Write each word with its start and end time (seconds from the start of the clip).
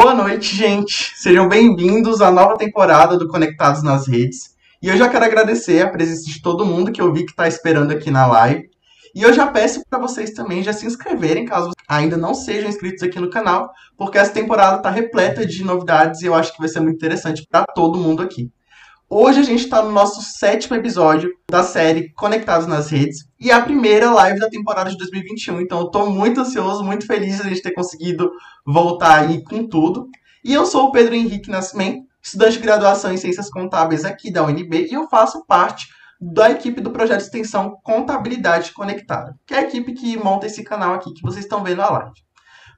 Boa 0.00 0.14
noite, 0.14 0.54
gente. 0.54 1.12
Sejam 1.16 1.48
bem-vindos 1.48 2.20
à 2.20 2.30
nova 2.30 2.56
temporada 2.56 3.18
do 3.18 3.26
Conectados 3.26 3.82
nas 3.82 4.06
Redes. 4.06 4.54
E 4.80 4.86
eu 4.86 4.96
já 4.96 5.08
quero 5.08 5.24
agradecer 5.24 5.82
a 5.82 5.90
presença 5.90 6.22
de 6.24 6.40
todo 6.40 6.64
mundo 6.64 6.92
que 6.92 7.02
eu 7.02 7.12
vi 7.12 7.24
que 7.24 7.32
está 7.32 7.48
esperando 7.48 7.90
aqui 7.90 8.08
na 8.08 8.24
live. 8.24 8.70
E 9.12 9.24
eu 9.24 9.32
já 9.32 9.48
peço 9.48 9.82
para 9.90 9.98
vocês 9.98 10.30
também 10.30 10.62
já 10.62 10.72
se 10.72 10.86
inscreverem, 10.86 11.44
caso 11.44 11.72
ainda 11.88 12.16
não 12.16 12.32
sejam 12.32 12.68
inscritos 12.68 13.02
aqui 13.02 13.18
no 13.18 13.28
canal, 13.28 13.72
porque 13.96 14.18
essa 14.18 14.32
temporada 14.32 14.76
está 14.76 14.88
repleta 14.88 15.44
de 15.44 15.64
novidades 15.64 16.22
e 16.22 16.26
eu 16.26 16.34
acho 16.36 16.52
que 16.52 16.60
vai 16.60 16.68
ser 16.68 16.78
muito 16.78 16.94
interessante 16.94 17.44
para 17.50 17.66
todo 17.66 17.98
mundo 17.98 18.22
aqui. 18.22 18.52
Hoje 19.10 19.40
a 19.40 19.42
gente 19.42 19.64
está 19.64 19.82
no 19.82 19.90
nosso 19.90 20.20
sétimo 20.20 20.76
episódio 20.76 21.32
da 21.50 21.62
série 21.62 22.12
Conectados 22.12 22.66
nas 22.66 22.90
Redes 22.90 23.26
e 23.40 23.50
é 23.50 23.54
a 23.54 23.62
primeira 23.62 24.10
live 24.10 24.38
da 24.38 24.50
temporada 24.50 24.90
de 24.90 24.98
2021. 24.98 25.62
Então 25.62 25.80
eu 25.80 25.86
estou 25.86 26.10
muito 26.10 26.42
ansioso, 26.42 26.84
muito 26.84 27.06
feliz 27.06 27.36
de 27.36 27.42
a 27.42 27.48
gente 27.48 27.62
ter 27.62 27.72
conseguido 27.72 28.30
voltar 28.66 29.20
aí 29.20 29.42
com 29.42 29.66
tudo. 29.66 30.10
E 30.44 30.52
eu 30.52 30.66
sou 30.66 30.88
o 30.88 30.92
Pedro 30.92 31.14
Henrique 31.14 31.48
Nascimento, 31.48 32.06
estudante 32.22 32.58
de 32.58 32.62
graduação 32.62 33.10
em 33.10 33.16
Ciências 33.16 33.48
Contábeis 33.48 34.04
aqui 34.04 34.30
da 34.30 34.44
UNB 34.44 34.88
e 34.90 34.92
eu 34.92 35.08
faço 35.08 35.42
parte 35.46 35.88
da 36.20 36.50
equipe 36.50 36.82
do 36.82 36.90
projeto 36.90 37.20
de 37.20 37.24
extensão 37.24 37.78
Contabilidade 37.82 38.72
Conectada, 38.72 39.34
que 39.46 39.54
é 39.54 39.60
a 39.60 39.62
equipe 39.62 39.94
que 39.94 40.18
monta 40.18 40.44
esse 40.44 40.62
canal 40.62 40.92
aqui 40.92 41.14
que 41.14 41.22
vocês 41.22 41.46
estão 41.46 41.64
vendo 41.64 41.78
na 41.78 41.88
live. 41.88 42.27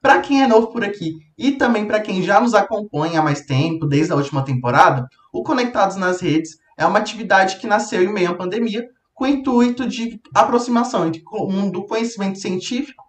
Para 0.00 0.20
quem 0.20 0.42
é 0.42 0.46
novo 0.46 0.68
por 0.68 0.82
aqui 0.82 1.18
e 1.36 1.52
também 1.52 1.86
para 1.86 2.00
quem 2.00 2.22
já 2.22 2.40
nos 2.40 2.54
acompanha 2.54 3.20
há 3.20 3.22
mais 3.22 3.42
tempo, 3.42 3.86
desde 3.86 4.12
a 4.12 4.16
última 4.16 4.42
temporada, 4.42 5.06
o 5.30 5.42
Conectados 5.42 5.96
nas 5.96 6.20
Redes 6.20 6.56
é 6.78 6.86
uma 6.86 6.98
atividade 6.98 7.56
que 7.56 7.66
nasceu 7.66 8.02
em 8.02 8.12
meio 8.12 8.30
à 8.30 8.34
pandemia 8.34 8.88
com 9.12 9.24
o 9.24 9.28
intuito 9.28 9.86
de 9.86 10.18
aproximação 10.34 11.06
entre 11.06 11.22
o 11.30 11.50
mundo 11.50 11.72
do 11.72 11.86
conhecimento 11.86 12.38
científico 12.38 13.04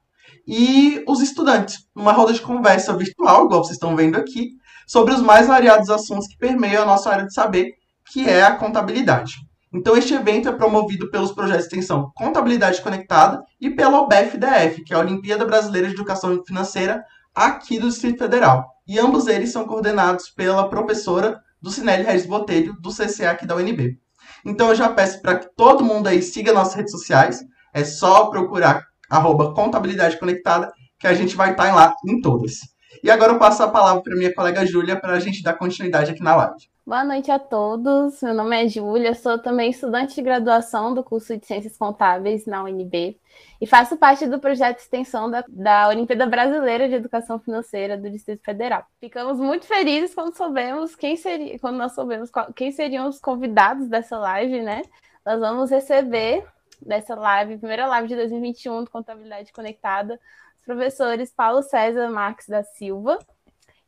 e 0.45 1.01
os 1.07 1.21
estudantes, 1.21 1.87
numa 1.95 2.11
roda 2.11 2.33
de 2.33 2.41
conversa 2.41 2.95
virtual, 2.97 3.45
igual 3.45 3.63
vocês 3.63 3.77
estão 3.77 3.95
vendo 3.95 4.17
aqui, 4.17 4.49
sobre 4.85 5.13
os 5.13 5.21
mais 5.21 5.47
variados 5.47 5.89
assuntos 5.89 6.27
que 6.27 6.37
permeiam 6.37 6.83
a 6.83 6.85
nossa 6.85 7.09
área 7.09 7.25
de 7.25 7.33
saber, 7.33 7.75
que 8.11 8.27
é 8.27 8.43
a 8.43 8.57
contabilidade. 8.57 9.35
Então, 9.73 9.95
este 9.95 10.13
evento 10.13 10.49
é 10.49 10.51
promovido 10.51 11.09
pelos 11.09 11.31
projetos 11.31 11.69
de 11.69 11.75
extensão 11.75 12.11
Contabilidade 12.13 12.81
Conectada 12.81 13.41
e 13.59 13.69
pela 13.69 14.01
OBFDF, 14.01 14.83
que 14.83 14.93
é 14.93 14.97
a 14.97 14.99
Olimpíada 14.99 15.45
Brasileira 15.45 15.87
de 15.87 15.93
Educação 15.93 16.43
Financeira 16.45 17.03
aqui 17.33 17.79
do 17.79 17.87
Distrito 17.87 18.19
Federal. 18.19 18.67
E 18.85 18.99
ambos 18.99 19.27
eles 19.27 19.51
são 19.51 19.65
coordenados 19.65 20.29
pela 20.29 20.69
professora 20.69 21.39
do 21.61 21.71
Cinelli 21.71 22.03
Regis 22.03 22.25
Botelho, 22.25 22.75
do 22.81 22.89
CCA 22.89 23.31
aqui 23.31 23.45
da 23.45 23.55
UNB. 23.55 23.97
Então, 24.45 24.69
eu 24.69 24.75
já 24.75 24.89
peço 24.89 25.21
para 25.21 25.39
que 25.39 25.47
todo 25.55 25.85
mundo 25.85 26.07
aí 26.07 26.21
siga 26.21 26.51
nossas 26.51 26.73
redes 26.73 26.91
sociais. 26.91 27.39
É 27.73 27.85
só 27.85 28.25
procurar 28.25 28.85
arroba 29.09 29.53
Contabilidade 29.53 30.19
Conectada, 30.19 30.71
que 30.99 31.07
a 31.07 31.13
gente 31.13 31.35
vai 31.35 31.51
estar 31.51 31.73
lá 31.73 31.93
em 32.05 32.19
todas. 32.19 32.59
E 33.01 33.09
agora 33.09 33.33
eu 33.33 33.39
passo 33.39 33.63
a 33.63 33.69
palavra 33.69 34.03
para 34.03 34.15
minha 34.15 34.33
colega 34.33 34.65
Júlia 34.65 34.99
para 34.99 35.13
a 35.13 35.19
gente 35.19 35.41
dar 35.41 35.53
continuidade 35.53 36.11
aqui 36.11 36.21
na 36.21 36.35
live. 36.35 36.69
Boa 36.91 37.05
noite 37.05 37.31
a 37.31 37.39
todos. 37.39 38.21
Meu 38.21 38.33
nome 38.33 38.65
é 38.65 38.67
Júlia, 38.67 39.15
sou 39.15 39.39
também 39.39 39.69
estudante 39.69 40.13
de 40.13 40.21
graduação 40.21 40.93
do 40.93 41.01
curso 41.01 41.37
de 41.37 41.45
Ciências 41.45 41.77
Contábeis 41.77 42.45
na 42.45 42.65
UNB 42.65 43.17
e 43.61 43.65
faço 43.65 43.95
parte 43.95 44.27
do 44.27 44.41
projeto 44.41 44.75
de 44.75 44.81
extensão 44.81 45.31
da, 45.31 45.41
da 45.47 45.87
Olimpíada 45.87 46.25
Brasileira 46.25 46.89
de 46.89 46.95
Educação 46.95 47.39
Financeira 47.39 47.97
do 47.97 48.09
Distrito 48.09 48.43
Federal. 48.43 48.85
Ficamos 48.99 49.39
muito 49.39 49.65
felizes 49.65 50.13
quando 50.13 50.35
soubemos 50.35 50.93
quem 50.93 51.15
seria, 51.15 51.57
quando 51.59 51.77
nós 51.77 51.95
soubemos 51.95 52.29
quem 52.57 52.73
seriam 52.73 53.07
os 53.07 53.21
convidados 53.21 53.87
dessa 53.87 54.17
live, 54.17 54.61
né? 54.61 54.81
Nós 55.25 55.39
vamos 55.39 55.71
receber 55.71 56.45
dessa 56.81 57.15
live, 57.15 57.57
primeira 57.57 57.87
live 57.87 58.09
de 58.09 58.17
2021 58.17 58.83
do 58.83 58.91
Contabilidade 58.91 59.53
Conectada, 59.53 60.19
os 60.59 60.65
professores 60.65 61.31
Paulo 61.31 61.63
César 61.63 62.09
Marques 62.09 62.49
da 62.49 62.63
Silva, 62.63 63.17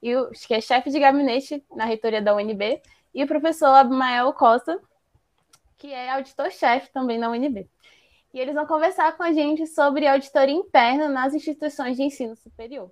e 0.03 0.13
o, 0.17 0.29
que 0.31 0.53
é 0.53 0.59
chefe 0.59 0.89
de 0.91 0.99
gabinete 0.99 1.63
na 1.73 1.85
reitoria 1.85 2.21
da 2.21 2.35
UNB, 2.35 2.81
e 3.15 3.23
o 3.23 3.27
professor 3.27 3.67
Abimael 3.67 4.33
Costa, 4.33 4.77
que 5.77 5.93
é 5.93 6.11
auditor-chefe 6.11 6.91
também 6.91 7.17
na 7.17 7.29
UNB. 7.29 7.69
E 8.33 8.39
eles 8.39 8.53
vão 8.53 8.67
conversar 8.67 9.15
com 9.15 9.23
a 9.23 9.31
gente 9.31 9.65
sobre 9.65 10.05
auditoria 10.05 10.53
interna 10.53 11.07
nas 11.07 11.33
instituições 11.33 11.95
de 11.95 12.03
ensino 12.03 12.35
superior. 12.35 12.91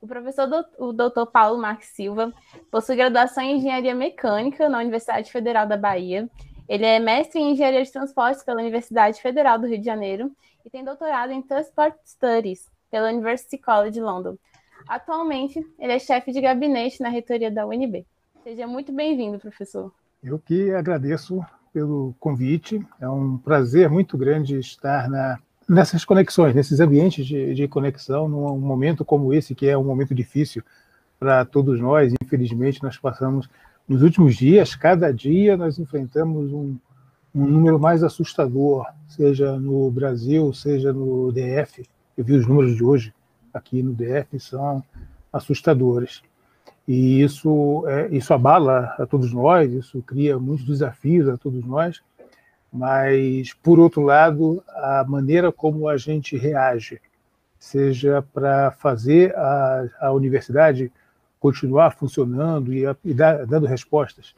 O 0.00 0.06
professor 0.08 0.48
o 0.78 0.92
doutor 0.92 1.26
Paulo 1.26 1.60
Marques 1.60 1.90
Silva 1.90 2.32
possui 2.72 2.96
graduação 2.96 3.44
em 3.44 3.58
Engenharia 3.58 3.94
Mecânica 3.94 4.68
na 4.68 4.78
Universidade 4.78 5.30
Federal 5.30 5.66
da 5.66 5.76
Bahia. 5.76 6.28
Ele 6.68 6.84
é 6.84 6.98
mestre 6.98 7.40
em 7.40 7.52
Engenharia 7.52 7.84
de 7.84 7.92
Transportes 7.92 8.42
pela 8.42 8.60
Universidade 8.60 9.20
Federal 9.20 9.58
do 9.60 9.68
Rio 9.68 9.78
de 9.78 9.84
Janeiro 9.84 10.32
e 10.64 10.70
tem 10.70 10.82
doutorado 10.82 11.30
em 11.30 11.40
Transport 11.40 11.94
Studies 12.04 12.68
pela 12.90 13.10
University 13.10 13.58
College 13.58 14.00
London. 14.00 14.36
Atualmente, 14.88 15.64
ele 15.78 15.92
é 15.92 15.98
chefe 15.98 16.32
de 16.32 16.40
gabinete 16.40 17.00
na 17.00 17.08
reitoria 17.08 17.50
da 17.50 17.66
UNB. 17.66 18.06
Seja 18.44 18.66
muito 18.66 18.92
bem-vindo, 18.92 19.38
professor. 19.38 19.92
Eu 20.22 20.38
que 20.38 20.70
agradeço 20.70 21.44
pelo 21.72 22.14
convite. 22.20 22.80
É 23.00 23.08
um 23.08 23.36
prazer 23.36 23.90
muito 23.90 24.16
grande 24.16 24.58
estar 24.58 25.08
na, 25.08 25.38
nessas 25.68 26.04
conexões, 26.04 26.54
nesses 26.54 26.80
ambientes 26.80 27.26
de, 27.26 27.54
de 27.54 27.68
conexão, 27.68 28.28
num 28.28 28.58
momento 28.58 29.04
como 29.04 29.34
esse, 29.34 29.54
que 29.54 29.66
é 29.66 29.76
um 29.76 29.84
momento 29.84 30.14
difícil 30.14 30.62
para 31.18 31.44
todos 31.44 31.80
nós. 31.80 32.14
Infelizmente, 32.22 32.82
nós 32.82 32.96
passamos, 32.96 33.48
nos 33.88 34.02
últimos 34.02 34.36
dias, 34.36 34.74
cada 34.74 35.12
dia, 35.12 35.56
nós 35.56 35.78
enfrentamos 35.78 36.52
um, 36.52 36.76
um 37.34 37.46
número 37.46 37.78
mais 37.78 38.02
assustador, 38.02 38.86
seja 39.08 39.58
no 39.58 39.90
Brasil, 39.90 40.52
seja 40.54 40.92
no 40.92 41.32
DF. 41.32 41.84
Eu 42.16 42.24
vi 42.24 42.34
os 42.34 42.46
números 42.46 42.76
de 42.76 42.82
hoje, 42.82 43.12
aqui 43.56 43.82
no 43.82 43.92
DF 43.92 44.38
são 44.38 44.82
assustadores. 45.32 46.22
E 46.86 47.20
isso, 47.22 47.84
é, 47.88 48.08
isso 48.08 48.32
abala 48.32 48.94
a 48.98 49.06
todos 49.06 49.32
nós, 49.32 49.72
isso 49.72 50.00
cria 50.02 50.38
muitos 50.38 50.64
desafios 50.64 51.28
a 51.28 51.36
todos 51.36 51.64
nós, 51.64 52.00
mas, 52.72 53.52
por 53.54 53.78
outro 53.78 54.02
lado, 54.02 54.62
a 54.68 55.04
maneira 55.06 55.50
como 55.50 55.88
a 55.88 55.96
gente 55.96 56.36
reage, 56.36 57.00
seja 57.58 58.22
para 58.32 58.70
fazer 58.70 59.34
a, 59.36 59.88
a 60.00 60.12
universidade 60.12 60.92
continuar 61.40 61.92
funcionando 61.92 62.72
e, 62.72 62.84
e 63.04 63.14
dar, 63.14 63.46
dando 63.46 63.66
respostas 63.66 64.34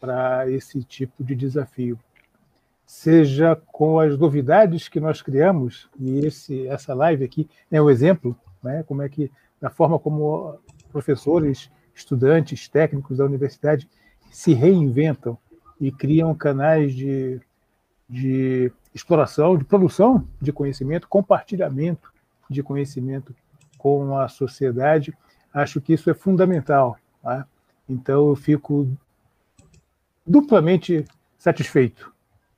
para 0.00 0.50
esse 0.50 0.82
tipo 0.82 1.22
de 1.22 1.34
desafio, 1.34 1.98
seja 2.84 3.56
com 3.70 4.00
as 4.00 4.18
novidades 4.18 4.88
que 4.88 4.98
nós 4.98 5.22
criamos, 5.22 5.88
e 5.98 6.26
esse, 6.26 6.66
essa 6.66 6.92
live 6.92 7.24
aqui 7.24 7.48
é 7.70 7.80
um 7.80 7.88
exemplo 7.88 8.36
né? 8.62 8.82
como 8.82 9.02
é 9.02 9.08
que, 9.08 9.30
da 9.60 9.70
forma 9.70 9.98
como 9.98 10.58
professores, 10.90 11.70
estudantes, 11.94 12.68
técnicos 12.68 13.18
da 13.18 13.24
universidade 13.24 13.88
se 14.30 14.54
reinventam 14.54 15.36
e 15.80 15.90
criam 15.90 16.34
canais 16.34 16.94
de, 16.94 17.40
de 18.08 18.72
exploração, 18.94 19.56
de 19.56 19.64
produção 19.64 20.26
de 20.40 20.52
conhecimento, 20.52 21.08
compartilhamento 21.08 22.12
de 22.48 22.62
conhecimento 22.62 23.34
com 23.78 24.16
a 24.16 24.28
sociedade. 24.28 25.12
Acho 25.52 25.80
que 25.80 25.92
isso 25.92 26.08
é 26.08 26.14
fundamental. 26.14 26.96
Tá? 27.22 27.46
Então, 27.88 28.28
eu 28.28 28.36
fico 28.36 28.88
duplamente 30.26 31.04
satisfeito 31.36 32.12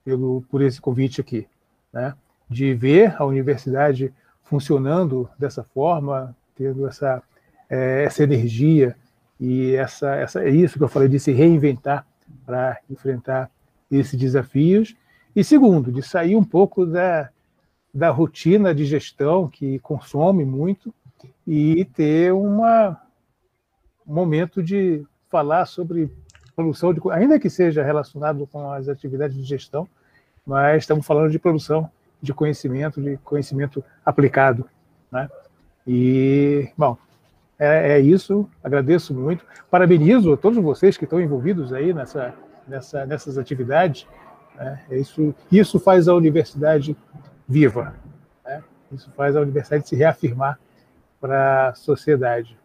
pelo, 0.04 0.42
por 0.50 0.60
esse 0.60 0.81
convite 0.81 1.21
aqui, 1.21 1.48
né? 1.92 2.15
de 2.48 2.75
ver 2.75 3.15
a 3.21 3.25
universidade 3.25 4.12
funcionando 4.44 5.28
dessa 5.38 5.62
forma, 5.62 6.34
tendo 6.55 6.87
essa, 6.87 7.22
é, 7.69 8.05
essa 8.05 8.22
energia 8.22 8.97
e 9.41 9.75
essa, 9.75 10.15
essa, 10.15 10.44
é 10.44 10.50
isso 10.50 10.78
que 10.78 10.84
eu 10.84 10.88
falei 10.88 11.09
de 11.09 11.19
se 11.19 11.32
reinventar 11.32 12.06
para 12.47 12.78
enfrentar 12.91 13.50
esses 13.91 14.19
desafios. 14.19 14.94
E 15.34 15.43
segundo, 15.43 15.91
de 15.91 16.03
sair 16.03 16.37
um 16.37 16.44
pouco 16.44 16.87
da, 16.87 17.28
da 17.93 18.10
rotina 18.10 18.75
de 18.75 18.84
gestão 18.84 19.49
que 19.49 19.78
consome 19.81 20.45
muito 20.45 20.95
e 21.47 21.84
ter 21.86 22.33
uma, 22.33 23.01
um 24.07 24.15
momento 24.15 24.63
de 24.63 25.04
falar 25.28 25.66
sobre 25.66 26.10
produção 26.54 26.95
de 26.95 27.01
ainda 27.10 27.41
que 27.41 27.51
seja 27.51 27.83
relacionado 27.83 28.47
com 28.47 28.71
as 28.71 28.89
atividades 28.89 29.36
de 29.36 29.42
gestão, 29.42 29.89
mas 30.47 30.84
estamos 30.84 31.04
falando 31.04 31.30
de 31.30 31.39
produção 31.39 31.91
de 32.24 32.34
conhecimento, 32.34 33.00
de 33.00 33.16
conhecimento 33.18 33.84
aplicado. 34.04 34.68
Né? 35.12 35.28
E, 35.86 36.68
bom, 36.76 36.97
é, 37.59 37.92
é, 37.92 38.00
isso. 38.00 38.48
Agradeço 38.62 39.15
muito. 39.15 39.44
Parabenizo 39.71 40.32
a 40.32 40.36
todos 40.36 40.59
vocês 40.62 40.97
que 40.97 41.04
estão 41.04 41.21
envolvidos 41.21 41.72
aí 41.72 41.92
nessa, 41.92 42.34
nessa, 42.66 43.06
nessas 43.06 43.38
atividades. 43.38 44.06
Né? 44.56 44.80
É 44.91 44.98
isso, 44.98 45.34
isso 45.53 45.78
faz 45.78 46.09
a 46.09 46.15
universidade 46.15 46.97
viva. 47.47 47.94
Né? 48.44 48.62
Isso 48.91 49.10
faz 49.16 49.36
a 49.36 49.41
universidade 49.41 49.88
se 49.88 49.94
reafirmar 49.94 50.59
para 51.21 51.68
a 51.68 51.74
sociedade. 51.74 52.59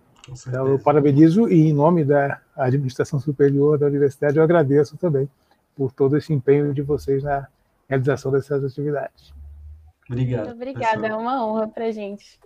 Então, 0.47 0.67
eu 0.67 0.77
parabenizo 0.77 1.49
e, 1.49 1.69
em 1.69 1.73
nome 1.73 2.05
da 2.05 2.39
administração 2.55 3.19
superior 3.19 3.77
da 3.77 3.87
universidade, 3.87 4.37
eu 4.37 4.43
agradeço 4.43 4.95
também 4.97 5.29
por 5.75 5.91
todo 5.91 6.17
esse 6.17 6.31
empenho 6.33 6.73
de 6.73 6.81
vocês 6.81 7.23
na 7.23 7.47
realização 7.87 8.31
dessas 8.31 8.63
atividades. 8.63 9.33
Obrigado. 10.09 10.47
Muito 10.47 10.55
obrigada, 10.55 11.07
é 11.07 11.15
uma 11.15 11.45
honra 11.45 11.67
para 11.67 11.85
a 11.85 11.91
gente. 11.91 12.39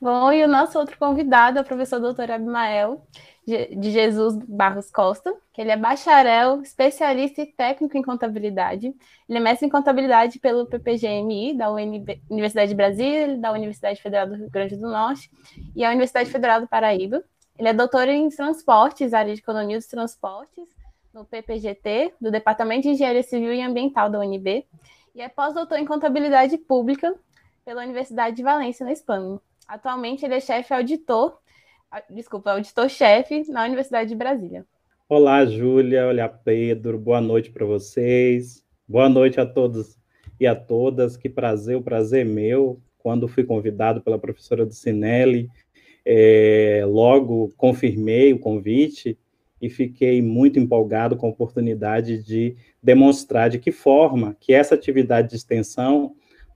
Bom, 0.00 0.32
e 0.32 0.42
o 0.42 0.48
nosso 0.48 0.78
outro 0.78 0.98
convidado 0.98 1.58
é 1.58 1.62
o 1.62 1.64
professor 1.64 2.00
doutor 2.00 2.30
Abimael 2.30 3.06
de 3.46 3.90
Jesus 3.90 4.36
Barros 4.46 4.90
Costa, 4.90 5.34
que 5.52 5.60
ele 5.60 5.70
é 5.70 5.76
bacharel, 5.76 6.62
especialista 6.62 7.42
e 7.42 7.46
técnico 7.46 7.96
em 7.96 8.02
contabilidade. 8.02 8.94
Ele 9.28 9.38
é 9.38 9.40
mestre 9.40 9.66
em 9.66 9.70
contabilidade 9.70 10.38
pelo 10.38 10.66
PPGMI, 10.66 11.56
da 11.56 11.70
UNB, 11.70 12.22
Universidade 12.30 12.68
de 12.68 12.74
Brasília, 12.74 13.36
da 13.36 13.52
Universidade 13.52 14.00
Federal 14.00 14.26
do 14.26 14.34
Rio 14.34 14.50
Grande 14.50 14.76
do 14.76 14.88
Norte 14.88 15.30
e 15.74 15.84
a 15.84 15.90
Universidade 15.90 16.30
Federal 16.30 16.60
do 16.60 16.68
Paraíba. 16.68 17.22
Ele 17.58 17.68
é 17.68 17.72
doutor 17.72 18.08
em 18.08 18.28
transportes, 18.28 19.12
área 19.12 19.34
de 19.34 19.40
economia 19.40 19.76
dos 19.76 19.86
transportes, 19.86 20.64
no 21.12 21.24
PPGT, 21.24 22.14
do 22.20 22.30
Departamento 22.30 22.82
de 22.82 22.90
Engenharia 22.90 23.22
Civil 23.22 23.52
e 23.52 23.60
Ambiental 23.60 24.08
da 24.08 24.20
UNB, 24.20 24.64
e 25.14 25.20
é 25.20 25.28
pós-doutor 25.28 25.78
em 25.78 25.84
contabilidade 25.84 26.56
pública 26.58 27.14
pela 27.64 27.82
Universidade 27.82 28.36
de 28.36 28.42
Valência, 28.42 28.84
na 28.84 28.92
Espanha. 28.92 29.40
Atualmente, 29.66 30.24
ele 30.24 30.34
é 30.34 30.40
chefe 30.40 30.72
auditor 30.72 31.38
desculpa, 32.08 32.52
auditor-chefe 32.52 33.50
na 33.50 33.64
Universidade 33.64 34.10
de 34.10 34.14
Brasília. 34.14 34.64
Olá, 35.08 35.44
Júlia, 35.44 36.06
olá, 36.06 36.28
Pedro, 36.28 36.98
boa 36.98 37.20
noite 37.20 37.50
para 37.50 37.66
vocês. 37.66 38.62
Boa 38.86 39.08
noite 39.08 39.40
a 39.40 39.46
todos 39.46 39.98
e 40.38 40.46
a 40.46 40.54
todas. 40.54 41.16
Que 41.16 41.28
prazer, 41.28 41.76
o 41.76 41.82
prazer 41.82 42.24
é 42.24 42.28
meu. 42.28 42.80
Quando 42.98 43.26
fui 43.26 43.42
convidado 43.42 44.00
pela 44.02 44.18
professora 44.18 44.64
do 44.64 44.72
Cinelli, 44.72 45.48
é, 46.04 46.82
logo 46.86 47.52
confirmei 47.56 48.32
o 48.32 48.38
convite 48.38 49.18
e 49.60 49.68
fiquei 49.68 50.22
muito 50.22 50.58
empolgado 50.58 51.16
com 51.16 51.26
a 51.26 51.30
oportunidade 51.30 52.22
de 52.22 52.56
demonstrar 52.82 53.50
de 53.50 53.58
que 53.58 53.70
forma 53.70 54.36
que 54.40 54.54
essa 54.54 54.74
atividade 54.74 55.28
de 55.28 55.36
extensão 55.36 56.14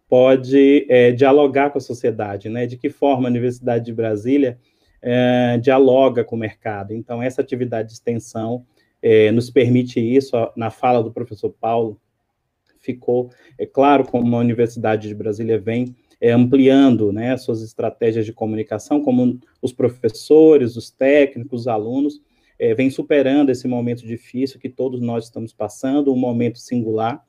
pode 0.08 0.86
é, 0.88 1.12
dialogar 1.12 1.70
com 1.70 1.78
a 1.78 1.80
sociedade, 1.80 2.48
né? 2.48 2.66
De 2.66 2.76
que 2.76 2.88
forma 2.88 3.28
a 3.28 3.30
Universidade 3.30 3.84
de 3.84 3.92
Brasília 3.92 4.58
é, 5.02 5.58
dialoga 5.58 6.24
com 6.24 6.36
o 6.36 6.38
mercado. 6.38 6.94
Então, 6.94 7.22
essa 7.22 7.42
atividade 7.42 7.88
de 7.88 7.94
extensão 7.94 8.64
é, 9.02 9.30
nos 9.30 9.50
permite 9.50 10.00
isso. 10.00 10.34
Na 10.56 10.70
fala 10.70 11.02
do 11.02 11.12
professor 11.12 11.50
Paulo, 11.60 12.00
ficou 12.78 13.30
é 13.58 13.66
claro 13.66 14.04
como 14.04 14.36
a 14.36 14.40
Universidade 14.40 15.08
de 15.08 15.14
Brasília 15.14 15.58
vem 15.58 15.94
é, 16.20 16.30
ampliando 16.32 17.12
né, 17.12 17.36
suas 17.36 17.62
estratégias 17.62 18.24
de 18.24 18.32
comunicação, 18.32 19.02
como 19.02 19.38
os 19.60 19.72
professores, 19.72 20.76
os 20.76 20.90
técnicos, 20.90 21.62
os 21.62 21.68
alunos, 21.68 22.20
é, 22.64 22.74
vem 22.74 22.88
superando 22.88 23.50
esse 23.50 23.68
momento 23.68 24.06
difícil 24.06 24.58
que 24.58 24.70
todos 24.70 25.00
nós 25.00 25.24
estamos 25.24 25.52
passando, 25.52 26.12
um 26.12 26.16
momento 26.16 26.58
singular, 26.58 27.22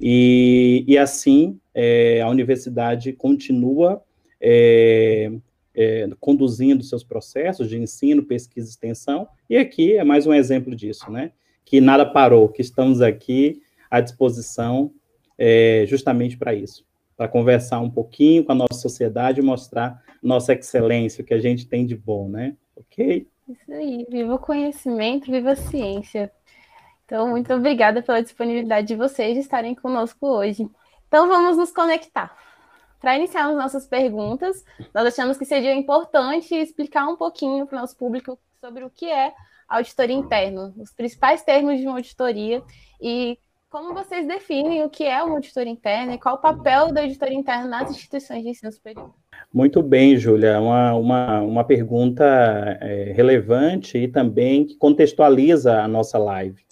e, 0.00 0.84
e 0.86 0.96
assim 0.96 1.58
é, 1.74 2.20
a 2.20 2.28
universidade 2.28 3.12
continua 3.12 4.02
é, 4.40 5.32
é, 5.74 6.08
conduzindo 6.20 6.84
seus 6.84 7.02
processos 7.02 7.68
de 7.68 7.76
ensino, 7.76 8.22
pesquisa 8.22 8.68
e 8.68 8.70
extensão, 8.70 9.26
e 9.50 9.56
aqui 9.56 9.96
é 9.96 10.04
mais 10.04 10.24
um 10.24 10.32
exemplo 10.32 10.74
disso, 10.76 11.10
né? 11.10 11.32
Que 11.64 11.80
nada 11.80 12.06
parou, 12.06 12.48
que 12.48 12.62
estamos 12.62 13.02
aqui 13.02 13.60
à 13.90 14.00
disposição 14.00 14.92
é, 15.36 15.84
justamente 15.88 16.36
para 16.36 16.54
isso, 16.54 16.86
para 17.16 17.26
conversar 17.26 17.80
um 17.80 17.90
pouquinho 17.90 18.44
com 18.44 18.52
a 18.52 18.54
nossa 18.54 18.74
sociedade 18.74 19.42
mostrar 19.42 20.00
nossa 20.22 20.52
excelência, 20.52 21.22
o 21.22 21.24
que 21.26 21.34
a 21.34 21.40
gente 21.40 21.66
tem 21.66 21.84
de 21.84 21.96
bom, 21.96 22.28
né? 22.28 22.56
Ok? 22.76 23.26
Isso 23.48 23.72
aí, 23.72 24.04
viva 24.08 24.34
o 24.34 24.38
conhecimento, 24.38 25.30
viva 25.30 25.52
a 25.52 25.56
ciência. 25.56 26.32
Então, 27.04 27.28
muito 27.28 27.52
obrigada 27.54 28.02
pela 28.02 28.20
disponibilidade 28.20 28.88
de 28.88 28.96
vocês 28.96 29.34
de 29.34 29.40
estarem 29.40 29.74
conosco 29.74 30.26
hoje. 30.26 30.68
Então, 31.06 31.28
vamos 31.28 31.56
nos 31.56 31.70
conectar. 31.70 32.36
Para 33.00 33.16
iniciar 33.16 33.48
as 33.48 33.56
nossas 33.56 33.86
perguntas, 33.86 34.64
nós 34.92 35.06
achamos 35.06 35.38
que 35.38 35.44
seria 35.44 35.72
importante 35.74 36.54
explicar 36.56 37.06
um 37.06 37.14
pouquinho 37.14 37.66
para 37.66 37.78
o 37.78 37.80
nosso 37.80 37.96
público 37.96 38.36
sobre 38.60 38.82
o 38.82 38.90
que 38.90 39.08
é 39.08 39.32
auditoria 39.68 40.16
interna, 40.16 40.74
os 40.76 40.92
principais 40.92 41.42
termos 41.42 41.78
de 41.78 41.86
uma 41.86 41.98
auditoria 41.98 42.62
e 43.00 43.38
como 43.70 43.94
vocês 43.94 44.26
definem 44.26 44.82
o 44.84 44.90
que 44.90 45.04
é 45.04 45.22
uma 45.22 45.36
auditoria 45.36 45.72
interna 45.72 46.14
e 46.14 46.18
qual 46.18 46.36
o 46.36 46.40
papel 46.40 46.92
da 46.92 47.02
auditoria 47.02 47.38
interna 47.38 47.68
nas 47.68 47.90
instituições 47.90 48.42
de 48.42 48.50
ensino 48.50 48.72
superior. 48.72 49.14
Muito 49.52 49.82
bem, 49.82 50.16
Júlia, 50.16 50.60
uma, 50.60 50.94
uma, 50.94 51.40
uma 51.40 51.64
pergunta 51.64 52.24
é, 52.80 53.12
relevante 53.14 53.96
e 53.96 54.08
também 54.08 54.66
que 54.66 54.76
contextualiza 54.76 55.80
a 55.80 55.88
nossa 55.88 56.18
live. 56.18 56.62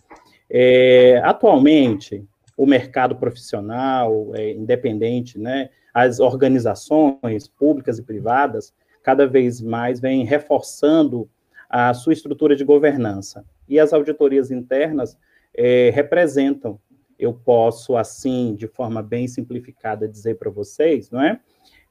É, 0.50 1.20
atualmente, 1.24 2.24
o 2.56 2.66
mercado 2.66 3.16
profissional, 3.16 4.32
é, 4.34 4.52
independente, 4.52 5.38
né, 5.38 5.70
as 5.92 6.20
organizações 6.20 7.48
públicas 7.48 7.98
e 7.98 8.02
privadas 8.02 8.74
cada 9.02 9.26
vez 9.26 9.60
mais 9.60 10.00
vêm 10.00 10.24
reforçando 10.24 11.28
a 11.68 11.92
sua 11.94 12.12
estrutura 12.12 12.56
de 12.56 12.64
governança. 12.64 13.44
E 13.68 13.78
as 13.78 13.92
auditorias 13.92 14.50
internas 14.50 15.16
é, 15.54 15.90
representam, 15.94 16.78
eu 17.18 17.32
posso, 17.32 17.96
assim, 17.96 18.54
de 18.54 18.66
forma 18.66 19.02
bem 19.02 19.28
simplificada, 19.28 20.08
dizer 20.08 20.36
para 20.36 20.50
vocês, 20.50 21.10
não 21.10 21.22
é? 21.22 21.40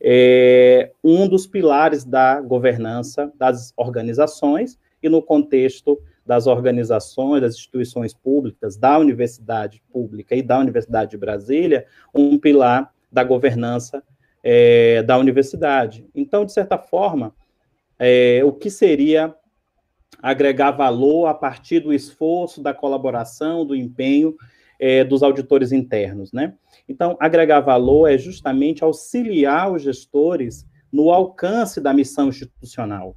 É? 0.04 0.92
Um 1.04 1.28
dos 1.28 1.48
pilares 1.48 2.04
da 2.04 2.42
governança 2.42 3.32
das 3.38 3.74
organizações 3.78 4.78
e 5.02 5.08
no 5.08 5.22
contexto 5.22 6.00
das 6.26 6.48
organizações, 6.48 7.42
das 7.42 7.56
instituições 7.56 8.14
públicas, 8.14 8.78
da 8.78 8.98
universidade 8.98 9.82
pública 9.92 10.36
e 10.36 10.42
da 10.42 10.60
Universidade 10.60 11.12
de 11.12 11.18
Brasília, 11.18 11.86
um 12.14 12.38
pilar 12.38 12.94
da 13.12 13.24
governança 13.24 14.04
é, 14.42 15.04
da 15.04 15.18
universidade. 15.18 16.06
Então, 16.14 16.46
de 16.46 16.52
certa 16.52 16.78
forma, 16.78 17.34
é, 18.00 18.42
o 18.44 18.52
que 18.52 18.70
seria 18.70 19.36
agregar 20.22 20.72
valor 20.72 21.28
a 21.28 21.34
partir 21.34 21.80
do 21.80 21.94
esforço, 21.94 22.62
da 22.62 22.74
colaboração, 22.74 23.66
do 23.66 23.76
empenho 23.76 24.36
é, 24.86 25.02
dos 25.02 25.24
auditores 25.24 25.72
internos, 25.72 26.34
né? 26.34 26.56
Então, 26.90 27.16
agregar 27.18 27.62
valor 27.62 28.12
é 28.12 28.18
justamente 28.18 28.84
auxiliar 28.84 29.72
os 29.72 29.82
gestores 29.82 30.68
no 30.92 31.10
alcance 31.10 31.80
da 31.80 31.94
missão 31.94 32.28
institucional. 32.28 33.16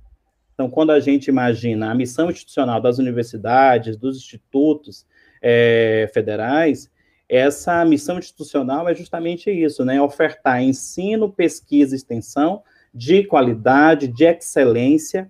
Então, 0.55 0.71
quando 0.71 0.93
a 0.93 1.01
gente 1.01 1.27
imagina 1.27 1.91
a 1.91 1.95
missão 1.95 2.31
institucional 2.31 2.81
das 2.81 2.99
universidades, 3.01 3.97
dos 3.97 4.17
institutos 4.17 5.05
é, 5.43 6.09
federais, 6.15 6.89
essa 7.29 7.85
missão 7.85 8.17
institucional 8.17 8.89
é 8.89 8.95
justamente 8.95 9.51
isso, 9.51 9.85
né? 9.85 10.01
Ofertar 10.01 10.63
ensino, 10.63 11.33
pesquisa 11.33 11.97
e 11.97 11.99
extensão 11.99 12.63
de 12.95 13.25
qualidade, 13.25 14.07
de 14.07 14.25
excelência, 14.25 15.29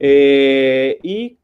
é, 0.00 0.98
e 1.04 1.38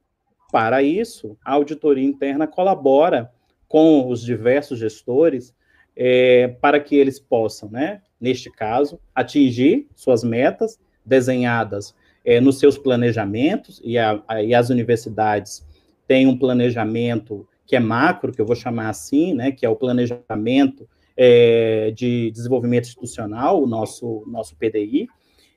para 0.51 0.83
isso, 0.83 1.39
a 1.45 1.53
auditoria 1.53 2.05
interna 2.05 2.49
colabora 2.49 3.31
com 3.69 4.09
os 4.09 4.23
diversos 4.23 4.79
gestores 4.79 5.55
é, 5.97 6.49
para 6.61 6.79
que 6.79 6.95
eles 6.95 7.19
possam, 7.19 7.71
né, 7.71 8.03
neste 8.21 8.51
caso, 8.51 9.01
atingir 9.15 9.89
suas 9.95 10.23
metas 10.23 10.79
desenhadas 11.05 11.95
é, 12.25 12.41
nos 12.41 12.59
seus 12.59 12.77
planejamentos, 12.77 13.81
e, 13.85 13.97
a, 13.97 14.23
a, 14.27 14.43
e 14.43 14.55
as 14.55 14.69
universidades 14.69 15.65
têm 16.07 16.27
um 16.27 16.37
planejamento 16.37 17.47
que 17.65 17.77
é 17.77 17.81
macro, 17.81 18.33
que 18.33 18.41
eu 18.41 18.47
vou 18.47 18.57
chamar 18.57 18.89
assim, 18.89 19.35
né, 19.35 19.53
que 19.53 19.65
é 19.65 19.69
o 19.69 19.77
planejamento 19.77 20.89
é, 21.17 21.91
de 21.93 22.31
desenvolvimento 22.31 22.85
institucional, 22.85 23.63
o 23.63 23.67
nosso, 23.67 24.25
nosso 24.27 24.57
PDI, 24.57 25.09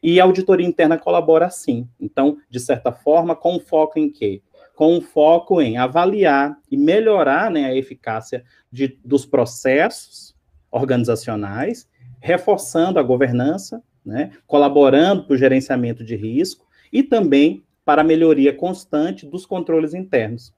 e 0.01 0.19
a 0.19 0.23
auditoria 0.23 0.65
interna 0.65 0.97
colabora 0.97 1.45
assim. 1.45 1.87
Então, 1.99 2.37
de 2.49 2.59
certa 2.59 2.91
forma, 2.91 3.35
com 3.35 3.59
foco 3.59 3.99
em 3.99 4.09
quê? 4.09 4.41
Com 4.79 5.01
foco 5.01 5.61
em 5.61 5.75
avaliar 5.75 6.57
e 6.71 6.77
melhorar 6.77 7.51
né, 7.51 7.65
a 7.65 7.75
eficácia 7.75 8.45
de, 8.71 8.97
dos 9.03 9.25
processos 9.25 10.33
organizacionais, 10.71 11.85
reforçando 12.21 12.97
a 12.97 13.03
governança, 13.03 13.83
né, 14.05 14.31
colaborando 14.47 15.25
para 15.25 15.33
o 15.33 15.37
gerenciamento 15.37 16.01
de 16.01 16.15
risco 16.15 16.65
e 16.93 17.03
também 17.03 17.61
para 17.83 18.03
a 18.03 18.05
melhoria 18.05 18.53
constante 18.53 19.25
dos 19.25 19.45
controles 19.45 19.93
internos. 19.93 20.53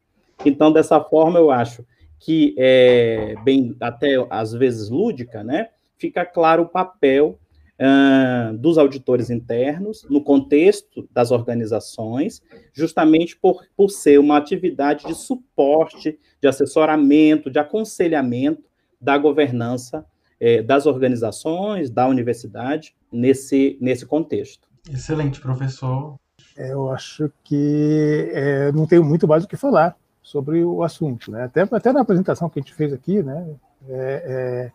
Então, 0.46 0.72
dessa 0.72 1.02
forma, 1.02 1.40
eu 1.40 1.50
acho 1.50 1.84
que 2.20 2.54
é 2.60 3.34
bem, 3.44 3.76
até 3.80 4.24
às 4.30 4.54
vezes 4.54 4.88
lúdica, 4.88 5.44
né? 5.44 5.70
Fica 5.98 6.24
claro 6.24 6.62
o 6.62 6.70
papel 6.70 7.40
uh, 7.82 8.56
dos 8.58 8.78
auditores 8.78 9.30
internos 9.30 10.06
no 10.10 10.24
contexto 10.24 11.10
das 11.12 11.32
organizações, 11.32 12.42
justamente 12.72 13.36
por, 13.36 13.66
por 13.76 13.90
ser 13.90 14.20
uma 14.20 14.38
atividade 14.38 15.06
de 15.06 15.16
suporte, 15.16 16.20
de 16.40 16.48
assessoramento, 16.48 17.50
de 17.50 17.58
aconselhamento 17.58 18.64
da 19.00 19.18
governança 19.18 20.06
eh, 20.40 20.62
das 20.62 20.86
organizações, 20.86 21.90
da 21.90 22.08
universidade, 22.08 22.96
nesse, 23.12 23.78
nesse 23.82 24.06
contexto. 24.06 24.68
Excelente, 24.92 25.40
professor. 25.40 26.20
É, 26.58 26.74
eu 26.74 26.92
acho 26.92 27.32
que 27.44 28.30
é, 28.32 28.72
não 28.72 28.86
tenho 28.86 29.04
muito 29.04 29.28
mais 29.28 29.44
o 29.44 29.48
que 29.48 29.56
falar 29.56 29.96
sobre 30.22 30.64
o 30.64 30.84
assunto. 30.84 31.32
Né? 31.32 31.44
Até, 31.44 31.62
até 31.62 31.92
na 31.92 32.02
apresentação 32.02 32.50
que 32.50 32.60
a 32.60 32.62
gente 32.62 32.74
fez 32.74 32.94
aqui, 32.94 33.24
né, 33.24 33.56
é, 33.90 34.24
é, 34.26 34.72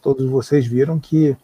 todos 0.00 0.28
vocês 0.28 0.66
viram 0.66 0.98
que 0.98 1.36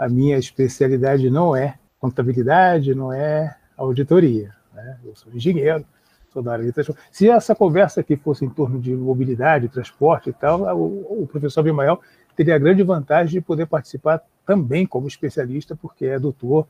a 0.00 0.08
minha 0.08 0.38
especialidade 0.38 1.28
não 1.28 1.54
é 1.54 1.74
contabilidade, 1.98 2.94
não 2.94 3.12
é 3.12 3.54
auditoria. 3.76 4.54
Né? 4.72 4.98
Eu 5.04 5.14
sou 5.14 5.30
engenheiro, 5.30 5.84
sou 6.32 6.42
da 6.42 6.52
área 6.52 6.64
de 6.64 6.72
transporte. 6.72 7.02
Se 7.12 7.28
essa 7.28 7.54
conversa 7.54 8.00
aqui 8.00 8.16
fosse 8.16 8.42
em 8.46 8.48
torno 8.48 8.80
de 8.80 8.96
mobilidade, 8.96 9.68
transporte 9.68 10.30
e 10.30 10.32
tal, 10.32 10.62
o, 10.74 11.24
o 11.24 11.26
professor 11.26 11.62
Bimael 11.62 12.00
teria 12.34 12.56
a 12.56 12.58
grande 12.58 12.82
vantagem 12.82 13.34
de 13.34 13.40
poder 13.42 13.66
participar 13.66 14.22
também 14.46 14.86
como 14.86 15.06
especialista, 15.06 15.76
porque 15.76 16.06
é 16.06 16.18
doutor 16.18 16.66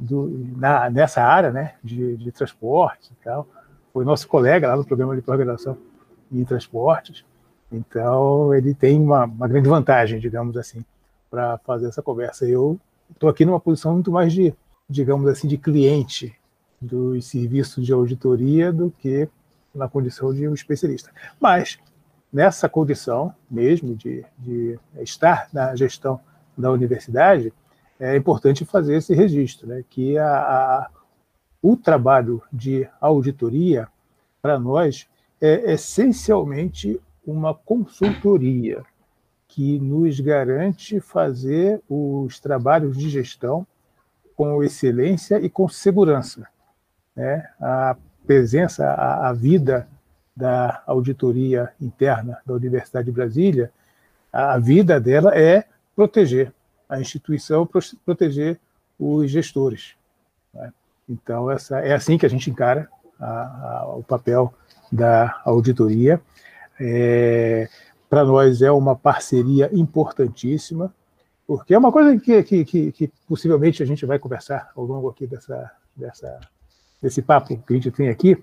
do, 0.00 0.48
na, 0.56 0.88
nessa 0.88 1.22
área 1.22 1.50
né, 1.50 1.74
de, 1.84 2.16
de 2.16 2.32
transporte 2.32 3.12
e 3.12 3.22
tal. 3.22 3.46
Foi 3.92 4.02
nosso 4.02 4.26
colega 4.26 4.66
lá 4.66 4.76
no 4.78 4.84
programa 4.86 5.14
de 5.14 5.20
programação 5.20 5.76
em 6.32 6.42
transportes. 6.42 7.22
Então, 7.70 8.54
ele 8.54 8.72
tem 8.72 8.98
uma, 8.98 9.26
uma 9.26 9.46
grande 9.46 9.68
vantagem, 9.68 10.18
digamos 10.18 10.56
assim, 10.56 10.82
para 11.32 11.56
fazer 11.64 11.86
essa 11.86 12.02
conversa. 12.02 12.44
Eu 12.44 12.78
estou 13.10 13.30
aqui 13.30 13.46
numa 13.46 13.58
posição 13.58 13.94
muito 13.94 14.12
mais 14.12 14.34
de, 14.34 14.54
digamos 14.86 15.26
assim, 15.30 15.48
de 15.48 15.56
cliente 15.56 16.38
dos 16.78 17.24
serviços 17.24 17.86
de 17.86 17.90
auditoria 17.90 18.70
do 18.70 18.90
que 18.90 19.26
na 19.74 19.88
condição 19.88 20.34
de 20.34 20.46
um 20.46 20.52
especialista. 20.52 21.10
Mas, 21.40 21.78
nessa 22.30 22.68
condição 22.68 23.34
mesmo 23.50 23.96
de, 23.96 24.22
de 24.38 24.78
estar 25.00 25.48
na 25.54 25.74
gestão 25.74 26.20
da 26.56 26.70
universidade, 26.70 27.50
é 27.98 28.14
importante 28.14 28.66
fazer 28.66 28.96
esse 28.96 29.14
registro, 29.14 29.66
né, 29.66 29.82
que 29.88 30.18
a, 30.18 30.26
a, 30.26 30.90
o 31.62 31.78
trabalho 31.78 32.42
de 32.52 32.86
auditoria, 33.00 33.88
para 34.42 34.58
nós, 34.60 35.08
é 35.40 35.72
essencialmente 35.72 37.00
uma 37.24 37.54
consultoria 37.54 38.84
que 39.52 39.78
nos 39.78 40.18
garante 40.18 40.98
fazer 40.98 41.78
os 41.86 42.40
trabalhos 42.40 42.96
de 42.96 43.10
gestão 43.10 43.66
com 44.34 44.64
excelência 44.64 45.38
e 45.38 45.50
com 45.50 45.68
segurança. 45.68 46.48
Né? 47.14 47.46
A 47.60 47.94
presença, 48.26 48.86
a, 48.86 49.28
a 49.28 49.32
vida 49.34 49.86
da 50.34 50.82
auditoria 50.86 51.70
interna 51.78 52.38
da 52.46 52.54
Universidade 52.54 53.04
de 53.04 53.12
Brasília, 53.12 53.70
a 54.32 54.58
vida 54.58 54.98
dela 54.98 55.36
é 55.36 55.66
proteger 55.94 56.50
a 56.88 56.98
instituição, 56.98 57.68
proteger 58.06 58.58
os 58.98 59.30
gestores. 59.30 59.94
Né? 60.54 60.72
Então, 61.06 61.50
essa, 61.50 61.78
é 61.80 61.92
assim 61.92 62.16
que 62.16 62.24
a 62.24 62.30
gente 62.30 62.48
encara 62.48 62.88
a, 63.20 63.26
a, 63.82 63.96
o 63.96 64.02
papel 64.02 64.54
da 64.90 65.42
auditoria. 65.44 66.18
É, 66.80 67.68
Para 68.12 68.26
nós 68.26 68.60
é 68.60 68.70
uma 68.70 68.94
parceria 68.94 69.70
importantíssima, 69.72 70.94
porque 71.46 71.72
é 71.72 71.78
uma 71.78 71.90
coisa 71.90 72.20
que, 72.20 72.42
que, 72.42 72.62
que, 72.62 72.92
que, 72.92 73.10
possivelmente 73.26 73.82
a 73.82 73.86
gente 73.86 74.04
vai 74.04 74.18
conversar 74.18 74.70
ao 74.76 74.84
longo 74.84 75.08
aqui 75.08 75.26
dessa, 75.26 75.72
dessa, 75.96 76.38
desse 77.00 77.22
papo 77.22 77.56
que 77.56 77.72
a 77.72 77.72
gente 77.72 77.90
tem 77.90 78.10
aqui, 78.10 78.36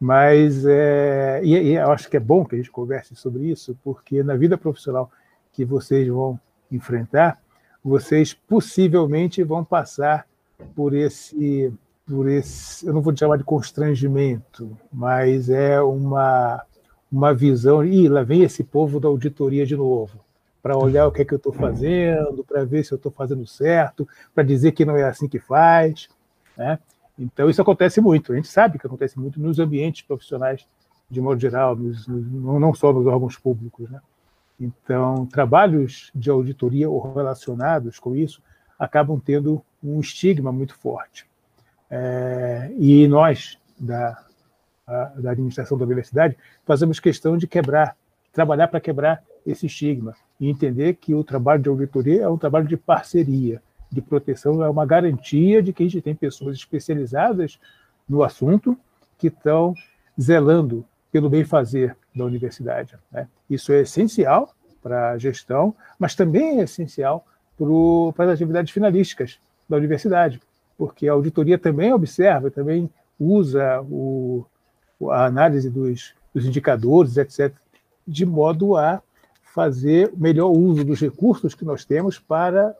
mas 0.00 0.64
é, 0.64 1.42
e, 1.44 1.50
e 1.50 1.74
eu 1.74 1.92
acho 1.92 2.08
que 2.08 2.16
é 2.16 2.20
bom 2.20 2.42
que 2.42 2.54
a 2.54 2.58
gente 2.58 2.70
converse 2.70 3.14
sobre 3.14 3.50
isso, 3.50 3.78
porque 3.84 4.22
na 4.22 4.34
vida 4.34 4.56
profissional 4.56 5.10
que 5.52 5.62
vocês 5.62 6.08
vão 6.08 6.40
enfrentar, 6.70 7.38
vocês 7.84 8.32
possivelmente 8.32 9.42
vão 9.42 9.62
passar 9.62 10.26
por 10.74 10.94
esse 10.94 11.70
por 12.06 12.26
esse, 12.30 12.86
eu 12.86 12.94
não 12.94 13.02
vou 13.02 13.14
chamar 13.14 13.36
de 13.36 13.44
constrangimento, 13.44 14.74
mas 14.90 15.50
é 15.50 15.82
uma, 15.82 16.64
uma 17.12 17.34
visão, 17.34 17.84
e 17.84 18.08
lá 18.08 18.22
vem 18.22 18.42
esse 18.42 18.64
povo 18.64 18.98
da 18.98 19.06
auditoria 19.06 19.66
de 19.66 19.76
novo, 19.76 20.18
para 20.62 20.78
olhar 20.78 21.06
o 21.06 21.12
que 21.12 21.20
é 21.20 21.24
que 21.24 21.34
eu 21.34 21.36
estou 21.36 21.52
fazendo, 21.52 22.42
para 22.42 22.64
ver 22.64 22.84
se 22.84 22.92
eu 22.92 22.96
estou 22.96 23.12
fazendo 23.12 23.46
certo, 23.46 24.08
para 24.34 24.42
dizer 24.42 24.72
que 24.72 24.84
não 24.84 24.96
é 24.96 25.04
assim 25.04 25.28
que 25.28 25.38
faz. 25.38 26.08
Né? 26.56 26.78
Então, 27.18 27.50
isso 27.50 27.60
acontece 27.60 28.00
muito, 28.00 28.32
a 28.32 28.36
gente 28.36 28.48
sabe 28.48 28.78
que 28.78 28.86
acontece 28.86 29.18
muito 29.18 29.38
nos 29.38 29.58
ambientes 29.58 30.02
profissionais, 30.02 30.66
de 31.10 31.20
modo 31.20 31.38
geral, 31.38 31.76
nos, 31.76 32.06
não 32.08 32.72
só 32.72 32.92
nos 32.92 33.06
órgãos 33.06 33.36
públicos. 33.36 33.90
Né? 33.90 34.00
Então, 34.58 35.26
trabalhos 35.26 36.10
de 36.14 36.30
auditoria 36.30 36.88
ou 36.88 37.12
relacionados 37.12 37.98
com 37.98 38.16
isso 38.16 38.40
acabam 38.78 39.20
tendo 39.20 39.62
um 39.82 40.00
estigma 40.00 40.50
muito 40.50 40.74
forte. 40.76 41.26
É, 41.90 42.72
e 42.78 43.06
nós, 43.06 43.58
da, 43.78 44.24
da 44.86 45.30
administração 45.30 45.78
da 45.78 45.84
universidade, 45.84 46.36
fazemos 46.64 46.98
questão 46.98 47.36
de 47.36 47.46
quebrar, 47.46 47.96
trabalhar 48.32 48.68
para 48.68 48.80
quebrar 48.80 49.22
esse 49.46 49.66
estigma 49.66 50.14
e 50.40 50.48
entender 50.48 50.94
que 50.94 51.14
o 51.14 51.24
trabalho 51.24 51.62
de 51.62 51.68
auditoria 51.68 52.22
é 52.22 52.28
um 52.28 52.38
trabalho 52.38 52.66
de 52.66 52.76
parceria, 52.76 53.62
de 53.90 54.00
proteção, 54.00 54.62
é 54.62 54.68
uma 54.68 54.86
garantia 54.86 55.62
de 55.62 55.72
que 55.72 55.82
a 55.82 55.86
gente 55.86 56.02
tem 56.02 56.14
pessoas 56.14 56.56
especializadas 56.56 57.58
no 58.08 58.22
assunto 58.22 58.76
que 59.18 59.28
estão 59.28 59.74
zelando 60.20 60.84
pelo 61.10 61.28
bem-fazer 61.28 61.96
da 62.14 62.24
universidade. 62.24 62.96
Né? 63.10 63.28
Isso 63.48 63.72
é 63.72 63.82
essencial 63.82 64.54
para 64.82 65.10
a 65.10 65.18
gestão, 65.18 65.74
mas 65.98 66.14
também 66.14 66.60
é 66.60 66.64
essencial 66.64 67.24
para 68.16 68.24
as 68.24 68.30
atividades 68.34 68.72
finalísticas 68.72 69.38
da 69.68 69.76
universidade 69.76 70.40
porque 70.82 71.08
a 71.08 71.12
auditoria 71.12 71.56
também 71.56 71.92
observa, 71.92 72.50
também 72.50 72.90
usa 73.18 73.80
o, 73.82 74.44
a 75.10 75.26
análise 75.26 75.68
dos, 75.70 76.14
dos 76.34 76.44
indicadores, 76.46 77.16
etc., 77.16 77.54
de 78.06 78.26
modo 78.26 78.76
a 78.76 79.02
fazer 79.42 80.12
melhor 80.16 80.50
uso 80.50 80.84
dos 80.84 81.00
recursos 81.00 81.54
que 81.54 81.64
nós 81.64 81.84
temos 81.84 82.18
para 82.18 82.74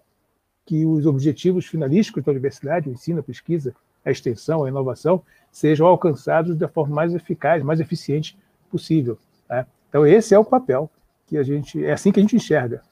que 0.64 0.87
os 0.87 1.07
objetivos 1.07 1.67
finalísticos 1.67 2.25
da 2.25 2.33
universidade, 2.33 2.88
o 2.88 2.93
ensino, 2.93 3.21
a 3.21 3.23
pesquisa, 3.23 3.75
a 4.05 4.11
extensão, 4.11 4.64
a 4.64 4.69
inovação, 4.69 5.23
sejam 5.50 5.87
alcançados 5.87 6.57
da 6.57 6.69
forma 6.69 6.95
mais 6.95 7.14
eficaz, 7.14 7.62
mais 7.62 7.81
eficiente 7.81 8.38
possível. 8.71 9.19
Né? 9.49 9.67
Então, 9.88 10.07
esse 10.07 10.35
é 10.35 10.38
o 10.38 10.45
papel 10.45 10.91
que 11.26 11.37
a 11.37 11.43
gente, 11.43 11.85
é 11.85 11.93
assim 11.93 12.11
que 12.11 12.21
a 12.21 12.23
gente 12.23 12.37
enxerga 12.37 12.83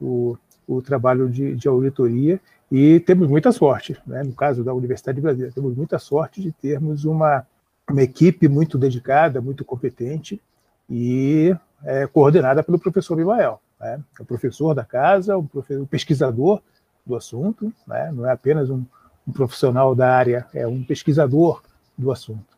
o, 0.00 0.36
o 0.66 0.82
trabalho 0.82 1.28
de, 1.28 1.54
de 1.54 1.68
auditoria 1.68 2.40
e 2.70 3.00
temos 3.00 3.28
muita 3.28 3.52
sorte, 3.52 3.96
né? 4.06 4.22
no 4.22 4.32
caso 4.32 4.64
da 4.64 4.74
Universidade 4.74 5.16
de 5.16 5.22
Brasília, 5.22 5.52
temos 5.54 5.76
muita 5.76 5.98
sorte 5.98 6.42
de 6.42 6.52
termos 6.52 7.04
uma, 7.04 7.46
uma 7.88 8.02
equipe 8.02 8.48
muito 8.48 8.76
dedicada, 8.76 9.40
muito 9.40 9.64
competente 9.64 10.40
e 10.88 11.56
é, 11.84 12.06
coordenada 12.06 12.62
pelo 12.62 12.78
professor 12.78 13.18
Ivael. 13.18 13.60
Né? 13.80 14.00
É 14.18 14.22
o 14.22 14.26
professor 14.26 14.74
da 14.74 14.84
casa, 14.84 15.36
o, 15.36 15.44
professor, 15.44 15.86
pesquisador 15.86 16.60
do 17.04 17.16
assunto, 17.16 17.72
né? 17.86 18.12
não 18.12 18.26
é 18.26 18.32
apenas 18.32 18.68
um, 18.70 18.84
um, 19.26 19.32
profissional 19.32 19.94
da 19.94 20.14
área, 20.14 20.46
é 20.52 20.66
um 20.66 20.82
pesquisador 20.84 21.62
do 21.96 22.12
assunto. 22.12 22.56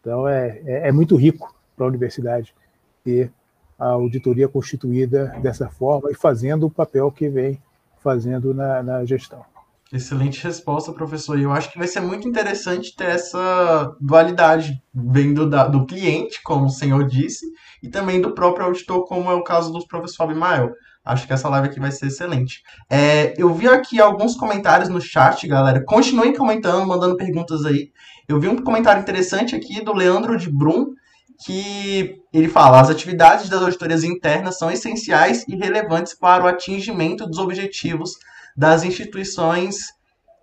Então, 0.00 0.26
é, 0.26 0.60
é, 0.64 0.88
é 0.88 0.92
muito 0.92 1.16
rico 1.16 1.54
para 1.76 1.84
a 1.84 1.88
universidade 1.88 2.54
ter 3.04 3.30
a 3.78 3.88
auditoria 3.88 4.48
constituída 4.48 5.34
dessa 5.42 5.68
forma 5.68 6.10
e 6.10 6.14
fazendo 6.14 6.66
o 6.66 6.70
papel 6.70 7.10
que 7.10 7.28
vem 7.28 7.60
fazendo 7.98 8.54
na, 8.54 8.82
na 8.82 9.04
gestão. 9.04 9.44
Excelente 9.92 10.44
resposta, 10.44 10.92
professor. 10.92 11.36
E 11.36 11.42
eu 11.42 11.50
acho 11.50 11.72
que 11.72 11.78
vai 11.78 11.88
ser 11.88 12.00
muito 12.00 12.28
interessante 12.28 12.94
ter 12.94 13.08
essa 13.08 13.92
dualidade, 14.00 14.80
vendo 14.94 15.50
da, 15.50 15.66
do 15.66 15.84
cliente, 15.84 16.40
como 16.44 16.66
o 16.66 16.70
senhor 16.70 17.04
disse, 17.08 17.44
e 17.82 17.88
também 17.88 18.20
do 18.20 18.32
próprio 18.32 18.66
auditor, 18.66 19.04
como 19.06 19.28
é 19.28 19.34
o 19.34 19.42
caso 19.42 19.72
do 19.72 19.84
professor 19.88 20.24
Abimael. 20.24 20.70
Acho 21.04 21.26
que 21.26 21.32
essa 21.32 21.48
live 21.48 21.68
aqui 21.68 21.80
vai 21.80 21.90
ser 21.90 22.06
excelente. 22.06 22.62
É, 22.88 23.34
eu 23.36 23.52
vi 23.52 23.66
aqui 23.66 24.00
alguns 24.00 24.36
comentários 24.36 24.88
no 24.88 25.00
chat, 25.00 25.44
galera. 25.48 25.84
Continuem 25.84 26.36
comentando, 26.36 26.86
mandando 26.86 27.16
perguntas 27.16 27.64
aí. 27.64 27.90
Eu 28.28 28.38
vi 28.38 28.46
um 28.46 28.62
comentário 28.62 29.02
interessante 29.02 29.56
aqui 29.56 29.82
do 29.82 29.92
Leandro 29.92 30.36
de 30.36 30.48
Brum, 30.48 30.92
que 31.44 32.16
ele 32.32 32.48
fala: 32.48 32.80
as 32.80 32.90
atividades 32.90 33.48
das 33.48 33.60
auditorias 33.60 34.04
internas 34.04 34.56
são 34.56 34.70
essenciais 34.70 35.44
e 35.48 35.56
relevantes 35.56 36.14
para 36.14 36.44
o 36.44 36.46
atingimento 36.46 37.26
dos 37.26 37.38
objetivos 37.38 38.12
das 38.60 38.84
instituições 38.84 39.78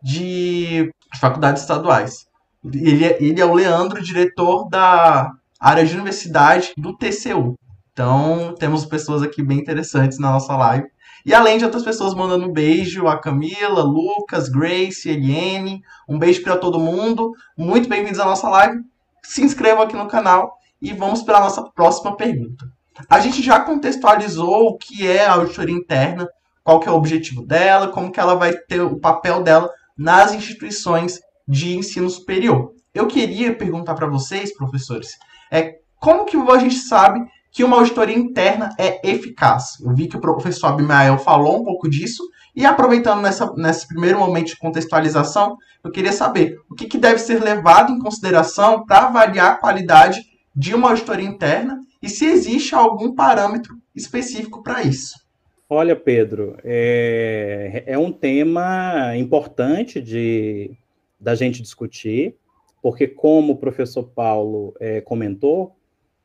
de 0.01 0.91
faculdades 1.21 1.61
estaduais. 1.61 2.25
Ele 2.65 3.05
é, 3.05 3.23
ele 3.23 3.39
é 3.39 3.45
o 3.45 3.53
Leandro, 3.53 4.01
diretor 4.01 4.67
da 4.67 5.29
área 5.59 5.85
de 5.85 5.93
universidade 5.93 6.73
do 6.75 6.97
TCU. 6.97 7.53
Então, 7.93 8.55
temos 8.57 8.85
pessoas 8.85 9.21
aqui 9.21 9.43
bem 9.43 9.59
interessantes 9.59 10.17
na 10.17 10.31
nossa 10.31 10.57
live. 10.57 10.87
E 11.23 11.31
além 11.31 11.59
de 11.59 11.65
outras 11.65 11.83
pessoas 11.83 12.15
mandando 12.15 12.47
um 12.47 12.51
beijo, 12.51 13.07
a 13.07 13.19
Camila, 13.19 13.83
Lucas, 13.83 14.49
Grace, 14.49 15.07
Eliane, 15.07 15.83
um 16.09 16.17
beijo 16.17 16.41
para 16.41 16.57
todo 16.57 16.79
mundo. 16.79 17.31
Muito 17.55 17.87
bem-vindos 17.87 18.19
à 18.19 18.25
nossa 18.25 18.49
live. 18.49 18.81
Se 19.21 19.43
inscrevam 19.43 19.83
aqui 19.83 19.95
no 19.95 20.07
canal 20.07 20.57
e 20.81 20.91
vamos 20.91 21.21
para 21.21 21.37
a 21.37 21.41
nossa 21.41 21.61
próxima 21.71 22.17
pergunta. 22.17 22.65
A 23.07 23.19
gente 23.19 23.43
já 23.43 23.59
contextualizou 23.59 24.69
o 24.69 24.77
que 24.77 25.05
é 25.07 25.23
a 25.23 25.33
auditoria 25.33 25.75
interna, 25.75 26.27
qual 26.67 26.81
que 26.81 26.89
é 26.89 26.91
o 26.91 26.95
objetivo 26.95 27.45
dela, 27.45 27.87
como 27.87 28.11
que 28.11 28.19
ela 28.19 28.35
vai 28.35 28.51
ter 28.51 28.81
o 28.81 28.99
papel 28.99 29.41
dela 29.41 29.71
nas 29.97 30.33
instituições 30.33 31.21
de 31.47 31.77
ensino 31.77 32.09
superior. 32.09 32.73
Eu 32.93 33.07
queria 33.07 33.55
perguntar 33.55 33.93
para 33.93 34.05
vocês, 34.05 34.53
professores, 34.53 35.11
é 35.49 35.75
como 35.95 36.25
que 36.25 36.35
a 36.35 36.57
gente 36.57 36.75
sabe 36.75 37.21
que 37.53 37.63
uma 37.63 37.77
auditoria 37.77 38.17
interna 38.17 38.75
é 38.77 38.99
eficaz? 39.09 39.79
Eu 39.79 39.95
vi 39.95 40.09
que 40.09 40.17
o 40.17 40.19
professor 40.19 40.67
Abimael 40.67 41.17
falou 41.17 41.61
um 41.61 41.63
pouco 41.63 41.89
disso 41.89 42.21
E 42.53 42.65
aproveitando 42.65 43.21
nessa, 43.21 43.49
nesse 43.55 43.87
primeiro 43.87 44.19
momento 44.19 44.47
de 44.47 44.57
contextualização, 44.57 45.55
eu 45.81 45.89
queria 45.89 46.11
saber 46.11 46.57
o 46.69 46.75
que, 46.75 46.85
que 46.85 46.97
deve 46.97 47.19
ser 47.19 47.41
levado 47.41 47.93
em 47.93 47.99
consideração 47.99 48.85
para 48.85 49.05
avaliar 49.05 49.53
a 49.53 49.55
qualidade 49.55 50.19
de 50.53 50.75
uma 50.75 50.89
auditoria 50.89 51.25
interna 51.25 51.79
e 52.01 52.09
se 52.09 52.25
existe 52.25 52.75
algum 52.75 53.15
parâmetro 53.15 53.73
específico 53.95 54.61
para 54.61 54.83
isso. 54.83 55.26
Olha, 55.69 55.97
Pedro, 55.97 56.57
é, 56.63 57.83
é 57.85 57.97
um 57.97 58.09
tema 58.11 59.17
importante 59.17 60.01
de 60.01 60.71
da 61.19 61.35
gente 61.35 61.61
discutir, 61.61 62.35
porque 62.81 63.05
como 63.05 63.53
o 63.53 63.57
professor 63.57 64.03
Paulo 64.03 64.73
é, 64.79 65.01
comentou, 65.01 65.75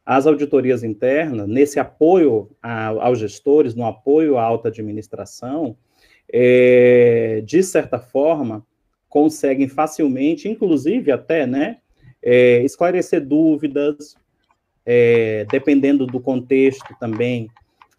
as 0.06 0.26
auditorias 0.26 0.84
internas, 0.84 1.49
nesse 1.49 1.80
apoio 1.80 2.50
a, 2.62 2.87
aos 2.87 3.18
gestores, 3.18 3.75
no 3.75 3.84
apoio 3.84 4.37
à 4.37 4.44
alta 4.44 4.68
administração, 4.68 5.76
é, 6.32 7.42
de 7.44 7.62
certa 7.64 7.99
forma, 7.99 8.64
conseguem 9.08 9.66
facilmente, 9.66 10.49
inclusive 10.49 11.11
até, 11.11 11.46
né, 11.46 11.78
é, 12.22 12.62
esclarecer 12.62 13.26
dúvidas, 13.26 14.16
é, 14.87 15.46
dependendo 15.50 16.06
do 16.06 16.20
contexto 16.20 16.94
também, 17.00 17.49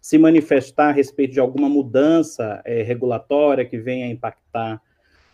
se 0.04 0.18
manifestar 0.18 0.90
a 0.90 0.92
respeito 0.92 1.32
de 1.32 1.40
alguma 1.40 1.66
mudança 1.66 2.60
é, 2.66 2.82
regulatória 2.82 3.64
que 3.64 3.78
venha 3.78 4.06
impactar 4.06 4.78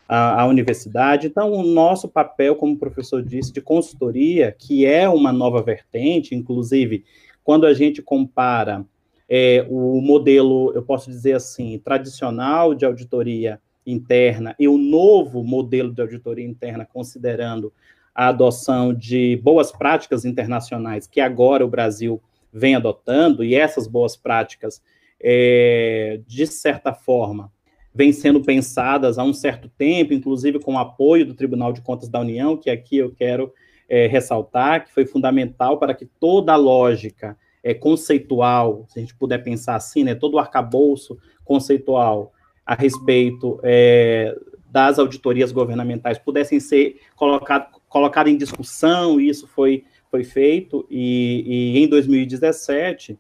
a, 0.09 0.43
a, 0.43 0.47
universidade. 0.47 1.27
Então, 1.27 1.51
o 1.51 1.65
nosso 1.65 2.09
papel, 2.09 2.55
como 2.55 2.75
o 2.75 2.79
professor 2.79 3.21
disse, 3.21 3.53
de 3.53 3.61
consultoria, 3.61 4.55
que 4.57 4.87
é 4.87 5.09
uma 5.09 5.33
nova 5.33 5.61
vertente, 5.61 6.37
inclusive, 6.37 7.05
quando 7.43 7.67
a 7.67 7.75
gente 7.75 8.01
compara 8.01 8.87
é, 9.29 9.67
o 9.69 10.01
modelo, 10.01 10.73
eu 10.73 10.85
posso 10.85 11.11
dizer 11.11 11.33
assim, 11.33 11.77
tradicional 11.81 12.73
de 12.73 12.85
auditoria 12.85 13.61
interna 13.85 14.55
e 14.57 14.69
o 14.69 14.79
novo 14.79 15.43
modelo 15.43 15.93
de 15.93 16.01
auditoria 16.01 16.47
interna, 16.47 16.87
considerando 16.87 17.73
a 18.15 18.29
adoção 18.29 18.95
de 18.95 19.37
boas 19.43 19.73
práticas 19.73 20.25
internacionais 20.25 21.09
que 21.09 21.21
agora 21.21 21.67
o 21.67 21.69
Brasil 21.69 22.23
vem 22.53 22.75
adotando, 22.75 23.45
e 23.45 23.55
essas 23.55 23.87
boas 23.87 24.17
práticas, 24.17 24.83
é, 25.23 26.21
de 26.27 26.47
certa 26.47 26.93
forma, 26.93 27.53
vêm 27.95 28.13
sendo 28.13 28.41
pensadas 28.41 29.19
há 29.19 29.25
um 29.25 29.35
certo 29.35 29.69
tempo, 29.69 30.15
inclusive 30.15 30.59
com 30.61 30.75
o 30.75 30.79
apoio 30.79 31.27
do 31.27 31.35
Tribunal 31.35 31.73
de 31.73 31.81
Contas 31.81 32.09
da 32.09 32.21
União, 32.21 32.57
que 32.57 32.71
aqui 32.71 32.99
eu 32.99 33.11
quero 33.13 33.53
é, 33.89 34.07
ressaltar, 34.07 34.85
que 34.85 34.93
foi 34.93 35.05
fundamental 35.05 35.79
para 35.79 35.95
que 35.95 36.07
toda 36.07 36.53
a 36.53 36.57
lógica 36.57 37.37
é, 37.63 37.75
conceitual, 37.75 38.87
se 38.89 38.99
a 38.99 39.03
gente 39.03 39.15
puder 39.15 39.39
pensar 39.39 39.75
assim, 39.75 40.05
né, 40.05 40.15
todo 40.15 40.35
o 40.35 40.39
arcabouço 40.39 41.19
conceitual 41.45 42.33
a 42.65 42.75
respeito 42.75 43.59
é, 43.63 44.37
das 44.71 44.99
auditorias 44.99 45.51
governamentais 45.51 46.19
pudessem 46.19 46.61
ser 46.61 47.01
colocado, 47.17 47.81
colocado 47.89 48.29
em 48.29 48.37
discussão, 48.37 49.21
e 49.21 49.29
isso 49.29 49.49
foi, 49.49 49.85
foi 50.11 50.25
feito, 50.25 50.87
e, 50.91 51.75
e 51.77 51.79
em 51.79 51.89
2017, 51.89 53.19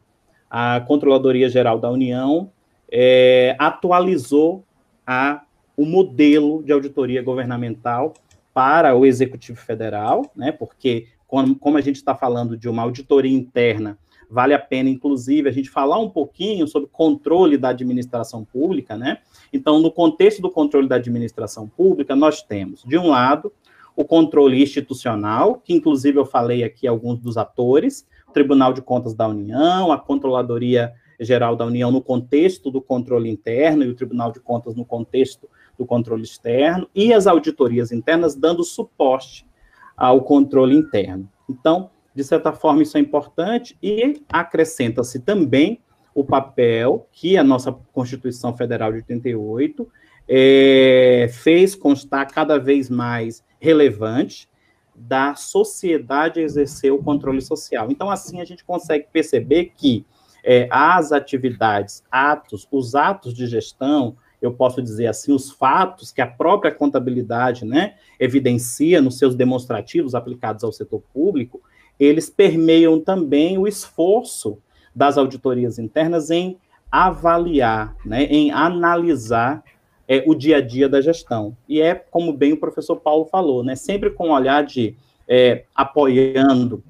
a 0.50 0.80
Controladoria 0.80 1.48
Geral 1.48 1.78
da 1.78 1.90
União 1.90 2.50
é, 2.90 3.54
atualizou 3.58 4.64
a, 5.06 5.42
o 5.76 5.86
modelo 5.86 6.62
de 6.62 6.72
auditoria 6.72 7.22
governamental 7.22 8.14
para 8.52 8.94
o 8.96 9.06
Executivo 9.06 9.58
Federal, 9.58 10.30
né, 10.34 10.50
porque, 10.50 11.06
como, 11.26 11.54
como 11.54 11.78
a 11.78 11.80
gente 11.80 11.96
está 11.96 12.14
falando 12.14 12.56
de 12.56 12.68
uma 12.68 12.82
auditoria 12.82 13.36
interna 13.36 13.96
vale 14.30 14.54
a 14.54 14.58
pena, 14.58 14.88
inclusive, 14.88 15.48
a 15.48 15.52
gente 15.52 15.68
falar 15.68 15.98
um 15.98 16.08
pouquinho 16.08 16.66
sobre 16.68 16.88
controle 16.92 17.58
da 17.58 17.70
administração 17.70 18.44
pública, 18.44 18.96
né? 18.96 19.18
Então, 19.52 19.80
no 19.80 19.90
contexto 19.90 20.40
do 20.40 20.48
controle 20.48 20.86
da 20.86 20.94
administração 20.94 21.68
pública, 21.68 22.14
nós 22.14 22.40
temos, 22.40 22.84
de 22.84 22.96
um 22.96 23.08
lado, 23.08 23.52
o 24.00 24.04
controle 24.04 24.62
institucional, 24.62 25.60
que 25.62 25.74
inclusive 25.74 26.18
eu 26.18 26.24
falei 26.24 26.64
aqui 26.64 26.88
alguns 26.88 27.18
dos 27.18 27.36
atores, 27.36 28.06
o 28.26 28.32
Tribunal 28.32 28.72
de 28.72 28.80
Contas 28.80 29.12
da 29.12 29.28
União, 29.28 29.92
a 29.92 29.98
Controladoria 29.98 30.94
Geral 31.20 31.54
da 31.54 31.66
União 31.66 31.90
no 31.90 32.00
contexto 32.00 32.70
do 32.70 32.80
controle 32.80 33.28
interno 33.28 33.84
e 33.84 33.88
o 33.88 33.94
Tribunal 33.94 34.32
de 34.32 34.40
Contas 34.40 34.74
no 34.74 34.86
contexto 34.86 35.46
do 35.78 35.84
controle 35.84 36.22
externo, 36.22 36.88
e 36.94 37.12
as 37.12 37.26
auditorias 37.26 37.92
internas 37.92 38.34
dando 38.34 38.64
suporte 38.64 39.46
ao 39.94 40.22
controle 40.22 40.74
interno. 40.74 41.28
Então, 41.46 41.90
de 42.14 42.24
certa 42.24 42.52
forma, 42.54 42.82
isso 42.82 42.96
é 42.96 43.00
importante 43.00 43.76
e 43.82 44.22
acrescenta-se 44.32 45.20
também 45.20 45.78
o 46.14 46.24
papel 46.24 47.06
que 47.12 47.36
a 47.36 47.44
nossa 47.44 47.70
Constituição 47.92 48.56
Federal 48.56 48.92
de 48.92 48.98
88 48.98 49.86
é, 50.32 51.28
fez 51.28 51.74
constar 51.74 52.32
cada 52.32 52.56
vez 52.56 52.88
mais 52.88 53.42
relevante 53.58 54.48
da 54.94 55.34
sociedade 55.34 56.38
exercer 56.38 56.92
o 56.92 57.02
controle 57.02 57.42
social. 57.42 57.90
Então, 57.90 58.08
assim, 58.08 58.40
a 58.40 58.44
gente 58.44 58.64
consegue 58.64 59.08
perceber 59.12 59.72
que 59.76 60.06
é, 60.44 60.68
as 60.70 61.10
atividades, 61.10 62.04
atos, 62.08 62.68
os 62.70 62.94
atos 62.94 63.34
de 63.34 63.44
gestão, 63.48 64.16
eu 64.40 64.52
posso 64.52 64.80
dizer 64.80 65.08
assim, 65.08 65.32
os 65.32 65.50
fatos 65.50 66.12
que 66.12 66.20
a 66.20 66.26
própria 66.26 66.72
contabilidade 66.72 67.64
né, 67.64 67.96
evidencia 68.18 69.02
nos 69.02 69.18
seus 69.18 69.34
demonstrativos 69.34 70.14
aplicados 70.14 70.62
ao 70.62 70.72
setor 70.72 71.02
público, 71.12 71.60
eles 71.98 72.30
permeiam 72.30 73.00
também 73.00 73.58
o 73.58 73.66
esforço 73.66 74.58
das 74.94 75.18
auditorias 75.18 75.78
internas 75.78 76.30
em 76.30 76.56
avaliar, 76.90 77.96
né, 78.04 78.24
em 78.24 78.52
analisar 78.52 79.62
é, 80.10 80.24
o 80.26 80.34
dia 80.34 80.56
a 80.56 80.60
dia 80.60 80.88
da 80.88 81.00
gestão. 81.00 81.56
E 81.68 81.80
é, 81.80 81.94
como 81.94 82.32
bem 82.32 82.52
o 82.52 82.56
professor 82.56 82.96
Paulo 82.96 83.26
falou, 83.26 83.62
né, 83.62 83.76
sempre 83.76 84.10
com 84.10 84.30
o 84.30 84.32
olhar 84.32 84.64
de 84.64 84.96
é, 85.28 85.62
apoiando 85.72 86.82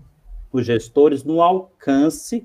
os 0.51 0.65
gestores 0.65 1.23
no 1.23 1.43
alcance 1.43 2.43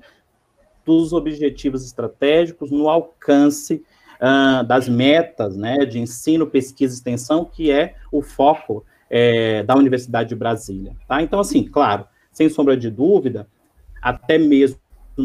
dos 0.84 1.14
objetivos 1.14 1.82
estratégicos, 1.82 2.70
no 2.70 2.90
alcance 2.90 3.82
uh, 4.20 4.62
das 4.64 4.86
metas 4.86 5.56
né, 5.56 5.78
de 5.86 5.98
ensino, 5.98 6.46
pesquisa 6.46 6.94
e 6.94 6.96
extensão, 6.98 7.46
que 7.46 7.70
é 7.70 7.94
o 8.12 8.20
foco 8.20 8.84
é, 9.08 9.62
da 9.62 9.74
Universidade 9.74 10.28
de 10.28 10.36
Brasília. 10.36 10.94
Tá? 11.08 11.22
Então, 11.22 11.40
assim, 11.40 11.64
claro, 11.64 12.04
sem 12.30 12.50
sombra 12.50 12.76
de 12.76 12.90
dúvida, 12.90 13.48
até 14.00 14.38
mesmo 14.38 14.78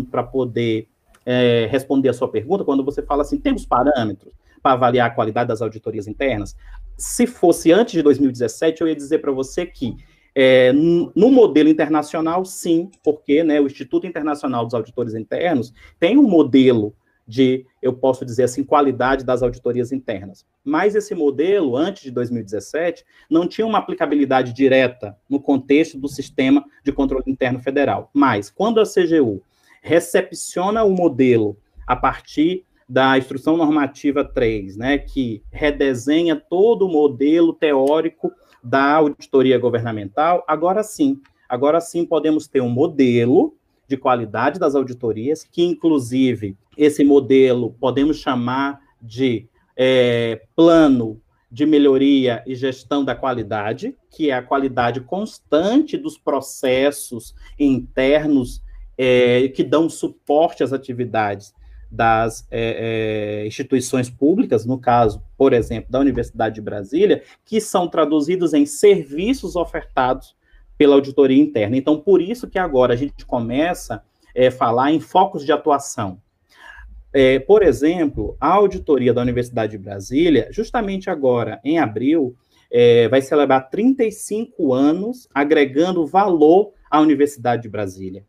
para 0.09 0.23
poder 0.23 0.87
é, 1.25 1.67
responder 1.69 2.09
a 2.09 2.13
sua 2.13 2.29
pergunta, 2.29 2.63
quando 2.63 2.83
você 2.83 3.03
fala 3.03 3.21
assim, 3.21 3.37
temos 3.37 3.65
parâmetros 3.65 4.33
para 4.61 4.73
avaliar 4.73 5.07
a 5.07 5.13
qualidade 5.13 5.47
das 5.47 5.61
auditorias 5.61 6.07
internas? 6.07 6.55
Se 6.97 7.25
fosse 7.25 7.71
antes 7.71 7.93
de 7.93 8.01
2017, 8.01 8.81
eu 8.81 8.87
ia 8.87 8.95
dizer 8.95 9.19
para 9.19 9.31
você 9.31 9.65
que 9.65 9.95
é, 10.33 10.71
no 10.71 11.29
modelo 11.29 11.67
internacional, 11.67 12.45
sim, 12.45 12.89
porque 13.03 13.43
né, 13.43 13.59
o 13.59 13.65
Instituto 13.65 14.07
Internacional 14.07 14.63
dos 14.63 14.73
Auditores 14.73 15.13
Internos 15.13 15.73
tem 15.99 16.17
um 16.17 16.23
modelo 16.23 16.95
de, 17.27 17.65
eu 17.81 17.93
posso 17.93 18.25
dizer 18.25 18.43
assim, 18.43 18.63
qualidade 18.63 19.23
das 19.23 19.41
auditorias 19.41 19.91
internas. 19.91 20.45
Mas 20.63 20.95
esse 20.95 21.15
modelo, 21.15 21.77
antes 21.77 22.03
de 22.03 22.11
2017, 22.11 23.05
não 23.29 23.47
tinha 23.47 23.65
uma 23.65 23.77
aplicabilidade 23.77 24.53
direta 24.53 25.17
no 25.29 25.39
contexto 25.39 25.97
do 25.97 26.07
sistema 26.07 26.65
de 26.83 26.91
controle 26.91 27.23
interno 27.27 27.59
federal. 27.59 28.09
Mas, 28.13 28.49
quando 28.49 28.79
a 28.79 28.83
CGU 28.83 29.41
recepciona 29.81 30.83
o 30.83 30.91
modelo 30.91 31.57
a 31.87 31.95
partir 31.95 32.65
da 32.91 33.17
Instrução 33.17 33.55
Normativa 33.55 34.21
3, 34.21 34.75
né, 34.75 34.97
que 34.97 35.41
redesenha 35.49 36.35
todo 36.35 36.85
o 36.85 36.91
modelo 36.91 37.53
teórico 37.53 38.29
da 38.61 38.95
auditoria 38.95 39.57
governamental, 39.57 40.43
agora 40.45 40.83
sim, 40.83 41.21
agora 41.47 41.79
sim 41.79 42.05
podemos 42.05 42.49
ter 42.49 42.59
um 42.59 42.69
modelo 42.69 43.55
de 43.87 43.95
qualidade 43.95 44.59
das 44.59 44.75
auditorias, 44.75 45.41
que 45.49 45.63
inclusive 45.63 46.57
esse 46.77 47.01
modelo 47.05 47.73
podemos 47.79 48.17
chamar 48.17 48.81
de 49.01 49.47
é, 49.77 50.41
plano 50.53 51.21
de 51.49 51.65
melhoria 51.65 52.43
e 52.45 52.55
gestão 52.55 53.05
da 53.05 53.15
qualidade, 53.15 53.95
que 54.09 54.31
é 54.31 54.33
a 54.33 54.43
qualidade 54.43 54.99
constante 54.99 55.95
dos 55.95 56.17
processos 56.17 57.33
internos 57.57 58.61
é, 58.97 59.47
que 59.47 59.63
dão 59.63 59.89
suporte 59.89 60.61
às 60.61 60.73
atividades 60.73 61.53
das 61.91 62.47
é, 62.49 63.41
é, 63.43 63.47
instituições 63.47 64.09
públicas, 64.09 64.65
no 64.65 64.79
caso, 64.79 65.21
por 65.37 65.51
exemplo, 65.51 65.91
da 65.91 65.99
Universidade 65.99 66.55
de 66.55 66.61
Brasília, 66.61 67.21
que 67.43 67.59
são 67.59 67.87
traduzidos 67.87 68.53
em 68.53 68.65
serviços 68.65 69.55
ofertados 69.55 70.35
pela 70.77 70.95
auditoria 70.95 71.41
interna. 71.41 71.75
Então, 71.75 71.99
por 71.99 72.21
isso 72.21 72.47
que 72.47 72.57
agora 72.57 72.93
a 72.93 72.97
gente 72.97 73.25
começa 73.25 73.95
a 73.95 74.01
é, 74.33 74.49
falar 74.49 74.91
em 74.91 74.99
focos 74.99 75.45
de 75.45 75.51
atuação. 75.51 76.19
É, 77.13 77.39
por 77.39 77.61
exemplo, 77.61 78.37
a 78.39 78.47
auditoria 78.47 79.13
da 79.13 79.21
Universidade 79.21 79.73
de 79.73 79.77
Brasília, 79.77 80.47
justamente 80.49 81.09
agora, 81.09 81.59
em 81.63 81.77
abril, 81.77 82.35
é, 82.71 83.09
vai 83.09 83.21
celebrar 83.21 83.69
35 83.69 84.73
anos 84.73 85.27
agregando 85.33 86.07
valor 86.07 86.71
à 86.89 87.01
Universidade 87.01 87.63
de 87.63 87.69
Brasília. 87.69 88.23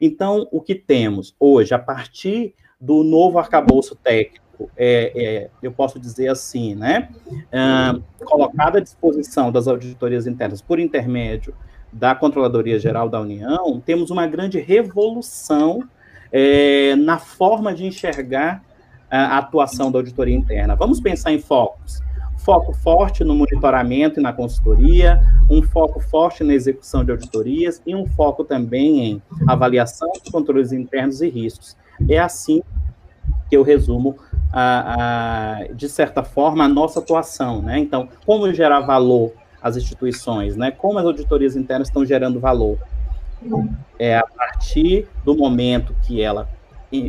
Então, 0.00 0.46
o 0.52 0.60
que 0.60 0.76
temos 0.76 1.34
hoje, 1.40 1.74
a 1.74 1.78
partir 1.78 2.54
do 2.80 3.02
novo 3.02 3.38
arcabouço 3.38 3.96
técnico 3.96 4.48
é, 4.76 5.12
é 5.14 5.50
eu 5.62 5.70
posso 5.70 6.00
dizer 6.00 6.28
assim, 6.28 6.74
né, 6.74 7.08
uh, 7.30 8.02
colocado 8.24 8.76
à 8.76 8.80
disposição 8.80 9.52
das 9.52 9.68
auditorias 9.68 10.26
internas 10.26 10.60
por 10.60 10.80
intermédio 10.80 11.54
da 11.92 12.14
Controladoria 12.14 12.78
Geral 12.78 13.08
da 13.08 13.20
União, 13.20 13.80
temos 13.80 14.10
uma 14.10 14.26
grande 14.26 14.58
revolução 14.60 15.82
é, 16.30 16.94
na 16.96 17.18
forma 17.18 17.74
de 17.74 17.86
enxergar 17.86 18.62
a 19.10 19.38
atuação 19.38 19.90
da 19.90 19.98
auditoria 19.98 20.36
interna. 20.36 20.76
Vamos 20.76 21.00
pensar 21.00 21.32
em 21.32 21.40
focos. 21.40 22.02
Foco 22.48 22.72
forte 22.72 23.22
no 23.24 23.34
monitoramento 23.34 24.18
e 24.18 24.22
na 24.22 24.32
consultoria, 24.32 25.20
um 25.50 25.60
foco 25.60 26.00
forte 26.00 26.42
na 26.42 26.54
execução 26.54 27.04
de 27.04 27.10
auditorias 27.10 27.82
e 27.86 27.94
um 27.94 28.06
foco 28.06 28.42
também 28.42 29.04
em 29.04 29.22
avaliação 29.46 30.10
dos 30.12 30.32
controles 30.32 30.72
internos 30.72 31.20
e 31.20 31.28
riscos. 31.28 31.76
É 32.08 32.18
assim 32.18 32.62
que 33.50 33.54
eu 33.58 33.62
resumo, 33.62 34.16
a, 34.50 35.58
a, 35.60 35.72
de 35.74 35.90
certa 35.90 36.22
forma, 36.22 36.64
a 36.64 36.68
nossa 36.68 37.00
atuação. 37.00 37.60
Né? 37.60 37.80
Então, 37.80 38.08
como 38.24 38.50
gerar 38.54 38.80
valor 38.80 39.34
às 39.60 39.76
instituições, 39.76 40.56
né? 40.56 40.70
como 40.70 40.98
as 40.98 41.04
auditorias 41.04 41.54
internas 41.54 41.88
estão 41.88 42.02
gerando 42.02 42.40
valor? 42.40 42.78
É 43.98 44.16
a 44.16 44.24
partir 44.26 45.06
do 45.22 45.36
momento 45.36 45.94
que 46.02 46.22
ela 46.22 46.48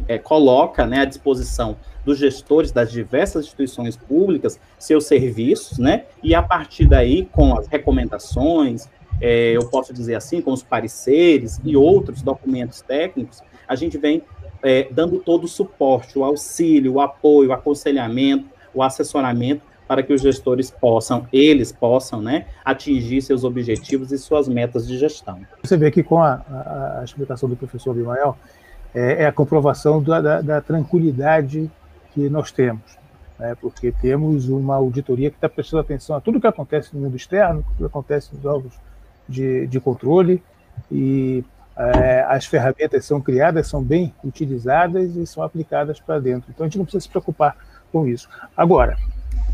é, 0.08 0.18
coloca 0.18 0.86
né, 0.86 1.02
à 1.02 1.06
disposição 1.06 1.78
dos 2.04 2.18
gestores 2.18 2.72
das 2.72 2.92
diversas 2.92 3.46
instituições 3.46 3.96
públicas 3.96 4.60
seus 4.78 5.06
serviços, 5.06 5.78
né? 5.78 6.06
E 6.24 6.34
a 6.34 6.42
partir 6.42 6.88
daí, 6.88 7.26
com 7.32 7.58
as 7.58 7.68
recomendações, 7.68 8.88
é, 9.22 9.52
eu 9.52 9.70
posso 9.70 9.94
dizer 9.94 10.16
assim, 10.16 10.42
com 10.42 10.52
os 10.52 10.64
pareceres 10.64 11.60
e 11.64 11.76
outros 11.76 12.22
documentos 12.22 12.82
técnicos, 12.82 13.42
a 13.68 13.76
gente 13.76 13.98
vem 13.98 14.24
é, 14.64 14.88
dando 14.92 15.20
todo 15.20 15.44
o 15.44 15.48
suporte, 15.48 16.18
o 16.18 16.24
auxílio, 16.24 16.94
o 16.94 17.02
apoio, 17.02 17.50
o 17.50 17.54
aconselhamento, 17.54 18.50
o 18.74 18.82
assessoramento 18.82 19.70
para 19.88 20.04
que 20.04 20.14
os 20.14 20.22
gestores 20.22 20.70
possam, 20.70 21.28
eles 21.34 21.72
possam, 21.72 22.22
né, 22.22 22.46
atingir 22.64 23.24
seus 23.24 23.44
objetivos 23.44 24.12
e 24.12 24.20
suas 24.20 24.48
metas 24.48 24.88
de 24.88 24.96
gestão. 25.00 25.40
Você 25.64 25.76
vê 25.78 25.90
que 25.90 26.04
com 26.04 26.22
a, 26.22 26.34
a, 26.48 27.00
a 27.00 27.04
explicação 27.04 27.50
do 27.50 27.56
professor 27.56 27.96
Bimael, 27.96 28.38
é, 28.94 29.24
é 29.24 29.26
a 29.26 29.32
comprovação 29.32 30.02
da, 30.02 30.22
da, 30.22 30.42
da, 30.42 30.62
tranquilidade 30.62 31.70
que 32.14 32.30
nós 32.30 32.52
temos, 32.52 32.98
né, 33.38 33.56
porque 33.62 33.92
temos 33.92 34.50
uma 34.50 34.76
auditoria 34.76 35.30
que 35.30 35.38
está 35.38 35.48
prestando 35.48 35.82
atenção 35.82 36.16
a 36.16 36.22
tudo 36.22 36.40
que 36.40 36.48
acontece 36.48 36.96
no 36.96 37.02
mundo 37.02 37.16
externo, 37.16 37.64
tudo 37.64 37.78
que 37.78 37.86
acontece 37.86 38.34
nos 38.34 38.46
órgãos 38.46 38.74
de, 39.28 39.68
de 39.68 39.80
controle, 39.80 40.44
e 40.92 41.44
é, 41.78 42.26
as 42.28 42.46
ferramentas 42.46 43.06
são 43.06 43.22
criadas, 43.22 43.68
são 43.68 43.82
bem 43.82 44.14
utilizadas 44.24 45.16
e 45.16 45.26
são 45.26 45.44
aplicadas 45.44 46.00
para 46.00 46.20
dentro. 46.20 46.52
Então 46.52 46.66
a 46.66 46.68
gente 46.68 46.78
não 46.78 46.86
precisa 46.86 47.04
se 47.04 47.10
preocupar 47.10 47.56
com 47.92 48.08
isso. 48.08 48.28
Agora, 48.56 48.98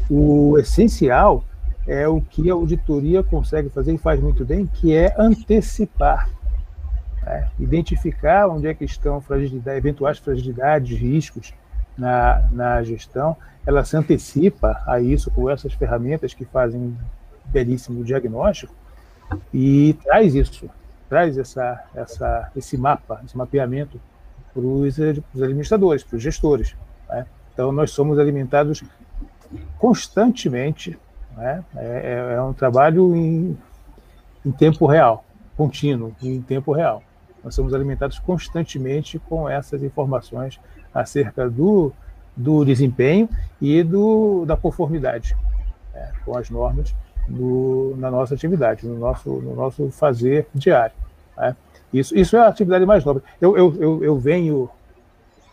o 0.10 0.58
essencial 0.58 1.44
é 1.88 2.08
o 2.08 2.20
que 2.20 2.50
a 2.50 2.54
auditoria 2.54 3.22
consegue 3.24 3.70
fazer 3.70 3.94
e 3.94 3.98
faz 3.98 4.20
muito 4.20 4.44
bem, 4.44 4.66
que 4.66 4.96
é 4.96 5.14
antecipar, 5.18 6.30
né? 7.26 7.50
identificar 7.60 8.48
onde 8.48 8.68
é 8.68 8.74
que 8.74 8.86
estão 8.86 9.20
fragilidade, 9.20 9.78
eventuais 9.78 10.20
fragilidades, 10.20 10.98
riscos 10.98 11.54
na, 11.98 12.48
na 12.52 12.84
gestão. 12.84 13.36
Ela 13.66 13.84
se 13.84 13.98
antecipa 13.98 14.82
a 14.86 15.02
isso 15.02 15.32
com 15.32 15.50
essas 15.50 15.74
ferramentas 15.74 16.34
que 16.34 16.46
fazem 16.46 16.80
um 16.80 16.96
belíssimo 17.46 18.04
diagnóstico 18.04 18.74
e 19.54 19.98
traz 20.04 20.36
isso, 20.36 20.70
traz 21.10 21.38
essa, 21.38 21.84
essa, 21.96 22.52
esse 22.56 22.78
mapa, 22.78 23.22
esse 23.26 23.36
mapeamento 23.36 24.00
para 24.54 24.62
os 24.62 25.00
administradores, 25.42 26.04
para 26.04 26.18
os 26.18 26.24
gestores. 26.24 26.76
Né? 27.10 27.26
Então, 27.54 27.72
nós 27.72 27.92
somos 27.92 28.20
alimentados 28.20 28.84
constantemente. 29.78 30.98
Né? 31.36 31.64
É, 31.76 31.86
é, 31.86 32.36
é 32.36 32.42
um 32.42 32.54
trabalho 32.54 33.16
em, 33.16 33.58
em 34.46 34.52
tempo 34.52 34.86
real, 34.86 35.26
contínuo, 35.58 36.16
em 36.22 36.42
tempo 36.42 36.72
real. 36.72 37.04
Nós 37.46 37.54
somos 37.54 37.76
alimentados 37.76 38.18
constantemente 38.18 39.20
com 39.20 39.48
essas 39.48 39.84
informações 39.84 40.60
acerca 40.92 41.48
do, 41.48 41.94
do 42.36 42.66
desempenho 42.66 43.30
e 43.62 43.84
do, 43.84 44.46
da 44.46 44.58
conformidade 44.58 45.38
né, 45.94 46.12
com 46.26 46.36
as 46.36 46.50
normas 46.50 46.96
do, 47.30 47.94
na 48.00 48.10
nossa 48.10 48.34
atividade, 48.34 48.88
no 48.88 48.98
nosso, 48.98 49.30
no 49.30 49.56
nosso 49.56 49.92
fazer 49.92 50.48
diário. 50.56 50.96
Né. 51.38 51.56
Isso, 51.94 52.18
isso 52.18 52.36
é 52.36 52.40
a 52.40 52.48
atividade 52.48 52.84
mais 52.84 53.06
nobre. 53.06 53.22
Eu, 53.40 53.56
eu, 53.56 53.76
eu, 53.80 54.04
eu 54.04 54.18
venho 54.18 54.68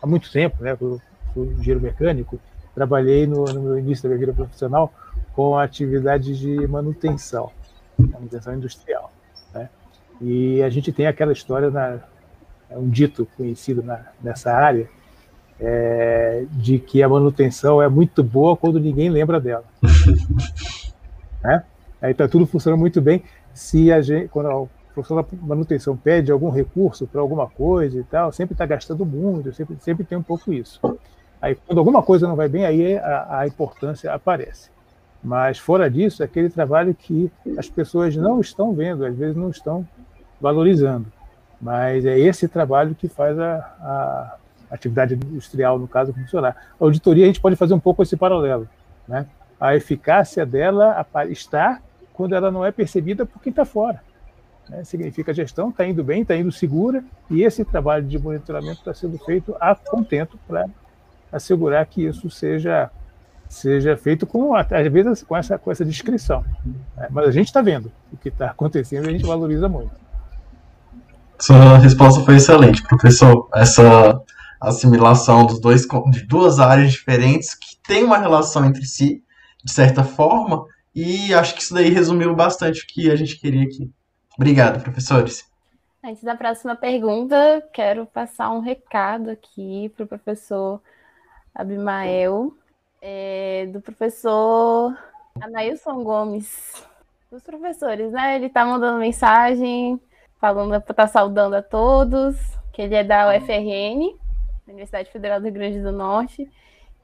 há 0.02 0.06
muito 0.06 0.32
tempo, 0.32 0.64
né, 0.64 0.74
sou 0.76 0.98
engenheiro 1.36 1.80
mecânico, 1.80 2.40
trabalhei 2.74 3.26
no, 3.26 3.44
no 3.44 3.60
meu 3.60 3.78
início 3.78 4.04
da 4.04 4.08
minha 4.08 4.18
vida 4.18 4.32
profissional 4.32 4.90
com 5.34 5.58
a 5.58 5.62
atividade 5.62 6.38
de 6.38 6.66
manutenção, 6.66 7.50
manutenção 7.98 8.54
industrial. 8.54 9.12
E 10.20 10.62
a 10.62 10.68
gente 10.68 10.92
tem 10.92 11.06
aquela 11.06 11.32
história, 11.32 11.70
na, 11.70 11.98
é 12.70 12.76
um 12.76 12.88
dito 12.88 13.26
conhecido 13.36 13.82
na, 13.82 14.00
nessa 14.22 14.52
área, 14.52 14.88
é, 15.60 16.44
de 16.50 16.78
que 16.78 17.02
a 17.02 17.08
manutenção 17.08 17.80
é 17.80 17.88
muito 17.88 18.22
boa 18.22 18.56
quando 18.56 18.80
ninguém 18.80 19.08
lembra 19.08 19.40
dela. 19.40 19.64
né? 21.42 21.64
Aí 22.00 22.12
tá 22.14 22.26
tudo 22.26 22.46
funcionando 22.46 22.80
muito 22.80 23.00
bem 23.00 23.22
se 23.54 23.92
a 23.92 24.00
gente, 24.00 24.28
quando 24.28 24.48
o 24.48 24.68
profissional 24.92 25.26
da 25.30 25.46
manutenção 25.46 25.96
pede 25.96 26.32
algum 26.32 26.50
recurso 26.50 27.06
para 27.06 27.20
alguma 27.20 27.48
coisa 27.48 27.98
e 27.98 28.04
tal, 28.04 28.32
sempre 28.32 28.54
está 28.54 28.66
gastando 28.66 29.04
muito, 29.04 29.52
sempre, 29.52 29.76
sempre 29.80 30.04
tem 30.04 30.18
um 30.18 30.22
pouco 30.22 30.52
isso. 30.52 30.80
Aí, 31.40 31.54
quando 31.54 31.78
alguma 31.78 32.02
coisa 32.02 32.26
não 32.28 32.36
vai 32.36 32.48
bem, 32.48 32.64
aí 32.64 32.96
a, 32.98 33.40
a 33.40 33.46
importância 33.46 34.12
aparece. 34.12 34.70
Mas, 35.22 35.58
fora 35.58 35.90
disso, 35.90 36.22
é 36.22 36.26
aquele 36.26 36.48
trabalho 36.48 36.94
que 36.94 37.30
as 37.56 37.68
pessoas 37.68 38.16
não 38.16 38.40
estão 38.40 38.72
vendo, 38.74 39.04
às 39.04 39.16
vezes 39.16 39.36
não 39.36 39.50
estão 39.50 39.86
valorizando. 40.42 41.06
Mas 41.60 42.04
é 42.04 42.18
esse 42.18 42.48
trabalho 42.48 42.94
que 42.94 43.08
faz 43.08 43.38
a, 43.38 43.56
a 44.68 44.74
atividade 44.74 45.14
industrial, 45.14 45.78
no 45.78 45.86
caso, 45.86 46.12
funcionar. 46.12 46.56
A 46.78 46.84
auditoria, 46.84 47.24
a 47.24 47.26
gente 47.28 47.40
pode 47.40 47.54
fazer 47.54 47.72
um 47.72 47.80
pouco 47.80 48.02
esse 48.02 48.16
paralelo. 48.16 48.68
Né? 49.06 49.26
A 49.60 49.76
eficácia 49.76 50.44
dela 50.44 51.06
está 51.30 51.80
quando 52.12 52.34
ela 52.34 52.50
não 52.50 52.64
é 52.64 52.72
percebida 52.72 53.24
por 53.24 53.40
quem 53.40 53.50
está 53.50 53.64
fora. 53.64 54.02
Né? 54.68 54.82
Significa 54.82 55.30
a 55.30 55.34
gestão 55.34 55.70
está 55.70 55.86
indo 55.86 56.02
bem, 56.02 56.22
está 56.22 56.36
indo 56.36 56.50
segura, 56.50 57.04
e 57.30 57.42
esse 57.42 57.64
trabalho 57.64 58.04
de 58.04 58.18
monitoramento 58.18 58.80
está 58.80 58.92
sendo 58.92 59.18
feito 59.18 59.56
a 59.60 59.74
contento 59.74 60.38
para 60.48 60.66
assegurar 61.30 61.86
que 61.86 62.04
isso 62.04 62.28
seja 62.28 62.90
seja 63.48 63.98
feito 63.98 64.26
com 64.26 64.54
às 64.54 64.66
vezes 64.90 65.22
com 65.22 65.36
essa 65.36 65.58
com 65.58 65.70
essa 65.70 65.84
descrição. 65.84 66.44
Né? 66.96 67.06
Mas 67.10 67.28
a 67.28 67.30
gente 67.30 67.46
está 67.46 67.60
vendo 67.60 67.92
o 68.12 68.16
que 68.16 68.30
está 68.30 68.50
acontecendo 68.50 69.06
e 69.06 69.08
a 69.08 69.12
gente 69.12 69.26
valoriza 69.26 69.68
muito. 69.68 70.02
Sua 71.42 71.76
resposta 71.76 72.24
foi 72.24 72.36
excelente, 72.36 72.84
professor. 72.84 73.48
Essa 73.52 74.22
assimilação 74.60 75.44
dos 75.44 75.60
dois 75.60 75.84
de 76.12 76.24
duas 76.24 76.60
áreas 76.60 76.92
diferentes 76.92 77.52
que 77.52 77.76
têm 77.82 78.04
uma 78.04 78.16
relação 78.16 78.64
entre 78.64 78.84
si 78.84 79.24
de 79.64 79.72
certa 79.72 80.04
forma 80.04 80.64
e 80.94 81.34
acho 81.34 81.56
que 81.56 81.62
isso 81.62 81.74
daí 81.74 81.88
resumiu 81.88 82.32
bastante 82.32 82.84
o 82.84 82.86
que 82.86 83.10
a 83.10 83.16
gente 83.16 83.40
queria 83.40 83.64
aqui. 83.64 83.90
Obrigado, 84.36 84.80
professores. 84.84 85.44
Antes 86.04 86.22
da 86.22 86.36
próxima 86.36 86.76
pergunta, 86.76 87.60
quero 87.72 88.06
passar 88.06 88.52
um 88.52 88.60
recado 88.60 89.28
aqui 89.28 89.92
para 89.96 90.04
o 90.04 90.08
professor 90.08 90.80
Abimael, 91.52 92.54
é, 93.00 93.66
do 93.66 93.80
professor 93.80 94.96
Anailson 95.40 96.04
Gomes, 96.04 96.86
dos 97.32 97.42
professores, 97.42 98.12
né? 98.12 98.36
Ele 98.36 98.48
tá 98.48 98.64
mandando 98.64 99.00
mensagem, 99.00 100.00
falando, 100.42 100.80
tá 100.80 101.06
saudando 101.06 101.54
a 101.54 101.62
todos, 101.62 102.36
que 102.72 102.82
ele 102.82 102.96
é 102.96 103.04
da 103.04 103.28
UFRN, 103.28 104.12
Universidade 104.66 105.08
Federal 105.08 105.38
do 105.38 105.44
Rio 105.44 105.52
Grande 105.52 105.80
do 105.80 105.92
Norte, 105.92 106.50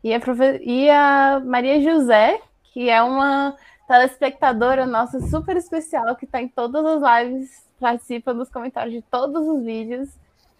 e 0.02 0.12
a, 0.12 0.18
profe... 0.18 0.60
e 0.64 0.90
a 0.90 1.40
Maria 1.44 1.80
José, 1.80 2.40
que 2.72 2.90
é 2.90 3.00
uma 3.00 3.54
telespectadora 3.86 4.84
nossa 4.86 5.20
super 5.20 5.56
especial, 5.56 6.16
que 6.16 6.24
está 6.24 6.42
em 6.42 6.48
todas 6.48 6.84
as 6.84 7.24
lives, 7.24 7.64
participa 7.78 8.34
dos 8.34 8.50
comentários 8.50 8.92
de 8.92 9.02
todos 9.02 9.46
os 9.46 9.64
vídeos, 9.64 10.08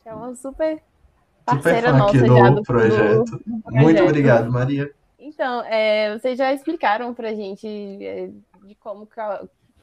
é 0.05 0.15
uma 0.15 0.37
super 0.37 0.81
parceira 1.45 1.93
nossa 1.93 2.17
do, 2.17 2.37
já 2.37 2.51
do, 2.51 2.63
projeto. 2.63 3.25
Do, 3.25 3.25
do 3.25 3.43
projeto. 3.43 3.73
Muito 3.73 4.03
obrigado, 4.05 4.53
Maria. 4.53 4.89
Então, 5.19 5.65
é, 5.65 6.17
vocês 6.17 6.39
já 6.39 6.53
explicaram 6.53 7.13
para 7.13 7.31
a 7.31 7.35
gente 7.35 7.67
é, 7.67 8.31
de 8.65 8.77
como 8.77 9.09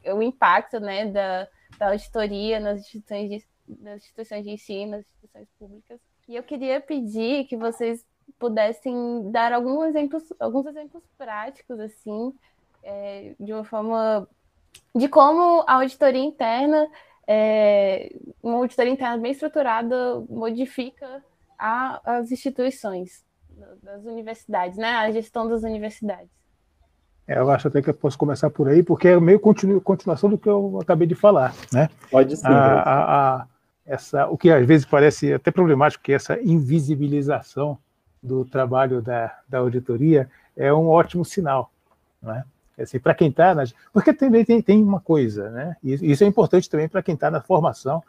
é 0.01 0.13
o 0.13 0.21
impacto 0.23 0.79
né, 0.79 1.07
da, 1.07 1.45
da 1.77 1.89
auditoria 1.89 2.59
nas 2.59 2.79
instituições, 2.81 3.29
de, 3.29 3.45
nas 3.81 3.97
instituições 3.97 4.43
de 4.43 4.51
ensino, 4.51 4.91
nas 4.91 5.01
instituições 5.01 5.47
públicas. 5.59 5.99
E 6.27 6.35
eu 6.35 6.43
queria 6.43 6.81
pedir 6.81 7.45
que 7.45 7.55
vocês 7.55 8.05
pudessem 8.39 9.29
dar 9.31 9.53
alguns 9.53 9.85
exemplos, 9.85 10.23
alguns 10.39 10.65
exemplos 10.65 11.03
práticos, 11.17 11.79
assim, 11.79 12.33
é, 12.83 13.35
de 13.39 13.53
uma 13.53 13.63
forma 13.63 14.27
de 14.95 15.07
como 15.07 15.63
a 15.67 15.73
auditoria 15.75 16.23
interna, 16.23 16.89
é, 17.27 18.15
uma 18.41 18.57
auditoria 18.57 18.91
interna 18.91 19.17
bem 19.17 19.31
estruturada, 19.31 20.19
modifica 20.29 21.23
a, 21.57 22.17
as 22.17 22.31
instituições 22.31 23.23
das 23.81 24.03
universidades, 24.05 24.77
né? 24.77 24.89
A 24.89 25.11
gestão 25.11 25.47
das 25.47 25.63
universidades. 25.63 26.29
É, 27.27 27.39
eu 27.39 27.49
acho 27.49 27.67
até 27.67 27.81
que 27.81 27.89
eu 27.89 27.93
posso 27.93 28.17
começar 28.17 28.49
por 28.49 28.67
aí, 28.67 28.83
porque 28.83 29.07
é 29.07 29.19
meio 29.19 29.39
continu, 29.39 29.81
continuação 29.81 30.29
do 30.29 30.37
que 30.37 30.47
eu 30.47 30.79
acabei 30.81 31.07
de 31.07 31.15
falar, 31.15 31.55
né? 31.71 31.89
Pode 32.11 32.37
ser. 32.37 32.47
A, 32.47 32.81
a, 32.81 33.35
a, 33.35 33.47
essa, 33.85 34.27
o 34.27 34.37
que 34.37 34.51
às 34.51 34.65
vezes 34.65 34.85
parece 34.85 35.33
até 35.33 35.51
problemático, 35.51 36.03
que 36.03 36.11
é 36.11 36.15
essa 36.15 36.39
invisibilização 36.41 37.77
do 38.21 38.45
trabalho 38.45 39.01
da, 39.01 39.35
da 39.47 39.59
auditoria 39.59 40.29
é 40.55 40.73
um 40.73 40.87
ótimo 40.87 41.25
sinal, 41.25 41.71
né? 42.21 42.43
Assim, 42.77 42.99
para 42.99 43.13
quem 43.13 43.29
está. 43.29 43.55
Porque 43.93 44.13
também 44.13 44.43
tem, 44.43 44.61
tem 44.61 44.83
uma 44.83 44.99
coisa, 44.99 45.49
né? 45.49 45.77
E 45.83 46.11
isso 46.11 46.23
é 46.23 46.27
importante 46.27 46.69
também 46.69 46.89
para 46.89 47.01
quem 47.01 47.15
está 47.15 47.31
na 47.31 47.41
formação, 47.41 48.03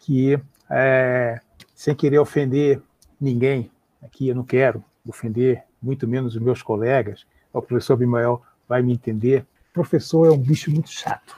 que 0.00 0.38
é, 0.70 1.40
sem 1.74 1.94
querer 1.94 2.18
ofender 2.18 2.80
ninguém, 3.20 3.70
aqui 4.02 4.28
eu 4.28 4.34
não 4.34 4.44
quero 4.44 4.82
ofender 5.06 5.62
muito 5.82 6.06
menos 6.06 6.34
os 6.34 6.40
meus 6.40 6.62
colegas, 6.62 7.26
o 7.58 7.62
professor 7.62 7.94
Abimael 7.94 8.42
vai 8.68 8.82
me 8.82 8.92
entender. 8.92 9.44
O 9.70 9.74
professor 9.74 10.26
é 10.26 10.30
um 10.30 10.38
bicho 10.38 10.70
muito 10.70 10.90
chato. 10.90 11.36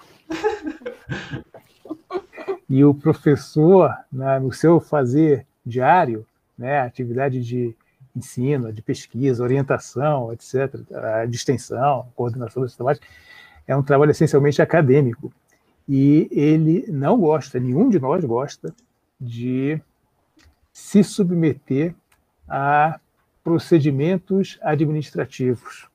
E 2.69 2.85
o 2.85 2.93
professor, 2.93 3.95
né, 4.13 4.39
no 4.39 4.53
seu 4.53 4.79
fazer 4.79 5.47
diário, 5.65 6.27
né, 6.57 6.81
atividade 6.81 7.43
de 7.43 7.75
ensino, 8.15 8.73
de 8.73 8.83
pesquisa, 8.83 9.43
orientação, 9.43 10.33
etc., 10.33 10.75
de 11.29 11.37
extensão, 11.37 12.09
coordenação 12.15 12.63
dos 12.63 12.77
trabalhos, 12.77 13.01
é 13.67 13.75
um 13.77 13.83
trabalho 13.83 14.11
essencialmente 14.11 14.61
acadêmico. 14.61 15.33
E 15.89 16.29
ele 16.31 16.85
não 16.89 17.19
gosta, 17.19 17.59
nenhum 17.59 17.89
de 17.89 17.99
nós 17.99 18.23
gosta, 18.25 18.75
de 19.19 19.81
se 20.73 21.03
submeter 21.03 21.95
a 22.47 23.01
procedimentos 23.43 24.59
administrativos, 24.61 25.88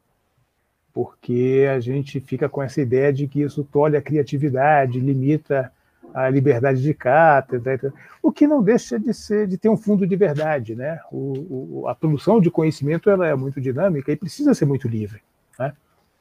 porque 0.94 1.68
a 1.74 1.80
gente 1.80 2.20
fica 2.20 2.48
com 2.48 2.62
essa 2.62 2.80
ideia 2.80 3.12
de 3.12 3.28
que 3.28 3.42
isso 3.42 3.64
tolhe 3.64 3.98
a 3.98 4.02
criatividade, 4.02 5.00
limita 5.00 5.72
a 6.14 6.30
liberdade 6.30 6.82
de 6.82 6.94
cátedra, 6.94 7.92
o 8.22 8.32
que 8.32 8.46
não 8.46 8.62
deixa 8.62 9.00
de 9.00 9.12
ser 9.14 9.48
de 9.48 9.58
ter 9.58 9.70
um 9.70 9.76
fundo 9.76 10.06
de 10.06 10.16
verdade, 10.16 10.76
né? 10.76 11.00
O, 11.12 11.82
o, 11.82 11.88
a 11.88 11.96
produção 11.96 12.40
de 12.40 12.52
conhecimento 12.52 13.10
ela 13.10 13.28
é 13.28 13.34
muito 13.34 13.60
dinâmica 13.60 14.12
e 14.12 14.16
precisa 14.16 14.54
ser 14.54 14.66
muito 14.66 14.88
livre, 14.88 15.22
né? 15.58 15.74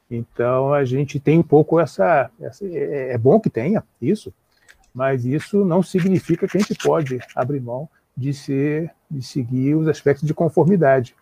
Então 0.09 0.73
a 0.73 0.83
gente 0.83 1.19
tem 1.19 1.37
um 1.37 1.43
pouco 1.43 1.79
essa, 1.79 2.31
essa 2.41 2.65
é, 2.65 3.13
é 3.13 3.17
bom 3.17 3.39
que 3.39 3.51
tenha 3.51 3.83
isso, 4.01 4.33
mas 4.91 5.25
isso 5.25 5.63
não 5.63 5.83
significa 5.83 6.47
que 6.47 6.57
a 6.57 6.59
gente 6.59 6.75
pode 6.83 7.19
abrir 7.35 7.61
mão 7.61 7.87
de 8.17 8.33
ser 8.33 8.91
de 9.09 9.21
seguir 9.21 9.75
os 9.75 9.87
aspectos 9.87 10.27
de 10.27 10.33
conformidade 10.33 11.15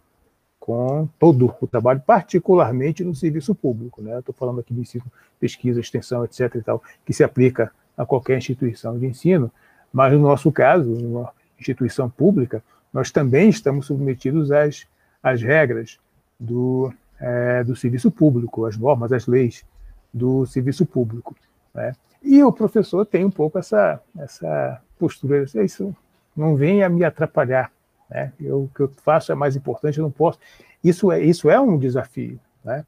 com 0.61 1.09
todo 1.17 1.53
o 1.59 1.65
trabalho, 1.65 1.99
particularmente 2.05 3.03
no 3.03 3.15
serviço 3.15 3.55
público, 3.55 3.99
né? 3.99 4.19
Estou 4.19 4.33
falando 4.33 4.59
aqui 4.59 4.71
de 4.71 4.81
ensino, 4.81 5.03
pesquisa, 5.39 5.79
extensão, 5.79 6.23
etc. 6.23 6.53
e 6.53 6.61
tal, 6.61 6.83
que 7.03 7.11
se 7.11 7.23
aplica 7.23 7.71
a 7.97 8.05
qualquer 8.05 8.37
instituição 8.37 8.97
de 8.97 9.07
ensino, 9.07 9.51
mas 9.91 10.13
no 10.13 10.19
nosso 10.19 10.51
caso, 10.51 10.87
numa 10.87 11.33
instituição 11.59 12.07
pública, 12.07 12.63
nós 12.93 13.09
também 13.09 13.49
estamos 13.49 13.87
submetidos 13.87 14.51
às, 14.51 14.85
às 15.23 15.41
regras 15.41 15.99
do, 16.39 16.93
é, 17.19 17.63
do 17.63 17.75
serviço 17.75 18.11
público, 18.11 18.65
às 18.65 18.77
normas, 18.77 19.11
às 19.11 19.25
leis 19.25 19.65
do 20.13 20.45
serviço 20.45 20.85
público. 20.85 21.35
Né? 21.73 21.95
E 22.21 22.43
o 22.43 22.51
professor 22.51 23.03
tem 23.03 23.25
um 23.25 23.31
pouco 23.31 23.57
essa, 23.57 23.99
essa 24.15 24.79
postura, 24.99 25.43
isso 25.43 25.95
não 26.37 26.55
venha 26.55 26.87
me 26.87 27.03
atrapalhar, 27.03 27.71
né? 28.11 28.33
Eu, 28.39 28.63
o 28.63 28.71
que 28.75 28.81
eu 28.81 28.89
faço 29.03 29.31
é 29.31 29.35
mais 29.35 29.55
importante, 29.55 29.97
eu 29.97 30.03
não 30.03 30.11
posso. 30.11 30.37
Isso 30.83 31.11
é, 31.11 31.23
isso 31.23 31.49
é 31.49 31.59
um 31.59 31.77
desafio. 31.77 32.39
Né? 32.63 32.85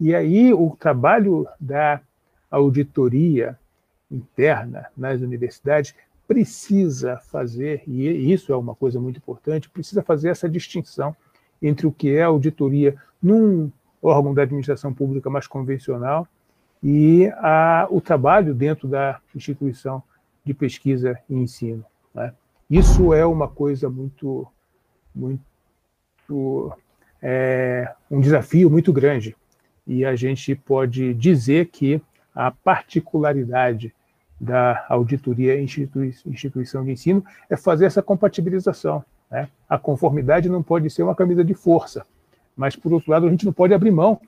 E 0.00 0.14
aí 0.14 0.52
o 0.52 0.76
trabalho 0.78 1.46
da 1.58 2.00
auditoria 2.50 3.58
interna 4.10 4.86
nas 4.96 5.20
universidades 5.20 5.94
precisa 6.26 7.18
fazer, 7.18 7.82
e 7.86 8.32
isso 8.32 8.52
é 8.52 8.56
uma 8.56 8.74
coisa 8.74 8.98
muito 8.98 9.18
importante, 9.18 9.68
precisa 9.68 10.02
fazer 10.02 10.30
essa 10.30 10.48
distinção 10.48 11.14
entre 11.60 11.86
o 11.86 11.92
que 11.92 12.14
é 12.14 12.22
auditoria 12.22 12.96
num 13.22 13.70
órgão 14.02 14.34
da 14.34 14.42
administração 14.42 14.92
pública 14.92 15.30
mais 15.30 15.46
convencional 15.46 16.26
e 16.82 17.30
a, 17.36 17.86
o 17.90 18.00
trabalho 18.00 18.54
dentro 18.54 18.88
da 18.88 19.20
instituição 19.34 20.02
de 20.44 20.52
pesquisa 20.52 21.18
e 21.28 21.34
ensino. 21.34 21.84
Né? 22.14 22.32
Isso 22.70 23.12
é 23.14 23.24
uma 23.24 23.48
coisa 23.48 23.88
muito, 23.88 24.46
muito 25.14 26.76
é, 27.22 27.92
um 28.10 28.20
desafio 28.20 28.68
muito 28.70 28.92
grande. 28.92 29.36
E 29.86 30.04
a 30.04 30.14
gente 30.16 30.54
pode 30.54 31.14
dizer 31.14 31.66
que 31.66 32.00
a 32.34 32.50
particularidade 32.50 33.94
da 34.40 34.84
auditoria 34.88 35.60
institui 35.60 36.14
instituição 36.26 36.84
de 36.84 36.92
ensino 36.92 37.24
é 37.48 37.56
fazer 37.56 37.86
essa 37.86 38.02
compatibilização. 38.02 39.04
Né? 39.30 39.48
A 39.68 39.78
conformidade 39.78 40.48
não 40.48 40.62
pode 40.62 40.90
ser 40.90 41.02
uma 41.02 41.14
camisa 41.14 41.44
de 41.44 41.54
força, 41.54 42.04
mas, 42.56 42.76
por 42.76 42.92
outro 42.92 43.10
lado, 43.10 43.26
a 43.26 43.30
gente 43.30 43.46
não 43.46 43.52
pode 43.52 43.74
abrir 43.74 43.90
mão 43.90 44.20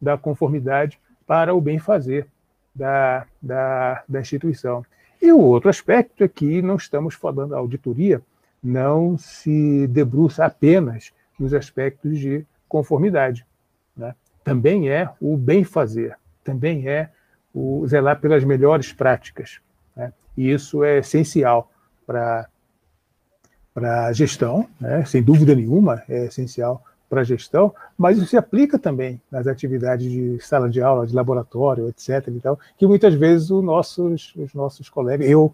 da 0.00 0.16
conformidade 0.16 0.98
para 1.26 1.54
o 1.54 1.60
bem 1.60 1.78
fazer 1.78 2.26
da, 2.74 3.26
da, 3.40 4.02
da 4.08 4.20
instituição. 4.20 4.84
E 5.20 5.32
o 5.32 5.40
outro 5.40 5.70
aspecto 5.70 6.22
é 6.22 6.28
que 6.28 6.60
não 6.60 6.76
estamos 6.76 7.14
falando, 7.14 7.54
a 7.54 7.58
auditoria 7.58 8.20
não 8.64 9.18
se 9.18 9.86
debruça 9.88 10.46
apenas 10.46 11.12
nos 11.38 11.52
aspectos 11.52 12.18
de 12.18 12.46
conformidade. 12.66 13.46
Né? 13.94 14.14
Também 14.42 14.88
é 14.88 15.10
o 15.20 15.36
bem 15.36 15.62
fazer, 15.62 16.16
também 16.42 16.88
é 16.88 17.10
o 17.52 17.86
zelar 17.86 18.18
pelas 18.20 18.42
melhores 18.42 18.92
práticas. 18.92 19.60
Né? 19.94 20.12
E 20.36 20.50
isso 20.50 20.82
é 20.82 20.98
essencial 20.98 21.70
para 22.06 22.48
a 23.76 24.12
gestão, 24.12 24.66
né? 24.80 25.04
sem 25.04 25.22
dúvida 25.22 25.54
nenhuma, 25.54 26.02
é 26.08 26.26
essencial 26.26 26.82
para 27.08 27.20
a 27.20 27.24
gestão, 27.24 27.72
mas 27.96 28.16
isso 28.16 28.26
se 28.26 28.36
aplica 28.36 28.78
também 28.78 29.20
nas 29.30 29.46
atividades 29.46 30.10
de 30.10 30.40
sala 30.40 30.68
de 30.68 30.80
aula, 30.80 31.06
de 31.06 31.14
laboratório, 31.14 31.88
etc. 31.88 32.26
E 32.28 32.40
tal, 32.40 32.58
que 32.76 32.86
muitas 32.86 33.14
vezes 33.14 33.50
os 33.50 33.62
nossos, 33.62 34.34
os 34.36 34.52
nossos 34.54 34.88
colegas, 34.88 35.28
eu, 35.28 35.52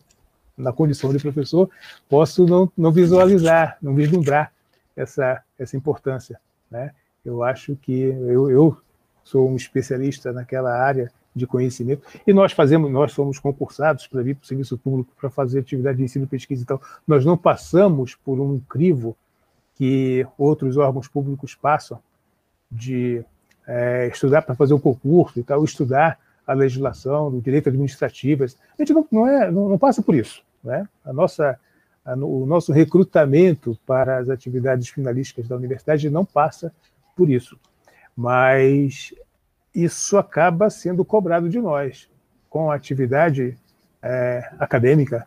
na 0.60 0.72
condição 0.72 1.12
de 1.12 1.18
professor, 1.18 1.68
posso 2.08 2.46
não, 2.46 2.70
não 2.76 2.92
visualizar, 2.92 3.78
não 3.80 3.94
vislumbrar 3.94 4.52
essa, 4.96 5.42
essa 5.58 5.76
importância. 5.76 6.40
Né? 6.70 6.92
Eu 7.24 7.42
acho 7.42 7.76
que 7.76 8.00
eu, 8.00 8.50
eu 8.50 8.76
sou 9.24 9.48
um 9.48 9.56
especialista 9.56 10.32
naquela 10.32 10.72
área 10.72 11.10
de 11.34 11.46
conhecimento. 11.46 12.02
E 12.26 12.32
nós 12.32 12.52
fazemos, 12.52 12.90
nós 12.90 13.12
somos 13.12 13.38
concursados 13.38 14.06
para 14.06 14.22
vir 14.22 14.34
para 14.34 14.44
o 14.44 14.46
serviço 14.46 14.76
público 14.76 15.12
para 15.18 15.30
fazer 15.30 15.60
atividade 15.60 15.98
de 15.98 16.04
ensino, 16.04 16.26
pesquisa 16.26 16.62
e 16.62 16.66
tal. 16.66 16.80
Nós 17.06 17.24
não 17.24 17.36
passamos 17.36 18.14
por 18.14 18.40
um 18.40 18.58
crivo 18.60 19.16
que 19.76 20.26
outros 20.36 20.76
órgãos 20.76 21.08
públicos 21.08 21.54
passam 21.54 21.98
de 22.70 23.24
é, 23.66 24.08
estudar 24.08 24.42
para 24.42 24.54
fazer 24.54 24.74
o 24.74 24.80
concurso 24.80 25.38
e 25.38 25.42
tal, 25.42 25.64
estudar 25.64 26.18
a 26.46 26.52
legislação 26.52 27.30
do 27.30 27.40
direito 27.40 27.68
administrativo. 27.68 28.44
A 28.44 28.48
gente 28.78 28.92
não, 28.92 29.06
não, 29.10 29.26
é, 29.26 29.50
não, 29.50 29.68
não 29.68 29.78
passa 29.78 30.02
por 30.02 30.14
isso. 30.14 30.42
Né? 30.62 30.86
A 31.04 31.12
nossa, 31.12 31.58
a, 32.04 32.14
o 32.14 32.46
nosso 32.46 32.72
recrutamento 32.72 33.78
para 33.86 34.18
as 34.18 34.28
atividades 34.28 34.88
finalísticas 34.88 35.48
da 35.48 35.56
universidade 35.56 36.10
não 36.10 36.24
passa 36.24 36.72
por 37.16 37.30
isso. 37.30 37.58
Mas 38.16 39.14
isso 39.74 40.18
acaba 40.18 40.68
sendo 40.68 41.04
cobrado 41.04 41.48
de 41.48 41.60
nós, 41.60 42.08
com 42.48 42.70
a 42.70 42.74
atividade 42.74 43.56
é, 44.02 44.50
acadêmica, 44.58 45.26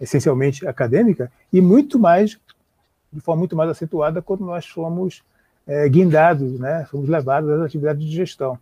essencialmente 0.00 0.66
acadêmica, 0.66 1.30
e 1.52 1.60
muito 1.60 1.98
mais, 1.98 2.38
de 3.12 3.20
forma 3.20 3.40
muito 3.40 3.54
mais 3.54 3.70
acentuada, 3.70 4.22
quando 4.22 4.44
nós 4.44 4.64
somos 4.64 5.22
é, 5.66 5.88
guindados, 5.88 6.58
né, 6.58 6.86
somos 6.90 7.08
levados 7.08 7.50
às 7.50 7.60
atividades 7.60 8.04
de 8.04 8.14
gestão. 8.14 8.58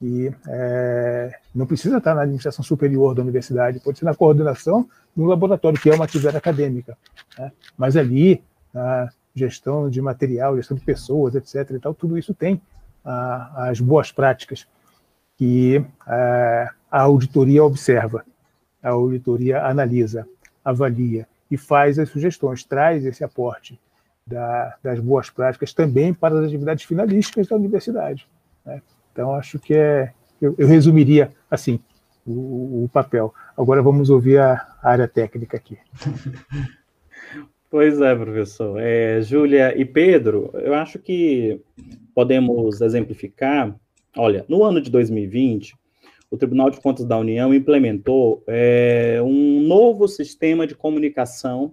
E 0.00 0.32
é, 0.48 1.38
não 1.54 1.66
precisa 1.66 1.98
estar 1.98 2.14
na 2.14 2.22
administração 2.22 2.64
superior 2.64 3.14
da 3.14 3.22
universidade, 3.22 3.80
pode 3.80 3.98
ser 3.98 4.04
na 4.04 4.14
coordenação 4.14 4.88
de 5.14 5.22
um 5.22 5.26
laboratório, 5.26 5.80
que 5.80 5.90
é 5.90 5.94
uma 5.94 6.04
atividade 6.04 6.36
acadêmica. 6.36 6.96
Né? 7.38 7.50
Mas 7.76 7.96
ali, 7.96 8.42
na 8.72 9.10
gestão 9.34 9.90
de 9.90 10.00
material, 10.00 10.56
gestão 10.56 10.76
de 10.76 10.84
pessoas, 10.84 11.34
etc. 11.34 11.70
E 11.70 11.78
tal, 11.78 11.94
tudo 11.94 12.16
isso 12.16 12.34
tem 12.34 12.60
as 13.04 13.80
boas 13.80 14.12
práticas 14.12 14.66
que 15.36 15.84
a, 16.06 16.70
a 16.90 17.00
auditoria 17.02 17.64
observa, 17.64 18.24
a 18.82 18.90
auditoria 18.90 19.64
analisa, 19.64 20.26
avalia 20.64 21.26
e 21.50 21.56
faz 21.56 21.98
as 21.98 22.10
sugestões, 22.10 22.62
traz 22.62 23.04
esse 23.04 23.24
aporte 23.24 23.80
da, 24.26 24.76
das 24.82 25.00
boas 25.00 25.30
práticas 25.30 25.72
também 25.72 26.12
para 26.14 26.38
as 26.38 26.46
atividades 26.46 26.84
finalísticas 26.84 27.48
da 27.48 27.56
universidade. 27.56 28.28
Né? 28.64 28.82
Então, 29.12 29.34
acho 29.34 29.58
que 29.58 29.74
é, 29.74 30.12
eu, 30.40 30.54
eu 30.58 30.66
resumiria 30.66 31.32
assim 31.50 31.80
o, 32.26 32.84
o, 32.84 32.90
papel. 32.92 33.32
Agora 33.56 33.82
vamos 33.82 34.10
ouvir 34.10 34.38
a, 34.38 34.76
área 34.82 35.08
técnica 35.08 35.56
aqui. 35.56 35.78
Pois 37.70 38.00
é, 38.00 38.14
professor. 38.16 38.80
É, 38.80 39.22
Júlia 39.22 39.78
e 39.80 39.84
Pedro, 39.84 40.50
eu 40.54 40.74
acho 40.74 40.98
que 40.98 41.60
podemos 42.12 42.80
exemplificar. 42.80 43.72
Olha, 44.16 44.44
no 44.48 44.64
ano 44.64 44.80
de 44.80 44.90
2020, 44.90 45.76
o 46.28 46.36
Tribunal 46.36 46.70
de 46.70 46.80
Contas 46.80 47.04
da 47.04 47.16
União 47.16 47.54
implementou 47.54 48.42
é, 48.46 49.20
um 49.22 49.60
novo 49.62 50.08
sistema 50.08 50.66
de 50.66 50.74
comunicação 50.74 51.72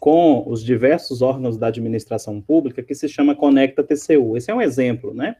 com 0.00 0.44
os 0.46 0.62
diversos 0.62 1.22
órgãos 1.22 1.56
da 1.56 1.68
administração 1.68 2.40
pública 2.40 2.82
que 2.82 2.94
se 2.94 3.08
chama 3.08 3.34
Conecta 3.34 3.82
TCU. 3.82 4.36
Esse 4.36 4.50
é 4.50 4.54
um 4.54 4.60
exemplo, 4.60 5.14
né? 5.14 5.36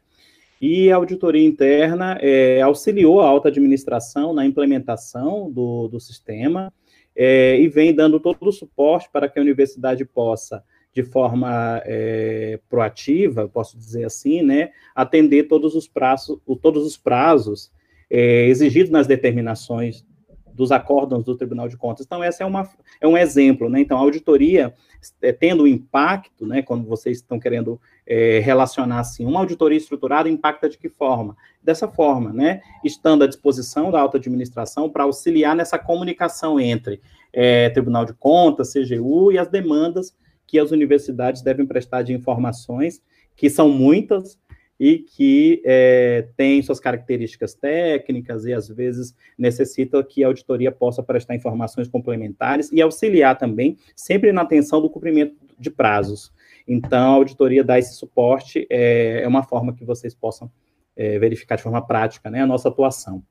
E 0.60 0.90
a 0.90 0.96
auditoria 0.96 1.46
interna 1.46 2.18
é, 2.20 2.60
auxiliou 2.62 3.20
a 3.20 3.26
alta 3.26 3.48
administração 3.48 4.32
na 4.32 4.46
implementação 4.46 5.50
do, 5.50 5.88
do 5.88 6.00
sistema 6.00 6.72
é, 7.16 7.58
e 7.58 7.68
vem 7.68 7.94
dando 7.94 8.18
todo 8.18 8.36
o 8.40 8.52
suporte 8.52 9.08
para 9.12 9.28
que 9.28 9.38
a 9.38 9.42
universidade 9.42 10.04
possa, 10.04 10.64
de 10.92 11.02
forma 11.02 11.82
é, 11.84 12.58
proativa, 12.68 13.48
posso 13.48 13.76
dizer 13.76 14.04
assim, 14.04 14.42
né, 14.42 14.70
atender 14.94 15.44
todos 15.44 15.74
os 15.74 15.86
prazos, 15.88 16.38
todos 16.62 16.86
os 16.86 16.96
prazos 16.96 17.70
é, 18.10 18.46
exigidos 18.46 18.90
nas 18.90 19.06
determinações 19.06 20.04
dos 20.54 20.70
acórdãos 20.70 21.24
do 21.24 21.36
Tribunal 21.36 21.68
de 21.68 21.76
Contas. 21.76 22.06
Então, 22.06 22.22
esse 22.22 22.42
é, 22.42 22.46
uma, 22.46 22.68
é 23.00 23.08
um 23.08 23.18
exemplo, 23.18 23.68
né? 23.68 23.80
Então, 23.80 23.98
a 23.98 24.00
auditoria, 24.00 24.72
é, 25.20 25.32
tendo 25.32 25.66
impacto, 25.66 26.46
né, 26.46 26.62
quando 26.62 26.86
vocês 26.86 27.18
estão 27.18 27.40
querendo 27.40 27.80
é, 28.06 28.38
relacionar 28.38 29.00
assim, 29.00 29.26
uma 29.26 29.40
auditoria 29.40 29.76
estruturada 29.76 30.28
impacta 30.28 30.68
de 30.68 30.78
que 30.78 30.88
forma? 30.88 31.36
Dessa 31.62 31.88
forma, 31.88 32.32
né? 32.32 32.60
Estando 32.84 33.24
à 33.24 33.26
disposição 33.26 33.90
da 33.90 34.00
alta 34.00 34.16
administração 34.16 34.88
para 34.88 35.04
auxiliar 35.04 35.56
nessa 35.56 35.78
comunicação 35.78 36.60
entre 36.60 37.00
é, 37.32 37.68
Tribunal 37.70 38.04
de 38.04 38.14
Contas, 38.14 38.72
CGU 38.72 39.32
e 39.32 39.38
as 39.38 39.48
demandas 39.48 40.14
que 40.46 40.58
as 40.58 40.70
universidades 40.70 41.42
devem 41.42 41.66
prestar 41.66 42.02
de 42.02 42.12
informações, 42.12 43.02
que 43.34 43.50
são 43.50 43.68
muitas, 43.68 44.38
e 44.78 44.98
que 44.98 45.62
é, 45.64 46.28
tem 46.36 46.60
suas 46.62 46.80
características 46.80 47.54
técnicas 47.54 48.44
e 48.44 48.52
às 48.52 48.68
vezes 48.68 49.14
necessita 49.38 50.02
que 50.02 50.24
a 50.24 50.26
auditoria 50.26 50.72
possa 50.72 51.02
prestar 51.02 51.34
informações 51.34 51.88
complementares 51.88 52.70
e 52.72 52.82
auxiliar 52.82 53.38
também, 53.38 53.76
sempre 53.94 54.32
na 54.32 54.42
atenção 54.42 54.80
do 54.80 54.90
cumprimento 54.90 55.36
de 55.58 55.70
prazos. 55.70 56.32
Então, 56.66 57.12
a 57.12 57.16
auditoria 57.16 57.62
dá 57.62 57.78
esse 57.78 57.94
suporte, 57.94 58.66
é, 58.70 59.22
é 59.22 59.28
uma 59.28 59.42
forma 59.42 59.74
que 59.74 59.84
vocês 59.84 60.14
possam 60.14 60.50
é, 60.96 61.18
verificar 61.18 61.56
de 61.56 61.62
forma 61.62 61.84
prática 61.86 62.30
né, 62.30 62.42
a 62.42 62.46
nossa 62.46 62.68
atuação. 62.68 63.22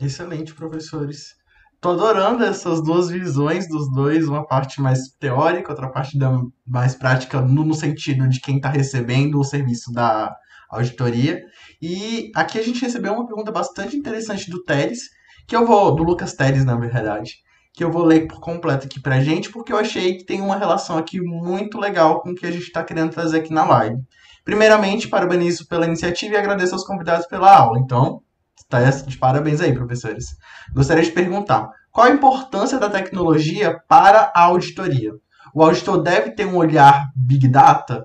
Excelente, 0.00 0.54
professores. 0.54 1.36
Estou 1.74 1.92
adorando 1.92 2.44
essas 2.44 2.80
duas 2.80 3.10
visões 3.10 3.68
dos 3.68 3.90
dois, 3.92 4.28
uma 4.28 4.46
parte 4.46 4.80
mais 4.80 5.08
teórica, 5.18 5.72
outra 5.72 5.88
parte 5.88 6.16
mais 6.64 6.94
prática, 6.94 7.40
no 7.40 7.74
sentido 7.74 8.28
de 8.28 8.40
quem 8.40 8.56
está 8.56 8.68
recebendo 8.68 9.40
o 9.40 9.44
serviço 9.44 9.92
da, 9.92 10.36
auditoria. 10.72 11.40
E 11.80 12.30
aqui 12.34 12.58
a 12.58 12.62
gente 12.62 12.80
recebeu 12.80 13.12
uma 13.12 13.26
pergunta 13.26 13.52
bastante 13.52 13.96
interessante 13.96 14.50
do 14.50 14.64
Teles, 14.64 15.00
que 15.46 15.54
eu 15.54 15.66
vou, 15.66 15.94
do 15.94 16.02
Lucas 16.02 16.34
Teles, 16.34 16.64
na 16.64 16.76
verdade, 16.76 17.34
que 17.74 17.84
eu 17.84 17.90
vou 17.90 18.04
ler 18.04 18.26
por 18.26 18.40
completo 18.40 18.86
aqui 18.86 19.00
pra 19.00 19.20
gente, 19.20 19.50
porque 19.50 19.72
eu 19.72 19.76
achei 19.76 20.16
que 20.16 20.24
tem 20.24 20.40
uma 20.40 20.56
relação 20.56 20.96
aqui 20.96 21.20
muito 21.20 21.78
legal 21.78 22.20
com 22.20 22.30
o 22.30 22.34
que 22.34 22.46
a 22.46 22.50
gente 22.50 22.64
está 22.64 22.82
querendo 22.82 23.12
trazer 23.12 23.38
aqui 23.38 23.52
na 23.52 23.64
live. 23.64 23.96
Primeiramente, 24.44 25.08
parabenizo 25.08 25.68
pela 25.68 25.86
iniciativa 25.86 26.34
e 26.34 26.36
agradeço 26.36 26.74
aos 26.74 26.84
convidados 26.84 27.26
pela 27.26 27.54
aula. 27.54 27.78
Então, 27.78 28.20
tá 28.68 28.80
de 28.90 29.16
parabéns 29.16 29.60
aí, 29.60 29.72
professores. 29.72 30.26
Gostaria 30.74 31.04
de 31.04 31.12
perguntar, 31.12 31.68
qual 31.90 32.06
a 32.06 32.10
importância 32.10 32.78
da 32.78 32.90
tecnologia 32.90 33.78
para 33.88 34.32
a 34.34 34.42
auditoria? 34.42 35.12
O 35.54 35.62
auditor 35.62 36.02
deve 36.02 36.30
ter 36.30 36.46
um 36.46 36.56
olhar 36.56 37.10
Big 37.14 37.46
Data 37.48 38.02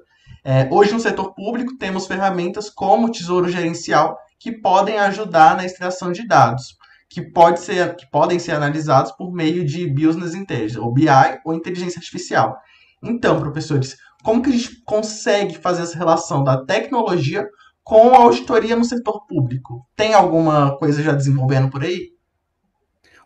é, 0.49 0.65
hoje, 0.71 0.93
no 0.93 0.99
setor 1.01 1.36
público, 1.36 1.77
temos 1.77 2.07
ferramentas 2.07 2.69
como 2.69 3.07
o 3.07 3.12
Tesouro 3.12 3.49
Gerencial 3.49 4.17
que 4.39 4.49
podem 4.49 4.97
ajudar 4.97 5.57
na 5.57 5.65
extração 5.65 6.10
de 6.10 6.25
dados, 6.25 6.77
que, 7.10 7.21
pode 7.21 7.60
ser, 7.60 7.97
que 7.97 8.10
podem 8.10 8.39
ser 8.39 8.53
analisados 8.53 9.12
por 9.12 9.29
meio 9.29 9.65
de 9.65 9.86
Business 9.89 10.33
Intelligence, 10.33 10.79
ou 10.79 10.93
BI, 10.93 11.10
ou 11.43 11.53
inteligência 11.53 11.99
artificial. 11.99 12.55
Então, 13.03 13.41
professores, 13.41 13.97
como 14.23 14.41
que 14.41 14.47
a 14.47 14.53
gente 14.53 14.81
consegue 14.86 15.57
fazer 15.57 15.83
essa 15.83 15.97
relação 15.97 16.45
da 16.45 16.63
tecnologia 16.63 17.45
com 17.83 18.15
a 18.15 18.19
auditoria 18.19 18.77
no 18.77 18.86
setor 18.86 19.27
público? 19.27 19.86
Tem 19.97 20.13
alguma 20.13 20.77
coisa 20.77 21.03
já 21.03 21.12
desenvolvendo 21.12 21.69
por 21.69 21.83
aí? 21.83 22.12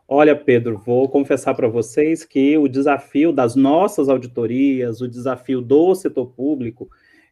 Olha, 0.08 0.36
Pedro, 0.36 0.82
vou 0.84 1.08
confessar 1.08 1.54
para 1.54 1.70
vocês 1.70 2.26
que 2.26 2.58
o 2.58 2.68
desafio 2.68 3.32
das 3.32 3.56
nossas 3.56 4.10
auditorias, 4.10 5.02
o 5.02 5.08
desafio 5.08 5.62
do 5.62 5.94
setor 5.94 6.32
público, 6.32 6.90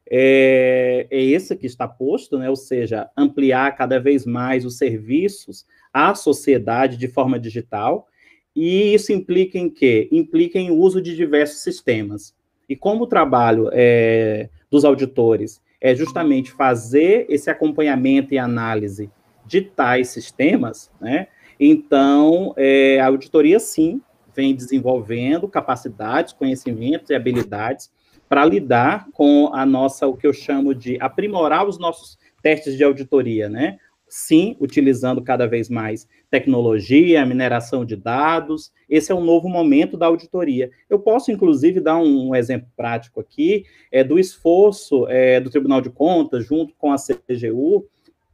é, 0.09 1.07
é 1.09 1.23
esse 1.23 1.55
que 1.55 1.67
está 1.67 1.87
posto, 1.87 2.37
né? 2.37 2.49
ou 2.49 2.55
seja, 2.55 3.09
ampliar 3.15 3.75
cada 3.75 3.99
vez 3.99 4.25
mais 4.25 4.65
os 4.65 4.77
serviços 4.77 5.65
à 5.93 6.15
sociedade 6.15 6.97
de 6.97 7.07
forma 7.07 7.39
digital, 7.39 8.07
e 8.55 8.93
isso 8.93 9.13
implica 9.13 9.57
em 9.57 9.69
quê? 9.69 10.09
Implica 10.11 10.57
em 10.57 10.71
uso 10.71 11.01
de 11.01 11.15
diversos 11.15 11.59
sistemas. 11.59 12.35
E 12.67 12.75
como 12.75 13.03
o 13.03 13.07
trabalho 13.07 13.69
é, 13.71 14.49
dos 14.69 14.83
auditores 14.83 15.61
é 15.79 15.95
justamente 15.95 16.51
fazer 16.51 17.25
esse 17.29 17.49
acompanhamento 17.49 18.33
e 18.33 18.37
análise 18.37 19.09
de 19.45 19.61
tais 19.61 20.09
sistemas, 20.09 20.91
né? 20.99 21.27
Então, 21.59 22.53
é, 22.55 22.99
a 22.99 23.07
auditoria, 23.07 23.59
sim, 23.59 24.01
vem 24.35 24.55
desenvolvendo 24.55 25.47
capacidades, 25.47 26.33
conhecimentos 26.33 27.09
e 27.09 27.15
habilidades 27.15 27.91
para 28.29 28.45
lidar 28.45 29.07
com 29.11 29.49
a 29.51 29.65
nossa, 29.65 30.07
o 30.07 30.15
que 30.15 30.27
eu 30.27 30.33
chamo 30.33 30.75
de 30.75 30.97
aprimorar 31.01 31.67
os 31.67 31.79
nossos 31.79 32.17
testes 32.43 32.77
de 32.77 32.83
auditoria, 32.83 33.49
né? 33.49 33.77
Sim, 34.07 34.55
utilizando 34.59 35.21
cada 35.21 35.47
vez 35.47 35.69
mais 35.69 36.07
tecnologia, 36.31 37.25
mineração 37.25 37.83
de 37.83 37.95
dados. 37.95 38.71
Esse 38.87 39.11
é 39.11 39.15
um 39.15 39.23
novo 39.23 39.49
momento 39.49 39.97
da 39.97 40.05
auditoria. 40.05 40.71
Eu 40.89 40.99
posso, 40.99 41.31
inclusive, 41.31 41.79
dar 41.79 41.97
um, 41.97 42.33
exemplo 42.35 42.67
prático 42.77 43.19
aqui 43.19 43.65
é, 43.91 44.03
do 44.03 44.17
esforço 44.17 45.07
é, 45.07 45.39
do 45.39 45.49
Tribunal 45.49 45.81
de 45.81 45.89
Contas, 45.89 46.45
junto 46.45 46.73
com 46.75 46.91
a 46.91 46.95
CGU, 46.95 47.87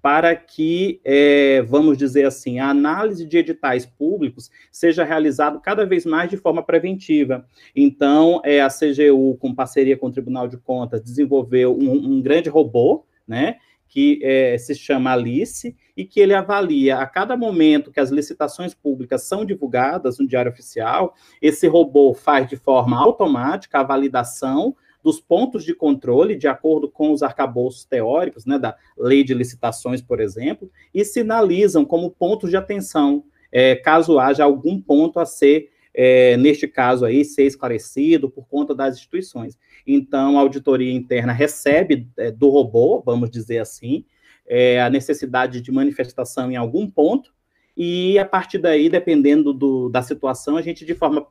para 0.06 0.36
que, 0.36 1.02
é, 1.04 1.64
vamos 1.64 1.98
dizer 1.98 2.28
assim, 2.28 2.60
a 2.60 2.70
análise 2.70 3.26
de 3.26 3.40
editais 3.40 3.88
públicos 3.88 4.52
seja 4.72 5.04
realizada 5.04 5.60
cada 5.60 5.84
vez 5.84 6.06
mais 6.06 6.30
de 6.30 6.38
forma 6.38 6.62
preventiva. 6.62 7.44
Então, 7.76 8.40
é, 8.46 8.62
a 8.62 8.68
CGU, 8.68 9.36
com 9.40 9.56
parceria 9.56 9.98
com 9.98 10.06
o 10.06 10.12
Tribunal 10.12 10.48
de 10.48 10.58
Contas, 10.58 11.02
desenvolveu 11.02 11.76
um, 11.76 12.18
um 12.18 12.22
grande 12.22 12.50
robô, 12.50 13.04
né, 13.28 13.56
que 13.88 14.20
é, 14.22 14.56
se 14.60 14.76
chama 14.76 15.12
Alice, 15.12 15.76
e 15.98 16.06
que 16.06 16.20
ele 16.20 16.36
avalia 16.36 17.00
a 17.00 17.08
cada 17.08 17.36
momento 17.36 17.92
que 17.92 18.00
as 18.00 18.12
licitações 18.12 18.76
públicas 18.76 19.24
são 19.24 19.44
divulgadas 19.44 20.20
no 20.20 20.28
Diário 20.28 20.52
Oficial, 20.52 21.16
esse 21.42 21.66
robô 21.68 22.14
faz 22.14 22.48
de 22.48 22.58
forma 22.58 22.96
automática 22.96 23.80
a 23.80 23.84
validação 23.84 24.76
dos 25.06 25.22
pontos 25.22 25.64
de 25.64 25.76
controle, 25.76 26.36
de 26.36 26.48
acordo 26.48 26.90
com 26.90 27.12
os 27.12 27.22
arcabouços 27.22 27.86
teóricos, 27.86 28.44
né, 28.44 28.58
da 28.58 28.76
lei 28.98 29.24
de 29.24 29.36
licitações, 29.36 30.02
por 30.02 30.20
exemplo, 30.20 30.68
e 30.92 31.06
sinalizam 31.06 31.86
como 31.86 32.10
pontos 32.10 32.50
de 32.50 32.58
atenção, 32.58 33.24
é, 33.52 33.76
caso 33.76 34.18
haja 34.18 34.44
algum 34.44 34.82
ponto 34.82 35.20
a 35.20 35.26
ser, 35.26 35.70
é, 35.94 36.36
neste 36.38 36.68
caso 36.68 37.06
aí, 37.06 37.24
ser 37.24 37.44
esclarecido 37.44 38.32
por 38.32 38.48
conta 38.48 38.74
das 38.74 38.96
instituições. 38.96 39.60
Então, 39.86 40.40
a 40.40 40.42
auditoria 40.42 40.92
interna 40.92 41.32
recebe 41.32 42.10
é, 42.18 42.32
do 42.32 42.50
robô, 42.50 43.04
vamos 43.06 43.30
dizer 43.30 43.60
assim, 43.60 44.06
é, 44.48 44.82
a 44.82 44.90
necessidade 44.90 45.62
de 45.62 45.72
manifestação 45.72 46.52
em 46.52 46.56
algum 46.56 46.90
ponto, 46.90 47.32
e 47.78 48.18
a 48.18 48.26
partir 48.26 48.58
daí, 48.58 48.90
dependendo 48.90 49.54
do, 49.54 49.88
da 49.88 50.02
situação, 50.02 50.58
a 50.58 50.64
gente, 50.64 50.84
de 50.84 50.96
forma 50.96 51.28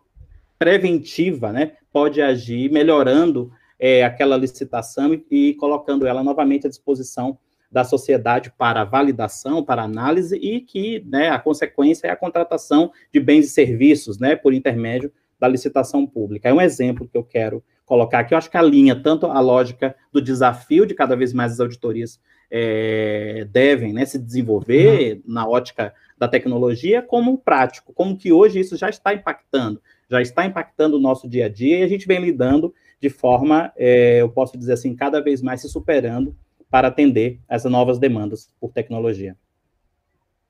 preventiva, 0.57 1.53
né, 1.53 1.73
pode 1.93 2.23
agir 2.23 2.71
melhorando 2.71 3.51
é, 3.79 4.05
aquela 4.05 4.37
licitação 4.37 5.15
e, 5.15 5.25
e 5.31 5.55
colocando 5.55 6.07
ela 6.07 6.23
novamente 6.23 6.67
à 6.67 6.71
disposição 6.71 7.39
da 7.71 7.83
sociedade 7.83 8.53
para 8.57 8.85
validação, 8.85 9.65
para 9.65 9.83
análise 9.83 10.37
e 10.37 10.61
que 10.61 11.05
né, 11.07 11.31
a 11.31 11.39
consequência 11.41 12.07
é 12.07 12.11
a 12.11 12.17
contratação 12.17 12.93
de 13.13 13.19
bens 13.19 13.47
e 13.47 13.51
serviços 13.51 14.19
né, 14.19 14.37
por 14.37 14.55
intermédio 14.55 15.11
da 15.41 15.49
licitação 15.49 16.07
pública. 16.07 16.49
É 16.49 16.55
um 16.55 16.61
exemplo 16.61 17.09
que 17.09 17.19
eu 17.19 17.25
quero 17.25 17.65
colocar 17.85 18.21
aqui. 18.21 18.33
Eu 18.33 18.39
acho 18.39 18.51
que 18.51 18.57
alinha 18.57 18.95
tanto 18.95 19.27
a 19.27 19.41
lógica 19.41 19.95
do 20.13 20.23
desafio 20.23 20.87
de 20.87 20.95
cada 20.95 21.17
vez 21.17 21.33
mais 21.33 21.53
as 21.53 21.61
auditorias 21.61 22.21
é, 22.51 23.47
devem 23.51 23.93
né, 23.93 24.05
se 24.05 24.19
desenvolver 24.19 25.15
uhum. 25.15 25.23
na 25.27 25.49
ótica 25.49 25.93
da 26.17 26.29
tecnologia, 26.29 27.03
como 27.03 27.37
prático, 27.37 27.93
como 27.93 28.17
que 28.17 28.33
hoje 28.33 28.61
isso 28.61 28.77
já 28.77 28.89
está 28.89 29.13
impactando, 29.13 29.83
já 30.09 30.23
está 30.23 30.47
impactando 30.47 30.97
o 30.97 31.01
nosso 31.01 31.29
dia 31.29 31.47
a 31.47 31.49
dia 31.49 31.81
e 31.81 31.83
a 31.83 31.89
gente 31.89 32.07
vem 32.07 32.21
lidando 32.21 32.73
de 33.05 33.11
forma, 33.11 33.71
é, 33.77 34.23
eu 34.23 34.31
posso 34.31 34.57
dizer 34.57 34.73
assim, 34.73 34.97
cada 34.97 35.21
vez 35.21 35.43
mais 35.43 35.61
se 35.61 35.69
superando 35.69 36.35
para 36.71 36.89
atender 36.89 37.39
essas 37.47 37.71
novas 37.71 37.99
demandas 37.99 38.49
por 38.59 38.73
tecnologia. 38.73 39.37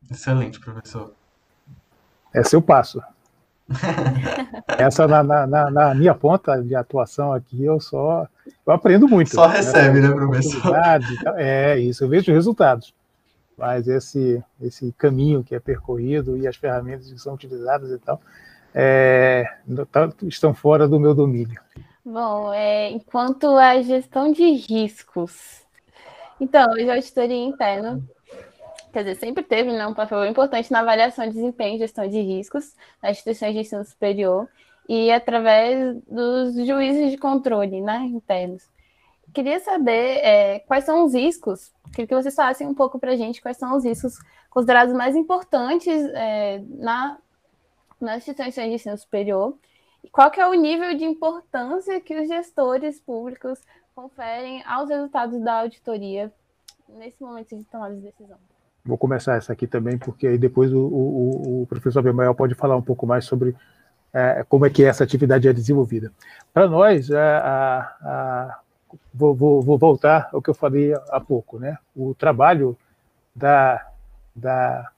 Excelente, 0.08 0.60
professor. 0.60 1.12
Esse 2.32 2.54
é 2.54 2.58
o 2.58 2.62
passo. 2.62 3.02
Essa 4.78 5.08
na, 5.08 5.24
na, 5.24 5.68
na, 5.68 5.94
minha 5.96 6.14
ponta 6.14 6.62
de 6.62 6.76
atuação 6.76 7.32
aqui, 7.32 7.64
eu 7.64 7.80
só 7.80 8.28
eu 8.64 8.72
aprendo 8.72 9.08
muito. 9.08 9.30
Só 9.30 9.48
recebe, 9.48 10.00
né, 10.00 10.08
né 10.08 10.14
professor? 10.14 10.76
É, 11.36 11.76
isso, 11.80 12.04
eu 12.04 12.08
vejo 12.08 12.30
resultados. 12.30 12.94
Mas 13.58 13.88
esse, 13.88 14.40
esse 14.60 14.92
caminho 14.92 15.42
que 15.42 15.56
é 15.56 15.58
percorrido 15.58 16.36
e 16.36 16.46
as 16.46 16.54
ferramentas 16.54 17.10
que 17.10 17.18
são 17.18 17.34
utilizadas 17.34 17.90
e 17.90 17.98
tal, 17.98 18.20
é, 18.72 19.44
tá, 19.90 20.12
estão 20.22 20.54
fora 20.54 20.86
do 20.86 21.00
meu 21.00 21.14
domínio. 21.14 21.60
Bom, 22.04 22.52
é, 22.52 22.90
enquanto 22.90 23.46
a 23.56 23.80
gestão 23.80 24.30
de 24.30 24.44
riscos. 24.52 25.62
Então, 26.38 26.70
hoje 26.72 26.90
a 26.90 26.94
auditoria 26.94 27.44
interna 27.44 28.02
quer 28.94 29.02
dizer, 29.02 29.16
sempre 29.16 29.42
teve 29.42 29.72
né, 29.72 29.84
um 29.88 29.92
papel 29.92 30.24
importante 30.24 30.70
na 30.70 30.78
avaliação 30.78 31.26
de 31.26 31.32
desempenho 31.32 31.74
e 31.74 31.78
gestão 31.78 32.06
de 32.08 32.20
riscos 32.20 32.76
nas 33.02 33.12
instituições 33.12 33.52
de 33.52 33.60
ensino 33.60 33.84
superior 33.84 34.48
e 34.88 35.10
através 35.10 36.00
dos 36.04 36.54
juízes 36.64 37.10
de 37.10 37.18
controle 37.18 37.80
né, 37.80 37.98
internos. 38.04 38.62
Queria 39.32 39.58
saber 39.58 40.18
é, 40.18 40.60
quais 40.60 40.84
são 40.84 41.04
os 41.04 41.12
riscos, 41.12 41.72
queria 41.92 42.06
que 42.06 42.14
vocês 42.14 42.34
falassem 42.36 42.68
um 42.68 42.74
pouco 42.74 43.00
para 43.00 43.12
a 43.12 43.16
gente 43.16 43.42
quais 43.42 43.56
são 43.56 43.76
os 43.76 43.84
riscos 43.84 44.16
considerados 44.48 44.94
mais 44.94 45.16
importantes 45.16 45.92
é, 46.14 46.62
na, 46.68 47.18
nas 48.00 48.18
instituições 48.18 48.68
de 48.68 48.74
ensino 48.74 48.96
superior 48.96 49.58
qual 50.12 50.30
que 50.30 50.40
é 50.40 50.46
o 50.46 50.54
nível 50.54 50.96
de 50.96 51.04
importância 51.04 52.00
que 52.00 52.18
os 52.18 52.28
gestores 52.28 53.00
públicos 53.00 53.60
conferem 53.94 54.62
aos 54.66 54.88
resultados 54.88 55.40
da 55.40 55.60
auditoria 55.60 56.32
nesse 56.88 57.22
momento 57.22 57.56
de 57.56 57.64
tomada 57.64 57.94
de 57.94 58.00
decisão. 58.00 58.36
Vou 58.84 58.98
começar 58.98 59.36
essa 59.36 59.52
aqui 59.52 59.66
também, 59.66 59.96
porque 59.96 60.26
aí 60.26 60.36
depois 60.36 60.72
o, 60.72 60.78
o, 60.78 61.62
o 61.62 61.66
professor 61.66 62.00
Abimael 62.00 62.34
pode 62.34 62.54
falar 62.54 62.76
um 62.76 62.82
pouco 62.82 63.06
mais 63.06 63.24
sobre 63.24 63.56
é, 64.12 64.44
como 64.48 64.66
é 64.66 64.70
que 64.70 64.84
essa 64.84 65.02
atividade 65.02 65.48
é 65.48 65.52
desenvolvida. 65.52 66.12
Para 66.52 66.68
nós, 66.68 67.10
a, 67.10 67.38
a, 67.38 67.80
a, 68.02 68.60
vou, 69.12 69.34
vou, 69.34 69.62
vou, 69.62 69.78
voltar 69.78 70.28
ao 70.32 70.42
que 70.42 70.50
eu 70.50 70.54
falei 70.54 70.92
há 71.10 71.18
pouco, 71.18 71.58
né? 71.58 71.78
O 71.96 72.14
trabalho 72.14 72.76
da, 73.34 73.86
da, 74.36 74.90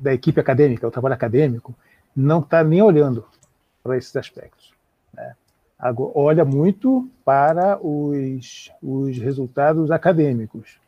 da 0.00 0.12
equipe 0.12 0.40
acadêmica, 0.40 0.86
o 0.86 0.90
trabalho 0.90 1.14
acadêmico, 1.14 1.74
não 2.14 2.40
está 2.40 2.64
nem 2.64 2.82
olhando 2.82 3.24
para 3.86 3.96
esses 3.96 4.14
aspectos. 4.16 4.72
Né? 5.14 5.34
Agora, 5.78 6.12
olha 6.14 6.44
muito 6.44 7.08
para 7.24 7.78
os, 7.78 8.72
os 8.82 9.16
resultados 9.18 9.90
acadêmicos, 9.90 10.78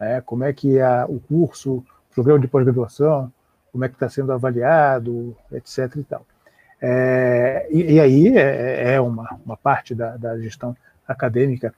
né? 0.00 0.20
como 0.22 0.44
é 0.44 0.52
que 0.52 0.78
é 0.78 1.04
o 1.04 1.20
curso, 1.20 1.76
o 1.76 2.14
programa 2.14 2.40
de 2.40 2.48
pós-graduação, 2.48 3.32
como 3.70 3.84
é 3.84 3.88
que 3.88 3.94
está 3.94 4.08
sendo 4.08 4.32
avaliado, 4.32 5.36
etc. 5.52 5.96
E, 5.96 6.04
tal. 6.04 6.26
É, 6.80 7.68
e, 7.70 7.94
e, 7.94 8.00
aí 8.00 8.38
é, 8.38 8.94
é 8.94 9.00
uma, 9.00 9.38
uma 9.44 9.56
parte 9.56 9.94
da, 9.94 10.16
da, 10.16 10.38
gestão 10.38 10.76
acadêmica 11.06 11.74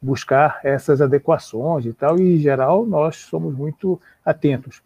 buscar 0.00 0.60
essas 0.62 1.02
adequações 1.02 1.84
e 1.84 1.92
tal, 1.92 2.18
e 2.18 2.36
em 2.36 2.38
geral 2.38 2.86
nós 2.86 3.16
somos 3.16 3.54
muito 3.54 4.00
atentos 4.24 4.80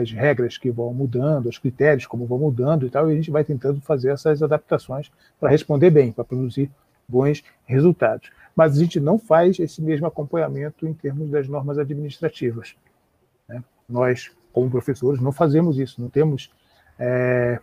às 0.00 0.10
regras 0.12 0.58
que 0.58 0.70
vão 0.70 0.92
mudando, 0.92 1.46
aos 1.46 1.58
critérios 1.58 2.06
como 2.06 2.26
vão 2.26 2.38
mudando 2.38 2.86
e 2.86 2.90
tal, 2.90 3.08
e 3.08 3.12
a 3.12 3.16
gente 3.16 3.30
vai 3.30 3.44
tentando 3.44 3.80
fazer 3.80 4.10
essas 4.10 4.42
adaptações 4.42 5.10
para 5.40 5.50
responder 5.50 5.90
bem, 5.90 6.12
para 6.12 6.24
produzir 6.24 6.70
bons 7.08 7.42
resultados 7.64 8.30
mas 8.56 8.74
a 8.74 8.80
gente 8.80 8.98
não 8.98 9.18
faz 9.18 9.58
esse 9.60 9.82
mesmo 9.82 10.06
acompanhamento 10.06 10.88
em 10.88 10.94
termos 10.94 11.30
das 11.30 11.46
normas 11.46 11.78
administrativas. 11.78 12.74
Né? 13.46 13.62
Nós, 13.86 14.32
como 14.50 14.70
professores, 14.70 15.20
não 15.20 15.30
fazemos 15.30 15.78
isso, 15.78 16.00
não 16.00 16.08
temos 16.08 16.50
é, 16.98 17.60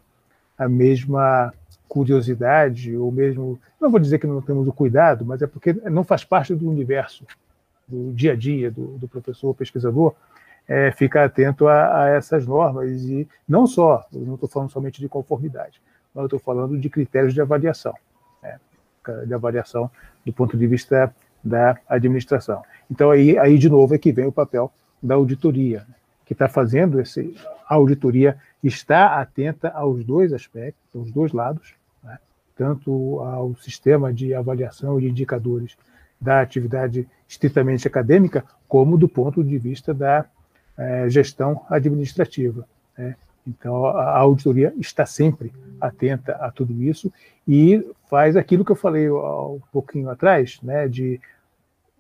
a 0.56 0.70
mesma 0.70 1.52
curiosidade, 1.90 2.96
ou 2.96 3.12
mesmo, 3.12 3.60
não 3.82 3.90
vou 3.90 4.00
dizer 4.00 4.20
que 4.20 4.28
não 4.28 4.42
temos 4.42 4.68
o 4.68 4.74
cuidado, 4.74 5.26
mas 5.26 5.42
é 5.42 5.48
porque 5.48 5.74
não 5.74 6.04
faz 6.04 6.24
parte 6.24 6.54
do 6.54 6.70
universo, 6.70 7.26
do 7.88 8.14
dia 8.14 8.34
a 8.34 8.36
dia 8.36 8.70
do, 8.70 8.98
do 9.00 9.08
professor 9.08 9.54
pesquisador, 9.56 10.14
é, 10.68 10.92
ficar 10.92 11.26
atento 11.26 11.68
a, 11.68 12.04
a, 12.04 12.10
essas 12.10 12.46
normas, 12.46 12.90
e 13.04 13.28
não 13.48 13.68
só, 13.68 14.06
eu 14.14 14.22
não 14.22 14.36
estou 14.36 14.50
falando 14.50 14.72
somente 14.72 15.00
de 15.00 15.10
conformidade, 15.10 15.82
mas 16.14 16.22
eu 16.22 16.26
estou 16.26 16.40
falando 16.40 16.78
de 16.78 16.90
critérios 16.90 17.34
de 17.34 17.42
avaliação 17.42 17.94
de 19.26 19.34
avaliação 19.34 19.90
do 20.26 20.32
ponto 20.32 20.58
de 20.58 20.66
vista 20.66 21.14
da 21.44 21.78
administração. 21.88 22.64
Então, 22.90 23.12
aí, 23.12 23.38
aí 23.38 23.58
de 23.58 23.70
novo, 23.70 23.94
é 23.94 23.98
que 23.98 24.12
vem 24.12 24.26
o 24.26 24.32
papel 24.32 24.72
da 25.02 25.16
auditoria, 25.16 25.86
que 26.26 26.34
está 26.34 26.48
fazendo 26.48 27.02
esse. 27.02 27.36
A 27.68 27.76
auditoria 27.76 28.38
está 28.64 29.20
atenta 29.20 29.70
aos 29.70 30.06
dois 30.06 30.32
aspectos, 30.32 30.84
aos 30.96 31.12
dois 31.12 31.34
lados, 31.34 31.74
né? 32.02 32.18
tanto 32.56 33.20
ao 33.20 33.56
sistema 33.56 34.14
de 34.14 34.34
avaliação 34.34 35.00
e 35.00 35.10
indicadores 35.10 35.76
da 36.20 36.40
atividade 36.40 37.06
estritamente 37.28 37.86
acadêmica, 37.86 38.46
como 38.68 38.98
do 38.98 39.10
ponto 39.10 39.44
de 39.44 39.58
vista 39.58 39.94
da 39.94 40.26
é, 40.78 41.10
gestão 41.10 41.66
administrativa. 41.70 42.68
Né? 42.98 43.16
Então, 43.48 43.86
a 43.86 44.18
auditoria 44.18 44.74
está 44.78 45.06
sempre 45.06 45.54
atenta 45.80 46.34
a 46.34 46.50
tudo 46.50 46.82
isso 46.82 47.12
e 47.48 47.86
faz 48.10 48.38
aquilo 48.38 48.64
que 48.64 48.72
eu 48.72 48.76
falei 48.76 49.10
um 49.10 49.60
pouquinho 49.72 50.10
atrás, 50.10 50.60
né, 50.62 50.88
de 50.88 51.20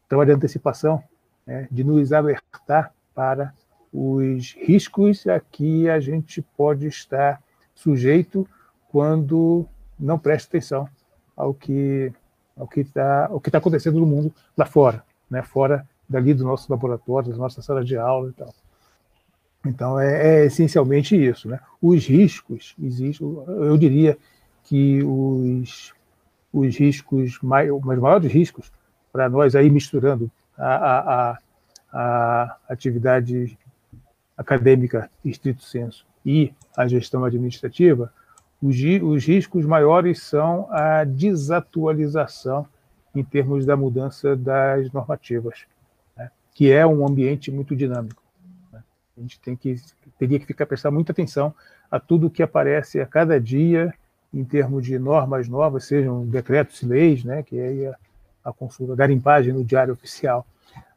trabalho 0.08 0.30
de 0.30 0.36
antecipação, 0.36 1.04
né, 1.46 1.68
de 1.70 1.84
nos 1.84 2.14
alertar 2.14 2.94
para 3.14 3.54
os 3.92 4.54
riscos 4.54 5.28
a 5.28 5.40
que 5.40 5.90
a 5.90 6.00
gente 6.00 6.42
pode 6.56 6.88
estar 6.88 7.42
sujeito 7.76 8.48
quando 8.90 9.68
não 10.00 10.18
presta 10.18 10.50
atenção 10.50 10.88
ao 11.36 11.54
que 11.54 12.12
ao 12.56 12.68
que 12.68 12.82
está 12.82 13.28
o 13.32 13.40
que 13.40 13.50
está 13.50 13.58
acontecendo 13.58 14.00
no 14.00 14.06
mundo 14.06 14.34
lá 14.56 14.66
fora, 14.66 15.04
né, 15.30 15.42
fora 15.44 15.88
dali 16.14 16.34
do 16.34 16.44
nosso 16.44 16.72
laboratório, 16.72 17.32
da 17.32 17.38
nossa 17.38 17.62
sala 17.62 17.84
de 17.84 17.98
aula 17.98 18.30
e 18.30 18.34
tal. 18.34 18.54
Então, 19.66 20.00
é, 20.00 20.42
é, 20.42 20.46
essencialmente 20.46 21.16
isso. 21.16 21.50
Né? 21.50 21.60
Os 21.82 22.06
riscos, 22.06 22.76
existem, 22.82 23.28
eu 23.48 23.78
diria 23.78 24.18
que 24.64 25.02
os, 25.04 25.92
os 26.54 26.78
riscos, 26.78 27.40
os 27.42 27.96
maiores 27.98 28.32
riscos, 28.32 28.72
para 29.12 29.28
nós 29.28 29.56
aí 29.56 29.70
misturando 29.70 30.30
a, 30.58 30.76
a, 30.76 31.38
a, 31.92 32.58
atividade 32.70 33.58
acadêmica 34.38 35.10
estrito 35.24 35.64
senso 35.64 36.06
e 36.26 36.54
a 36.76 36.88
gestão 36.88 37.24
administrativa, 37.24 38.12
os, 38.62 38.76
os 39.02 39.26
riscos 39.26 39.66
maiores 39.66 40.22
são 40.22 40.68
a 40.72 41.04
desatualização 41.04 42.66
em 43.16 43.24
termos 43.24 43.66
da 43.66 43.78
mudança 43.78 44.36
das 44.36 44.92
normativas? 44.92 45.66
Que 46.54 46.72
é 46.72 46.86
um 46.86 47.08
ambiente 47.08 47.52
muito 47.52 47.76
dinâmico. 47.76 48.22
A 48.74 49.22
gente 49.22 49.40
tem 49.40 49.56
que, 49.56 49.76
teria 50.18 50.40
que 50.40 50.46
ficar 50.46 50.66
prestar 50.66 50.92
muita 50.92 51.12
atenção 51.12 51.54
a 51.90 52.00
tudo 52.00 52.30
que 52.30 52.42
aparece 52.42 53.00
a 53.00 53.06
cada 53.06 53.40
dia 53.40 53.94
em 54.34 54.44
termos 54.44 54.84
de 54.84 54.98
normas 54.98 55.48
novas, 55.48 55.86
sejam 55.86 56.26
decretos 56.26 56.82
leis, 56.82 57.24
né, 57.24 57.44
que 57.44 57.58
é 57.58 57.88
a, 58.44 58.50
a 58.50 58.54
consulta, 58.54 58.94
a 58.94 58.96
garimpagem 58.96 59.54
no 59.54 59.64
diário 59.64 59.94
oficial, 59.94 60.46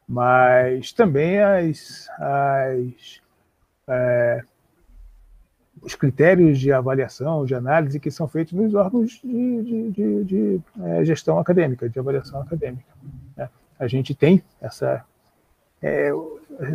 mas 0.07 0.91
também 0.91 1.39
as, 1.39 2.09
as 2.19 3.21
é, 3.87 4.41
os 5.81 5.95
critérios 5.95 6.59
de 6.59 6.71
avaliação, 6.71 7.45
de 7.45 7.55
análise 7.55 7.99
que 7.99 8.11
são 8.11 8.27
feitos 8.27 8.53
nos 8.53 8.73
órgãos 8.73 9.21
de, 9.23 9.63
de, 9.63 9.91
de, 9.91 10.23
de 10.23 10.61
é, 10.83 11.05
gestão 11.05 11.39
acadêmica, 11.39 11.87
de 11.87 11.99
avaliação 11.99 12.41
acadêmica. 12.41 12.85
Né? 13.35 13.49
A 13.79 13.87
gente 13.87 14.15
tem 14.15 14.41
essa. 14.59 15.05
É, 15.81 16.11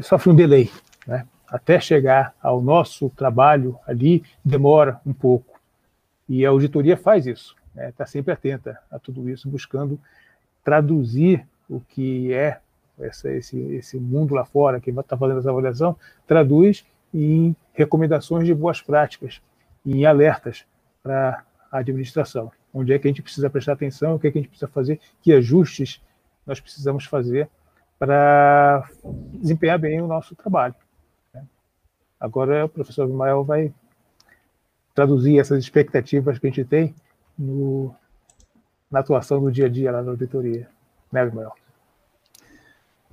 sofre 0.02 0.30
um 0.30 0.34
delay 0.34 0.70
né? 1.06 1.26
Até 1.48 1.78
chegar 1.80 2.34
ao 2.42 2.62
nosso 2.62 3.10
trabalho 3.10 3.78
ali, 3.86 4.24
demora 4.44 5.00
um 5.04 5.12
pouco. 5.12 5.60
E 6.28 6.46
a 6.46 6.48
auditoria 6.48 6.96
faz 6.96 7.26
isso, 7.26 7.54
está 7.68 7.82
né? 7.82 7.92
Tá 7.96 8.06
sempre 8.06 8.32
atenta 8.32 8.78
a 8.90 8.98
tudo 8.98 9.28
isso, 9.28 9.48
buscando 9.48 10.00
traduzir 10.64 11.46
o 11.68 11.80
que 11.80 12.32
é 12.32 12.58
essa, 12.98 13.30
esse, 13.30 13.58
esse 13.58 13.98
mundo 13.98 14.34
lá 14.34 14.44
fora, 14.44 14.80
que 14.80 14.90
está 14.90 15.16
fazendo 15.16 15.40
essa 15.40 15.50
avaliação, 15.50 15.96
traduz 16.26 16.86
em 17.12 17.54
recomendações 17.74 18.46
de 18.46 18.54
boas 18.54 18.80
práticas, 18.80 19.42
em 19.84 20.06
alertas 20.06 20.64
para 21.02 21.44
a 21.70 21.78
administração. 21.78 22.50
Onde 22.72 22.92
é 22.92 22.98
que 22.98 23.06
a 23.06 23.10
gente 23.10 23.22
precisa 23.22 23.50
prestar 23.50 23.72
atenção, 23.72 24.14
o 24.14 24.18
que 24.18 24.28
é 24.28 24.30
que 24.30 24.38
a 24.38 24.40
gente 24.40 24.50
precisa 24.50 24.70
fazer, 24.70 25.00
que 25.20 25.32
ajustes 25.32 26.00
nós 26.46 26.60
precisamos 26.60 27.04
fazer 27.04 27.48
para 28.02 28.90
desempenhar 29.34 29.78
bem 29.78 30.00
o 30.00 30.08
nosso 30.08 30.34
trabalho. 30.34 30.74
Agora 32.18 32.64
o 32.64 32.68
professor 32.68 33.08
Ismael 33.08 33.44
vai 33.44 33.72
traduzir 34.92 35.38
essas 35.38 35.62
expectativas 35.62 36.36
que 36.36 36.48
a 36.48 36.50
gente 36.50 36.64
tem 36.64 36.96
no, 37.38 37.94
na 38.90 38.98
atuação 38.98 39.40
do 39.40 39.52
dia 39.52 39.66
a 39.66 39.68
dia 39.68 39.92
lá 39.92 40.02
na 40.02 40.10
auditoria. 40.10 40.68
Né, 41.12 41.24
Ismael? 41.24 41.52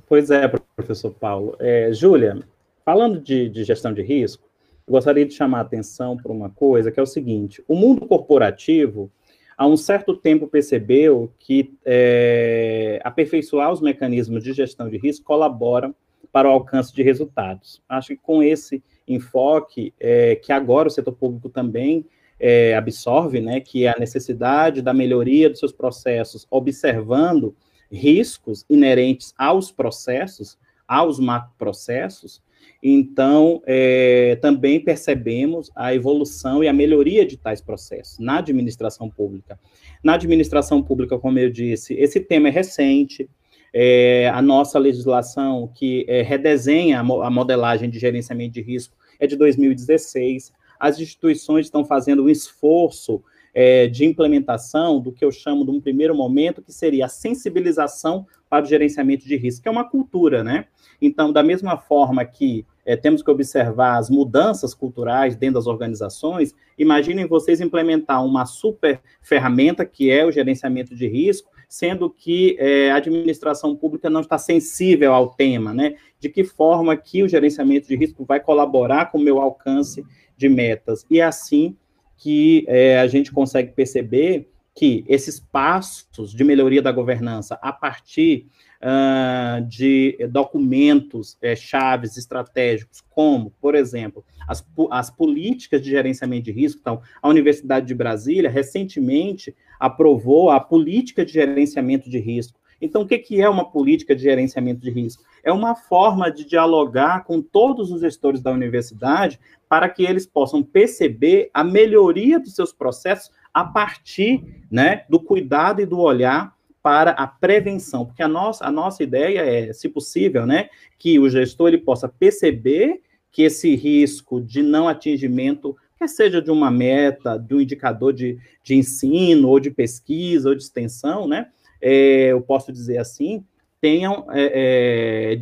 Pois 0.07 0.31
é, 0.31 0.47
professor 0.75 1.11
Paulo. 1.11 1.55
É, 1.59 1.93
Júlia, 1.93 2.41
falando 2.83 3.21
de, 3.21 3.47
de, 3.47 3.63
gestão 3.63 3.93
de 3.93 4.01
risco, 4.01 4.49
eu 4.87 4.93
gostaria 4.93 5.23
de 5.23 5.35
chamar 5.35 5.59
a 5.59 5.61
atenção 5.61 6.17
para 6.17 6.31
uma 6.31 6.49
coisa, 6.49 6.91
que 6.91 6.99
é 6.99 7.03
o 7.03 7.05
seguinte: 7.05 7.63
o 7.67 7.75
mundo 7.75 8.07
corporativo, 8.07 9.11
há 9.59 9.67
um 9.67 9.75
certo 9.75 10.15
tempo, 10.15 10.47
percebeu 10.47 11.33
que 11.37 11.77
é, 11.85 13.01
aperfeiçoar 13.03 13.69
os 13.73 13.81
mecanismos 13.81 14.41
de 14.41 14.53
gestão 14.53 14.89
de 14.89 14.97
risco 14.97 15.25
colaboram 15.25 15.93
para 16.31 16.47
o 16.47 16.51
alcance 16.53 16.95
de 16.95 17.03
resultados. 17.03 17.83
Acho 17.89 18.09
que 18.09 18.15
com 18.15 18.41
esse 18.41 18.81
enfoque, 19.05 19.93
é, 19.99 20.37
que 20.37 20.53
agora 20.53 20.87
o 20.87 20.91
setor 20.91 21.11
público 21.11 21.49
também 21.49 22.05
é, 22.39 22.73
absorve, 22.73 23.41
né, 23.41 23.59
que 23.59 23.83
é 23.83 23.89
a 23.89 23.99
necessidade 23.99 24.81
da 24.81 24.93
melhoria 24.93 25.49
dos 25.49 25.59
seus 25.59 25.73
processos, 25.73 26.47
observando 26.49 27.53
riscos 27.91 28.65
inerentes 28.69 29.33
aos 29.37 29.73
processos, 29.73 30.57
aos 30.87 31.19
macroprocessos, 31.19 32.41
então, 32.81 33.61
é, 33.65 34.37
também 34.41 34.79
percebemos 34.79 35.69
a 35.75 35.93
evolução 35.93 36.63
e 36.63 36.67
a 36.67 36.73
melhoria 36.73 37.25
de 37.25 37.35
tais 37.35 37.59
processos 37.59 38.17
na 38.19 38.37
administração 38.37 39.09
pública. 39.09 39.59
Na 40.01 40.13
administração 40.13 40.81
pública, 40.81 41.19
como 41.19 41.37
eu 41.39 41.49
disse, 41.49 41.93
esse 41.95 42.21
tema 42.21 42.47
é 42.47 42.51
recente, 42.51 43.29
é, 43.73 44.29
a 44.33 44.41
nossa 44.41 44.79
legislação 44.79 45.69
que 45.75 46.05
é, 46.07 46.21
redesenha 46.21 46.99
a 46.99 47.29
modelagem 47.29 47.89
de 47.89 47.99
gerenciamento 47.99 48.53
de 48.53 48.61
risco 48.61 48.95
é 49.19 49.27
de 49.27 49.35
2016. 49.35 50.53
As 50.79 50.99
instituições 50.99 51.65
estão 51.65 51.83
fazendo 51.83 52.23
um 52.23 52.29
esforço 52.29 53.21
é, 53.53 53.87
de 53.87 54.05
implementação 54.05 54.99
do 54.99 55.11
que 55.11 55.23
eu 55.23 55.31
chamo 55.31 55.65
de 55.65 55.71
um 55.71 55.81
primeiro 55.81 56.15
momento, 56.15 56.61
que 56.61 56.71
seria 56.71 57.05
a 57.05 57.09
sensibilização 57.09 58.25
para 58.49 58.65
o 58.65 58.67
gerenciamento 58.67 59.27
de 59.27 59.35
risco, 59.35 59.63
que 59.63 59.67
é 59.67 59.71
uma 59.71 59.87
cultura, 59.87 60.43
né? 60.43 60.65
Então, 61.01 61.31
da 61.31 61.43
mesma 61.43 61.77
forma 61.77 62.25
que 62.25 62.65
é, 62.85 62.95
temos 62.95 63.21
que 63.21 63.29
observar 63.29 63.97
as 63.97 64.09
mudanças 64.09 64.73
culturais 64.73 65.35
dentro 65.35 65.55
das 65.55 65.67
organizações, 65.67 66.53
imaginem 66.77 67.27
vocês 67.27 67.61
implementar 67.61 68.25
uma 68.25 68.45
super 68.45 68.99
ferramenta 69.21 69.85
que 69.85 70.09
é 70.09 70.25
o 70.25 70.31
gerenciamento 70.31 70.95
de 70.95 71.07
risco, 71.07 71.49
sendo 71.69 72.09
que 72.09 72.57
é, 72.59 72.89
a 72.89 72.95
administração 72.95 73.75
pública 73.75 74.09
não 74.09 74.21
está 74.21 74.39
sensível 74.39 75.13
ao 75.13 75.29
tema, 75.29 75.73
né? 75.73 75.95
De 76.19 76.27
que 76.27 76.43
forma 76.43 76.97
que 76.97 77.21
o 77.21 77.29
gerenciamento 77.29 77.87
de 77.87 77.95
risco 77.95 78.25
vai 78.25 78.39
colaborar 78.39 79.11
com 79.11 79.19
o 79.19 79.21
meu 79.21 79.39
alcance 79.39 80.03
de 80.35 80.49
metas. 80.49 81.05
E 81.09 81.21
assim 81.21 81.77
que 82.19 82.65
é, 82.67 82.99
a 82.99 83.07
gente 83.07 83.31
consegue 83.31 83.71
perceber 83.71 84.51
que 84.75 85.03
esses 85.07 85.39
passos 85.39 86.31
de 86.31 86.43
melhoria 86.43 86.81
da 86.81 86.91
governança 86.91 87.57
a 87.61 87.71
partir 87.71 88.47
uh, 88.81 89.65
de 89.65 90.17
documentos 90.29 91.37
é, 91.41 91.55
chaves 91.55 92.17
estratégicos, 92.17 93.01
como, 93.09 93.51
por 93.61 93.73
exemplo, 93.73 94.23
as, 94.47 94.65
as 94.91 95.09
políticas 95.09 95.81
de 95.81 95.89
gerenciamento 95.89 96.45
de 96.45 96.51
risco. 96.51 96.79
Então, 96.81 97.01
a 97.21 97.29
Universidade 97.29 97.87
de 97.87 97.95
Brasília, 97.95 98.49
recentemente, 98.49 99.55
aprovou 99.79 100.49
a 100.49 100.59
política 100.59 101.25
de 101.25 101.33
gerenciamento 101.33 102.09
de 102.09 102.19
risco. 102.19 102.59
Então, 102.81 103.01
o 103.01 103.07
que, 103.07 103.41
é 103.41 103.49
uma 103.49 103.69
política 103.69 104.15
de 104.15 104.23
gerenciamento 104.23 104.81
de 104.81 104.89
risco? 104.89 105.23
É 105.43 105.51
uma 105.51 105.75
forma 105.75 106.31
de 106.31 106.45
dialogar 106.45 107.23
com 107.25 107.41
todos 107.41 107.91
os 107.91 108.01
gestores 108.01 108.41
da 108.41 108.51
universidade 108.51 109.39
para 109.67 109.89
que 109.89 110.03
eles 110.03 110.25
possam 110.25 110.63
perceber 110.63 111.49
a 111.53 111.63
melhoria 111.63 112.39
dos 112.39 112.55
seus 112.55 112.71
processos 112.71 113.31
a 113.53 113.63
partir 113.63 114.43
né, 114.71 115.03
do 115.09 115.19
cuidado 115.19 115.81
e 115.81 115.85
do 115.85 115.99
olhar 115.99 116.53
para 116.81 117.11
a 117.11 117.27
prevenção, 117.27 118.05
porque 118.05 118.23
a 118.23 118.27
nossa, 118.27 118.65
a 118.65 118.71
nossa 118.71 119.03
ideia 119.03 119.41
é, 119.41 119.73
se 119.73 119.89
possível, 119.89 120.45
né, 120.45 120.69
que 120.97 121.19
o 121.19 121.29
gestor 121.29 121.67
ele 121.67 121.77
possa 121.77 122.07
perceber 122.07 123.01
que 123.31 123.43
esse 123.43 123.75
risco 123.75 124.41
de 124.41 124.63
não 124.63 124.87
atingimento, 124.87 125.75
quer 125.97 126.07
seja 126.07 126.41
de 126.41 126.49
uma 126.49 126.71
meta, 126.71 127.37
de 127.37 127.53
um 127.53 127.61
indicador 127.61 128.13
de, 128.13 128.39
de 128.63 128.75
ensino, 128.75 129.49
ou 129.49 129.59
de 129.59 129.69
pesquisa, 129.69 130.49
ou 130.49 130.55
de 130.55 130.63
extensão, 130.63 131.27
né, 131.27 131.47
é, 131.81 132.31
eu 132.31 132.41
posso 132.41 132.71
dizer 132.71 132.97
assim, 132.97 133.43
tenham 133.81 134.25
é, 134.31 135.35
é, 135.35 135.41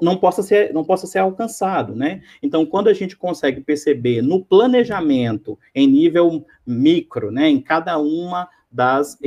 não 0.00 0.16
possa 0.16 0.42
ser 0.42 0.72
não 0.72 0.84
possa 0.84 1.06
ser 1.06 1.18
alcançado, 1.18 1.94
né? 1.94 2.22
Então, 2.42 2.66
quando 2.66 2.88
a 2.88 2.92
gente 2.92 3.16
consegue 3.16 3.60
perceber 3.60 4.22
no 4.22 4.44
planejamento 4.44 5.58
em 5.74 5.86
nível 5.86 6.44
micro, 6.66 7.30
né, 7.30 7.48
em 7.48 7.60
cada 7.60 7.98
uma 7.98 8.48
das 8.70 9.18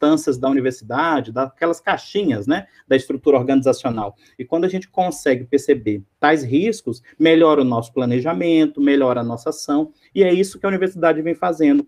instâncias 0.00 0.38
da 0.38 0.48
universidade, 0.48 1.32
daquelas 1.32 1.80
caixinhas, 1.80 2.46
né, 2.46 2.66
da 2.88 2.96
estrutura 2.96 3.38
organizacional. 3.38 4.16
E 4.38 4.44
quando 4.44 4.64
a 4.64 4.68
gente 4.68 4.88
consegue 4.88 5.44
perceber 5.44 6.02
tais 6.18 6.42
riscos, 6.42 7.02
melhora 7.18 7.60
o 7.60 7.64
nosso 7.64 7.92
planejamento, 7.92 8.80
melhora 8.80 9.20
a 9.20 9.24
nossa 9.24 9.50
ação, 9.50 9.92
e 10.14 10.22
é 10.22 10.32
isso 10.32 10.58
que 10.58 10.66
a 10.66 10.68
universidade 10.68 11.20
vem 11.22 11.34
fazendo. 11.34 11.86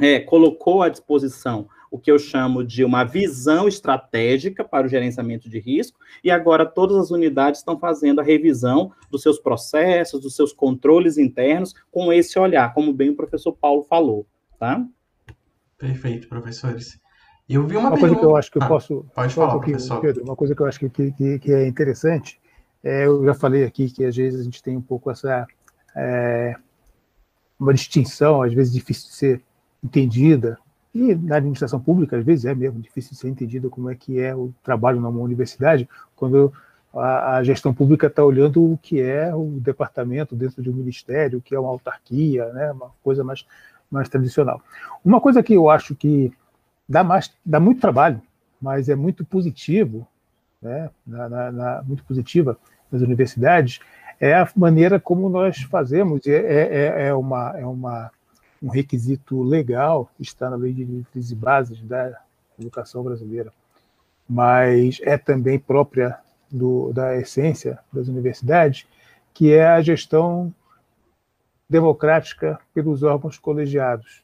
É, 0.00 0.20
colocou 0.20 0.82
à 0.82 0.88
disposição 0.88 1.68
o 1.90 1.98
que 1.98 2.10
eu 2.10 2.18
chamo 2.18 2.64
de 2.64 2.84
uma 2.84 3.04
visão 3.04 3.66
estratégica 3.66 4.62
para 4.62 4.86
o 4.86 4.88
gerenciamento 4.88 5.50
de 5.50 5.58
risco, 5.58 5.98
e 6.22 6.30
agora 6.30 6.64
todas 6.64 6.96
as 6.96 7.10
unidades 7.10 7.60
estão 7.60 7.78
fazendo 7.78 8.20
a 8.20 8.24
revisão 8.24 8.92
dos 9.10 9.22
seus 9.22 9.38
processos, 9.38 10.20
dos 10.20 10.36
seus 10.36 10.52
controles 10.52 11.18
internos, 11.18 11.74
com 11.90 12.12
esse 12.12 12.38
olhar, 12.38 12.72
como 12.72 12.92
bem 12.92 13.10
o 13.10 13.16
professor 13.16 13.52
Paulo 13.52 13.82
falou, 13.82 14.26
tá? 14.58 14.86
Perfeito, 15.76 16.28
professores. 16.28 17.00
Eu 17.48 17.66
vi 17.66 17.76
uma, 17.76 17.88
uma 17.88 17.98
coisa 17.98 18.14
que 18.14 18.24
eu 18.24 18.36
acho 18.36 18.50
que 18.52 18.58
eu 18.58 18.62
ah, 18.62 18.68
posso. 18.68 19.04
Pode 19.12 19.34
falar, 19.34 19.56
um 19.56 19.60
professor. 19.60 20.00
Pedro, 20.00 20.22
uma 20.22 20.36
coisa 20.36 20.54
que 20.54 20.62
eu 20.62 20.66
acho 20.66 20.78
que, 20.78 21.10
que, 21.10 21.38
que, 21.40 21.52
é 21.52 21.66
interessante, 21.66 22.40
é, 22.84 23.06
eu 23.06 23.24
já 23.24 23.34
falei 23.34 23.64
aqui 23.64 23.90
que 23.90 24.04
às 24.04 24.14
vezes 24.14 24.40
a 24.40 24.44
gente 24.44 24.62
tem 24.62 24.76
um 24.76 24.82
pouco 24.82 25.10
essa. 25.10 25.46
É, 25.96 26.54
uma 27.58 27.74
distinção, 27.74 28.40
às 28.42 28.54
vezes 28.54 28.72
difícil 28.72 29.08
de 29.08 29.14
ser 29.14 29.42
entendida, 29.82 30.56
e 30.94 31.14
na 31.14 31.36
administração 31.36 31.78
pública, 31.78 32.16
às 32.16 32.24
vezes 32.24 32.44
é 32.44 32.54
mesmo 32.54 32.80
difícil 32.80 33.14
ser 33.14 33.28
entendida 33.28 33.68
como 33.68 33.90
é 33.90 33.94
que 33.94 34.18
é 34.18 34.34
o 34.34 34.52
trabalho 34.62 35.00
numa 35.00 35.20
universidade, 35.20 35.88
quando 36.16 36.52
a, 36.92 37.36
a 37.36 37.44
gestão 37.44 37.72
pública 37.72 38.08
está 38.08 38.24
olhando 38.24 38.72
o 38.72 38.78
que 38.78 39.00
é 39.00 39.34
o 39.34 39.58
departamento 39.60 40.34
dentro 40.34 40.62
de 40.62 40.68
um 40.68 40.74
ministério, 40.74 41.38
o 41.38 41.42
que 41.42 41.54
é 41.54 41.60
uma 41.60 41.68
autarquia, 41.68 42.52
né, 42.52 42.72
uma 42.72 42.90
coisa 43.02 43.22
mais, 43.22 43.46
mais 43.90 44.08
tradicional. 44.08 44.60
Uma 45.04 45.20
coisa 45.20 45.42
que 45.42 45.54
eu 45.54 45.70
acho 45.70 45.94
que 45.94 46.32
dá, 46.88 47.04
mais, 47.04 47.32
dá 47.46 47.60
muito 47.60 47.80
trabalho, 47.80 48.20
mas 48.60 48.88
é 48.88 48.96
muito 48.96 49.24
positivo, 49.24 50.06
né, 50.60 50.90
na, 51.06 51.28
na, 51.28 51.52
na, 51.52 51.82
muito 51.82 52.04
positiva 52.04 52.58
nas 52.90 53.00
universidades, 53.00 53.80
é 54.20 54.34
a 54.34 54.48
maneira 54.54 55.00
como 55.00 55.28
nós 55.30 55.62
fazemos. 55.62 56.26
É, 56.26 56.36
é, 56.36 57.06
é, 57.06 57.14
uma, 57.14 57.54
é 57.56 57.64
uma, 57.64 58.10
um 58.62 58.68
requisito 58.68 59.42
legal, 59.42 60.10
está 60.18 60.50
na 60.50 60.56
Lei 60.56 60.72
de 60.72 60.84
Diretrizes 60.84 61.30
e 61.30 61.34
Bases 61.34 61.80
da 61.82 62.20
Educação 62.58 63.02
Brasileira, 63.02 63.52
mas 64.28 64.98
é 65.02 65.16
também 65.16 65.58
própria 65.58 66.18
do, 66.50 66.92
da 66.92 67.16
essência 67.16 67.78
das 67.92 68.08
universidades, 68.08 68.86
que 69.32 69.52
é 69.52 69.66
a 69.66 69.80
gestão 69.80 70.52
democrática 71.68 72.58
pelos 72.74 73.02
órgãos 73.02 73.38
colegiados. 73.38 74.22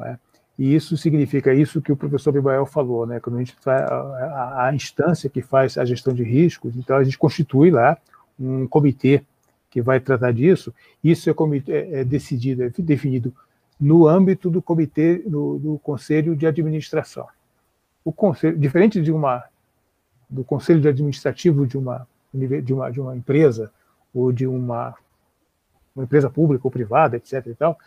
É? 0.00 0.16
E 0.58 0.74
isso 0.74 0.96
significa 0.96 1.52
isso 1.52 1.82
que 1.82 1.92
o 1.92 1.96
professor 1.96 2.32
Bibael 2.32 2.66
falou, 2.66 3.06
né? 3.06 3.20
Quando 3.20 3.36
a 3.36 3.38
gente 3.38 3.54
faz 3.60 3.82
a, 3.82 4.66
a, 4.66 4.74
instância 4.74 5.30
que 5.30 5.40
faz 5.40 5.78
a 5.78 5.84
gestão 5.84 6.12
de 6.12 6.24
riscos, 6.24 6.76
então 6.76 6.96
a 6.96 7.04
gente 7.04 7.18
constitui 7.18 7.70
lá 7.70 7.96
um 8.38 8.66
comitê 8.66 9.24
que 9.78 9.82
vai 9.82 10.00
tratar 10.00 10.32
disso. 10.32 10.74
Isso 11.02 11.30
é, 11.30 11.34
é, 11.68 12.00
é 12.00 12.04
decidido, 12.04 12.64
é 12.64 12.70
definido 12.78 13.32
no 13.80 14.08
âmbito 14.08 14.50
do 14.50 14.60
comitê 14.60 15.18
do, 15.18 15.58
do 15.58 15.78
conselho 15.78 16.34
de 16.34 16.46
administração. 16.46 17.28
O 18.04 18.12
conselho, 18.12 18.58
diferente 18.58 19.00
de 19.00 19.12
uma 19.12 19.44
do 20.28 20.42
conselho 20.44 20.80
de 20.80 20.88
administrativo 20.88 21.66
de 21.66 21.78
uma 21.78 22.06
de 22.34 22.74
uma 22.74 22.90
de 22.90 23.00
uma 23.00 23.16
empresa 23.16 23.72
ou 24.12 24.30
de 24.32 24.46
uma 24.46 24.94
uma 25.94 26.04
empresa 26.04 26.28
pública 26.28 26.66
ou 26.66 26.70
privada, 26.70 27.16
etc. 27.16 27.46
E 27.46 27.54
tal, 27.54 27.78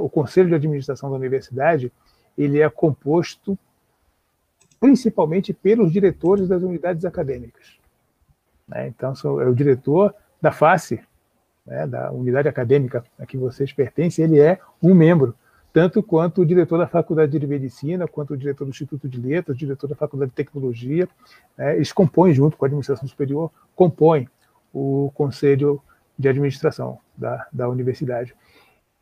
o 0.00 0.08
conselho 0.08 0.48
de 0.48 0.54
administração 0.54 1.10
da 1.10 1.16
universidade 1.16 1.92
ele 2.36 2.60
é 2.60 2.68
composto 2.68 3.56
principalmente 4.80 5.54
pelos 5.54 5.92
diretores 5.92 6.48
das 6.48 6.62
unidades 6.62 7.04
acadêmicas. 7.04 7.78
Né? 8.68 8.88
Então, 8.88 9.14
é 9.40 9.46
o 9.46 9.54
diretor 9.54 10.14
da 10.44 10.52
FACE, 10.52 11.00
né, 11.66 11.86
da 11.86 12.12
unidade 12.12 12.48
acadêmica 12.48 13.04
a 13.18 13.26
que 13.26 13.36
vocês 13.36 13.72
pertencem, 13.72 14.24
ele 14.24 14.40
é 14.40 14.58
um 14.82 14.94
membro, 14.94 15.34
tanto 15.72 16.02
quanto 16.02 16.42
o 16.42 16.46
diretor 16.46 16.78
da 16.78 16.86
Faculdade 16.86 17.36
de 17.38 17.46
Medicina, 17.46 18.06
quanto 18.06 18.34
o 18.34 18.36
diretor 18.36 18.64
do 18.64 18.70
Instituto 18.70 19.08
de 19.08 19.20
Letras, 19.20 19.56
o 19.56 19.58
diretor 19.58 19.88
da 19.88 19.96
Faculdade 19.96 20.30
de 20.30 20.36
Tecnologia, 20.36 21.08
né, 21.56 21.74
eles 21.74 21.92
compõem, 21.92 22.32
junto 22.32 22.56
com 22.56 22.64
a 22.64 22.68
administração 22.68 23.08
superior, 23.08 23.50
compõem 23.74 24.28
o 24.72 25.10
Conselho 25.14 25.80
de 26.18 26.28
Administração 26.28 26.98
da, 27.16 27.46
da 27.52 27.68
universidade 27.68 28.34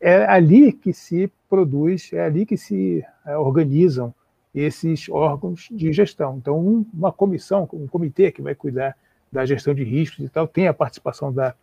é 0.03 0.25
ali 0.25 0.73
que 0.73 0.91
se 0.91 1.31
produz, 1.49 2.11
é 2.11 2.25
ali 2.25 2.45
que 2.45 2.57
se 2.57 3.05
é, 3.25 3.37
organizam 3.37 4.13
esses 4.53 5.07
órgãos 5.07 5.69
de 5.71 5.93
gestão. 5.93 6.35
Então, 6.37 6.85
uma 6.93 7.09
comissão, 7.09 7.67
um 7.71 7.87
comitê 7.87 8.29
que 8.29 8.41
vai 8.41 8.53
cuidar 8.53 8.97
da 9.33 9.45
gestão 9.45 9.73
de 9.73 9.83
riscos 9.83 10.23
e 10.23 10.29
tal, 10.29 10.47
tem 10.47 10.67
a 10.67 10.73
participação 10.73 11.33
da, 11.33 11.55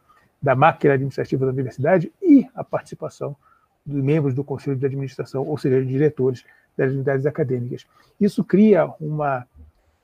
da 0.43 0.57
máquina 0.57 0.95
administrativa 0.95 1.47
da 1.47 1.53
universidade 1.53 2.12
e 2.21 2.45
a 2.53 2.64
participação 2.64 3.37
dos 3.87 4.03
membros 4.03 4.35
do 4.35 4.43
conselho 4.43 4.77
de 4.77 4.85
administração, 4.85 5.47
ou 5.47 5.57
seja, 5.57 5.83
diretores 5.85 6.45
das 6.77 6.91
unidades 6.91 7.27
acadêmicas. 7.27 7.87
Isso 8.21 8.43
cria 8.43 8.87
uma, 9.01 9.47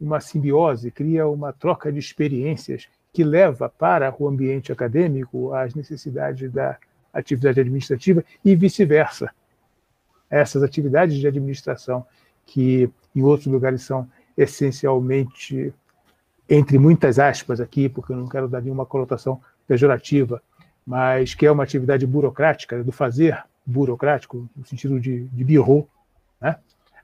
uma 0.00 0.20
simbiose, 0.20 0.92
cria 0.92 1.26
uma 1.26 1.52
troca 1.52 1.92
de 1.92 1.98
experiências 1.98 2.88
que 3.12 3.24
leva 3.24 3.68
para 3.68 4.14
o 4.16 4.28
ambiente 4.28 4.70
acadêmico 4.70 5.52
as 5.52 5.74
necessidades 5.74 6.52
da 6.52 6.78
atividade 7.12 7.60
administrativa 7.60 8.24
e 8.44 8.54
vice-versa. 8.54 9.30
Essas 10.30 10.62
atividades 10.62 11.16
de 11.16 11.26
administração, 11.26 12.06
que 12.44 12.88
em 13.14 13.22
outros 13.22 13.46
lugares 13.46 13.82
são 13.82 14.08
essencialmente, 14.36 15.72
entre 16.48 16.78
muitas 16.78 17.18
aspas 17.18 17.60
aqui, 17.60 17.88
porque 17.88 18.12
eu 18.12 18.16
não 18.16 18.28
quero 18.28 18.48
dar 18.48 18.60
nenhuma 18.60 18.86
conotação 18.86 19.40
pejorativa, 19.66 20.42
mas 20.86 21.34
que 21.34 21.44
é 21.44 21.50
uma 21.50 21.64
atividade 21.64 22.06
burocrática, 22.06 22.82
do 22.82 22.92
fazer 22.92 23.42
burocrático, 23.64 24.48
no 24.56 24.64
sentido 24.64 25.00
de, 25.00 25.24
de 25.24 25.44
birro, 25.44 25.88
né? 26.40 26.56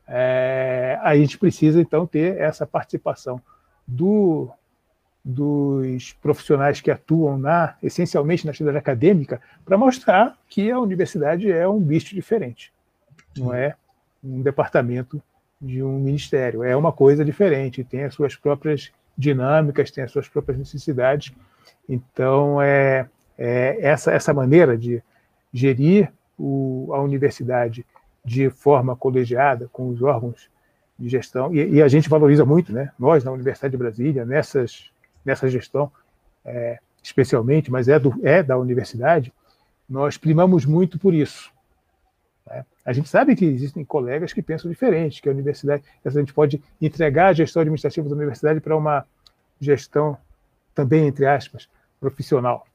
É, 0.07 0.99
a 1.03 1.17
gente 1.17 1.39
precisa, 1.39 1.81
então, 1.81 2.07
ter 2.07 2.37
essa 2.37 2.67
participação 2.67 3.41
do, 3.87 4.51
dos 5.25 6.13
profissionais 6.15 6.81
que 6.81 6.91
atuam 6.91 7.39
na, 7.39 7.75
essencialmente 7.83 8.45
na 8.45 8.51
atividade 8.51 8.79
acadêmica 8.79 9.41
para 9.65 9.79
mostrar 9.79 10.37
que 10.49 10.71
a 10.71 10.79
universidade 10.79 11.51
é 11.51 11.67
um 11.67 11.81
bicho 11.81 12.15
diferente, 12.15 12.73
não 13.37 13.55
é 13.55 13.75
um 14.23 14.43
departamento 14.43 15.21
de 15.61 15.83
um 15.83 15.99
ministério, 15.99 16.63
é 16.63 16.77
uma 16.77 16.93
coisa 16.93 17.25
diferente, 17.25 17.85
tem 17.85 18.05
as 18.05 18.15
suas 18.15 18.37
próprias 18.37 18.93
dinâmicas, 19.17 19.91
tem 19.91 20.05
as 20.05 20.11
suas 20.11 20.29
próprias 20.29 20.59
necessidades. 20.59 21.33
Então, 21.89 22.61
é, 22.61 23.09
é 23.39 23.79
essa, 23.81 24.13
essa 24.13 24.33
maneira 24.33 24.77
de 24.77 25.03
gerir 25.53 26.13
o, 26.39 26.91
a 26.93 27.01
universidade 27.01 27.85
de 28.25 28.51
forma 28.51 28.97
colegiada 28.97 29.69
com 29.73 29.89
os 29.89 30.03
órgãos 30.03 30.51
de 30.99 31.09
gestão, 31.09 31.53
e, 31.53 31.75
e, 31.75 31.83
a 31.83 31.89
gente 31.89 32.09
valoriza 32.09 32.45
muito, 32.45 32.73
né? 32.73 32.93
nós 32.99 33.25
na 33.25 33.33
Universidade 33.33 33.73
de 33.73 33.77
Brasília, 33.77 34.25
nessas 34.25 34.93
nessa 35.25 35.49
gestão, 35.49 35.91
é, 36.45 36.79
especialmente, 37.03 37.71
mas 37.71 37.89
é, 37.89 37.99
do, 37.99 38.15
é 38.23 38.43
da 38.43 38.59
universidade, 38.59 39.33
nós 39.89 40.17
primamos 40.17 40.65
muito 40.65 40.99
por 40.99 41.15
isso. 41.15 41.53
Né? 42.47 42.65
A 42.85 42.93
gente 42.93 43.09
sabe 43.09 43.37
que 43.37 43.45
existem 43.45 43.85
colegas 43.85 44.33
que 44.33 44.43
pensam 44.43 44.71
diferente, 44.71 45.23
que 45.23 45.29
a 45.29 45.33
universidade, 45.33 45.83
a 46.05 46.11
gente 46.11 46.33
pode 46.33 46.63
entregar 46.81 47.29
a 47.29 47.33
gestão 47.33 47.63
administrativa 47.63 48.09
da 48.09 48.15
universidade 48.15 48.61
para 48.61 48.77
uma 48.77 49.05
gestão 49.61 50.17
também, 50.75 51.07
entre 51.07 51.27
aspas, 51.27 51.69
profissional. 52.01 52.67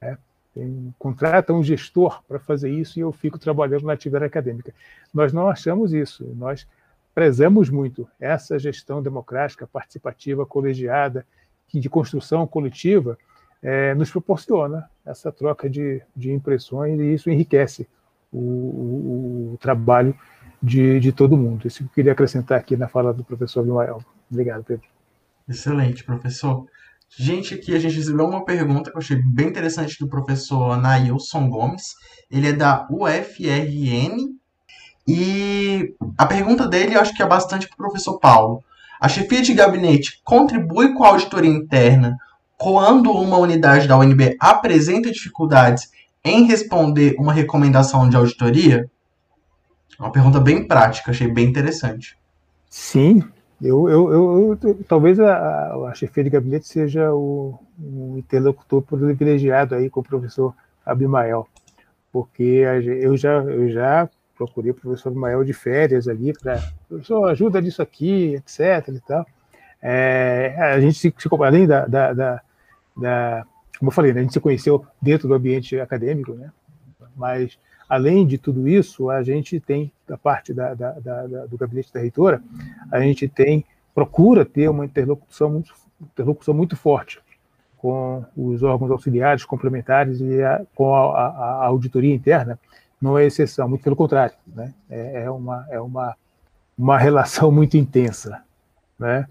Né? 0.00 0.18
Tem, 0.54 0.94
contrata 0.98 1.52
um 1.52 1.62
gestor 1.62 2.22
para 2.28 2.38
fazer 2.38 2.70
isso 2.70 2.98
e 2.98 3.02
eu 3.02 3.12
fico 3.12 3.38
trabalhando 3.38 3.84
na 3.84 3.92
atividade 3.92 4.24
acadêmica. 4.24 4.72
Nós 5.12 5.32
não 5.32 5.48
achamos 5.48 5.92
isso, 5.92 6.24
nós 6.36 6.66
prezamos 7.14 7.70
muito 7.70 8.08
essa 8.20 8.58
gestão 8.58 9.02
democrática, 9.02 9.66
participativa, 9.66 10.44
colegiada, 10.44 11.24
que 11.68 11.80
de 11.80 11.88
construção 11.88 12.46
coletiva 12.46 13.16
é, 13.62 13.94
nos 13.94 14.10
proporciona 14.10 14.90
essa 15.06 15.32
troca 15.32 15.70
de, 15.70 16.02
de 16.14 16.32
impressões 16.32 17.00
e 17.00 17.14
isso 17.14 17.30
enriquece 17.30 17.88
o, 18.34 19.50
o, 19.50 19.52
o 19.54 19.58
trabalho 19.58 20.14
de, 20.62 20.98
de, 20.98 21.12
todo 21.12 21.36
mundo. 21.36 21.66
Isso 21.66 21.78
que 21.78 21.84
eu 21.84 21.94
queria 21.94 22.12
acrescentar 22.12 22.58
aqui 22.58 22.76
na 22.76 22.88
fala 22.88 23.12
do 23.12 23.22
professor 23.22 23.60
Abimael. 23.60 24.02
Obrigado, 24.30 24.64
Pedro. 24.64 24.86
Excelente, 25.48 26.04
professor. 26.04 26.66
Gente, 27.16 27.54
aqui 27.54 27.74
a 27.74 27.78
gente 27.78 27.96
recebeu 27.96 28.26
uma 28.26 28.44
pergunta 28.44 28.90
que 28.90 28.96
eu 28.96 29.00
achei 29.00 29.16
bem 29.22 29.48
interessante 29.48 29.98
do 30.00 30.08
professor 30.08 30.76
Nailson 30.76 31.48
Gomes. 31.48 31.94
Ele 32.30 32.48
é 32.48 32.52
da 32.52 32.88
UFRN. 32.90 34.34
E 35.06 35.94
a 36.16 36.26
pergunta 36.26 36.66
dele 36.66 36.96
eu 36.96 37.00
acho 37.00 37.14
que 37.14 37.22
é 37.22 37.26
bastante 37.26 37.68
para 37.68 37.74
o 37.74 37.76
professor 37.76 38.18
Paulo. 38.18 38.64
A 39.00 39.08
chefia 39.08 39.42
de 39.42 39.52
gabinete 39.52 40.22
contribui 40.24 40.94
com 40.94 41.04
a 41.04 41.08
auditoria 41.08 41.50
interna 41.50 42.16
quando 42.56 43.10
uma 43.10 43.36
unidade 43.36 43.86
da 43.86 43.98
UNB 43.98 44.36
apresenta 44.40 45.10
dificuldades 45.10 45.90
em 46.24 46.44
responder 46.46 47.14
uma 47.18 47.32
recomendação 47.32 48.08
de 48.08 48.16
auditoria? 48.16 48.90
Uma 49.98 50.10
pergunta 50.10 50.40
bem 50.40 50.66
prática, 50.66 51.10
achei 51.10 51.28
bem 51.28 51.46
interessante. 51.46 52.16
Sim, 52.68 53.22
eu, 53.62 53.88
eu, 53.88 54.12
eu, 54.12 54.58
eu 54.62 54.84
talvez 54.88 55.20
a, 55.20 55.74
a, 55.88 55.94
chefia 55.94 56.24
de 56.24 56.30
gabinete 56.30 56.66
seja 56.66 57.12
o, 57.12 57.58
interlocutor 58.16 58.82
privilegiado 58.82 59.74
aí 59.74 59.88
com 59.88 60.00
o 60.00 60.04
professor 60.04 60.54
Abimael, 60.84 61.46
porque 62.12 62.62
eu 63.02 63.16
já, 63.16 63.42
eu 63.42 63.68
já 63.70 64.08
procurei 64.36 64.72
o 64.72 64.74
professor 64.74 65.14
Mael 65.14 65.44
de 65.44 65.52
férias 65.52 66.08
ali 66.08 66.32
para, 66.32 66.60
professor, 66.88 67.28
ajuda 67.28 67.60
nisso 67.60 67.80
aqui, 67.80 68.34
etc. 68.34 68.88
e 68.88 69.00
tal. 69.00 69.26
É, 69.80 70.54
a 70.58 70.80
gente 70.80 70.98
se, 70.98 71.14
se 71.16 71.28
além 71.40 71.66
da, 71.66 71.86
da, 71.86 72.12
da, 72.12 72.42
da, 72.96 73.46
como 73.78 73.90
eu 73.90 73.94
falei, 73.94 74.12
né, 74.12 74.20
a 74.20 74.22
gente 74.22 74.32
se 74.32 74.40
conheceu 74.40 74.84
dentro 75.00 75.28
do 75.28 75.34
ambiente 75.34 75.78
acadêmico, 75.78 76.32
né? 76.34 76.50
Mas 77.16 77.58
além 77.88 78.26
de 78.26 78.38
tudo 78.38 78.68
isso, 78.68 79.10
a 79.10 79.22
gente 79.22 79.60
tem 79.60 79.92
da 80.06 80.16
parte 80.16 80.52
da, 80.52 80.74
da, 80.74 80.92
da, 80.92 81.46
do 81.46 81.56
gabinete 81.56 81.92
da 81.92 82.00
reitora, 82.00 82.42
a 82.90 83.00
gente 83.00 83.28
tem 83.28 83.64
procura 83.94 84.44
ter 84.44 84.68
uma 84.68 84.84
interlocução 84.84 85.50
muito, 85.50 85.72
interlocução 86.02 86.52
muito 86.52 86.76
forte 86.76 87.22
com 87.76 88.24
os 88.36 88.62
órgãos 88.62 88.90
auxiliares 88.90 89.44
complementares 89.44 90.20
e 90.20 90.42
a, 90.42 90.64
com 90.74 90.94
a, 90.94 91.00
a, 91.00 91.28
a 91.62 91.66
auditoria 91.66 92.14
interna 92.14 92.58
não 93.00 93.18
é 93.18 93.26
exceção, 93.26 93.68
muito 93.68 93.84
pelo 93.84 93.94
contrário, 93.94 94.34
né? 94.46 94.72
é, 94.88 95.24
é, 95.24 95.30
uma, 95.30 95.66
é 95.68 95.78
uma, 95.78 96.16
uma 96.76 96.98
relação 96.98 97.52
muito 97.52 97.76
intensa. 97.76 98.42
Né? 98.98 99.26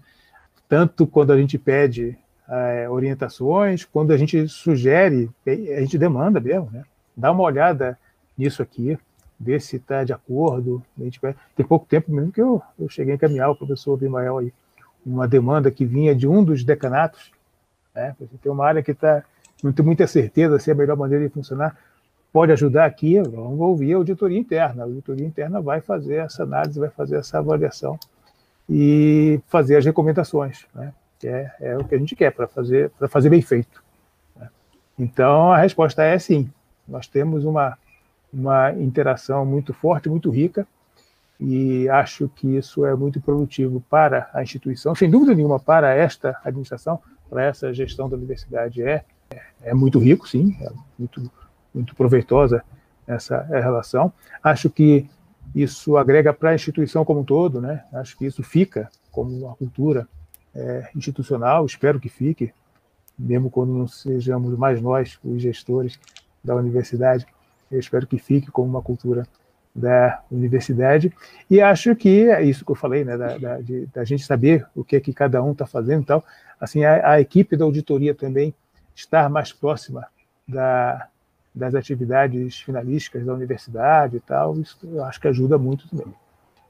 Tanto 0.68 1.06
quando 1.06 1.32
a 1.32 1.36
gente 1.36 1.58
pede 1.58 2.16
é, 2.48 2.88
orientações, 2.88 3.84
quando 3.84 4.12
a 4.12 4.16
gente 4.16 4.46
sugere, 4.48 5.30
a 5.46 5.80
gente 5.80 5.98
demanda 5.98 6.40
mesmo, 6.40 6.70
né? 6.72 6.84
dá 7.16 7.32
uma 7.32 7.42
olhada 7.42 7.98
nisso 8.36 8.62
aqui, 8.62 8.98
ver 9.38 9.60
se 9.60 9.76
está 9.76 10.04
de 10.04 10.12
acordo. 10.12 10.82
A 10.98 11.04
gente 11.04 11.20
vai... 11.20 11.34
Tem 11.56 11.66
pouco 11.66 11.86
tempo 11.86 12.12
mesmo 12.12 12.32
que 12.32 12.40
eu, 12.40 12.62
eu 12.78 12.88
cheguei 12.88 13.12
a 13.12 13.16
encaminhar 13.16 13.50
o 13.50 13.56
professor 13.56 13.96
Bimael 13.96 14.38
aí, 14.38 14.52
uma 15.04 15.28
demanda 15.28 15.70
que 15.70 15.84
vinha 15.84 16.14
de 16.14 16.26
um 16.26 16.42
dos 16.42 16.64
decanatos, 16.64 17.30
né? 17.94 18.14
tem 18.42 18.50
uma 18.50 18.66
área 18.66 18.82
que 18.82 18.92
está 18.92 19.22
não 19.64 19.72
tem 19.72 19.84
muita 19.84 20.06
certeza 20.06 20.58
se 20.58 20.70
é 20.70 20.74
a 20.74 20.76
melhor 20.76 20.96
maneira 20.96 21.26
de 21.26 21.32
funcionar, 21.32 21.74
pode 22.30 22.52
ajudar 22.52 22.84
aqui, 22.84 23.18
vamos 23.20 23.58
ouvir 23.60 23.94
a 23.94 23.96
auditoria 23.96 24.38
interna. 24.38 24.82
A 24.82 24.86
auditoria 24.86 25.26
interna 25.26 25.60
vai 25.60 25.80
fazer 25.80 26.16
essa 26.16 26.42
análise, 26.42 26.78
vai 26.78 26.90
fazer 26.90 27.16
essa 27.16 27.38
avaliação 27.38 27.98
e 28.68 29.40
fazer 29.46 29.76
as 29.76 29.84
recomendações, 29.84 30.66
né? 30.74 30.92
Que 31.24 31.28
é, 31.28 31.50
é 31.58 31.76
o 31.78 31.84
que 31.84 31.94
a 31.94 31.98
gente 31.98 32.14
quer 32.14 32.30
para 32.30 32.46
fazer, 32.46 32.90
para 32.90 33.08
fazer 33.08 33.30
bem 33.30 33.40
feito. 33.40 33.82
Né? 34.36 34.46
Então, 34.98 35.50
a 35.50 35.56
resposta 35.56 36.02
é 36.02 36.18
sim. 36.18 36.50
Nós 36.86 37.06
temos 37.06 37.46
uma, 37.46 37.78
uma 38.30 38.72
interação 38.74 39.46
muito 39.46 39.72
forte, 39.72 40.06
muito 40.06 40.28
rica, 40.30 40.66
e 41.40 41.88
acho 41.88 42.28
que 42.28 42.56
isso 42.56 42.84
é 42.84 42.94
muito 42.94 43.22
produtivo 43.22 43.82
para 43.88 44.28
a 44.34 44.42
instituição, 44.42 44.94
sem 44.94 45.08
dúvida 45.10 45.34
nenhuma, 45.34 45.58
para 45.58 45.94
esta 45.94 46.38
administração, 46.44 47.00
para 47.30 47.42
essa 47.42 47.72
gestão 47.72 48.06
da 48.06 48.16
universidade. 48.16 48.82
É, 48.82 49.02
é 49.62 49.72
muito 49.72 49.98
rico, 49.98 50.28
sim, 50.28 50.54
é 50.60 50.70
muito 50.98 51.30
muito 51.74 51.96
proveitosa 51.96 52.62
essa 53.04 53.42
relação. 53.42 54.12
Acho 54.40 54.70
que 54.70 55.10
isso 55.52 55.96
agrega 55.96 56.32
para 56.32 56.50
a 56.50 56.54
instituição 56.54 57.04
como 57.04 57.20
um 57.20 57.24
todo, 57.24 57.60
né? 57.60 57.82
Acho 57.92 58.16
que 58.16 58.24
isso 58.24 58.44
fica 58.44 58.88
como 59.10 59.36
uma 59.36 59.56
cultura 59.56 60.06
é, 60.54 60.88
institucional, 60.94 61.66
espero 61.66 61.98
que 61.98 62.08
fique, 62.08 62.52
mesmo 63.18 63.50
quando 63.50 63.72
não 63.72 63.86
sejamos 63.86 64.56
mais 64.56 64.80
nós, 64.80 65.18
os 65.24 65.40
gestores 65.40 65.98
da 66.42 66.54
universidade, 66.54 67.26
eu 67.70 67.78
espero 67.78 68.06
que 68.06 68.18
fique 68.18 68.50
como 68.50 68.68
uma 68.68 68.82
cultura 68.82 69.26
da 69.74 70.22
universidade. 70.30 71.12
E 71.50 71.60
acho 71.60 71.96
que 71.96 72.28
é 72.28 72.42
isso 72.42 72.64
que 72.64 72.70
eu 72.70 72.76
falei, 72.76 73.04
né, 73.04 73.16
da, 73.16 73.38
da, 73.38 73.60
de, 73.60 73.86
da 73.86 74.04
gente 74.04 74.24
saber 74.24 74.66
o 74.74 74.84
que 74.84 74.96
é 74.96 75.00
que 75.00 75.12
cada 75.12 75.42
um 75.42 75.52
está 75.52 75.66
fazendo 75.66 76.02
e 76.02 76.06
tal. 76.06 76.24
Assim, 76.60 76.84
a, 76.84 77.12
a, 77.12 77.20
equipe 77.20 77.56
da 77.56 77.64
auditoria 77.64 78.14
também 78.14 78.54
estar 78.94 79.28
mais 79.28 79.52
próxima 79.52 80.06
da, 80.46 81.08
das 81.52 81.74
atividades 81.74 82.60
finalísticas 82.60 83.24
da 83.24 83.34
universidade 83.34 84.18
e 84.18 84.20
tal, 84.20 84.56
isso 84.60 84.78
eu 84.84 85.02
acho 85.04 85.20
que 85.20 85.26
ajuda 85.26 85.58
muito 85.58 85.88
também. 85.88 86.14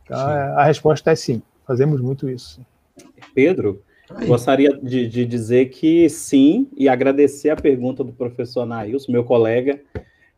Então, 0.05 0.19
sim. 0.19 0.25
a 0.25 0.65
resposta 0.65 1.11
é 1.11 1.15
sim, 1.15 1.43
fazemos 1.67 2.01
muito 2.01 2.29
isso. 2.29 2.65
Pedro, 3.35 3.83
Aí. 4.11 4.27
gostaria 4.27 4.71
de, 4.71 5.07
de, 5.09 5.25
dizer 5.25 5.67
que 5.67 6.09
sim, 6.09 6.69
e 6.77 6.89
agradecer 6.89 7.51
a 7.51 7.57
pergunta 7.57 8.03
do 8.03 8.13
professor 8.13 8.67
Nailson, 8.67 9.13
meu 9.13 9.25
colega 9.25 9.81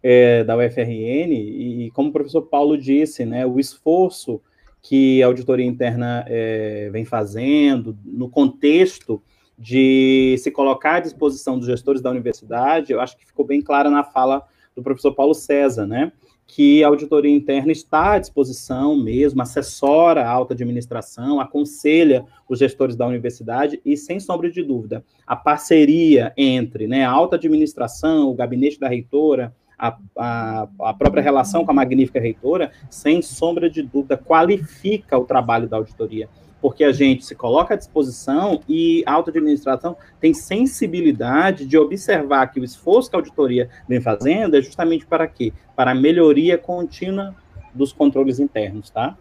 é, 0.02 0.44
da 0.44 0.56
UFRN, 0.56 1.32
e, 1.32 1.86
e, 1.86 1.90
como 1.90 2.10
o 2.10 2.12
professor 2.12 2.42
Paulo 2.42 2.78
disse, 2.78 3.24
né, 3.24 3.44
o 3.46 3.58
esforço 3.58 4.40
que 4.82 5.22
a 5.22 5.26
auditoria 5.26 5.66
interna 5.66 6.24
é, 6.28 6.88
vem 6.92 7.04
fazendo 7.04 7.96
no 8.04 8.28
contexto 8.28 9.20
de 9.58 10.36
se 10.38 10.50
colocar 10.50 10.96
à 10.96 11.00
disposição 11.00 11.58
dos 11.58 11.66
gestores 11.66 12.00
da 12.00 12.10
universidade, 12.10 12.92
eu 12.92 13.00
acho 13.00 13.16
que 13.16 13.26
ficou 13.26 13.44
bem 13.44 13.60
clara 13.60 13.90
na 13.90 14.04
fala 14.04 14.46
do 14.76 14.82
professor 14.82 15.12
Paulo 15.12 15.34
César, 15.34 15.86
né? 15.86 16.12
Que 16.46 16.84
a 16.84 16.88
auditoria 16.88 17.34
interna 17.34 17.72
está 17.72 18.12
à 18.12 18.18
disposição 18.18 18.96
mesmo, 18.96 19.42
assessora 19.42 20.22
a 20.22 20.30
alta 20.30 20.54
administração, 20.54 21.40
aconselha 21.40 22.24
os 22.48 22.58
gestores 22.58 22.94
da 22.94 23.06
universidade 23.06 23.80
e, 23.84 23.96
sem 23.96 24.20
sombra 24.20 24.50
de 24.50 24.62
dúvida, 24.62 25.04
a 25.26 25.34
parceria 25.34 26.32
entre 26.36 26.86
né, 26.86 27.04
a 27.04 27.10
alta 27.10 27.36
administração, 27.36 28.30
o 28.30 28.34
gabinete 28.34 28.78
da 28.78 28.88
reitora, 28.88 29.52
a, 29.78 29.98
a, 30.16 30.68
a, 30.80 30.94
própria 30.94 31.22
relação 31.22 31.64
com 31.64 31.70
a 31.70 31.74
magnífica 31.74 32.20
reitora, 32.20 32.70
sem 32.88 33.20
sombra 33.20 33.68
de 33.68 33.82
dúvida, 33.82 34.16
qualifica 34.16 35.18
o 35.18 35.24
trabalho 35.24 35.68
da 35.68 35.76
auditoria 35.76 36.28
porque 36.60 36.84
a 36.84 36.92
gente 36.92 37.24
se 37.24 37.34
coloca 37.34 37.74
à 37.74 37.76
disposição 37.76 38.60
e 38.68 39.02
a 39.06 39.12
auto-administração 39.12 39.96
tem 40.20 40.32
sensibilidade 40.32 41.66
de 41.66 41.76
observar 41.76 42.46
que 42.48 42.60
o 42.60 42.64
esforço 42.64 43.10
que 43.10 43.16
a 43.16 43.18
auditoria 43.18 43.68
vem 43.88 44.00
fazendo 44.00 44.56
é 44.56 44.62
justamente 44.62 45.06
para 45.06 45.26
quê? 45.26 45.52
Para 45.74 45.92
a 45.92 45.94
melhoria 45.94 46.56
contínua 46.56 47.34
dos 47.74 47.92
controles 47.92 48.38
internos, 48.38 48.90
tá? 48.90 49.16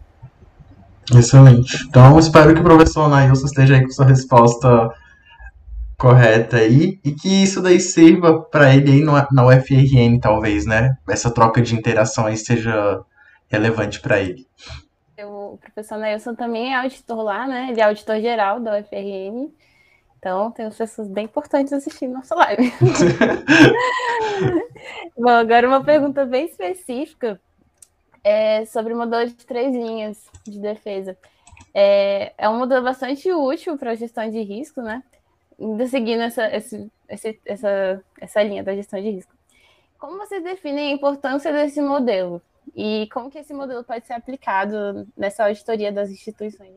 Excelente. 1.14 1.86
Então, 1.88 2.18
espero 2.18 2.52
que 2.52 2.60
o 2.60 2.64
professor 2.64 3.08
Nailson 3.08 3.46
esteja 3.46 3.74
aí 3.74 3.82
com 3.82 3.90
sua 3.90 4.06
resposta 4.06 4.90
correta 5.96 6.56
aí 6.56 6.98
e 7.04 7.12
que 7.12 7.42
isso 7.42 7.62
daí 7.62 7.78
sirva 7.80 8.42
para 8.42 8.74
ele 8.74 8.90
aí 8.90 9.04
na 9.04 9.46
UFRN, 9.46 10.18
talvez, 10.20 10.66
né? 10.66 10.96
Essa 11.08 11.30
troca 11.30 11.62
de 11.62 11.74
interação 11.74 12.26
aí 12.26 12.36
seja 12.36 13.00
relevante 13.48 14.00
para 14.00 14.20
ele 14.20 14.46
o 15.56 15.58
professor 15.58 15.98
Nelson 15.98 16.34
também 16.34 16.72
é 16.72 16.76
auditor 16.76 17.22
lá, 17.22 17.46
né? 17.46 17.68
Ele 17.70 17.80
é 17.80 17.84
auditor 17.84 18.20
geral 18.20 18.60
da 18.60 18.78
UFRN. 18.78 19.52
Então, 20.18 20.50
tem 20.50 20.68
pessoas 20.70 21.08
bem 21.08 21.24
importantes 21.24 21.72
assistindo 21.72 22.14
nossa 22.14 22.34
live. 22.34 22.72
Bom, 25.16 25.28
agora 25.28 25.68
uma 25.68 25.84
pergunta 25.84 26.24
bem 26.24 26.46
específica 26.46 27.40
é 28.24 28.64
sobre 28.64 28.92
o 28.92 28.96
modelo 28.96 29.26
de 29.26 29.46
três 29.46 29.74
linhas 29.74 30.24
de 30.44 30.58
defesa. 30.58 31.16
É, 31.72 32.32
é 32.36 32.48
um 32.48 32.58
modelo 32.58 32.82
bastante 32.82 33.30
útil 33.32 33.78
para 33.78 33.92
a 33.92 33.94
gestão 33.94 34.28
de 34.28 34.42
risco, 34.42 34.82
né? 34.82 35.02
Ainda 35.60 35.86
seguindo 35.86 36.22
essa, 36.22 36.54
esse, 36.54 36.90
esse, 37.08 37.40
essa, 37.44 38.02
essa 38.20 38.42
linha 38.42 38.64
da 38.64 38.74
gestão 38.74 39.00
de 39.00 39.10
risco. 39.10 39.32
Como 39.98 40.18
vocês 40.18 40.42
definem 40.42 40.90
a 40.90 40.94
importância 40.94 41.52
desse 41.52 41.80
modelo? 41.80 42.42
E 42.76 43.08
como 43.10 43.30
que 43.30 43.38
esse 43.38 43.54
modelo 43.54 43.82
pode 43.82 44.06
ser 44.06 44.12
aplicado 44.12 45.08
nessa 45.16 45.46
auditoria 45.46 45.90
das 45.90 46.10
instituições? 46.10 46.72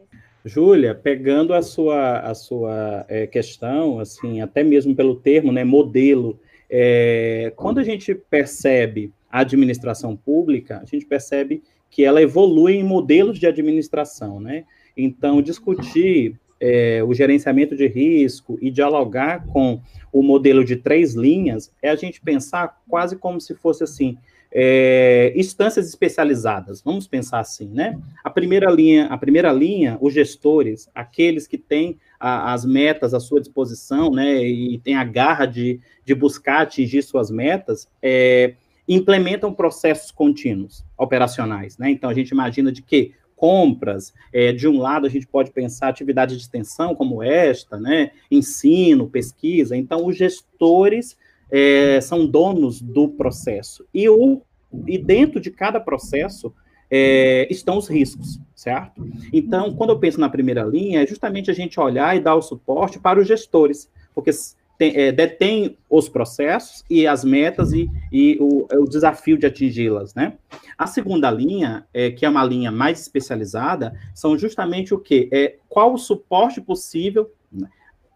Júlia, 0.45 0.95
pegando 0.95 1.53
a 1.53 1.61
sua, 1.61 2.19
a 2.19 2.33
sua 2.33 3.05
é, 3.09 3.27
questão, 3.27 3.99
assim, 3.99 4.39
até 4.39 4.63
mesmo 4.63 4.95
pelo 4.95 5.15
termo, 5.15 5.51
né, 5.51 5.65
modelo, 5.65 6.39
é, 6.69 7.51
quando 7.57 7.79
a 7.79 7.83
gente 7.83 8.15
percebe 8.15 9.11
a 9.29 9.41
administração 9.41 10.15
pública, 10.15 10.79
a 10.81 10.85
gente 10.85 11.05
percebe 11.05 11.61
que 11.89 12.05
ela 12.05 12.21
evolui 12.21 12.75
em 12.75 12.83
modelos 12.83 13.37
de 13.37 13.47
administração, 13.47 14.39
né? 14.39 14.63
Então, 14.95 15.41
discutir 15.41 16.39
é, 16.59 17.03
o 17.03 17.13
gerenciamento 17.13 17.75
de 17.75 17.87
risco 17.87 18.57
e 18.61 18.69
dialogar 18.69 19.45
com 19.47 19.81
o 20.11 20.21
modelo 20.21 20.63
de 20.63 20.75
três 20.75 21.13
linhas 21.13 21.71
é 21.81 21.89
a 21.89 21.95
gente 21.95 22.21
pensar 22.21 22.81
quase 22.87 23.15
como 23.17 23.41
se 23.41 23.55
fosse 23.55 23.83
assim, 23.83 24.17
é, 24.51 25.31
instâncias 25.35 25.87
especializadas, 25.87 26.81
vamos 26.81 27.07
pensar 27.07 27.39
assim, 27.39 27.69
né? 27.69 27.99
A 28.23 28.29
primeira 28.29 28.69
linha, 28.71 29.05
a 29.05 29.17
primeira 29.17 29.51
linha, 29.51 29.97
os 30.01 30.13
gestores, 30.13 30.89
aqueles 30.93 31.47
que 31.47 31.57
têm 31.57 31.99
a, 32.19 32.53
as 32.53 32.65
metas 32.65 33.13
à 33.13 33.19
sua 33.19 33.39
disposição, 33.39 34.11
né, 34.11 34.43
e 34.43 34.79
têm 34.79 34.95
a 34.95 35.03
garra 35.03 35.45
de, 35.45 35.79
de 36.03 36.15
buscar 36.15 36.61
atingir 36.61 37.03
suas 37.03 37.29
metas, 37.29 37.87
é, 38.01 38.55
implementam 38.87 39.53
processos 39.53 40.09
contínuos 40.09 40.83
operacionais, 40.97 41.77
né? 41.77 41.91
Então 41.91 42.09
a 42.09 42.13
gente 42.13 42.29
imagina 42.29 42.71
de 42.71 42.81
que 42.81 43.13
compras, 43.35 44.13
é, 44.33 44.51
de 44.51 44.67
um 44.67 44.79
lado 44.79 45.05
a 45.05 45.09
gente 45.09 45.25
pode 45.25 45.51
pensar 45.51 45.87
atividades 45.87 46.35
de 46.35 46.41
extensão 46.41 46.93
como 46.93 47.23
esta, 47.23 47.79
né, 47.79 48.11
ensino, 48.29 49.07
pesquisa, 49.07 49.77
então 49.77 50.05
os 50.05 50.17
gestores 50.17 51.15
é, 51.51 51.99
são 52.01 52.25
donos 52.25 52.81
do 52.81 53.09
processo. 53.09 53.85
E, 53.93 54.07
o, 54.09 54.41
e 54.87 54.97
dentro 54.97 55.39
de 55.39 55.51
cada 55.51 55.79
processo 55.79 56.53
é, 56.89 57.47
estão 57.49 57.77
os 57.77 57.87
riscos, 57.87 58.39
certo? 58.55 59.07
Então, 59.31 59.73
quando 59.73 59.91
eu 59.91 59.99
penso 59.99 60.19
na 60.19 60.29
primeira 60.29 60.63
linha, 60.63 61.03
é 61.03 61.07
justamente 61.07 61.51
a 61.51 61.53
gente 61.53 61.79
olhar 61.79 62.15
e 62.15 62.19
dar 62.19 62.35
o 62.35 62.41
suporte 62.41 62.99
para 62.99 63.19
os 63.19 63.27
gestores, 63.27 63.89
porque 64.13 64.31
tem, 64.79 64.95
é, 64.95 65.11
detém 65.11 65.77
os 65.89 66.07
processos 66.07 66.85
e 66.89 67.05
as 67.05 67.23
metas 67.23 67.73
e, 67.73 67.91
e 68.11 68.37
o, 68.39 68.65
o, 68.71 68.85
desafio 68.85 69.37
de 69.37 69.45
atingi-las, 69.45 70.15
né? 70.15 70.37
A 70.77 70.87
segunda 70.87 71.29
linha, 71.29 71.85
é, 71.93 72.09
que 72.09 72.25
é 72.25 72.29
uma 72.29 72.45
linha 72.45 72.71
mais 72.71 73.01
especializada, 73.01 73.93
são 74.15 74.37
justamente 74.37 74.93
o 74.93 74.97
que? 74.97 75.29
É, 75.33 75.57
qual 75.67 75.93
o 75.93 75.97
suporte 75.97 76.61
possível? 76.61 77.29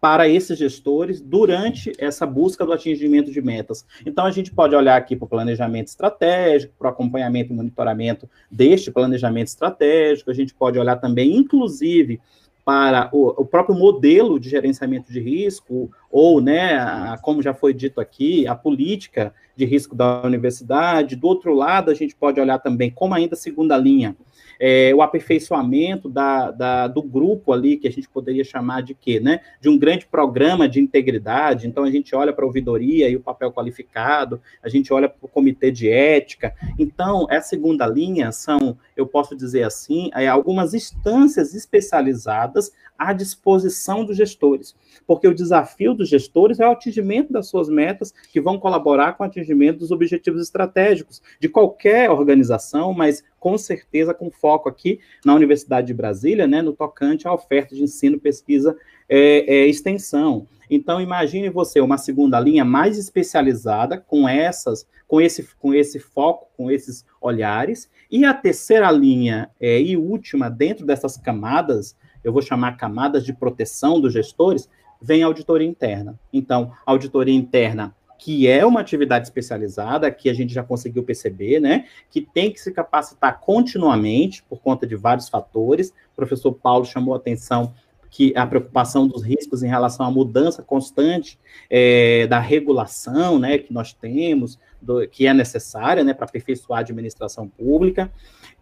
Para 0.04 0.28
esses 0.28 0.60
gestores 0.60 1.22
durante 1.22 1.94
essa 1.98 2.26
busca 2.26 2.66
do 2.66 2.74
atingimento 2.74 3.32
de 3.32 3.42
metas. 3.42 3.86
Então, 4.06 4.26
a 4.26 4.32
gente 4.32 4.52
pode 4.52 4.76
olhar 4.76 4.98
aqui 4.98 5.16
para 5.16 5.24
o 5.24 5.30
planejamento 5.30 5.88
estratégico, 5.88 6.74
para 6.78 6.90
o 6.90 6.92
acompanhamento 6.92 7.54
e 7.54 7.56
monitoramento 7.56 8.30
deste 8.52 8.92
planejamento 8.92 9.48
estratégico, 9.48 10.30
a 10.30 10.34
gente 10.34 10.54
pode 10.54 10.78
olhar 10.78 10.98
também, 10.98 11.38
inclusive, 11.38 12.20
para 12.66 13.10
o, 13.14 13.30
o, 13.30 13.46
próprio 13.46 13.78
modelo 13.78 14.38
de 14.38 14.50
gerenciamento 14.50 15.10
de 15.10 15.22
risco, 15.22 15.90
ou, 16.14 16.40
né, 16.40 16.76
a, 16.76 17.18
como 17.20 17.42
já 17.42 17.56
foi 17.56 17.74
dito 17.74 18.00
aqui, 18.00 18.46
a 18.46 18.54
política 18.54 19.34
de 19.56 19.66
risco 19.66 19.96
da 19.96 20.22
universidade. 20.22 21.16
Do 21.16 21.28
outro 21.28 21.56
lado, 21.56 21.90
a 21.90 21.96
gente 21.96 22.16
pode 22.16 22.40
olhar 22.40 22.60
também, 22.60 22.92
como 22.92 23.16
ainda 23.16 23.36
segunda 23.36 23.76
linha, 23.76 24.16
é, 24.60 24.94
o 24.94 25.02
aperfeiçoamento 25.02 26.08
da, 26.08 26.52
da, 26.52 26.88
do 26.88 27.02
grupo 27.02 27.52
ali, 27.52 27.78
que 27.78 27.88
a 27.88 27.92
gente 27.92 28.08
poderia 28.08 28.44
chamar 28.44 28.82
de 28.82 28.94
quê, 28.94 29.20
né? 29.20 29.40
De 29.60 29.70
um 29.70 29.78
grande 29.78 30.06
programa 30.06 30.70
de 30.70 30.80
integridade. 30.80 31.68
Então, 31.68 31.84
a 31.84 31.90
gente 31.90 32.16
olha 32.16 32.32
para 32.32 32.46
a 32.46 32.48
ouvidoria 32.48 33.10
e 33.10 33.16
o 33.16 33.20
papel 33.20 33.52
qualificado, 33.52 34.40
a 34.62 34.70
gente 34.70 34.94
olha 34.94 35.10
para 35.10 35.26
o 35.26 35.28
comitê 35.28 35.72
de 35.72 35.90
ética. 35.90 36.54
Então, 36.78 37.26
essa 37.30 37.50
segunda 37.50 37.88
linha 37.88 38.32
são, 38.32 38.78
eu 38.96 39.08
posso 39.08 39.36
dizer 39.36 39.64
assim, 39.64 40.12
é, 40.14 40.28
algumas 40.28 40.76
instâncias 40.76 41.56
especializadas 41.56 42.72
à 42.98 43.12
disposição 43.12 44.06
dos 44.06 44.16
gestores, 44.16 44.76
porque 45.06 45.28
o 45.28 45.34
desafio 45.34 45.94
dos 46.04 46.10
gestores 46.10 46.60
é 46.60 46.68
o 46.68 46.72
atingimento 46.72 47.32
das 47.32 47.48
suas 47.48 47.70
metas, 47.70 48.14
que 48.32 48.42
vão 48.42 48.60
colaborar 48.60 49.14
com 49.14 49.24
o 49.24 49.26
atingimento 49.26 49.80
dos 49.80 49.92
objetivos 49.92 50.42
estratégicos 50.42 51.22
de 51.40 51.48
qualquer 51.48 52.12
organização, 52.12 52.94
mas 52.94 53.24
com 53.40 53.58
certeza 53.58 54.14
com 54.14 54.30
foco 54.30 54.68
aqui 54.70 55.00
na 55.26 55.34
Universidade 55.34 55.88
de 55.88 55.94
Brasília, 55.94 56.46
né, 56.46 56.62
no 56.62 56.74
tocante 56.74 57.28
à 57.28 57.34
oferta 57.34 57.74
de 57.74 57.82
ensino, 57.82 58.20
pesquisa 58.20 58.76
é, 59.08 59.62
é, 59.62 59.68
extensão. 59.68 60.46
Então 60.70 61.00
imagine 61.00 61.50
você 61.50 61.80
uma 61.80 61.98
segunda 61.98 62.40
linha 62.40 62.66
mais 62.66 62.98
especializada 62.98 63.98
com 63.98 64.28
essas, 64.28 64.88
com 65.08 65.22
esse, 65.22 65.48
com 65.58 65.74
esse 65.74 66.00
foco, 66.00 66.48
com 66.58 66.70
esses 66.70 67.06
olhares, 67.22 67.90
e 68.12 68.26
a 68.26 68.34
terceira 68.34 68.92
linha 68.92 69.50
é, 69.60 69.82
e 69.82 69.96
última 69.96 70.50
dentro 70.50 70.86
dessas 70.86 71.18
camadas, 71.18 71.96
eu 72.24 72.32
vou 72.32 72.42
chamar 72.42 72.78
camadas 72.78 73.26
de 73.26 73.34
proteção 73.34 74.00
dos 74.00 74.14
gestores, 74.14 74.70
vem 75.04 75.22
a 75.22 75.26
auditoria 75.26 75.68
interna. 75.68 76.18
Então, 76.32 76.72
auditoria 76.86 77.36
interna 77.36 77.94
que 78.18 78.48
é 78.48 78.66
uma 78.66 78.80
atividade 78.80 79.28
especializada, 79.28 80.10
que 80.10 80.30
a 80.30 80.34
gente 80.34 80.54
já 80.54 80.64
conseguiu 80.64 81.04
perceber, 81.04 81.60
né, 81.60 81.88
que 82.10 82.22
tem 82.22 82.50
que 82.50 82.62
se 82.62 82.72
capacitar 82.72 83.42
continuamente 83.42 84.42
por 84.44 84.62
conta 84.62 84.88
de 84.88 84.96
vários 84.96 85.28
fatores. 85.28 85.90
O 85.90 86.16
professor 86.16 86.54
Paulo 86.54 86.86
chamou 86.86 87.14
a 87.14 87.18
atenção 87.18 87.74
que 88.10 88.32
a 88.38 88.48
preocupação 88.48 89.08
dos 89.08 89.24
riscos 89.24 89.62
em 89.62 89.68
relação 89.68 90.06
à 90.06 90.12
mudança 90.12 90.64
constante 90.64 91.38
é, 91.70 92.26
da 92.28 92.40
regulação, 92.40 93.38
né, 93.38 93.58
que 93.58 93.74
nós 93.74 93.92
temos, 93.92 94.58
do, 94.82 95.06
que 95.06 95.28
é 95.28 95.34
necessária, 95.34 96.02
né, 96.02 96.14
para 96.14 96.26
aperfeiçoar 96.26 96.78
a 96.78 96.82
administração 96.82 97.50
pública. 97.50 98.10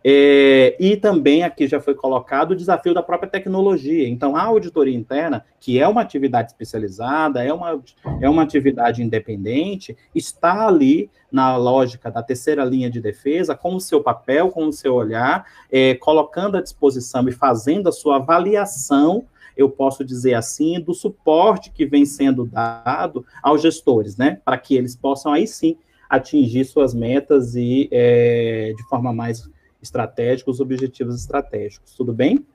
É, 0.04 0.76
e 0.80 0.97
também 0.97 1.43
aqui 1.43 1.68
já 1.68 1.80
foi 1.80 1.93
colocado 1.93 2.52
o 2.52 2.56
desafio 2.56 2.93
da 2.93 3.04
própria 3.04 3.30
tecnologia. 3.30 4.08
Então, 4.08 4.36
a 4.36 4.41
auditoria 4.41 4.95
interna, 4.95 5.45
que 5.60 5.80
é 5.80 5.88
uma 5.88 6.02
atividade 6.02 6.52
especializada, 6.52 7.43
é 7.43 7.54
uma, 7.54 7.82
é 8.20 8.30
uma 8.30 8.41
atividade 8.41 9.04
independente, 9.04 9.95
está 10.16 10.68
ali 10.68 11.10
na 11.32 11.56
lógica 11.56 12.10
da 12.10 12.24
terceira 12.24 12.66
linha 12.66 12.89
de 12.89 12.99
defesa, 12.99 13.56
com 13.56 13.76
o 13.76 13.80
seu 13.80 14.02
papel, 14.02 14.49
com 14.49 14.66
o 14.66 14.74
seu 14.74 14.95
olhar, 14.95 15.45
é, 15.72 15.93
colocando 15.95 16.58
à 16.58 16.62
disposição 16.62 17.28
e 17.30 17.32
fazendo 17.32 17.88
a 17.88 17.91
sua 17.91 18.18
avaliação 18.18 19.26
eu 19.56 19.70
posso 19.70 20.04
dizer 20.04 20.34
assim, 20.34 20.80
do 20.80 20.93
suporte 20.93 21.72
que 21.72 21.86
vem 21.86 22.06
sendo 22.06 22.45
dado 22.45 23.26
aos 23.43 23.62
gestores, 23.62 24.16
né, 24.16 24.39
para 24.43 24.58
que 24.58 24.76
eles 24.76 24.95
possam 24.95 25.34
aí 25.34 25.45
sim 25.45 25.78
atingir 26.10 26.66
suas 26.66 26.93
metas 26.93 27.54
e 27.56 27.88
é, 27.91 28.74
de 28.76 28.84
forma 28.84 29.14
mais 29.14 29.49
estratégicos, 29.82 30.60
objetivos 30.60 31.16
estratégicos. 31.16 31.94
Tudo 31.94 32.14
bem? 32.14 32.46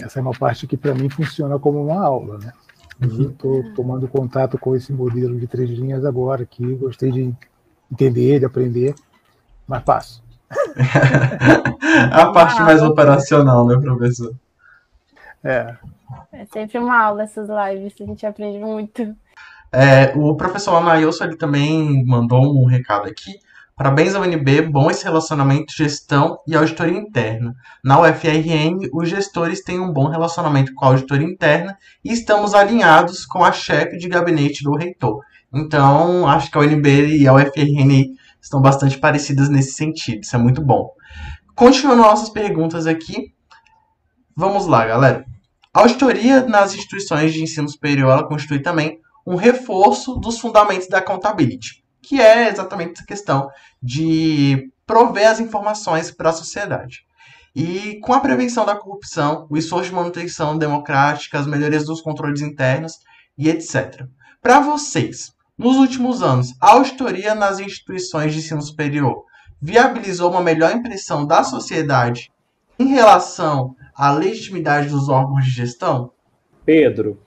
Essa 0.00 0.18
é 0.18 0.22
uma 0.22 0.32
parte 0.32 0.66
que 0.66 0.76
para 0.76 0.94
mim 0.94 1.08
funciona 1.08 1.58
como 1.58 1.84
uma 1.84 2.02
aula, 2.02 2.38
né? 2.38 2.52
Estou 3.00 3.64
tomando 3.74 4.06
contato 4.06 4.56
com 4.58 4.76
esse 4.76 4.92
modelo 4.92 5.38
de 5.38 5.46
três 5.46 5.68
linhas 5.70 6.04
agora, 6.04 6.46
que 6.46 6.74
gostei 6.76 7.10
de 7.10 7.34
entender, 7.90 8.38
de 8.38 8.44
aprender, 8.44 8.94
mas 9.66 9.82
passo. 9.82 10.22
a 12.12 12.30
parte 12.30 12.60
mais 12.62 12.82
operacional, 12.82 13.66
né, 13.66 13.76
professor? 13.80 14.34
É. 15.42 15.76
É 16.32 16.44
sempre 16.46 16.78
uma 16.78 17.02
aula 17.02 17.22
essas 17.22 17.48
lives, 17.48 17.94
a 18.00 18.04
gente 18.04 18.26
aprende 18.26 18.58
muito. 18.58 19.16
É, 19.72 20.12
o 20.14 20.36
professor 20.36 20.76
Anailson, 20.76 21.24
ele 21.24 21.36
também 21.36 22.04
mandou 22.04 22.62
um 22.62 22.66
recado 22.66 23.08
aqui. 23.08 23.40
Parabéns 23.82 24.14
ao 24.14 24.22
UNB, 24.22 24.62
bom 24.70 24.88
esse 24.92 25.02
relacionamento 25.02 25.74
gestão 25.76 26.38
e 26.46 26.54
auditoria 26.54 26.96
interna. 26.96 27.52
Na 27.82 28.00
UFRN, 28.00 28.88
os 28.92 29.08
gestores 29.08 29.60
têm 29.60 29.80
um 29.80 29.92
bom 29.92 30.06
relacionamento 30.08 30.72
com 30.72 30.84
a 30.84 30.88
auditoria 30.90 31.26
interna 31.26 31.76
e 32.04 32.12
estamos 32.12 32.54
alinhados 32.54 33.26
com 33.26 33.44
a 33.44 33.50
chefe 33.50 33.98
de 33.98 34.08
gabinete 34.08 34.62
do 34.62 34.76
reitor. 34.76 35.18
Então, 35.52 36.28
acho 36.28 36.48
que 36.48 36.56
a 36.56 36.60
UNB 36.60 37.18
e 37.18 37.26
a 37.26 37.34
UFRN 37.34 38.14
estão 38.40 38.62
bastante 38.62 38.96
parecidas 38.98 39.48
nesse 39.48 39.72
sentido. 39.72 40.22
Isso 40.22 40.36
é 40.36 40.38
muito 40.38 40.64
bom. 40.64 40.88
Continuando 41.52 42.02
nossas 42.02 42.28
perguntas 42.28 42.86
aqui. 42.86 43.34
Vamos 44.36 44.68
lá, 44.68 44.86
galera. 44.86 45.24
A 45.74 45.80
auditoria 45.80 46.46
nas 46.46 46.72
instituições 46.72 47.32
de 47.34 47.42
ensino 47.42 47.68
superior 47.68 48.12
ela 48.12 48.28
constitui 48.28 48.60
também 48.60 49.00
um 49.26 49.34
reforço 49.34 50.14
dos 50.14 50.38
fundamentos 50.38 50.86
da 50.86 50.98
accountability, 50.98 51.81
que 52.02 52.20
é 52.20 52.48
exatamente 52.48 52.94
essa 52.94 53.06
questão 53.06 53.48
de 53.82 54.70
prover 54.86 55.30
as 55.30 55.40
informações 55.40 56.10
para 56.10 56.30
a 56.30 56.34
sociedade. 56.34 57.06
E 57.54 58.00
com 58.00 58.12
a 58.12 58.20
prevenção 58.20 58.64
da 58.64 58.74
corrupção, 58.74 59.46
o 59.48 59.56
esforço 59.56 59.90
de 59.90 59.94
manutenção 59.94 60.56
democrática, 60.56 61.38
as 61.38 61.46
melhorias 61.46 61.84
dos 61.84 62.00
controles 62.00 62.40
internos 62.40 62.98
e 63.36 63.48
etc. 63.48 64.06
Para 64.40 64.60
vocês, 64.60 65.32
nos 65.56 65.76
últimos 65.76 66.22
anos, 66.22 66.54
a 66.60 66.72
auditoria 66.72 67.34
nas 67.34 67.60
instituições 67.60 68.32
de 68.32 68.40
ensino 68.40 68.62
superior 68.62 69.24
viabilizou 69.60 70.30
uma 70.30 70.40
melhor 70.40 70.74
impressão 70.74 71.26
da 71.26 71.44
sociedade 71.44 72.32
em 72.78 72.88
relação 72.88 73.76
à 73.94 74.10
legitimidade 74.10 74.88
dos 74.88 75.08
órgãos 75.08 75.44
de 75.44 75.50
gestão? 75.50 76.10
Pedro, 76.64 77.20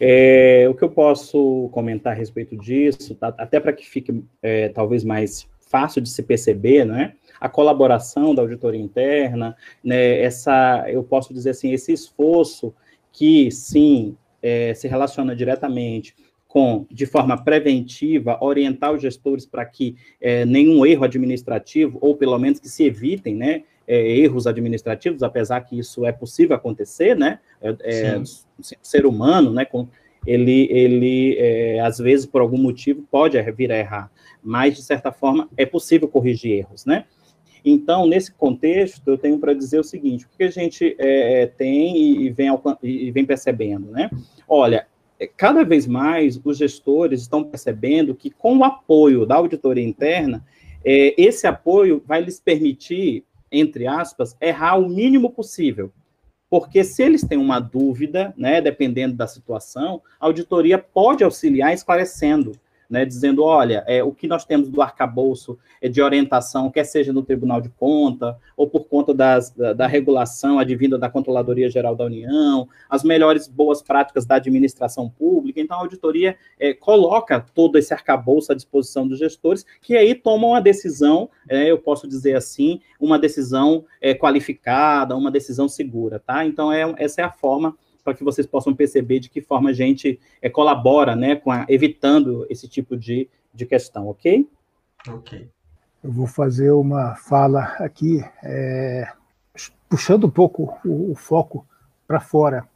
é, 0.00 0.66
o 0.68 0.74
que 0.74 0.84
eu 0.84 0.90
posso 0.90 1.68
comentar 1.72 2.12
a 2.12 2.16
respeito 2.16 2.56
disso, 2.56 3.14
tá, 3.14 3.34
até 3.38 3.58
para 3.58 3.72
que 3.72 3.88
fique 3.88 4.22
é, 4.42 4.68
talvez 4.68 5.04
mais 5.04 5.48
fácil 5.68 6.00
de 6.00 6.08
se 6.08 6.22
perceber, 6.22 6.84
né? 6.84 7.14
A 7.40 7.48
colaboração 7.48 8.34
da 8.34 8.42
auditoria 8.42 8.80
interna, 8.80 9.56
né? 9.82 10.20
Essa, 10.20 10.84
eu 10.88 11.02
posso 11.02 11.32
dizer 11.32 11.50
assim, 11.50 11.72
esse 11.72 11.92
esforço 11.92 12.74
que 13.12 13.50
sim 13.50 14.16
é, 14.42 14.72
se 14.74 14.88
relaciona 14.88 15.34
diretamente 15.34 16.14
com, 16.46 16.86
de 16.90 17.04
forma 17.04 17.36
preventiva, 17.36 18.38
orientar 18.40 18.92
os 18.92 19.02
gestores 19.02 19.44
para 19.44 19.64
que 19.66 19.96
é, 20.20 20.46
nenhum 20.46 20.84
erro 20.86 21.04
administrativo, 21.04 21.98
ou 22.00 22.16
pelo 22.16 22.38
menos 22.38 22.58
que 22.58 22.68
se 22.68 22.84
evitem, 22.84 23.34
né, 23.34 23.64
é, 23.88 24.18
erros 24.18 24.46
administrativos, 24.46 25.22
apesar 25.22 25.62
que 25.62 25.78
isso 25.78 26.04
é 26.04 26.12
possível 26.12 26.54
acontecer, 26.54 27.16
né, 27.16 27.40
é, 27.60 27.74
é 27.80 28.22
ser 28.82 29.06
humano, 29.06 29.50
né, 29.50 29.64
com, 29.64 29.88
ele, 30.26 30.68
ele 30.70 31.36
é, 31.38 31.80
às 31.80 31.98
vezes, 31.98 32.26
por 32.26 32.40
algum 32.40 32.58
motivo, 32.58 33.02
pode 33.10 33.40
vir 33.52 33.72
a 33.72 33.78
errar, 33.78 34.12
mas, 34.42 34.76
de 34.76 34.82
certa 34.82 35.10
forma, 35.10 35.48
é 35.56 35.64
possível 35.64 36.06
corrigir 36.06 36.52
erros, 36.52 36.84
né, 36.84 37.04
então, 37.64 38.06
nesse 38.06 38.32
contexto, 38.32 39.06
eu 39.08 39.18
tenho 39.18 39.38
para 39.38 39.52
dizer 39.52 39.78
o 39.78 39.84
seguinte: 39.84 40.24
o 40.24 40.28
que 40.36 40.44
a 40.44 40.50
gente 40.50 40.94
é, 40.98 41.46
tem 41.46 41.96
e, 41.96 42.26
e, 42.26 42.30
vem, 42.30 42.48
e 42.82 43.10
vem 43.10 43.24
percebendo, 43.24 43.90
né? 43.90 44.08
Olha, 44.48 44.86
é, 45.18 45.26
cada 45.26 45.64
vez 45.64 45.86
mais 45.86 46.40
os 46.42 46.56
gestores 46.56 47.22
estão 47.22 47.44
percebendo 47.44 48.14
que, 48.14 48.30
com 48.30 48.58
o 48.58 48.64
apoio 48.64 49.26
da 49.26 49.34
auditoria 49.36 49.84
interna, 49.84 50.44
é, 50.84 51.14
esse 51.20 51.46
apoio 51.46 52.02
vai 52.06 52.20
lhes 52.20 52.40
permitir, 52.40 53.24
entre 53.50 53.86
aspas, 53.86 54.36
errar 54.40 54.76
o 54.76 54.88
mínimo 54.88 55.30
possível. 55.30 55.92
Porque 56.50 56.82
se 56.82 57.02
eles 57.02 57.22
têm 57.22 57.38
uma 57.38 57.60
dúvida, 57.60 58.32
né, 58.36 58.60
dependendo 58.60 59.14
da 59.14 59.26
situação, 59.26 60.00
a 60.18 60.26
auditoria 60.26 60.78
pode 60.78 61.22
auxiliar 61.22 61.74
esclarecendo 61.74 62.52
né, 62.88 63.04
dizendo, 63.04 63.44
olha, 63.44 63.84
é, 63.86 64.02
o 64.02 64.12
que 64.12 64.26
nós 64.26 64.44
temos 64.44 64.68
do 64.70 64.80
arcabouço 64.80 65.58
é 65.80 65.88
de 65.88 66.00
orientação, 66.00 66.70
quer 66.70 66.84
seja 66.84 67.12
no 67.12 67.22
Tribunal 67.22 67.60
de 67.60 67.68
Conta, 67.68 68.38
ou 68.56 68.68
por 68.68 68.84
conta 68.84 69.12
das, 69.12 69.50
da, 69.50 69.72
da, 69.74 69.86
regulação 69.86 70.58
advinda 70.58 70.96
da 70.96 71.10
Controladoria 71.10 71.68
Geral 71.68 71.94
da 71.94 72.04
União, 72.04 72.66
as 72.88 73.04
melhores 73.04 73.46
boas 73.46 73.82
práticas 73.82 74.24
da 74.24 74.36
administração 74.36 75.08
pública. 75.10 75.60
Então, 75.60 75.76
a 75.76 75.80
auditoria 75.80 76.36
é, 76.58 76.72
coloca 76.72 77.44
todo 77.54 77.76
esse 77.76 77.92
arcabouço 77.92 78.52
à 78.52 78.54
disposição 78.54 79.06
dos 79.06 79.18
gestores, 79.18 79.66
que 79.82 79.96
aí 79.96 80.14
tomam 80.14 80.54
a 80.54 80.60
decisão, 80.60 81.28
é, 81.48 81.70
eu 81.70 81.78
posso 81.78 82.08
dizer 82.08 82.36
assim, 82.36 82.80
uma 82.98 83.18
decisão 83.18 83.84
é, 84.00 84.14
qualificada, 84.14 85.14
uma 85.14 85.30
decisão 85.30 85.68
segura, 85.68 86.18
tá? 86.18 86.44
Então, 86.44 86.72
é, 86.72 86.94
essa 86.96 87.20
é 87.20 87.24
a 87.24 87.30
forma 87.30 87.76
para 88.08 88.16
que 88.16 88.24
vocês 88.24 88.46
possam 88.46 88.74
perceber 88.74 89.20
de 89.20 89.28
que 89.28 89.42
forma 89.42 89.68
a 89.68 89.72
gente 89.74 90.18
é, 90.40 90.48
colabora, 90.48 91.14
né, 91.14 91.36
com 91.36 91.52
a, 91.52 91.66
evitando 91.68 92.46
esse 92.48 92.66
tipo 92.66 92.96
de, 92.96 93.28
de 93.52 93.66
questão, 93.66 94.08
ok? 94.08 94.48
Ok. 95.06 95.46
Eu 96.02 96.10
vou 96.10 96.26
fazer 96.26 96.70
uma 96.70 97.14
fala 97.16 97.64
aqui, 97.78 98.24
é, 98.42 99.12
puxando 99.90 100.26
um 100.26 100.30
pouco 100.30 100.78
o, 100.86 101.12
o 101.12 101.14
foco 101.14 101.66
para 102.06 102.18
fora, 102.18 102.66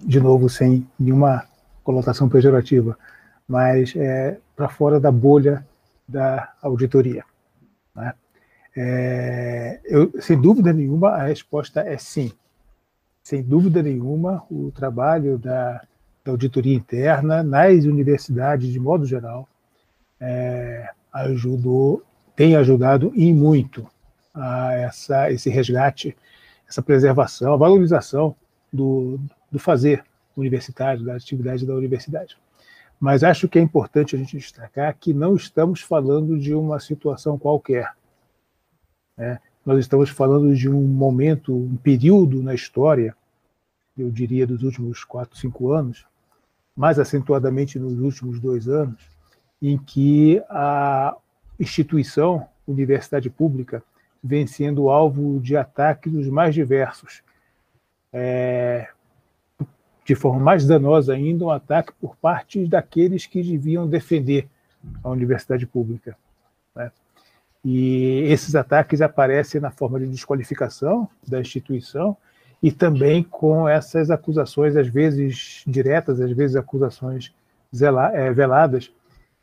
de 0.00 0.18
novo, 0.18 0.48
sem 0.48 0.84
nenhuma 0.98 1.46
conotação 1.84 2.28
pejorativa, 2.28 2.98
mas 3.46 3.94
é, 3.94 4.36
para 4.56 4.68
fora 4.68 4.98
da 4.98 5.12
bolha 5.12 5.64
da 6.08 6.52
auditoria. 6.60 7.24
Né? 7.94 8.14
É, 8.76 9.80
eu, 9.84 10.12
sem 10.20 10.40
dúvida 10.40 10.72
nenhuma, 10.72 11.10
a 11.10 11.26
resposta 11.26 11.82
é 11.82 11.96
sim 11.96 12.32
sem 13.22 13.42
dúvida 13.42 13.82
nenhuma, 13.82 14.44
o 14.50 14.70
trabalho 14.72 15.38
da, 15.38 15.82
da 16.24 16.32
auditoria 16.32 16.74
interna 16.74 17.42
nas 17.42 17.84
universidades, 17.84 18.68
de 18.72 18.80
modo 18.80 19.06
geral, 19.06 19.48
é, 20.20 20.88
ajudou, 21.12 22.02
tem 22.34 22.56
ajudado 22.56 23.12
e 23.14 23.32
muito 23.32 23.86
a 24.34 24.72
essa, 24.74 25.30
esse 25.30 25.50
resgate, 25.50 26.16
essa 26.68 26.82
preservação, 26.82 27.52
a 27.52 27.56
valorização 27.56 28.34
do, 28.72 29.20
do 29.50 29.58
fazer 29.58 30.04
universitário, 30.36 31.04
da 31.04 31.14
atividade 31.14 31.66
da 31.66 31.74
universidade. 31.74 32.36
Mas 32.98 33.24
acho 33.24 33.48
que 33.48 33.58
é 33.58 33.62
importante 33.62 34.14
a 34.14 34.18
gente 34.18 34.36
destacar 34.36 34.96
que 34.96 35.12
não 35.12 35.34
estamos 35.34 35.80
falando 35.80 36.38
de 36.38 36.54
uma 36.54 36.78
situação 36.78 37.38
qualquer. 37.38 37.92
Né? 39.16 39.40
Nós 39.64 39.78
estamos 39.78 40.10
falando 40.10 40.54
de 40.54 40.68
um 40.68 40.82
momento, 40.82 41.54
um 41.54 41.76
período 41.76 42.42
na 42.42 42.52
história, 42.52 43.14
eu 43.96 44.10
diria 44.10 44.46
dos 44.46 44.62
últimos 44.62 45.04
quatro, 45.04 45.38
cinco 45.38 45.72
anos, 45.72 46.04
mais 46.76 46.98
acentuadamente 46.98 47.78
nos 47.78 47.98
últimos 48.00 48.40
dois 48.40 48.66
anos, 48.66 49.00
em 49.60 49.78
que 49.78 50.42
a 50.48 51.16
instituição, 51.60 52.48
universidade 52.66 53.30
pública, 53.30 53.82
vem 54.22 54.46
sendo 54.46 54.88
alvo 54.90 55.38
de 55.40 55.56
ataques 55.56 56.12
dos 56.12 56.26
mais 56.28 56.54
diversos. 56.54 57.22
É, 58.12 58.88
de 60.04 60.14
forma 60.14 60.40
mais 60.40 60.66
danosa 60.66 61.14
ainda, 61.14 61.44
um 61.44 61.50
ataque 61.50 61.92
por 62.00 62.16
parte 62.16 62.66
daqueles 62.66 63.26
que 63.26 63.42
deviam 63.42 63.88
defender 63.88 64.48
a 65.02 65.08
universidade 65.08 65.66
pública. 65.66 66.16
Né? 66.74 66.90
E 67.64 68.24
esses 68.28 68.54
ataques 68.56 69.00
aparecem 69.00 69.60
na 69.60 69.70
forma 69.70 70.00
de 70.00 70.08
desqualificação 70.08 71.08
da 71.26 71.40
instituição 71.40 72.16
e 72.62 72.70
também 72.70 73.22
com 73.22 73.68
essas 73.68 74.10
acusações, 74.10 74.76
às 74.76 74.88
vezes 74.88 75.62
diretas, 75.66 76.20
às 76.20 76.30
vezes 76.32 76.56
acusações 76.56 77.32
é, 78.12 78.32
veladas, 78.32 78.92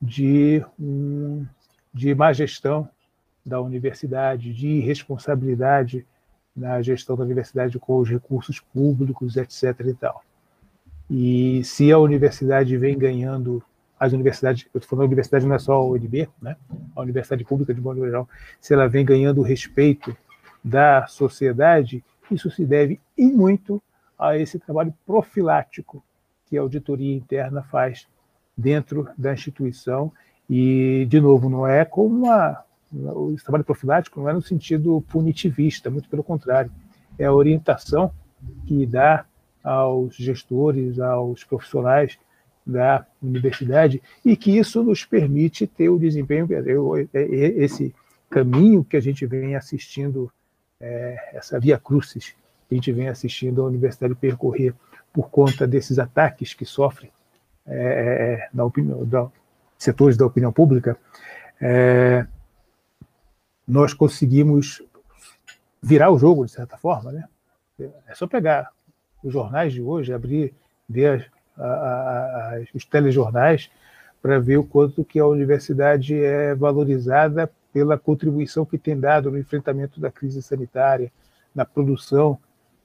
de, 0.01 0.63
um, 0.80 1.45
de 1.93 2.15
má 2.15 2.32
gestão 2.32 2.88
da 3.45 3.59
universidade, 3.59 4.53
de 4.53 4.67
irresponsabilidade 4.67 6.05
na 6.55 6.82
gestão 6.82 7.15
da 7.15 7.24
universidade 7.24 7.80
com 7.80 7.97
os 7.97 8.09
recursos 8.09 8.59
públicos, 8.59 9.36
etc. 9.36 9.80
E, 9.86 9.93
tal. 9.93 10.24
e 11.09 11.61
se 11.63 11.91
a 11.91 11.97
universidade 11.97 12.78
vem 12.78 12.97
ganhando 12.97 13.63
as 14.00 14.14
universidades, 14.14 14.66
eu 14.74 14.78
estou 14.78 14.89
falando 14.89 15.04
a 15.04 15.08
universidade 15.08 15.45
não 15.45 15.56
é 15.56 15.60
só 15.60 15.84
o 15.84 15.93
UNB, 15.93 16.30
né? 16.41 16.56
a 16.95 17.02
universidade 17.02 17.43
pública 17.43 17.74
de 17.74 17.82
modo 17.82 18.04
geral, 18.06 18.30
se 18.62 18.74
ela 18.74 18.88
vem 18.88 19.04
ganhando 19.04 19.39
o 19.39 19.43
respeito 19.43 20.16
da 20.64 21.06
sociedade, 21.08 22.04
isso 22.32 22.50
se 22.50 22.66
deve 22.66 23.00
e 23.18 23.26
muito 23.26 23.82
a 24.18 24.38
esse 24.38 24.58
trabalho 24.58 24.93
profilático 25.06 26.04
que 26.45 26.58
a 26.58 26.62
auditoria 26.62 27.16
interna 27.16 27.62
faz 27.62 28.08
dentro 28.58 29.10
da 29.18 29.34
instituição 29.34 30.12
e, 30.50 31.06
de 31.10 31.20
novo, 31.20 31.50
não 31.50 31.68
é 31.68 31.84
como 31.86 32.26
uma, 32.26 32.64
o 32.91 33.36
trabalho 33.43 33.64
profilático 33.64 34.20
não 34.20 34.30
é 34.30 34.34
no 34.34 34.41
sentido 34.41 35.04
punitivista, 35.10 35.89
muito 35.89 36.10
pelo 36.10 36.24
contrário, 36.24 36.72
é 37.18 37.26
a 37.26 37.34
orientação 37.34 38.12
que 38.66 38.86
dá 38.86 39.26
aos 39.64 40.16
gestores, 40.16 41.00
aos 41.00 41.43
profissionais 41.43 42.18
da 42.70 43.05
universidade 43.22 44.01
e 44.24 44.36
que 44.38 44.57
isso 44.57 44.84
nos 44.84 45.03
permite 45.03 45.67
ter 45.67 45.89
o 45.89 45.99
desempenho, 45.99 46.47
esse 47.13 47.93
caminho 48.30 48.84
que 48.84 48.95
a 48.95 49.01
gente 49.01 49.26
vem 49.26 49.55
assistindo, 49.55 50.32
é, 50.80 51.32
essa 51.34 51.59
via 51.59 51.78
crucis 51.78 52.36
que 52.67 52.76
a 52.76 52.76
gente 52.76 52.91
vem 52.91 53.07
assistindo 53.07 53.61
a 53.61 53.65
universidade 53.65 54.13
percorrer 54.13 54.74
por 55.11 55.30
conta 55.30 55.65
desses 55.65 55.97
ataques 55.97 56.53
que 56.53 56.65
sofre 56.65 57.11
é, 57.65 58.47
na 58.53 58.63
opinião, 58.63 59.03
da, 59.05 59.28
setores 59.78 60.17
da 60.17 60.26
opinião 60.26 60.51
pública, 60.51 60.97
é, 61.61 62.26
nós 63.67 63.93
conseguimos 63.93 64.82
virar 65.82 66.11
o 66.11 66.17
jogo, 66.17 66.45
de 66.45 66.51
certa 66.51 66.78
forma. 66.78 67.11
Né? 67.11 67.24
É 68.07 68.15
só 68.15 68.28
pegar 68.28 68.72
os 69.24 69.32
jornais 69.32 69.74
de 69.74 69.82
hoje, 69.82 70.13
abrir, 70.13 70.53
ver 70.88 71.32
a, 71.60 72.55
a, 72.55 72.62
os 72.74 72.86
telejornais, 72.86 73.70
para 74.22 74.39
ver 74.39 74.57
o 74.57 74.64
quanto 74.64 75.03
que 75.03 75.20
a 75.20 75.26
universidade 75.26 76.22
é 76.22 76.53
valorizada 76.53 77.49
pela 77.72 77.97
contribuição 77.97 78.66
que 78.66 78.78
tem 78.78 78.99
dado 78.99 79.32
no 79.32 79.38
enfrentamento 79.38 79.99
da 79.99 80.12
crise 80.12 80.41
sanitária, 80.41 81.12
na 81.53 81.66
produção 81.66 82.38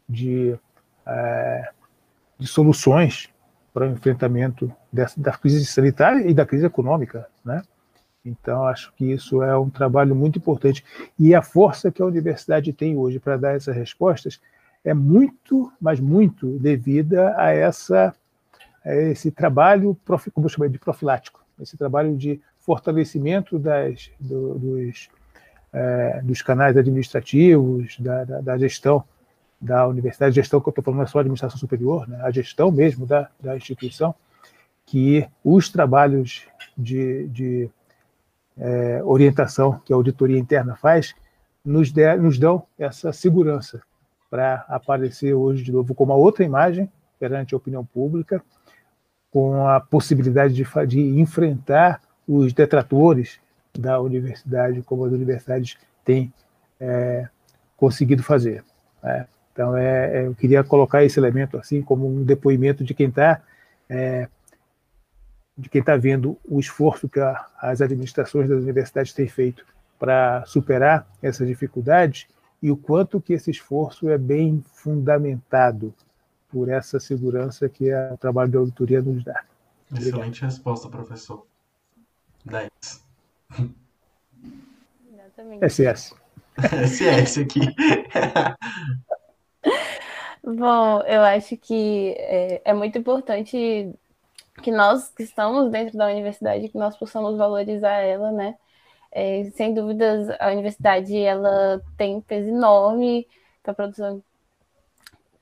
de, 0.09 0.57
é, 1.07 1.69
de 2.39 2.47
soluções 2.47 3.31
para 3.73 3.89
o 3.89 3.91
enfrentamento 3.91 4.73
dessa, 4.93 5.21
da 5.21 5.33
crise 5.33 5.65
sanitária 5.67 6.29
e 6.29 6.35
da 6.35 6.47
crise 6.47 6.67
econômica, 6.67 7.27
né? 7.45 7.63
Então, 8.25 8.65
acho 8.65 8.93
que 8.95 9.13
isso 9.13 9.43
é 9.43 9.57
um 9.59 9.69
trabalho 9.69 10.15
muito 10.15 10.39
importante. 10.39 10.83
E 11.19 11.35
a 11.35 11.43
força 11.43 11.93
que 11.93 12.01
a 12.01 12.07
universidade 12.07 12.73
tem 12.73 12.97
hoje 12.97 13.19
para 13.19 13.37
dar 13.37 13.55
essas 13.55 13.77
respostas 13.77 14.41
é 14.83 14.95
muito, 14.95 15.71
mas 15.81 16.01
muito 16.01 16.59
devida 16.59 17.35
a, 17.37 17.51
essa, 17.51 18.15
a 18.85 18.95
esse 18.95 19.31
trabalho, 19.31 19.97
como 20.33 20.47
eu 20.47 20.51
chamei 20.51 20.69
de 20.69 20.79
profilático, 20.79 21.43
esse 21.61 21.77
trabalho 21.77 22.17
de 22.17 22.41
fortalecimento 22.59 23.59
das, 23.59 24.11
do, 24.19 24.59
dos, 24.59 25.09
é, 25.73 26.21
dos 26.23 26.43
canais 26.43 26.77
administrativos, 26.77 27.99
da, 27.99 28.25
da, 28.25 28.41
da, 28.41 28.59
gestão 28.59 29.05
da 29.61 29.87
universidade, 29.87 30.35
gestão 30.35 30.61
que 30.61 30.69
eu 30.69 30.71
estou 30.71 30.85
falando 30.85 30.99
não 30.99 31.05
é 31.05 31.07
só 31.07 31.19
administração 31.21 31.59
superior, 31.59 32.09
né, 32.09 32.21
a 32.23 32.31
gestão 32.31 32.71
mesmo 32.71 33.07
da, 33.07 33.31
da 33.41 33.57
instituição, 33.57 34.15
que 34.85 35.27
os 35.43 35.71
trabalhos 35.71 36.47
de, 36.77 37.29
de 37.29 37.71
é, 38.59 39.03
orientação 39.05 39.81
que 39.85 39.93
a 39.93 39.97
auditoria 39.97 40.39
interna 40.39 40.77
faz 40.77 41.15
nos, 41.65 41.91
der, 41.91 42.19
nos 42.19 42.39
dão 42.39 42.65
essa 42.79 43.13
segurança 43.13 43.81
para 44.31 44.65
aparecer 44.69 45.33
hoje 45.33 45.63
de 45.63 45.73
novo 45.73 45.95
com 45.95 46.05
uma 46.05 46.15
outra 46.15 46.45
imagem 46.45 46.91
perante 47.19 47.55
a 47.55 47.57
opinião 47.57 47.85
pública, 47.85 48.43
com 49.35 49.67
a 49.67 49.81
possibilidade 49.81 50.55
de, 50.55 50.65
de 50.87 51.01
enfrentar 51.19 52.01
os 52.27 52.53
detratores 52.53 53.41
da 53.77 54.01
universidade, 54.01 54.81
como 54.83 55.05
as 55.05 55.11
universidades 55.11 55.77
têm 56.05 56.33
é, 56.79 57.27
conseguido 57.77 58.23
fazer. 58.23 58.63
Né? 59.03 59.27
Então, 59.53 59.77
é, 59.77 60.19
é, 60.19 60.27
eu 60.29 60.37
queria 60.37 60.63
colocar 60.63 61.03
esse 61.03 61.19
elemento 61.19 61.59
assim 61.59 61.83
como 61.83 62.07
um 62.07 62.23
depoimento 62.23 62.85
de 62.85 62.95
quem 62.95 63.09
está 63.09 63.43
é, 63.91 64.29
de 65.59 65.69
quem 65.69 65.81
está 65.81 65.97
vendo 65.97 66.39
o 66.49 66.61
esforço 66.61 67.09
que 67.09 67.19
a, 67.19 67.45
as 67.61 67.81
administrações 67.81 68.49
das 68.49 68.63
universidades 68.63 69.13
têm 69.13 69.27
feito 69.27 69.67
para 69.99 70.45
superar 70.47 71.09
essas 71.21 71.49
dificuldades 71.49 72.29
e 72.63 72.71
o 72.71 72.77
quanto 72.77 73.21
que 73.21 73.33
esse 73.33 73.51
esforço 73.51 74.09
é 74.09 74.17
bem 74.17 74.63
fundamentado 74.75 75.93
por 76.55 76.69
essa 76.69 77.01
segurança 77.01 77.69
que 77.69 77.93
o 77.93 78.17
trabalho 78.17 78.53
da 78.53 78.59
auditoria 78.61 79.03
nos 79.03 79.25
dá. 79.25 79.43
Excelente 79.93 80.43
resposta, 80.43 80.89
professor. 80.89 81.45
10. 82.45 82.71
SS. 85.69 86.15
SS 86.57 87.41
aqui. 87.41 87.59
Bom, 90.45 91.01
eu 91.01 91.23
acho 91.23 91.57
que 91.57 92.15
é, 92.19 92.63
é, 92.65 92.73
muito 92.73 92.97
importante 92.99 93.93
que 94.63 94.71
nós 94.71 95.09
que 95.09 95.25
estamos 95.25 95.73
dentro 95.73 95.99
da 95.99 96.07
universidade, 96.07 96.69
que 96.69 96.79
nós 96.79 96.97
possamos 96.97 97.37
valorizar 97.37 97.95
ela, 97.95 98.31
né? 98.31 98.57
É, 99.11 99.51
sem 99.57 99.75
dúvidas, 99.75 100.29
a 100.39 100.53
universidade 100.53 101.17
ela 101.17 101.83
tem 101.97 102.15
um 102.15 102.21
peso 102.21 102.49
enorme 102.49 103.27
para 103.61 103.73
a 103.73 103.75
produção, 103.75 104.23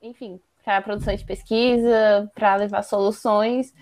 enfim, 0.01 0.41
para 0.63 0.79
a 0.79 0.83
produção 0.83 1.15
de 1.15 1.25
pesquisa, 1.25 2.31
para 2.35 2.57
levar 2.57 2.83
soluções. 2.83 3.73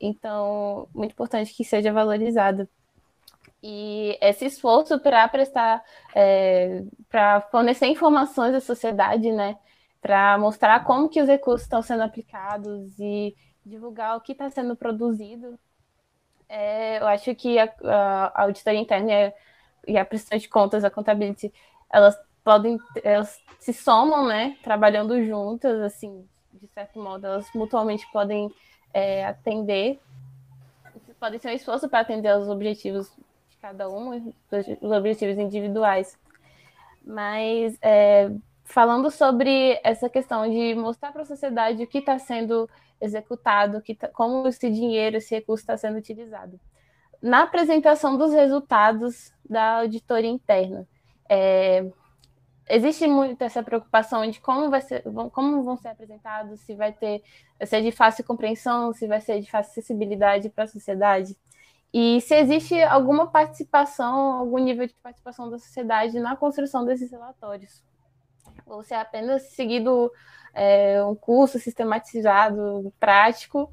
Então, 0.00 0.88
muito 0.94 1.12
importante 1.12 1.54
que 1.54 1.64
seja 1.64 1.92
valorizado. 1.92 2.68
E 3.62 4.18
esse 4.20 4.46
esforço 4.46 4.98
para 4.98 5.28
prestar, 5.28 5.82
é, 6.14 6.82
para 7.08 7.42
fornecer 7.42 7.86
informações 7.86 8.54
à 8.54 8.60
sociedade, 8.60 9.30
né? 9.30 9.56
Para 10.00 10.36
mostrar 10.38 10.84
como 10.84 11.08
que 11.08 11.22
os 11.22 11.28
recursos 11.28 11.62
estão 11.62 11.80
sendo 11.80 12.02
aplicados 12.02 12.98
e 12.98 13.36
divulgar 13.64 14.16
o 14.16 14.20
que 14.20 14.32
está 14.32 14.50
sendo 14.50 14.74
produzido. 14.74 15.56
É, 16.48 16.98
eu 16.98 17.06
acho 17.06 17.32
que 17.36 17.58
a, 17.58 17.72
a 18.34 18.42
auditoria 18.42 18.80
interna 18.80 19.32
e 19.86 19.96
a 19.96 20.04
prestação 20.04 20.38
de 20.38 20.48
contas, 20.48 20.84
a 20.84 20.90
contabilidade, 20.90 21.52
elas 21.90 22.16
podem, 22.44 22.78
elas 23.02 23.40
se 23.58 23.72
somam, 23.72 24.26
né? 24.26 24.56
Trabalhando 24.62 25.24
juntas, 25.24 25.80
assim, 25.80 26.26
de 26.52 26.66
certo 26.68 27.00
modo, 27.00 27.26
elas 27.26 27.46
mutuamente 27.54 28.06
podem 28.12 28.50
é, 28.92 29.24
atender, 29.24 30.00
podem 31.18 31.38
ser 31.38 31.48
um 31.48 31.54
esforço 31.54 31.88
para 31.88 32.00
atender 32.00 32.36
os 32.36 32.48
objetivos 32.48 33.08
de 33.48 33.56
cada 33.58 33.88
um, 33.88 34.32
os 34.80 34.90
objetivos 34.90 35.38
individuais. 35.38 36.18
Mas 37.04 37.78
é, 37.80 38.30
falando 38.64 39.10
sobre 39.10 39.80
essa 39.84 40.08
questão 40.08 40.48
de 40.48 40.74
mostrar 40.74 41.12
para 41.12 41.22
a 41.22 41.26
sociedade 41.26 41.82
o 41.82 41.86
que 41.86 41.98
está 41.98 42.18
sendo 42.18 42.68
executado, 43.00 43.82
que 43.82 43.94
tá, 43.94 44.08
como 44.08 44.46
esse 44.46 44.70
dinheiro, 44.70 45.16
esse 45.16 45.34
recurso 45.34 45.62
está 45.62 45.76
sendo 45.76 45.98
utilizado. 45.98 46.58
Na 47.20 47.42
apresentação 47.42 48.16
dos 48.16 48.32
resultados 48.32 49.32
da 49.48 49.80
auditoria 49.80 50.30
interna, 50.30 50.86
é, 51.28 51.88
existe 52.68 53.06
muito 53.06 53.42
essa 53.42 53.62
preocupação 53.62 54.28
de 54.30 54.40
como, 54.40 54.70
vai 54.70 54.80
ser, 54.80 55.02
como 55.32 55.62
vão 55.62 55.76
ser 55.76 55.88
apresentados, 55.88 56.60
se 56.60 56.74
vai 56.74 56.92
ter 56.92 57.22
vai 57.58 57.66
ser 57.66 57.82
de 57.82 57.92
fácil 57.92 58.24
compreensão, 58.24 58.92
se 58.92 59.06
vai 59.06 59.20
ser 59.20 59.40
de 59.40 59.50
fácil 59.50 59.70
acessibilidade 59.70 60.48
para 60.48 60.64
a 60.64 60.68
sociedade. 60.68 61.36
E 61.92 62.20
se 62.22 62.34
existe 62.34 62.80
alguma 62.82 63.26
participação, 63.26 64.32
algum 64.32 64.58
nível 64.58 64.86
de 64.86 64.94
participação 64.94 65.50
da 65.50 65.58
sociedade 65.58 66.18
na 66.18 66.34
construção 66.34 66.84
desses 66.84 67.10
relatórios. 67.10 67.84
Ou 68.66 68.82
se 68.82 68.94
é 68.94 69.00
apenas 69.00 69.42
seguido 69.50 70.10
é, 70.54 71.04
um 71.04 71.14
curso 71.14 71.58
sistematizado, 71.58 72.92
prático, 72.98 73.70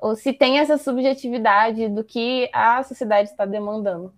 ou 0.00 0.16
se 0.16 0.32
tem 0.32 0.58
essa 0.58 0.78
subjetividade 0.78 1.88
do 1.88 2.02
que 2.02 2.50
a 2.52 2.82
sociedade 2.82 3.30
está 3.30 3.44
demandando. 3.44 4.12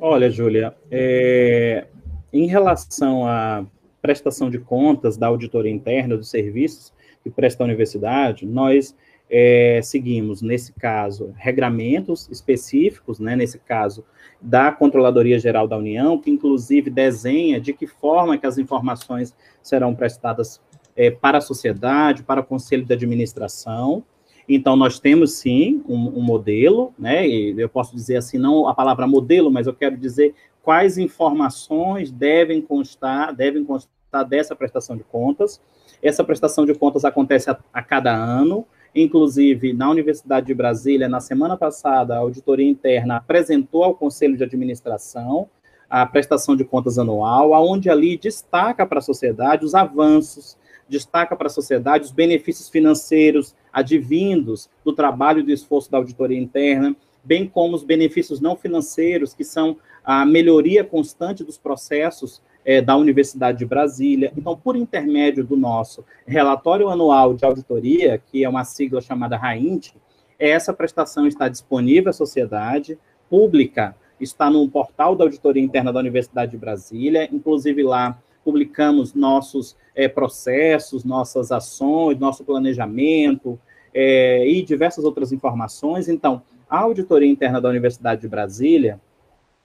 Olha, 0.00 0.30
Júlia, 0.30 0.74
é, 0.90 1.86
em 2.32 2.46
relação 2.46 3.26
à 3.26 3.64
prestação 4.02 4.50
de 4.50 4.58
contas 4.58 5.16
da 5.16 5.26
auditoria 5.26 5.72
interna 5.72 6.16
dos 6.16 6.28
serviços 6.28 6.92
que 7.22 7.30
presta 7.30 7.64
a 7.64 7.66
universidade, 7.66 8.46
nós 8.46 8.94
é, 9.28 9.80
seguimos, 9.82 10.42
nesse 10.42 10.72
caso, 10.74 11.34
regramentos 11.36 12.28
específicos, 12.30 13.18
né, 13.18 13.34
nesse 13.34 13.58
caso, 13.58 14.04
da 14.40 14.70
Controladoria 14.70 15.38
Geral 15.38 15.66
da 15.66 15.76
União, 15.78 16.20
que 16.20 16.30
inclusive 16.30 16.90
desenha 16.90 17.60
de 17.60 17.72
que 17.72 17.86
forma 17.86 18.38
que 18.38 18.46
as 18.46 18.58
informações 18.58 19.34
serão 19.62 19.94
prestadas 19.94 20.60
é, 20.94 21.10
para 21.10 21.38
a 21.38 21.40
sociedade, 21.40 22.22
para 22.22 22.40
o 22.40 22.44
Conselho 22.44 22.84
de 22.84 22.92
Administração, 22.92 24.04
então, 24.48 24.76
nós 24.76 25.00
temos 25.00 25.32
sim 25.32 25.82
um, 25.88 26.18
um, 26.18 26.22
modelo, 26.22 26.94
né? 26.98 27.26
E 27.26 27.60
eu 27.60 27.68
posso 27.68 27.94
dizer 27.94 28.16
assim, 28.16 28.38
não 28.38 28.68
a 28.68 28.74
palavra 28.74 29.06
modelo, 29.06 29.50
mas 29.50 29.66
eu 29.66 29.74
quero 29.74 29.96
dizer 29.96 30.34
quais 30.62 30.98
informações 30.98 32.12
devem 32.12 32.60
constar, 32.60 33.34
devem 33.34 33.64
constar 33.64 34.24
dessa 34.28 34.54
prestação 34.54 34.96
de 34.96 35.02
contas. 35.02 35.60
Essa 36.00 36.22
prestação 36.22 36.64
de 36.64 36.74
contas 36.74 37.04
acontece 37.04 37.50
a, 37.50 37.58
a 37.72 37.82
cada 37.82 38.14
ano. 38.14 38.64
Inclusive, 38.94 39.72
na 39.72 39.90
Universidade 39.90 40.46
de 40.46 40.54
Brasília, 40.54 41.08
na 41.08 41.20
semana 41.20 41.56
passada, 41.56 42.14
a 42.14 42.18
auditoria 42.18 42.68
interna 42.68 43.16
apresentou 43.16 43.84
ao 43.84 43.94
Conselho 43.94 44.36
de 44.36 44.44
Administração 44.44 45.48
a 45.88 46.04
prestação 46.06 46.56
de 46.56 46.64
contas 46.64 46.98
anual, 46.98 47.54
aonde 47.54 47.88
ali 47.90 48.16
destaca 48.16 48.86
para 48.86 48.98
a 48.98 49.02
sociedade 49.02 49.64
os 49.64 49.74
avanços, 49.74 50.56
destaca 50.88 51.34
para 51.36 51.46
a 51.46 51.50
sociedade 51.50 52.04
os 52.04 52.12
benefícios 52.12 52.68
financeiros 52.68 53.54
advindos 53.72 54.68
do 54.84 54.92
trabalho 54.92 55.40
e 55.40 55.42
do 55.42 55.50
esforço 55.50 55.90
da 55.90 55.98
auditoria 55.98 56.38
interna, 56.38 56.94
bem 57.24 57.46
como 57.46 57.74
os 57.74 57.82
benefícios 57.82 58.40
não 58.40 58.56
financeiros, 58.56 59.34
que 59.34 59.44
são 59.44 59.76
a 60.04 60.24
melhoria 60.24 60.84
constante 60.84 61.42
dos 61.42 61.58
processos 61.58 62.40
é, 62.64 62.80
da 62.80 62.96
Universidade 62.96 63.58
de 63.58 63.66
Brasília. 63.66 64.32
Então, 64.36 64.56
por 64.56 64.76
intermédio 64.76 65.44
do 65.44 65.56
nosso 65.56 66.04
relatório 66.26 66.88
anual 66.88 67.34
de 67.34 67.44
auditoria, 67.44 68.22
que 68.30 68.44
é 68.44 68.48
uma 68.48 68.64
sigla 68.64 69.00
chamada 69.00 69.36
RAINT, 69.36 69.92
essa 70.38 70.72
prestação 70.72 71.26
está 71.26 71.48
disponível 71.48 72.10
à 72.10 72.12
sociedade 72.12 72.98
pública, 73.28 73.96
está 74.20 74.50
no 74.50 74.68
portal 74.68 75.14
da 75.14 75.24
Auditoria 75.24 75.62
Interna 75.62 75.92
da 75.92 76.00
Universidade 76.00 76.52
de 76.52 76.56
Brasília, 76.56 77.28
inclusive 77.32 77.82
lá 77.82 78.18
publicamos 78.46 79.12
nossos 79.12 79.76
é, 79.92 80.06
processos, 80.06 81.02
nossas 81.02 81.50
ações, 81.50 82.16
nosso 82.16 82.44
planejamento 82.44 83.58
é, 83.92 84.48
e 84.48 84.62
diversas 84.62 85.04
outras 85.04 85.32
informações. 85.32 86.08
Então, 86.08 86.40
a 86.70 86.78
Auditoria 86.78 87.28
Interna 87.28 87.60
da 87.60 87.68
Universidade 87.68 88.20
de 88.20 88.28
Brasília, 88.28 89.00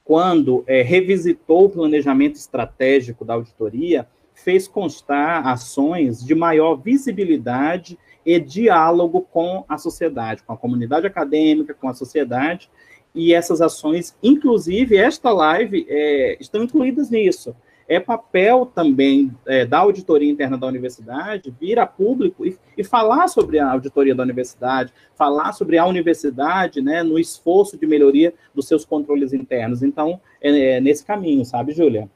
quando 0.04 0.64
é, 0.66 0.82
revisitou 0.82 1.66
o 1.66 1.70
planejamento 1.70 2.38
estratégico 2.38 3.24
da 3.24 3.36
auditoria, 3.36 4.08
fez 4.34 4.68
constar 4.68 5.46
ações 5.46 6.26
de 6.26 6.34
maior 6.34 6.74
visibilidade 6.74 8.00
e 8.26 8.40
diálogo 8.40 9.22
com 9.32 9.64
a 9.70 9.78
sociedade, 9.78 10.42
com 10.42 10.54
a 10.54 10.58
comunidade 10.58 11.06
acadêmica, 11.06 11.76
com 11.76 11.88
a 11.88 11.94
sociedade, 11.94 12.68
e 13.14 13.32
essas 13.32 13.62
ações, 13.62 14.18
inclusive 14.24 14.98
esta 14.98 15.32
live, 15.32 15.86
é, 15.88 16.36
estão 16.40 16.64
incluídas 16.64 17.12
nisso. 17.12 17.56
É 17.92 18.00
papel 18.00 18.66
também 18.66 19.36
é, 19.46 19.66
da 19.66 19.80
auditoria 19.80 20.32
interna 20.32 20.58
da 20.58 20.66
universidade 20.66 21.54
vir 21.60 21.78
a 21.78 21.86
público 21.86 22.46
e, 22.46 22.58
e, 22.78 22.86
falar 22.86 23.28
sobre 23.28 23.60
a 23.60 23.70
auditoria 23.70 24.16
da 24.16 24.24
universidade, 24.24 24.94
falar 25.14 25.52
sobre 25.52 25.78
a 25.78 25.86
universidade, 25.86 26.82
né, 26.82 27.04
no 27.04 27.20
esforço 27.20 27.78
de 27.78 27.86
melhoria 27.86 28.34
dos 28.56 28.66
seus 28.66 28.86
controles 28.86 29.34
internos. 29.34 29.84
Então, 29.84 30.22
é, 30.42 30.78
é 30.78 30.80
nesse 30.80 31.06
caminho, 31.06 31.44
sabe, 31.44 31.74
Júlia? 31.74 32.10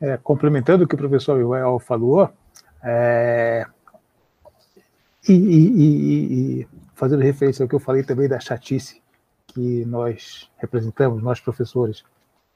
É, 0.00 0.16
complementando 0.16 0.84
o 0.84 0.86
que 0.86 0.94
o 0.94 0.98
professor 0.98 1.40
Joel 1.40 1.80
falou, 1.80 2.30
é, 2.84 3.66
e, 5.28 5.32
e, 5.32 6.60
e, 6.60 6.68
fazendo 6.94 7.24
referência 7.24 7.64
ao 7.64 7.68
que 7.68 7.74
eu 7.74 7.80
falei 7.80 8.04
também 8.04 8.28
da 8.28 8.38
chatice 8.38 9.02
que 9.48 9.84
nós 9.86 10.48
representamos, 10.58 11.20
nós 11.20 11.40
professores, 11.40 12.04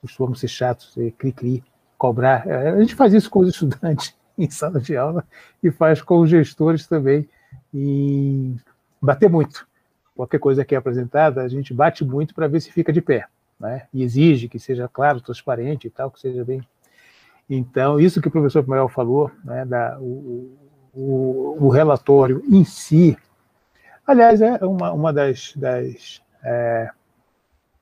costumamos 0.00 0.38
ser 0.38 0.46
chatos, 0.46 0.94
cri-cri, 1.18 1.64
cobrar. 2.00 2.46
É, 2.48 2.70
a 2.70 2.80
gente 2.80 2.94
faz 2.94 3.12
isso 3.12 3.28
com 3.28 3.40
os 3.40 3.48
estudantes 3.52 4.16
em 4.38 4.48
sala 4.48 4.80
de 4.80 4.96
aula 4.96 5.22
e 5.62 5.70
faz 5.70 6.00
com 6.00 6.20
os 6.20 6.30
gestores 6.30 6.86
também, 6.86 7.28
e 7.74 8.56
bater 9.00 9.28
muito. 9.28 9.68
Qualquer 10.16 10.38
coisa 10.38 10.64
que 10.64 10.74
é 10.74 10.78
apresentada, 10.78 11.42
a 11.42 11.48
gente 11.48 11.74
bate 11.74 12.02
muito 12.02 12.34
para 12.34 12.48
ver 12.48 12.60
se 12.60 12.72
fica 12.72 12.90
de 12.90 13.02
pé, 13.02 13.26
né? 13.58 13.86
e 13.92 14.02
exige 14.02 14.48
que 14.48 14.58
seja 14.58 14.88
claro, 14.88 15.20
transparente 15.20 15.86
e 15.86 15.90
tal, 15.90 16.10
que 16.10 16.18
seja 16.18 16.42
bem. 16.42 16.62
Então, 17.48 18.00
isso 18.00 18.20
que 18.20 18.28
o 18.28 18.30
professor 18.30 18.66
Mael 18.66 18.88
falou, 18.88 19.30
né, 19.44 19.66
da, 19.66 19.98
o, 20.00 20.56
o, 20.94 21.56
o 21.60 21.68
relatório 21.68 22.42
em 22.48 22.64
si. 22.64 23.18
Aliás, 24.06 24.40
é 24.40 24.64
uma, 24.64 24.92
uma 24.92 25.12
das, 25.12 25.52
das, 25.54 26.22
é, 26.42 26.90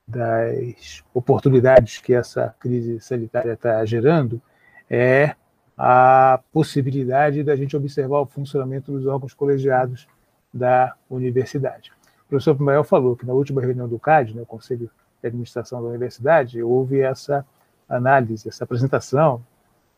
das 0.08 1.04
oportunidades 1.12 1.98
que 1.98 2.14
essa 2.14 2.54
crise 2.58 2.98
sanitária 2.98 3.52
está 3.52 3.84
gerando 3.84 4.40
é 4.88 5.34
a 5.76 6.40
possibilidade 6.50 7.44
da 7.44 7.54
gente 7.54 7.76
observar 7.76 8.20
o 8.20 8.26
funcionamento 8.26 8.90
dos 8.90 9.06
órgãos 9.06 9.34
colegiados 9.34 10.08
da 10.52 10.96
universidade. 11.10 11.92
O 12.24 12.28
professor 12.30 12.56
Pimael 12.56 12.82
falou 12.82 13.14
que 13.14 13.26
na 13.26 13.34
última 13.34 13.60
reunião 13.60 13.86
do 13.86 13.98
CAD, 13.98 14.34
né, 14.34 14.44
Conselho 14.46 14.90
de 15.20 15.26
Administração 15.26 15.82
da 15.82 15.88
Universidade, 15.88 16.62
houve 16.62 17.00
essa 17.00 17.46
análise, 17.88 18.48
essa 18.48 18.64
apresentação, 18.64 19.44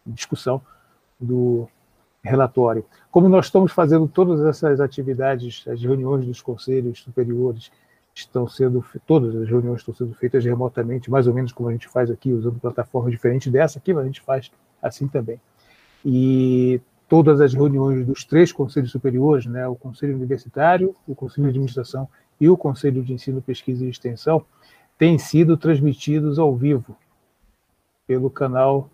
discussão 0.05 0.61
do 1.19 1.69
relatório. 2.23 2.85
Como 3.11 3.29
nós 3.29 3.47
estamos 3.47 3.73
fazendo 3.73 4.07
todas 4.09 4.45
essas 4.45 4.81
atividades, 4.81 5.65
as 5.69 5.81
reuniões 5.81 6.27
dos 6.27 6.43
conselhos 6.43 7.01
superiores 7.01 7.71
estão 8.15 8.47
sendo, 8.47 8.85
todas 9.07 9.35
as 9.35 9.49
reuniões 9.49 9.81
estão 9.81 9.95
sendo 9.95 10.15
feitas 10.15 10.45
remotamente, 10.45 11.11
mais 11.11 11.27
ou 11.27 11.35
menos 11.35 11.53
como 11.53 11.69
a 11.69 11.73
gente 11.73 11.89
faz 11.89 12.11
aqui, 12.11 12.33
usando 12.33 12.59
plataformas 12.59 13.13
diferentes 13.13 13.51
dessa 13.51 13.79
aqui, 13.79 13.93
mas 13.93 14.05
a 14.05 14.07
gente 14.07 14.21
faz 14.21 14.51
assim 14.83 15.07
também. 15.09 15.41
E 16.05 16.81
todas 17.09 17.41
as 17.41 17.55
reuniões 17.55 18.07
dos 18.07 18.25
três 18.25 18.53
conselhos 18.53 18.91
superiores, 18.91 19.47
né, 19.47 19.67
o 19.67 19.75
Conselho 19.75 20.17
Universitário, 20.17 20.95
o 21.07 21.15
Conselho 21.15 21.45
de 21.45 21.51
Administração 21.51 22.09
e 22.41 22.49
o 22.49 22.57
Conselho 22.57 23.03
de 23.03 23.13
Ensino, 23.13 23.43
Pesquisa 23.43 23.85
e 23.85 23.91
Extensão, 23.91 24.45
têm 24.99 25.19
sido 25.19 25.57
transmitidos 25.57 26.39
ao 26.39 26.55
vivo 26.55 26.97
pelo 28.07 28.31
canal 28.31 28.89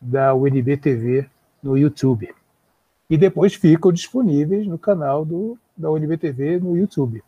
da 0.00 0.34
UNB 0.34 0.76
TV 0.76 1.28
no 1.62 1.76
YouTube 1.76 2.34
e 3.12 3.16
depois 3.18 3.54
ficam 3.54 3.92
disponíveis 3.92 4.66
no 4.66 4.78
canal 4.78 5.22
do, 5.22 5.58
da 5.76 5.90
UNBTV 5.90 6.58
no 6.60 6.78
YouTube. 6.78 7.22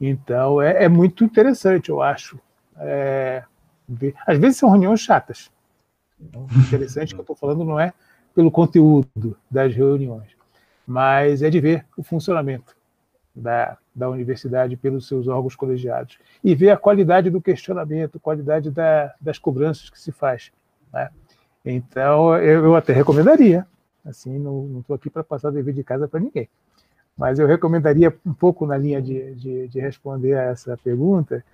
Então 0.00 0.60
é, 0.60 0.84
é, 0.84 0.88
muito 0.88 1.24
interessante, 1.24 1.90
eu 1.90 2.00
acho. 2.00 2.38
É. 2.78 3.42
Às 4.26 4.38
vezes 4.38 4.56
são 4.56 4.70
reuniões 4.70 5.00
chatas. 5.00 5.50
Então, 6.20 6.46
interessante 6.66 7.14
que 7.14 7.20
eu 7.20 7.22
estou 7.22 7.36
falando 7.36 7.64
não 7.64 7.78
é 7.78 7.92
pelo 8.34 8.50
conteúdo 8.50 9.36
das 9.50 9.74
reuniões, 9.74 10.28
mas 10.86 11.42
é 11.42 11.50
de 11.50 11.60
ver 11.60 11.84
o 11.96 12.02
funcionamento 12.02 12.76
da, 13.34 13.76
da 13.94 14.08
universidade 14.08 14.76
pelos 14.76 15.08
seus 15.08 15.26
órgãos 15.26 15.56
colegiados 15.56 16.18
e 16.42 16.54
ver 16.54 16.70
a 16.70 16.76
qualidade 16.76 17.30
do 17.30 17.40
questionamento, 17.40 18.20
qualidade 18.20 18.70
da, 18.70 19.12
das 19.20 19.38
cobranças 19.38 19.90
que 19.90 20.00
se 20.00 20.12
faz. 20.12 20.52
Né? 20.92 21.10
Então, 21.64 22.36
eu, 22.36 22.64
eu 22.64 22.76
até 22.76 22.92
recomendaria 22.92 23.66
Assim, 24.04 24.38
não 24.38 24.80
estou 24.80 24.96
aqui 24.96 25.10
para 25.10 25.22
passar 25.22 25.50
dever 25.50 25.74
de 25.74 25.84
casa 25.84 26.08
para 26.08 26.20
ninguém. 26.20 26.48
Mas 27.16 27.38
eu 27.38 27.46
recomendaria, 27.46 28.14
um 28.24 28.32
pouco 28.32 28.66
na 28.66 28.76
linha 28.76 29.00
de, 29.00 29.34
de, 29.34 29.68
de 29.68 29.80
responder 29.80 30.34
a 30.34 30.44
essa 30.44 30.76
pergunta, 30.76 31.44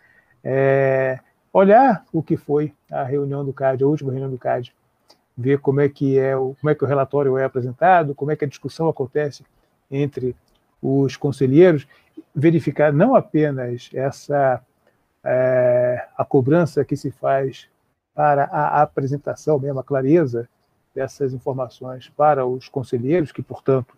é, 0.44 1.18
olhar 1.52 2.04
o 2.12 2.22
que 2.22 2.36
foi 2.36 2.72
a 2.90 3.02
reunião 3.02 3.44
do 3.44 3.52
CAD, 3.52 3.82
a 3.82 3.86
última 3.86 4.12
reunião 4.12 4.30
do 4.30 4.38
CAD, 4.38 4.72
ver 5.36 5.58
como 5.58 5.80
é 5.80 5.88
que 5.88 6.18
é 6.18 6.36
o, 6.36 6.54
como 6.60 6.70
é 6.70 6.74
que 6.74 6.84
o 6.84 6.86
relatório 6.86 7.36
é 7.36 7.44
apresentado, 7.44 8.14
como 8.14 8.30
é 8.30 8.36
que 8.36 8.44
a 8.44 8.48
discussão 8.48 8.88
acontece 8.88 9.44
entre 9.90 10.36
os 10.80 11.16
conselheiros, 11.16 11.86
verificar 12.34 12.92
não 12.92 13.14
apenas 13.14 13.90
essa 13.92 14.62
é, 15.24 16.06
a 16.16 16.24
cobrança 16.24 16.84
que 16.84 16.96
se 16.96 17.10
faz 17.10 17.68
para 18.14 18.44
a 18.44 18.82
apresentação 18.82 19.58
mesmo, 19.58 19.80
a 19.80 19.84
clareza 19.84 20.48
dessas 20.94 21.34
informações 21.34 22.08
para 22.08 22.46
os 22.46 22.68
conselheiros, 22.68 23.32
que, 23.32 23.42
portanto, 23.42 23.96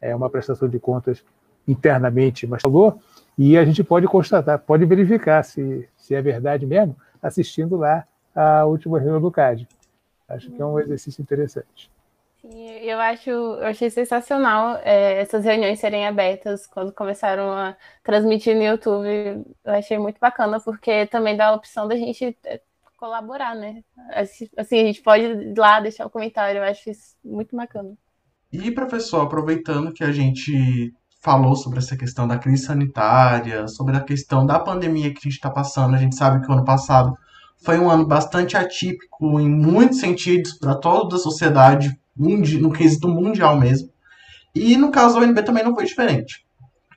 é 0.00 0.14
uma 0.14 0.30
prestação 0.30 0.68
de 0.68 0.78
contas 0.78 1.24
internamente, 1.66 2.46
mas 2.46 2.62
falou, 2.62 2.98
e 3.38 3.56
a 3.56 3.64
gente 3.64 3.84
pode 3.84 4.06
constatar, 4.06 4.58
pode 4.58 4.84
verificar 4.84 5.42
se, 5.44 5.88
se 5.96 6.14
é 6.14 6.22
verdade 6.22 6.66
mesmo, 6.66 6.96
assistindo 7.22 7.76
lá 7.76 8.04
a 8.34 8.64
última 8.64 8.98
reunião 8.98 9.20
do 9.20 9.30
CAD. 9.30 9.68
Acho 10.28 10.50
que 10.50 10.60
é 10.60 10.64
um 10.64 10.78
exercício 10.78 11.20
interessante. 11.20 11.90
Sim, 12.40 12.68
eu 12.68 12.98
acho, 12.98 13.28
eu 13.28 13.66
achei 13.66 13.90
sensacional 13.90 14.78
é, 14.82 15.20
essas 15.20 15.44
reuniões 15.44 15.78
serem 15.78 16.06
abertas 16.06 16.66
quando 16.66 16.92
começaram 16.92 17.52
a 17.52 17.76
transmitir 18.02 18.56
no 18.56 18.62
YouTube. 18.62 19.44
Eu 19.62 19.74
achei 19.74 19.98
muito 19.98 20.18
bacana, 20.18 20.58
porque 20.58 21.06
também 21.06 21.36
dá 21.36 21.48
a 21.48 21.54
opção 21.54 21.86
da 21.86 21.96
gente 21.96 22.36
é, 22.44 22.60
colaborar, 22.96 23.54
né? 23.54 23.84
Assim, 24.56 24.80
a 24.80 24.84
gente 24.84 25.02
pode 25.02 25.24
ir 25.24 25.58
lá 25.58 25.80
deixar 25.80 26.04
o 26.04 26.06
um 26.06 26.10
comentário, 26.10 26.58
eu 26.58 26.64
acho 26.64 26.88
isso 26.88 27.14
muito 27.22 27.54
bacana. 27.54 27.94
E, 28.52 28.70
professor, 28.72 29.20
aproveitando 29.20 29.92
que 29.92 30.02
a 30.02 30.10
gente 30.10 30.92
falou 31.20 31.54
sobre 31.54 31.78
essa 31.78 31.96
questão 31.96 32.26
da 32.26 32.38
crise 32.38 32.64
sanitária, 32.64 33.68
sobre 33.68 33.96
a 33.96 34.00
questão 34.00 34.44
da 34.44 34.58
pandemia 34.58 35.12
que 35.12 35.18
a 35.18 35.22
gente 35.22 35.34
está 35.34 35.50
passando, 35.50 35.94
a 35.94 35.98
gente 35.98 36.16
sabe 36.16 36.44
que 36.44 36.50
o 36.50 36.54
ano 36.54 36.64
passado 36.64 37.16
foi 37.62 37.78
um 37.78 37.88
ano 37.90 38.06
bastante 38.06 38.56
atípico 38.56 39.38
em 39.38 39.48
muitos 39.48 40.00
sentidos 40.00 40.54
para 40.54 40.74
toda 40.74 41.16
a 41.16 41.18
sociedade, 41.18 41.96
no 42.16 42.72
quesito 42.72 43.06
mundial 43.06 43.58
mesmo. 43.58 43.88
E 44.54 44.76
no 44.76 44.90
caso 44.90 45.20
da 45.20 45.26
UNB 45.26 45.42
também 45.42 45.62
não 45.62 45.74
foi 45.74 45.84
diferente. 45.84 46.44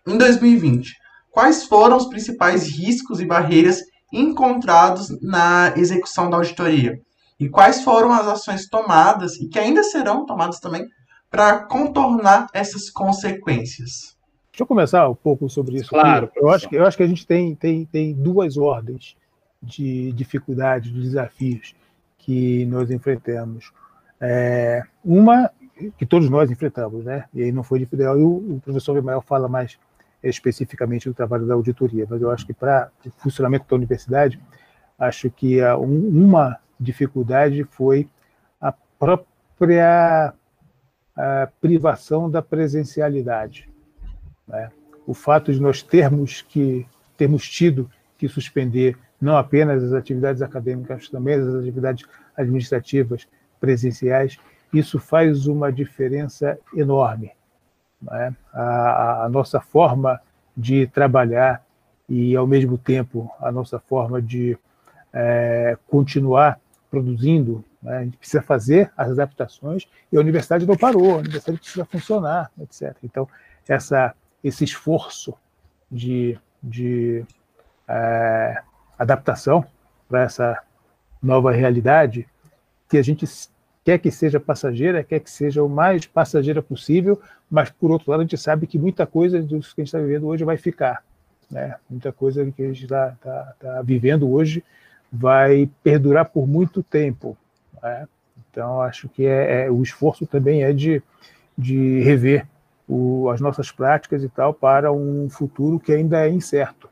Em 0.07 0.17
2020, 0.17 0.91
quais 1.29 1.65
foram 1.65 1.97
os 1.97 2.07
principais 2.07 2.67
riscos 2.67 3.19
e 3.19 3.25
barreiras 3.25 3.79
encontrados 4.11 5.09
na 5.21 5.73
execução 5.77 6.29
da 6.29 6.37
auditoria? 6.37 6.99
E 7.39 7.47
quais 7.47 7.83
foram 7.83 8.11
as 8.11 8.25
ações 8.25 8.67
tomadas 8.67 9.35
e 9.35 9.47
que 9.47 9.59
ainda 9.59 9.83
serão 9.83 10.25
tomadas 10.25 10.59
também 10.59 10.87
para 11.33 11.61
contornar 11.63 12.45
essas 12.53 12.91
consequências? 12.91 14.15
Deixa 14.51 14.61
eu 14.61 14.67
começar 14.67 15.09
um 15.09 15.15
pouco 15.15 15.49
sobre 15.49 15.77
isso. 15.77 15.89
Claro. 15.89 16.31
Eu 16.35 16.47
acho, 16.47 16.69
que, 16.69 16.75
eu 16.75 16.85
acho 16.85 16.95
que 16.95 17.01
a 17.01 17.07
gente 17.07 17.25
tem, 17.25 17.55
tem, 17.55 17.85
tem 17.85 18.13
duas 18.13 18.55
ordens 18.55 19.17
de 19.59 20.11
dificuldades, 20.11 20.93
de 20.93 21.01
desafios 21.01 21.73
que 22.19 22.67
nós 22.67 22.91
enfrentamos. 22.91 23.73
É, 24.21 24.83
uma 25.03 25.49
que 25.97 26.05
todos 26.05 26.29
nós 26.29 26.51
enfrentamos, 26.51 27.03
né? 27.03 27.25
E 27.33 27.41
aí 27.41 27.51
não 27.51 27.63
foi 27.63 27.79
de 27.79 27.87
Fidel, 27.87 28.19
e 28.19 28.21
o, 28.21 28.57
o 28.57 28.61
professor 28.63 28.95
Emael 28.95 29.21
fala 29.21 29.47
mais 29.47 29.79
especificamente 30.21 31.09
do 31.09 31.15
trabalho 31.15 31.47
da 31.47 31.55
auditoria, 31.55 32.05
mas 32.07 32.21
eu 32.21 32.29
acho 32.29 32.45
que 32.45 32.53
para 32.53 32.91
o 33.03 33.09
funcionamento 33.17 33.65
da 33.67 33.75
universidade, 33.75 34.39
acho 34.99 35.31
que 35.31 35.59
a, 35.59 35.75
um, 35.75 36.09
uma 36.09 36.59
dificuldade 36.79 37.63
foi 37.71 38.07
própria 38.99 40.31
a 41.15 41.47
privação 41.61 42.29
da 42.29 42.41
presencialidade. 42.41 43.69
Né? 44.47 44.69
O 45.05 45.13
fato 45.13 45.51
de 45.53 45.61
nós 45.61 45.81
termos 45.81 46.41
que 46.41 46.85
termos 47.15 47.47
tido 47.47 47.89
que 48.17 48.27
suspender 48.27 48.97
não 49.21 49.37
apenas 49.37 49.83
as 49.83 49.93
atividades 49.93 50.41
acadêmicas, 50.41 51.07
também 51.07 51.35
as 51.35 51.47
atividades 51.55 52.05
administrativas 52.35 53.27
presenciais, 53.59 54.37
isso 54.73 54.99
faz 54.99 55.47
uma 55.47 55.71
diferença 55.71 56.59
enorme. 56.75 57.31
Né? 58.01 58.35
A, 58.51 59.23
a, 59.23 59.29
nossa 59.29 59.61
forma 59.61 60.19
de 60.57 60.87
trabalhar 60.87 61.63
e, 62.09 62.35
ao 62.35 62.45
mesmo 62.45 62.77
tempo, 62.77 63.31
a 63.39 63.51
nossa 63.51 63.79
forma 63.79 64.21
de 64.21 64.57
é, 65.13 65.77
continuar 65.87 66.59
produzindo 66.91 67.63
né? 67.83 67.97
A 67.97 68.03
gente 68.03 68.17
precisa 68.17 68.41
fazer 68.41 68.91
as 68.95 69.11
adaptações 69.11 69.87
e 70.11 70.17
a 70.17 70.19
universidade 70.19 70.65
não 70.65 70.77
parou, 70.77 71.15
a 71.15 71.17
universidade 71.17 71.59
precisa 71.59 71.85
funcionar, 71.85 72.49
etc. 72.61 72.95
Então, 73.03 73.27
essa, 73.67 74.15
esse 74.43 74.63
esforço 74.63 75.33
de, 75.91 76.39
de 76.61 77.25
é, 77.87 78.61
adaptação 78.97 79.65
para 80.07 80.23
essa 80.23 80.61
nova 81.21 81.51
realidade, 81.51 82.27
que 82.89 82.97
a 82.97 83.01
gente 83.01 83.25
quer 83.83 83.97
que 83.97 84.11
seja 84.11 84.39
passageira, 84.39 85.03
quer 85.03 85.19
que 85.19 85.29
seja 85.29 85.61
o 85.63 85.69
mais 85.69 86.05
passageira 86.05 86.61
possível, 86.61 87.21
mas, 87.49 87.69
por 87.69 87.91
outro 87.91 88.09
lado, 88.09 88.21
a 88.21 88.23
gente 88.23 88.37
sabe 88.37 88.65
que 88.65 88.79
muita 88.79 89.05
coisa 89.05 89.41
do 89.41 89.47
que 89.47 89.55
a 89.55 89.59
gente 89.59 89.83
está 89.83 89.99
vivendo 89.99 90.27
hoje 90.27 90.43
vai 90.43 90.57
ficar. 90.57 91.03
Né? 91.51 91.75
Muita 91.89 92.11
coisa 92.11 92.49
que 92.51 92.63
a 92.63 92.67
gente 92.67 92.83
está 92.83 93.15
tá, 93.21 93.53
tá 93.59 93.81
vivendo 93.81 94.29
hoje 94.31 94.63
vai 95.11 95.69
perdurar 95.83 96.25
por 96.25 96.47
muito 96.47 96.81
tempo. 96.81 97.37
Né? 97.83 98.07
Então, 98.49 98.81
acho 98.81 99.09
que 99.09 99.25
é, 99.25 99.65
é, 99.65 99.71
o 99.71 99.83
esforço 99.83 100.25
também 100.25 100.63
é 100.63 100.71
de, 100.71 101.03
de 101.57 101.99
rever 102.01 102.47
o, 102.87 103.29
as 103.29 103.41
nossas 103.41 103.71
práticas 103.71 104.23
e 104.23 104.29
tal 104.29 104.53
para 104.53 104.91
um 104.91 105.29
futuro 105.29 105.79
que 105.79 105.91
ainda 105.91 106.25
é 106.25 106.29
incerto, 106.29 106.89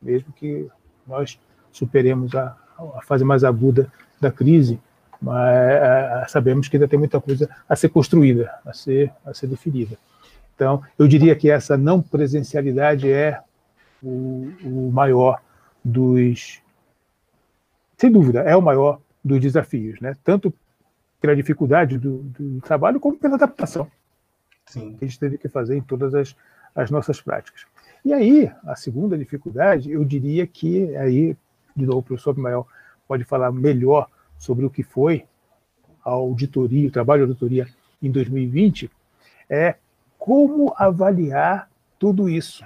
mesmo 0.00 0.32
que 0.32 0.68
nós 1.06 1.38
superemos 1.72 2.34
a, 2.34 2.56
a 2.96 3.02
fase 3.02 3.24
mais 3.24 3.42
aguda 3.42 3.90
da 4.20 4.30
crise, 4.30 4.78
mas 5.20 5.48
é, 5.48 6.24
sabemos 6.28 6.68
que 6.68 6.76
ainda 6.76 6.88
tem 6.88 6.98
muita 6.98 7.20
coisa 7.20 7.48
a 7.68 7.74
ser 7.74 7.88
construída, 7.88 8.52
a 8.64 8.72
ser, 8.72 9.12
a 9.24 9.32
ser 9.32 9.46
definida. 9.46 9.96
Então, 10.54 10.82
eu 10.98 11.08
diria 11.08 11.34
que 11.34 11.50
essa 11.50 11.76
não 11.76 12.00
presencialidade 12.00 13.10
é 13.10 13.40
o, 14.02 14.50
o 14.62 14.90
maior 14.92 15.40
dos. 15.84 16.60
Sem 17.96 18.12
dúvida, 18.12 18.40
é 18.40 18.54
o 18.54 18.62
maior 18.62 19.00
dos 19.24 19.40
desafios, 19.40 20.00
né? 20.00 20.14
tanto 20.22 20.52
pela 21.20 21.34
dificuldade 21.34 21.98
do, 21.98 22.18
do 22.18 22.60
trabalho 22.60 23.00
como 23.00 23.16
pela 23.16 23.36
adaptação 23.36 23.90
Sim. 24.66 24.94
que 24.96 25.04
a 25.04 25.08
gente 25.08 25.18
teve 25.18 25.38
que 25.38 25.48
fazer 25.48 25.76
em 25.76 25.80
todas 25.80 26.14
as, 26.14 26.36
as 26.74 26.90
nossas 26.90 27.20
práticas. 27.20 27.66
E 28.04 28.12
aí, 28.12 28.52
a 28.66 28.76
segunda 28.76 29.16
dificuldade, 29.16 29.90
eu 29.90 30.04
diria 30.04 30.46
que 30.46 30.94
aí, 30.96 31.36
de 31.74 31.86
novo, 31.86 32.00
o 32.00 32.02
professor 32.02 32.36
Mael 32.36 32.68
pode 33.08 33.24
falar 33.24 33.50
melhor 33.50 34.08
sobre 34.36 34.66
o 34.66 34.70
que 34.70 34.82
foi 34.82 35.24
a 36.04 36.10
auditoria, 36.10 36.86
o 36.86 36.92
trabalho 36.92 37.24
de 37.24 37.30
auditoria 37.30 37.66
em 38.02 38.10
2020, 38.10 38.90
é 39.48 39.76
como 40.18 40.74
avaliar 40.76 41.70
tudo 41.98 42.28
isso. 42.28 42.64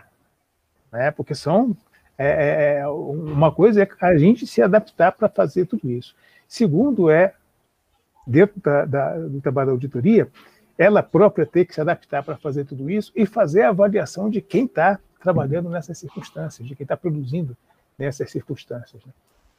Né? 0.90 1.12
Porque 1.12 1.35
são 1.35 1.76
é, 2.16 2.26
é, 2.26 2.78
é 2.80 2.89
uma 2.89 3.52
coisa 3.52 3.82
é 3.82 3.89
a 4.01 4.18
gente 4.18 4.44
se 4.44 4.60
adaptar 4.60 5.12
para 5.12 5.28
fazer 5.28 5.66
tudo 5.66 5.89
isso. 5.89 6.16
Segundo 6.49 7.11
é, 7.11 7.35
dentro 8.27 8.59
da, 8.61 8.87
da, 8.87 9.19
do 9.19 9.41
trabalho 9.41 9.66
da 9.66 9.73
auditoria, 9.73 10.29
ela 10.79 11.03
própria 11.03 11.45
ter 11.45 11.66
que 11.66 11.75
se 11.75 11.81
adaptar 11.81 12.23
para 12.23 12.39
fazer 12.39 12.65
tudo 12.65 12.89
isso 12.91 13.12
e 13.15 13.27
fazer 13.27 13.62
a 13.62 13.69
avaliação 13.69 14.31
de 14.31 14.41
quem 14.41 14.65
está 14.65 14.99
trabalhando 15.20 15.69
nessas 15.69 15.99
circunstâncias, 15.99 16.66
de 16.66 16.75
quem 16.75 16.85
está 16.85 16.97
produzindo 16.97 17.57
nessas 17.99 18.31
circunstâncias. 18.31 19.05
Né? 19.05 19.12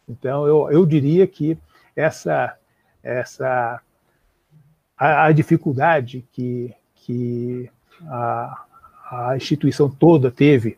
Então, 0.08 0.48
eu, 0.48 0.72
eu 0.72 0.86
diria 0.86 1.28
que 1.28 1.58
essa, 1.96 2.58
essa 3.04 3.82
a, 4.98 5.26
a 5.26 5.32
dificuldade 5.32 6.26
que, 6.32 6.74
que 6.96 7.70
a, 8.08 8.66
a 9.12 9.38
instituição 9.38 9.90
toda 9.90 10.32
teve 10.32 10.78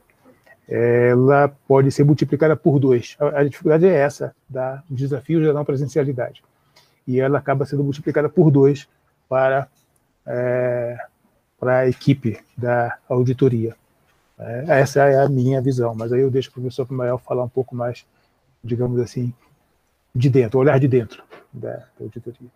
ela 0.68 1.50
pode 1.68 1.92
ser 1.92 2.04
multiplicada 2.04 2.56
por 2.56 2.80
dois. 2.80 3.18
A, 3.20 3.44
dificuldade 3.44 3.86
é 3.86 3.94
essa, 3.94 4.36
da, 4.48 4.84
os 4.90 4.98
desafios 4.98 5.54
da 5.54 5.66
presencialidade. 5.66 6.44
E 7.08 7.20
ela 7.20 7.40
acaba 7.40 7.66
sendo 7.66 7.84
multiplicada 7.84 8.30
por 8.30 8.52
dois 8.52 8.88
para, 9.28 9.68
é, 10.26 10.98
para 11.60 11.80
a 11.80 11.90
equipe 11.90 12.40
da 12.58 12.98
auditoria. 13.10 13.76
É, 14.40 14.66
essa 14.82 15.06
é 15.06 15.24
a 15.24 15.30
minha 15.30 15.62
visão, 15.62 15.94
mas 15.94 16.12
aí 16.12 16.22
eu 16.22 16.32
deixo 16.32 16.50
o 16.50 16.54
professor 16.54 16.86
Pimael 16.86 17.18
falar 17.18 17.44
um 17.44 17.50
pouco 17.50 17.76
mais, 17.76 18.06
digamos 18.64 19.00
assim, 19.00 19.34
de 20.16 20.30
dentro, 20.30 20.60
olhar 20.60 20.80
de 20.80 20.88
dentro 20.88 21.24
da, 21.54 21.74
da 21.74 21.86
auditoria. 22.02 22.50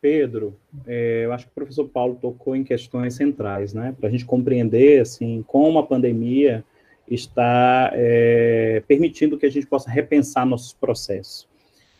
Pedro, 0.00 0.54
é, 0.86 1.24
eu 1.24 1.32
acho 1.32 1.46
que 1.46 1.50
o 1.50 1.54
professor 1.54 1.88
Paulo 1.88 2.16
tocou 2.20 2.54
em 2.54 2.62
questões 2.62 3.14
centrais, 3.14 3.74
né, 3.74 3.94
para 3.98 4.08
a 4.08 4.12
gente 4.12 4.24
compreender, 4.24 5.00
assim, 5.00 5.42
como 5.46 5.78
a 5.78 5.86
pandemia 5.86 6.64
está 7.08 7.90
é, 7.94 8.82
permitindo 8.86 9.38
que 9.38 9.46
a 9.46 9.50
gente 9.50 9.66
possa 9.66 9.90
repensar 9.90 10.46
nossos 10.46 10.72
processos. 10.72 11.48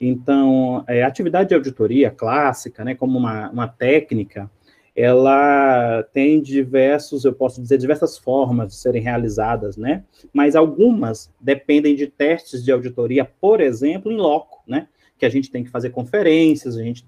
Então, 0.01 0.85
é, 0.87 1.03
a 1.03 1.07
atividade 1.07 1.49
de 1.49 1.55
auditoria 1.55 2.11
clássica, 2.11 2.85
né, 2.85 2.95
como 2.95 3.19
uma, 3.19 3.51
uma 3.51 3.69
técnica, 3.69 4.51
ela 4.97 6.03
tem 6.13 6.41
diversos, 6.41 7.25
eu 7.25 7.33
posso 7.35 7.61
dizer, 7.61 7.77
diversas 7.77 8.17
formas 8.17 8.69
de 8.69 8.77
serem 8.77 9.03
realizadas, 9.03 9.77
né? 9.77 10.03
Mas 10.33 10.57
algumas 10.57 11.31
dependem 11.39 11.95
de 11.95 12.07
testes 12.07 12.65
de 12.65 12.73
auditoria, 12.73 13.23
por 13.23 13.61
exemplo, 13.61 14.11
em 14.11 14.17
loco, 14.17 14.63
né? 14.67 14.89
Que 15.19 15.27
a 15.27 15.29
gente 15.29 15.51
tem 15.51 15.63
que 15.63 15.69
fazer 15.69 15.91
conferências, 15.91 16.79
a 16.79 16.83
gente 16.83 17.07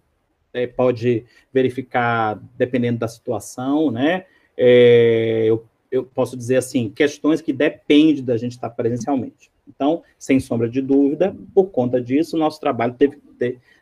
é, 0.53 0.67
pode 0.67 1.25
verificar, 1.51 2.39
dependendo 2.59 2.99
da 2.99 3.09
situação, 3.09 3.91
né? 3.91 4.27
É, 4.55 5.45
eu 5.47 5.65
eu 5.91 6.05
posso 6.05 6.37
dizer 6.37 6.57
assim, 6.57 6.89
questões 6.89 7.41
que 7.41 7.53
dependem 7.53 8.25
da 8.25 8.37
gente 8.37 8.53
estar 8.53 8.71
presencialmente. 8.71 9.51
Então, 9.67 10.03
sem 10.19 10.41
sombra 10.41 10.69
de 10.69 10.81
dúvida, 10.81 11.37
por 11.55 11.67
conta 11.67 12.01
disso, 12.01 12.37
o 12.37 12.39
nosso 12.39 12.59
trabalho 12.61 12.95
teve, 12.95 13.19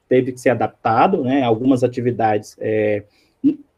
teve 0.08 0.32
que 0.32 0.40
ser 0.40 0.50
adaptado, 0.50 1.22
né? 1.22 1.42
Algumas 1.42 1.84
atividades. 1.84 2.56
É, 2.58 3.04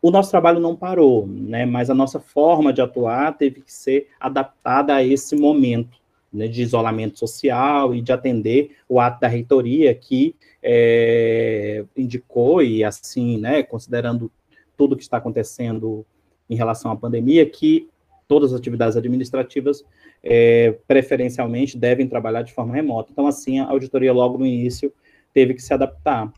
o 0.00 0.10
nosso 0.10 0.30
trabalho 0.30 0.60
não 0.60 0.76
parou, 0.76 1.26
né? 1.26 1.66
Mas 1.66 1.90
a 1.90 1.94
nossa 1.94 2.18
forma 2.18 2.72
de 2.72 2.80
atuar 2.80 3.36
teve 3.36 3.60
que 3.60 3.72
ser 3.72 4.08
adaptada 4.18 4.94
a 4.94 5.04
esse 5.04 5.36
momento 5.36 5.98
né, 6.32 6.46
de 6.46 6.62
isolamento 6.62 7.18
social 7.18 7.94
e 7.94 8.00
de 8.00 8.12
atender 8.12 8.76
o 8.88 9.00
ato 9.00 9.20
da 9.20 9.28
reitoria 9.28 9.94
que 9.94 10.34
é, 10.62 11.84
indicou, 11.96 12.62
e 12.62 12.84
assim, 12.84 13.38
né, 13.38 13.62
considerando 13.62 14.30
tudo 14.76 14.96
que 14.96 15.02
está 15.02 15.16
acontecendo 15.16 16.04
em 16.48 16.54
relação 16.54 16.90
à 16.90 16.96
pandemia, 16.96 17.48
que 17.48 17.88
todas 18.28 18.52
as 18.52 18.60
atividades 18.60 18.96
administrativas, 18.96 19.82
é, 20.22 20.76
preferencialmente, 20.86 21.78
devem 21.78 22.06
trabalhar 22.06 22.42
de 22.42 22.52
forma 22.52 22.74
remota. 22.74 23.10
Então, 23.10 23.26
assim, 23.26 23.58
a 23.58 23.68
auditoria, 23.68 24.12
logo 24.12 24.38
no 24.38 24.46
início, 24.46 24.92
teve 25.32 25.54
que 25.54 25.62
se 25.62 25.72
adaptar. 25.72 26.30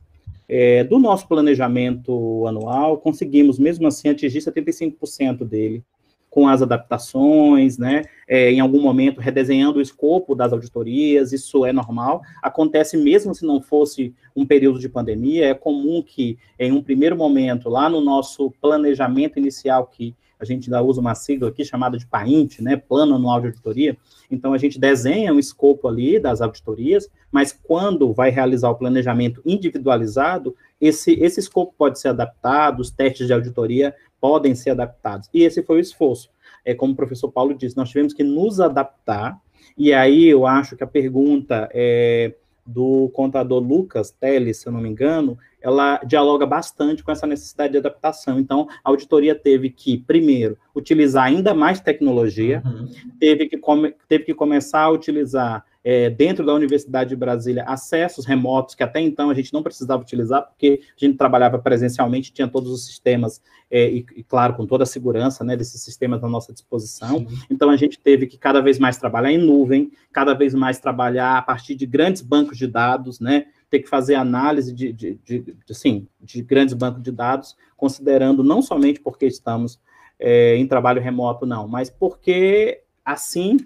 É, 0.49 0.85
do 0.85 0.99
nosso 0.99 1.29
planejamento 1.29 2.47
anual, 2.47 2.99
conseguimos, 2.99 3.59
mesmo 3.59 3.87
assim, 3.87 4.09
atingir 4.09 4.39
75% 4.39 5.45
dele, 5.45 5.85
com 6.31 6.49
as 6.49 6.63
adaptações, 6.63 7.77
né, 7.77 8.05
é, 8.27 8.53
em 8.53 8.61
algum 8.61 8.81
momento 8.81 9.21
redesenhando 9.21 9.81
o 9.81 9.83
escopo 9.83 10.35
das 10.35 10.53
auditorias, 10.53 11.33
isso 11.33 11.67
é 11.67 11.73
normal, 11.73 12.23
acontece 12.41 12.97
mesmo 12.97 13.35
se 13.35 13.45
não 13.45 13.61
fosse 13.61 14.15
um 14.35 14.47
período 14.47 14.79
de 14.79 14.89
pandemia, 14.89 15.47
é 15.47 15.55
comum 15.55 16.01
que 16.01 16.39
em 16.57 16.71
um 16.71 16.81
primeiro 16.81 17.17
momento, 17.17 17.69
lá 17.69 17.91
no 17.91 18.01
nosso 18.01 18.53
planejamento 18.61 19.41
inicial, 19.41 19.87
que 19.89 20.15
a 20.41 20.45
gente 20.45 20.69
ainda 20.69 20.83
usa 20.83 21.01
uma 21.01 21.15
sigla 21.15 21.51
aqui 21.51 21.65
chamada 21.65 21.99
de 21.99 22.07
PAINT, 22.07 22.61
né, 22.61 22.77
Plano 22.77 23.15
Anual 23.15 23.41
de 23.41 23.49
Auditoria. 23.49 23.97
Então, 24.31 24.55
a 24.55 24.59
gente 24.59 24.81
desenha 24.81 25.33
um 25.35 25.39
escopo 25.39 25.87
ali 25.87 26.19
das 26.19 26.41
auditorias, 26.41 27.09
mas 27.31 27.53
quando 27.53 28.13
vai 28.13 28.31
realizar 28.31 28.71
o 28.71 28.75
planejamento 28.75 29.43
individualizado, 29.45 30.57
esse, 30.81 31.13
esse 31.13 31.41
escopo 31.41 31.75
pode 31.77 32.01
ser 32.01 32.09
adaptado, 32.09 32.81
os 32.81 32.91
testes 32.91 33.27
de 33.27 33.33
auditoria 33.33 33.95
podem 34.21 34.55
ser 34.55 34.71
adaptados. 34.71 35.29
E 35.33 35.43
esse 35.43 35.63
foi 35.63 35.77
o 35.77 35.81
esforço. 35.81 36.31
É 36.65 36.75
como 36.75 36.95
o 36.95 36.97
professor 36.97 37.31
Paulo 37.31 37.55
disse, 37.55 37.77
nós 37.77 37.89
tivemos 37.89 38.15
que 38.15 38.25
nos 38.25 38.61
adaptar, 38.61 39.39
e 39.77 39.93
aí 39.93 40.27
eu 40.27 40.47
acho 40.47 40.77
que 40.77 40.85
a 40.85 40.87
pergunta 40.87 41.69
é, 41.73 42.35
do 42.67 43.09
contador 43.11 43.61
Lucas 43.61 44.11
Teles, 44.11 44.59
se 44.59 44.67
eu 44.67 44.73
não 44.73 44.81
me 44.81 44.89
engano, 44.89 45.39
ela 45.61 45.99
dialoga 45.99 46.47
bastante 46.47 47.03
com 47.03 47.13
essa 47.13 47.27
necessidade 47.27 47.73
de 47.73 47.79
adaptação. 47.79 48.39
Então, 48.39 48.69
a 48.85 48.91
auditoria 48.91 49.35
teve 49.35 49.71
que, 49.71 49.99
primeiro, 49.99 50.57
utilizar 50.75 51.25
ainda 51.25 51.53
mais 51.53 51.81
tecnologia, 51.81 52.63
uhum. 52.65 52.89
teve, 53.19 53.47
que 53.47 53.61
teve 54.09 54.25
que 54.25 54.35
começar 54.35 54.83
a 54.83 54.91
utilizar 54.91 55.65
é, 55.83 56.11
dentro 56.11 56.45
da 56.45 56.53
Universidade 56.55 57.11
de 57.11 57.17
Brasília 57.17 57.65
acessos 57.65 58.27
remotos 58.27 58.75
que 58.75 58.83
até 58.83 59.01
então 59.01 59.31
a 59.31 59.35
gente 59.35 59.53
não 59.53 59.63
precisava 59.63 60.03
utilizar, 60.03 60.47
porque 60.47 60.81
a 60.83 61.05
gente 61.05 61.17
trabalhava 61.17 61.59
presencialmente, 61.59 62.33
tinha 62.33 62.47
todos 62.47 62.71
os 62.71 62.85
sistemas, 62.85 63.41
é, 63.71 63.89
e, 63.89 64.07
e, 64.17 64.23
claro, 64.23 64.55
com 64.55 64.67
toda 64.67 64.85
a 64.85 64.87
segurança 64.87 65.43
né, 65.45 65.57
desses 65.57 65.81
sistemas 65.83 66.23
à 66.23 66.29
nossa 66.29 66.53
disposição. 66.53 67.19
Sim. 67.21 67.39
Então 67.51 67.71
a 67.71 67.77
gente 67.77 67.99
teve 67.99 68.27
que 68.27 68.37
cada 68.37 68.61
vez 68.61 68.79
mais 68.79 68.99
trabalhar 68.99 69.33
em 69.33 69.39
nuvem, 69.39 69.91
cada 70.13 70.35
vez 70.35 70.55
mais 70.55 70.79
trabalhar 70.79 71.39
a 71.39 71.43
partir 71.43 71.75
de 71.75 71.87
grandes 71.87 72.21
bancos 72.21 72.59
de 72.59 72.67
dados, 72.67 73.21
né? 73.21 73.47
Ter 73.71 73.79
que 73.79 73.89
fazer 73.89 74.17
análise 74.17 74.75
de, 74.75 74.93
de, 74.93 75.15
de, 75.25 75.39
de, 75.39 75.57
assim, 75.71 76.09
de 76.21 76.43
grandes 76.43 76.75
bancos 76.75 77.03
de 77.03 77.13
dados, 77.13 77.57
considerando 77.77 78.43
não 78.43 78.61
somente 78.61 79.01
porque 79.01 79.27
estamos 79.27 79.81
é, 80.19 80.57
em 80.57 80.67
trabalho 80.67 81.01
remoto, 81.01 81.47
não, 81.47 81.69
mas 81.69 81.89
porque 81.89 82.83
assim 83.05 83.57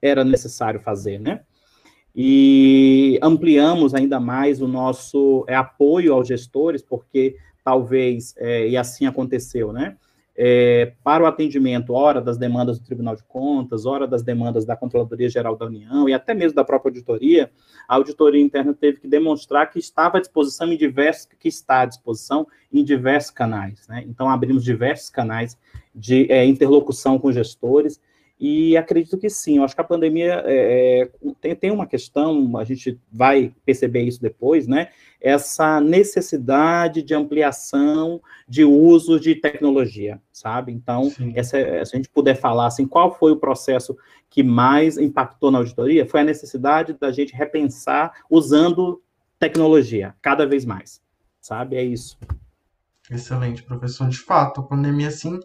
era 0.00 0.24
necessário 0.24 0.80
fazer, 0.80 1.20
né? 1.20 1.42
E 2.14 3.18
ampliamos 3.22 3.94
ainda 3.94 4.18
mais 4.18 4.60
o 4.60 4.68
nosso 4.68 5.44
é, 5.48 5.54
apoio 5.54 6.12
aos 6.12 6.26
gestores, 6.26 6.82
porque 6.82 7.36
talvez, 7.64 8.34
é, 8.36 8.68
e 8.68 8.76
assim 8.76 9.06
aconteceu, 9.06 9.72
né? 9.72 9.96
É, 10.42 10.94
para 11.04 11.22
o 11.22 11.26
atendimento, 11.26 11.92
hora 11.92 12.20
das 12.20 12.38
demandas 12.38 12.78
do 12.78 12.84
Tribunal 12.84 13.14
de 13.14 13.22
Contas, 13.24 13.84
hora 13.84 14.06
das 14.06 14.22
demandas 14.22 14.64
da 14.64 14.74
Controladoria 14.74 15.28
Geral 15.28 15.54
da 15.54 15.66
União 15.66 16.08
e 16.08 16.14
até 16.14 16.32
mesmo 16.32 16.54
da 16.54 16.64
própria 16.64 16.88
auditoria, 16.88 17.50
a 17.86 17.96
auditoria 17.96 18.40
interna 18.40 18.72
teve 18.72 19.00
que 19.00 19.08
demonstrar 19.08 19.70
que 19.70 19.78
estava 19.78 20.16
à 20.16 20.20
disposição 20.20 20.72
em 20.72 20.78
diversos, 20.78 21.28
que 21.38 21.48
está 21.48 21.80
à 21.80 21.84
disposição 21.84 22.46
em 22.72 22.82
diversos 22.82 23.30
canais, 23.30 23.86
né? 23.86 24.02
Então 24.06 24.30
abrimos 24.30 24.64
diversos 24.64 25.10
canais 25.10 25.58
de 25.94 26.30
é, 26.32 26.46
interlocução 26.46 27.18
com 27.18 27.30
gestores 27.30 28.00
e 28.40 28.74
acredito 28.74 29.18
que 29.18 29.28
sim, 29.28 29.58
eu 29.58 29.64
acho 29.64 29.74
que 29.74 29.82
a 29.82 29.84
pandemia 29.84 30.42
é, 30.46 31.02
é, 31.02 31.10
tem, 31.42 31.54
tem 31.54 31.70
uma 31.70 31.86
questão, 31.86 32.56
a 32.56 32.64
gente 32.64 32.98
vai 33.12 33.52
perceber 33.66 34.02
isso 34.04 34.22
depois, 34.22 34.66
né? 34.66 34.88
Essa 35.20 35.78
necessidade 35.78 37.02
de 37.02 37.14
ampliação 37.14 38.18
de 38.48 38.64
uso 38.64 39.20
de 39.20 39.34
tecnologia, 39.34 40.18
sabe? 40.32 40.72
Então, 40.72 41.12
essa, 41.34 41.58
se 41.84 41.94
a 41.94 41.96
gente 41.96 42.08
puder 42.08 42.34
falar 42.34 42.68
assim, 42.68 42.86
qual 42.86 43.14
foi 43.14 43.30
o 43.32 43.36
processo 43.36 43.94
que 44.30 44.42
mais 44.42 44.96
impactou 44.96 45.50
na 45.50 45.58
auditoria, 45.58 46.06
foi 46.06 46.20
a 46.20 46.24
necessidade 46.24 46.94
da 46.94 47.12
gente 47.12 47.34
repensar 47.34 48.22
usando 48.30 49.02
tecnologia 49.38 50.14
cada 50.22 50.46
vez 50.46 50.64
mais, 50.64 51.02
sabe? 51.42 51.76
É 51.76 51.84
isso. 51.84 52.18
Excelente, 53.10 53.62
professor. 53.62 54.08
De 54.08 54.18
fato, 54.18 54.62
a 54.62 54.64
pandemia, 54.64 55.08
assim, 55.08 55.38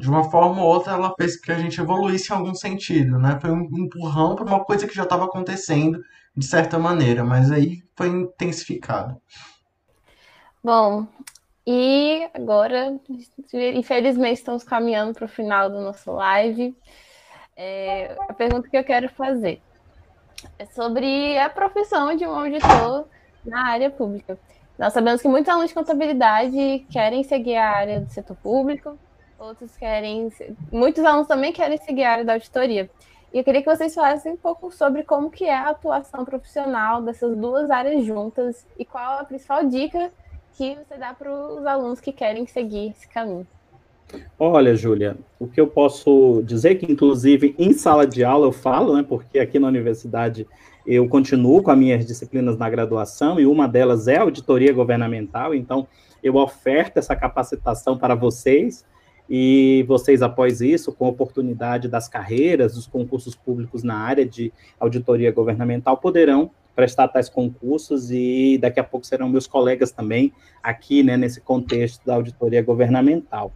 de 0.00 0.08
uma 0.08 0.30
forma 0.30 0.62
ou 0.62 0.66
outra, 0.66 0.94
ela 0.94 1.14
fez 1.14 1.38
que 1.38 1.52
a 1.52 1.58
gente 1.58 1.78
evoluísse 1.78 2.32
em 2.32 2.34
algum 2.34 2.54
sentido, 2.54 3.18
né? 3.18 3.38
Foi 3.38 3.50
um 3.50 3.68
empurrão 3.76 4.34
para 4.34 4.46
uma 4.46 4.64
coisa 4.64 4.86
que 4.86 4.94
já 4.94 5.02
estava 5.02 5.26
acontecendo 5.26 6.02
de 6.34 6.46
certa 6.46 6.78
maneira, 6.78 7.22
mas 7.22 7.50
aí 7.50 7.82
foi 7.94 8.08
intensificado. 8.08 9.20
Bom, 10.64 11.06
e 11.66 12.26
agora, 12.32 12.98
infelizmente, 13.52 14.38
estamos 14.38 14.64
caminhando 14.64 15.12
para 15.12 15.26
o 15.26 15.28
final 15.28 15.68
do 15.68 15.80
nosso 15.80 16.10
live. 16.12 16.74
É, 17.54 18.16
a 18.26 18.32
pergunta 18.32 18.70
que 18.70 18.78
eu 18.78 18.84
quero 18.84 19.10
fazer 19.10 19.60
é 20.58 20.64
sobre 20.64 21.38
a 21.38 21.50
profissão 21.50 22.16
de 22.16 22.26
um 22.26 22.34
auditor 22.34 23.06
na 23.44 23.66
área 23.66 23.90
pública. 23.90 24.38
Nós 24.78 24.94
sabemos 24.94 25.20
que 25.20 25.28
muitos 25.28 25.50
alunos 25.50 25.68
de 25.68 25.74
contabilidade 25.74 26.86
querem 26.90 27.22
seguir 27.22 27.56
a 27.56 27.68
área 27.68 28.00
do 28.00 28.10
setor 28.10 28.36
público, 28.38 28.98
outros 29.40 29.76
querem, 29.76 30.30
muitos 30.70 31.02
alunos 31.04 31.26
também 31.26 31.52
querem 31.52 31.78
seguir 31.78 32.04
a 32.04 32.12
área 32.12 32.24
da 32.24 32.34
auditoria. 32.34 32.90
E 33.32 33.38
eu 33.38 33.44
queria 33.44 33.62
que 33.62 33.74
vocês 33.74 33.94
falassem 33.94 34.32
um 34.32 34.36
pouco 34.36 34.70
sobre 34.70 35.02
como 35.02 35.30
que 35.30 35.44
é 35.44 35.54
a 35.54 35.70
atuação 35.70 36.24
profissional 36.24 37.00
dessas 37.00 37.36
duas 37.36 37.70
áreas 37.70 38.04
juntas 38.04 38.66
e 38.78 38.84
qual 38.84 39.20
a 39.20 39.24
principal 39.24 39.64
dica 39.64 40.12
que 40.52 40.76
você 40.76 40.98
dá 40.98 41.14
para 41.14 41.32
os 41.32 41.64
alunos 41.64 42.00
que 42.00 42.12
querem 42.12 42.46
seguir 42.46 42.90
esse 42.90 43.08
caminho. 43.08 43.46
Olha, 44.36 44.74
Júlia, 44.74 45.16
o 45.38 45.46
que 45.46 45.60
eu 45.60 45.68
posso 45.68 46.42
dizer 46.44 46.74
que, 46.74 46.90
inclusive, 46.90 47.54
em 47.56 47.72
sala 47.72 48.04
de 48.04 48.24
aula 48.24 48.48
eu 48.48 48.52
falo, 48.52 48.96
né, 48.96 49.04
porque 49.08 49.38
aqui 49.38 49.58
na 49.60 49.68
universidade 49.68 50.46
eu 50.84 51.08
continuo 51.08 51.62
com 51.62 51.70
as 51.70 51.78
minhas 51.78 52.04
disciplinas 52.04 52.58
na 52.58 52.68
graduação 52.68 53.38
e 53.38 53.46
uma 53.46 53.68
delas 53.68 54.08
é 54.08 54.16
auditoria 54.16 54.72
governamental, 54.72 55.54
então 55.54 55.86
eu 56.20 56.34
oferto 56.34 56.96
essa 56.96 57.14
capacitação 57.14 57.96
para 57.96 58.16
vocês, 58.16 58.84
e 59.32 59.84
vocês, 59.86 60.22
após 60.22 60.60
isso, 60.60 60.92
com 60.92 61.06
a 61.06 61.08
oportunidade 61.08 61.86
das 61.86 62.08
carreiras, 62.08 62.74
dos 62.74 62.88
concursos 62.88 63.36
públicos 63.36 63.84
na 63.84 63.94
área 63.94 64.26
de 64.26 64.52
auditoria 64.78 65.30
governamental, 65.30 65.96
poderão 65.96 66.50
prestar 66.74 67.06
tais 67.06 67.28
concursos 67.28 68.10
e 68.10 68.58
daqui 68.60 68.80
a 68.80 68.84
pouco 68.84 69.06
serão 69.06 69.28
meus 69.28 69.46
colegas 69.46 69.92
também 69.92 70.32
aqui, 70.60 71.04
né, 71.04 71.16
nesse 71.16 71.40
contexto 71.40 72.04
da 72.04 72.16
auditoria 72.16 72.60
governamental. 72.60 73.52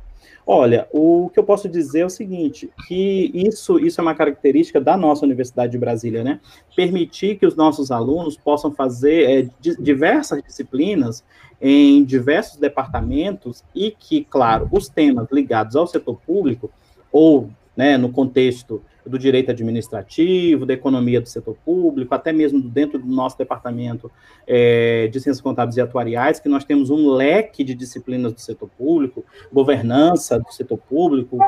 Olha, 0.46 0.86
o 0.92 1.30
que 1.32 1.38
eu 1.38 1.44
posso 1.44 1.68
dizer 1.68 2.00
é 2.00 2.06
o 2.06 2.10
seguinte, 2.10 2.70
que 2.86 3.30
isso, 3.32 3.78
isso 3.78 4.00
é 4.00 4.02
uma 4.02 4.14
característica 4.14 4.80
da 4.80 4.96
nossa 4.96 5.24
Universidade 5.24 5.72
de 5.72 5.78
Brasília, 5.78 6.22
né? 6.22 6.40
Permitir 6.76 7.38
que 7.38 7.46
os 7.46 7.56
nossos 7.56 7.90
alunos 7.90 8.36
possam 8.36 8.70
fazer 8.70 9.30
é, 9.30 9.48
diversas 9.78 10.42
disciplinas 10.42 11.24
em 11.60 12.04
diversos 12.04 12.58
departamentos 12.58 13.64
e 13.74 13.90
que, 13.90 14.24
claro, 14.24 14.68
os 14.70 14.88
temas 14.88 15.28
ligados 15.32 15.76
ao 15.76 15.86
setor 15.86 16.20
público 16.26 16.70
ou 17.10 17.48
né, 17.76 17.96
no 17.96 18.10
contexto 18.10 18.82
do 19.06 19.18
direito 19.18 19.50
administrativo, 19.50 20.64
da 20.64 20.72
economia 20.72 21.20
do 21.20 21.28
setor 21.28 21.56
público, 21.64 22.14
até 22.14 22.32
mesmo 22.32 22.60
dentro 22.60 22.98
do 22.98 23.06
nosso 23.06 23.36
departamento 23.36 24.10
é, 24.46 25.08
de 25.08 25.20
ciências 25.20 25.40
contábeis 25.40 25.76
e 25.76 25.80
atuariais, 25.80 26.40
que 26.40 26.48
nós 26.48 26.64
temos 26.64 26.88
um 26.88 27.10
leque 27.10 27.62
de 27.62 27.74
disciplinas 27.74 28.32
do 28.32 28.40
setor 28.40 28.68
público, 28.78 29.24
governança 29.52 30.38
do 30.38 30.50
setor 30.50 30.78
público, 30.78 31.38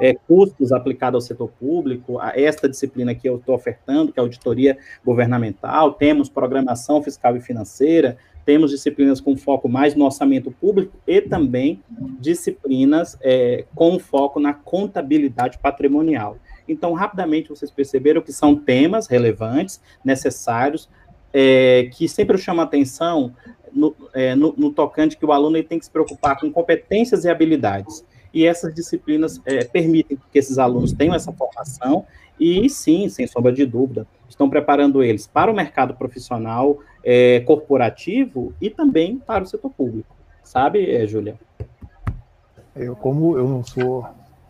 é, 0.00 0.14
custos 0.14 0.72
aplicados 0.72 1.22
ao 1.22 1.26
setor 1.26 1.48
público, 1.48 2.18
a 2.18 2.38
esta 2.38 2.68
disciplina 2.68 3.14
que 3.14 3.28
eu 3.28 3.36
estou 3.36 3.54
ofertando, 3.54 4.12
que 4.12 4.20
é 4.20 4.22
auditoria 4.22 4.76
governamental, 5.04 5.92
temos 5.92 6.28
programação 6.28 7.02
fiscal 7.02 7.34
e 7.36 7.40
financeira, 7.40 8.18
temos 8.46 8.70
disciplinas 8.70 9.20
com 9.20 9.36
foco 9.36 9.68
mais 9.68 9.96
no 9.96 10.04
orçamento 10.04 10.52
público 10.52 10.96
e 11.04 11.20
também 11.20 11.82
disciplinas 12.20 13.18
é, 13.20 13.64
com 13.74 13.98
foco 13.98 14.38
na 14.38 14.54
contabilidade 14.54 15.58
patrimonial. 15.58 16.38
Então, 16.68 16.92
rapidamente 16.92 17.48
vocês 17.48 17.70
perceberam 17.70 18.22
que 18.22 18.32
são 18.32 18.54
temas 18.54 19.08
relevantes, 19.08 19.80
necessários, 20.04 20.88
é, 21.32 21.90
que 21.92 22.08
sempre 22.08 22.38
chamam 22.38 22.64
atenção 22.64 23.34
no, 23.72 23.94
é, 24.14 24.36
no, 24.36 24.54
no, 24.56 24.72
tocante 24.72 25.16
que 25.18 25.26
o 25.26 25.32
aluno 25.32 25.60
tem 25.64 25.78
que 25.78 25.84
se 25.84 25.90
preocupar 25.90 26.38
com 26.38 26.50
competências 26.50 27.24
e 27.24 27.28
habilidades. 27.28 28.04
E 28.32 28.46
essas 28.46 28.72
disciplinas 28.72 29.40
é, 29.44 29.64
permitem 29.64 30.18
que 30.30 30.38
esses 30.38 30.56
alunos 30.56 30.92
tenham 30.92 31.14
essa 31.14 31.32
formação 31.32 32.06
e, 32.38 32.68
sim, 32.68 33.08
sem 33.08 33.26
sombra 33.26 33.52
de 33.52 33.64
dúvida, 33.64 34.06
estão 34.28 34.48
preparando 34.50 35.02
eles 35.02 35.26
para 35.26 35.50
o 35.50 35.54
mercado 35.54 35.94
profissional 35.94 36.78
é, 37.04 37.40
corporativo 37.40 38.52
e 38.60 38.68
também 38.68 39.18
para 39.18 39.44
o 39.44 39.46
setor 39.46 39.70
público. 39.70 40.14
Sabe, 40.42 40.90
é, 40.90 41.06
Júlia? 41.06 41.36
Eu, 42.74 42.94
como 42.94 43.36
eu 43.36 43.48
não 43.48 43.64
sou 43.64 44.06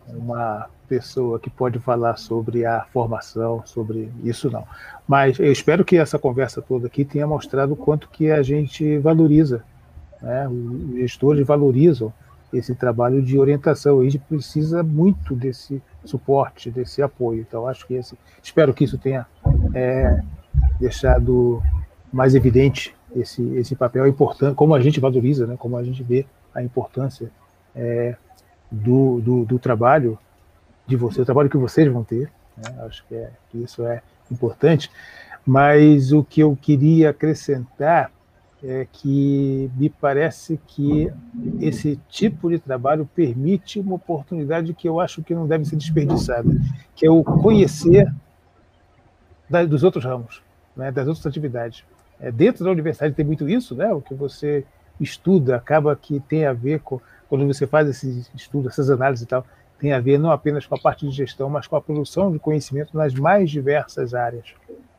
uma 0.07 0.69
pessoa 0.87 1.39
que 1.39 1.49
pode 1.49 1.79
falar 1.79 2.17
sobre 2.17 2.65
a 2.65 2.85
formação, 2.91 3.61
sobre 3.65 4.11
isso 4.23 4.49
não. 4.49 4.65
Mas 5.07 5.39
eu 5.39 5.51
espero 5.51 5.83
que 5.83 5.97
essa 5.97 6.17
conversa 6.17 6.61
toda 6.61 6.87
aqui 6.87 7.03
tenha 7.03 7.27
mostrado 7.27 7.73
o 7.73 7.77
quanto 7.77 8.09
que 8.09 8.31
a 8.31 8.41
gente 8.41 8.97
valoriza, 8.97 9.63
né? 10.21 10.47
os 10.47 10.95
gestores 10.95 11.45
valorizam 11.45 12.13
esse 12.51 12.73
trabalho 12.73 13.21
de 13.21 13.37
orientação. 13.37 13.99
A 13.99 14.03
gente 14.03 14.19
precisa 14.19 14.83
muito 14.83 15.35
desse 15.35 15.81
suporte, 16.05 16.71
desse 16.71 17.01
apoio. 17.01 17.41
Então, 17.41 17.67
acho 17.67 17.85
que 17.85 17.95
esse, 17.95 18.17
espero 18.41 18.73
que 18.73 18.83
isso 18.83 18.97
tenha 18.97 19.25
é, 19.73 20.21
deixado 20.79 21.61
mais 22.11 22.35
evidente 22.35 22.95
esse, 23.15 23.41
esse 23.55 23.75
papel 23.75 24.07
importante, 24.07 24.55
como 24.55 24.75
a 24.75 24.79
gente 24.79 24.99
valoriza, 24.99 25.45
né, 25.47 25.55
como 25.57 25.77
a 25.77 25.83
gente 25.83 26.03
vê 26.03 26.25
a 26.53 26.61
importância 26.63 27.31
é, 27.75 28.15
do, 28.71 29.21
do, 29.21 29.45
do, 29.45 29.59
trabalho 29.59 30.17
de 30.85 30.95
você, 30.95 31.21
o 31.21 31.25
trabalho 31.25 31.49
que 31.49 31.57
vocês 31.57 31.91
vão 31.91 32.03
ter. 32.03 32.31
Né, 32.57 32.75
acho 32.85 33.05
que, 33.07 33.15
é, 33.15 33.29
que 33.49 33.57
isso 33.59 33.85
é 33.85 34.01
importante. 34.31 34.89
Mas 35.45 36.11
o 36.11 36.23
que 36.23 36.41
eu 36.41 36.57
queria 36.59 37.11
acrescentar 37.11 38.11
é 38.63 38.87
que 38.91 39.69
me 39.75 39.89
parece 39.89 40.59
que 40.65 41.11
esse 41.59 41.99
tipo 42.09 42.49
de 42.49 42.57
trabalho 42.57 43.07
permite 43.15 43.79
uma 43.79 43.95
oportunidade 43.95 44.73
que 44.73 44.89
eu 44.89 44.99
acho 44.99 45.21
que 45.21 45.35
não 45.35 45.47
deve 45.47 45.65
ser 45.65 45.75
desperdiçada, 45.75 46.49
que 46.95 47.05
é 47.05 47.11
o 47.11 47.23
conhecer 47.23 48.11
da, 49.49 49.63
dos 49.63 49.83
outros 49.83 50.03
ramos, 50.03 50.41
né, 50.75 50.91
das 50.91 51.07
outras 51.07 51.25
atividades. 51.25 51.83
É, 52.19 52.31
dentro 52.31 52.63
da 52.63 52.71
universidade 52.71 53.13
tem 53.13 53.25
muito 53.25 53.47
isso, 53.47 53.75
né, 53.75 53.93
o 53.93 54.01
que 54.01 54.15
você 54.15 54.65
estuda 54.99 55.55
acaba 55.55 55.95
que 55.95 56.19
tem 56.21 56.45
a 56.45 56.53
ver 56.53 56.79
com, 56.79 56.99
quando 57.29 57.45
você 57.45 57.67
faz 57.67 57.87
esses 57.87 58.31
estudos, 58.33 58.71
essas 58.71 58.89
análises 58.89 59.23
e 59.23 59.27
tal, 59.27 59.45
tem 59.77 59.93
a 59.93 59.99
ver 59.99 60.17
não 60.17 60.31
apenas 60.31 60.65
com 60.65 60.73
a 60.73 60.79
parte 60.79 61.07
de 61.07 61.11
gestão, 61.11 61.47
mas 61.49 61.67
com 61.67 61.75
a 61.75 61.81
produção 61.81 62.31
de 62.31 62.39
conhecimento 62.39 62.97
nas 62.97 63.13
mais 63.13 63.51
diversas 63.51 64.15
áreas. 64.15 64.55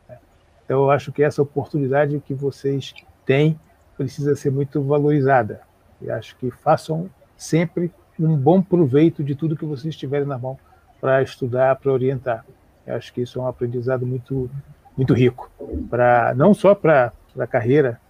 Né. 0.08 0.16
Então, 0.64 0.82
eu 0.82 0.90
acho 0.92 1.10
que 1.10 1.24
essa 1.24 1.42
oportunidade 1.42 2.22
que 2.24 2.32
vocês 2.32 2.94
têm 3.28 3.60
precisa 3.94 4.34
ser 4.34 4.50
muito 4.50 4.82
valorizada. 4.82 5.60
E 6.00 6.10
acho 6.10 6.34
que 6.36 6.50
façam 6.50 7.10
sempre 7.36 7.92
um 8.18 8.34
bom 8.34 8.62
proveito 8.62 9.22
de 9.22 9.34
tudo 9.34 9.56
que 9.56 9.66
vocês 9.66 9.94
tiverem 9.94 10.26
na 10.26 10.38
mão 10.38 10.58
para 10.98 11.22
estudar, 11.22 11.76
para 11.76 11.92
orientar. 11.92 12.44
Eu 12.86 12.96
acho 12.96 13.12
que 13.12 13.20
isso 13.20 13.38
é 13.38 13.42
um 13.42 13.46
aprendizado 13.46 14.06
muito, 14.06 14.50
muito 14.96 15.12
rico, 15.12 15.50
para 15.90 16.32
não 16.34 16.54
só 16.54 16.74
para 16.74 17.12
a 17.38 17.46
carreira 17.46 18.00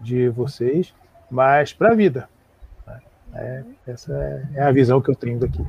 de 0.00 0.28
vocês, 0.28 0.94
mas 1.28 1.72
para 1.72 1.90
a 1.90 1.94
vida. 1.94 2.28
É, 3.34 3.62
essa 3.86 4.12
é 4.54 4.62
a 4.62 4.72
visão 4.72 5.02
que 5.02 5.10
eu 5.10 5.16
tenho 5.16 5.40
daqui. 5.40 5.62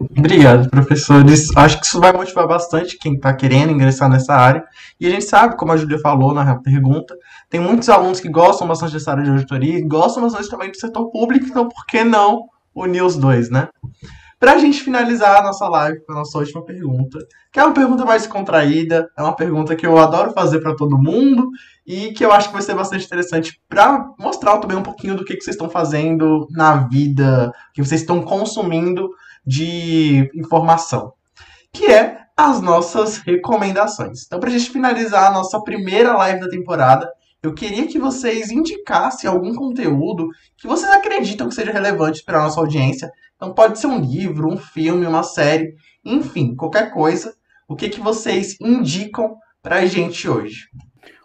Obrigado, 0.00 0.70
professores. 0.70 1.48
Acho 1.56 1.80
que 1.80 1.86
isso 1.86 1.98
vai 1.98 2.12
motivar 2.12 2.46
bastante 2.46 2.96
quem 2.96 3.14
está 3.14 3.34
querendo 3.34 3.72
ingressar 3.72 4.08
nessa 4.08 4.32
área. 4.32 4.64
E 5.00 5.06
a 5.06 5.10
gente 5.10 5.24
sabe, 5.24 5.56
como 5.56 5.72
a 5.72 5.76
Júlia 5.76 5.98
falou 5.98 6.32
na 6.32 6.56
pergunta, 6.60 7.16
tem 7.50 7.58
muitos 7.58 7.88
alunos 7.88 8.20
que 8.20 8.28
gostam 8.28 8.68
bastante 8.68 8.92
dessa 8.92 9.10
área 9.10 9.24
de 9.24 9.30
auditoria 9.30 9.76
e 9.76 9.82
gostam 9.82 10.22
bastante 10.22 10.48
também 10.48 10.70
do 10.70 10.76
setor 10.76 11.10
público, 11.10 11.46
então 11.46 11.68
por 11.68 11.84
que 11.86 12.04
não 12.04 12.44
unir 12.72 13.02
os 13.02 13.16
dois, 13.16 13.50
né? 13.50 13.68
Para 14.38 14.52
a 14.52 14.58
gente 14.58 14.84
finalizar 14.84 15.40
a 15.40 15.42
nossa 15.42 15.68
live 15.68 16.00
com 16.06 16.12
a 16.12 16.16
nossa 16.16 16.38
última 16.38 16.64
pergunta, 16.64 17.18
que 17.52 17.58
é 17.58 17.64
uma 17.64 17.74
pergunta 17.74 18.04
mais 18.04 18.24
contraída, 18.24 19.10
é 19.18 19.22
uma 19.22 19.34
pergunta 19.34 19.74
que 19.74 19.84
eu 19.84 19.98
adoro 19.98 20.32
fazer 20.32 20.60
para 20.60 20.76
todo 20.76 20.96
mundo 20.96 21.50
e 21.84 22.12
que 22.12 22.24
eu 22.24 22.30
acho 22.30 22.46
que 22.46 22.52
vai 22.52 22.62
ser 22.62 22.76
bastante 22.76 23.04
interessante 23.04 23.60
para 23.68 24.06
mostrar 24.16 24.58
também 24.58 24.76
um 24.76 24.82
pouquinho 24.82 25.16
do 25.16 25.24
que, 25.24 25.34
que 25.34 25.42
vocês 25.42 25.56
estão 25.56 25.68
fazendo 25.68 26.46
na 26.52 26.86
vida, 26.86 27.50
que 27.74 27.82
vocês 27.82 28.02
estão 28.02 28.22
consumindo 28.22 29.10
de 29.48 30.30
informação, 30.34 31.14
que 31.72 31.86
é 31.86 32.18
as 32.36 32.60
nossas 32.60 33.16
recomendações. 33.16 34.26
Então, 34.26 34.38
para 34.38 34.50
a 34.50 34.52
gente 34.52 34.70
finalizar 34.70 35.28
a 35.28 35.32
nossa 35.32 35.58
primeira 35.62 36.14
live 36.18 36.40
da 36.40 36.50
temporada, 36.50 37.10
eu 37.42 37.54
queria 37.54 37.86
que 37.86 37.98
vocês 37.98 38.50
indicassem 38.50 39.28
algum 39.28 39.54
conteúdo 39.54 40.28
que 40.58 40.66
vocês 40.66 40.92
acreditam 40.92 41.48
que 41.48 41.54
seja 41.54 41.72
relevante 41.72 42.22
para 42.22 42.38
a 42.38 42.42
nossa 42.42 42.60
audiência. 42.60 43.10
Então, 43.36 43.54
pode 43.54 43.78
ser 43.78 43.86
um 43.86 43.98
livro, 43.98 44.52
um 44.52 44.58
filme, 44.58 45.06
uma 45.06 45.22
série, 45.22 45.74
enfim, 46.04 46.54
qualquer 46.54 46.92
coisa. 46.92 47.34
O 47.66 47.74
que, 47.74 47.88
que 47.88 48.00
vocês 48.00 48.54
indicam 48.60 49.34
para 49.62 49.76
a 49.76 49.86
gente 49.86 50.28
hoje? 50.28 50.66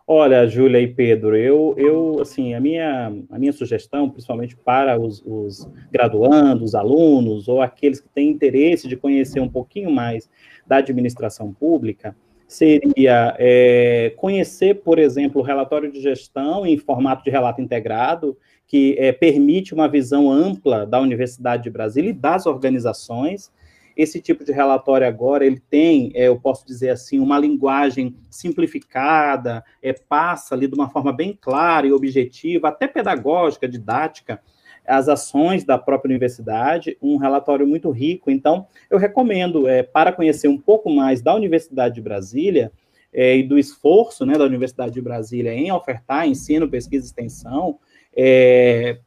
Olha, 0.06 0.46
Júlia 0.46 0.82
e 0.82 0.88
Pedro, 0.88 1.34
eu, 1.34 1.74
eu 1.78 2.20
assim, 2.22 2.54
a 2.54 2.60
minha, 2.60 3.14
a 3.30 3.40
minha 3.40 3.54
sugestão, 3.54 4.10
principalmente 4.10 4.54
para 4.54 5.00
os, 5.00 5.24
os 5.26 5.66
graduandos, 5.90 6.76
alunos, 6.76 7.48
ou 7.48 7.62
aqueles 7.62 8.02
que 8.02 8.10
têm 8.10 8.30
interesse 8.30 8.86
de 8.86 8.98
conhecer 8.98 9.40
um 9.40 9.48
pouquinho 9.48 9.90
mais 9.90 10.30
da 10.68 10.78
administração 10.78 11.54
pública, 11.54 12.14
seria 12.46 13.34
é, 13.40 14.14
conhecer, 14.18 14.76
por 14.82 15.00
exemplo, 15.00 15.42
o 15.42 15.44
relatório 15.44 15.90
de 15.90 16.02
gestão 16.02 16.66
em 16.66 16.78
formato 16.78 17.24
de 17.24 17.30
relato 17.30 17.62
integrado, 17.62 18.38
que 18.68 18.98
é, 19.00 19.14
permite 19.14 19.74
uma 19.74 19.88
visão 19.88 20.30
ampla 20.30 20.86
da 20.86 21.00
Universidade 21.00 21.64
de 21.64 21.70
Brasília 21.70 22.10
e 22.10 22.14
das 22.14 22.46
organizações, 22.46 23.52
esse 23.96 24.22
tipo 24.22 24.44
de 24.44 24.52
relatório 24.52 25.08
agora, 25.08 25.46
ele 25.46 25.62
tem, 25.70 26.12
é, 26.16 26.28
eu 26.28 26.40
posso 26.40 26.66
dizer 26.66 26.90
assim, 26.90 27.20
uma 27.20 27.38
linguagem 27.38 28.16
simplificada, 28.30 29.64
é, 29.82 29.94
passa 29.94 30.56
ali 30.56 30.68
de 30.68 30.76
uma 30.76 30.90
forma 30.90 31.12
bem 31.14 31.38
clara 31.40 31.88
e 31.88 31.94
objetiva, 31.94 32.70
até 32.70 32.88
pedagógica, 32.88 33.68
didática, 33.68 34.42
as 34.86 35.08
ações 35.08 35.64
da 35.64 35.78
própria 35.78 36.10
universidade, 36.10 36.98
um 37.02 37.18
relatório 37.18 37.66
muito 37.66 37.90
rico. 37.90 38.30
Então, 38.30 38.68
eu 38.90 38.98
recomendo, 38.98 39.68
é, 39.68 39.82
para 39.82 40.12
conhecer 40.12 40.48
um 40.48 40.58
pouco 40.58 40.90
mais 40.90 41.22
da 41.22 41.34
Universidade 41.34 41.96
de 41.96 42.02
Brasília, 42.02 42.72
é, 43.14 43.38
e 43.38 43.44
do 43.44 43.60
esforço 43.60 44.26
né, 44.26 44.34
da 44.38 44.44
Universidade 44.44 44.92
de 44.92 45.02
Brasília 45.02 45.54
em 45.54 45.72
ofertar 45.72 46.28
ensino, 46.28 46.68
pesquisa 46.68 47.06
e 47.06 47.08
extensão, 47.08 47.78
é, 48.16 48.98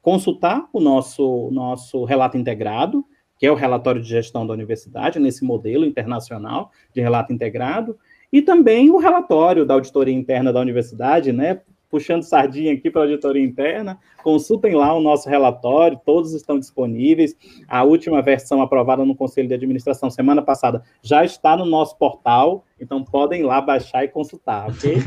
consultar 0.00 0.68
o 0.72 0.80
nosso, 0.80 1.50
nosso 1.50 2.04
relato 2.04 2.38
integrado, 2.38 3.04
que 3.40 3.46
é 3.46 3.50
o 3.50 3.54
relatório 3.54 4.02
de 4.02 4.06
gestão 4.06 4.46
da 4.46 4.52
universidade, 4.52 5.18
nesse 5.18 5.42
modelo 5.42 5.86
internacional 5.86 6.70
de 6.92 7.00
relato 7.00 7.32
integrado, 7.32 7.98
e 8.30 8.42
também 8.42 8.90
o 8.90 8.98
relatório 8.98 9.64
da 9.64 9.72
auditoria 9.72 10.14
interna 10.14 10.52
da 10.52 10.60
universidade, 10.60 11.32
né? 11.32 11.62
Puxando 11.88 12.22
sardinha 12.22 12.74
aqui 12.74 12.90
para 12.90 13.00
a 13.00 13.04
auditoria 13.04 13.42
interna, 13.42 13.98
consultem 14.22 14.74
lá 14.74 14.94
o 14.94 15.00
nosso 15.00 15.26
relatório, 15.26 15.98
todos 16.04 16.34
estão 16.34 16.58
disponíveis. 16.58 17.34
A 17.66 17.82
última 17.82 18.20
versão 18.20 18.60
aprovada 18.60 19.06
no 19.06 19.16
Conselho 19.16 19.48
de 19.48 19.54
Administração 19.54 20.10
semana 20.10 20.42
passada 20.42 20.82
já 21.02 21.24
está 21.24 21.56
no 21.56 21.64
nosso 21.64 21.96
portal, 21.96 22.62
então 22.78 23.02
podem 23.02 23.42
lá 23.42 23.58
baixar 23.62 24.04
e 24.04 24.08
consultar, 24.08 24.68
ok? 24.68 24.98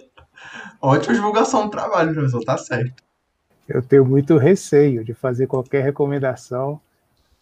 Ótima 0.82 1.14
divulgação 1.14 1.64
do 1.64 1.70
trabalho, 1.70 2.12
professor, 2.12 2.44
tá 2.44 2.58
certo. 2.58 3.02
Eu 3.66 3.82
tenho 3.82 4.04
muito 4.04 4.36
receio 4.36 5.02
de 5.02 5.14
fazer 5.14 5.46
qualquer 5.46 5.82
recomendação 5.82 6.78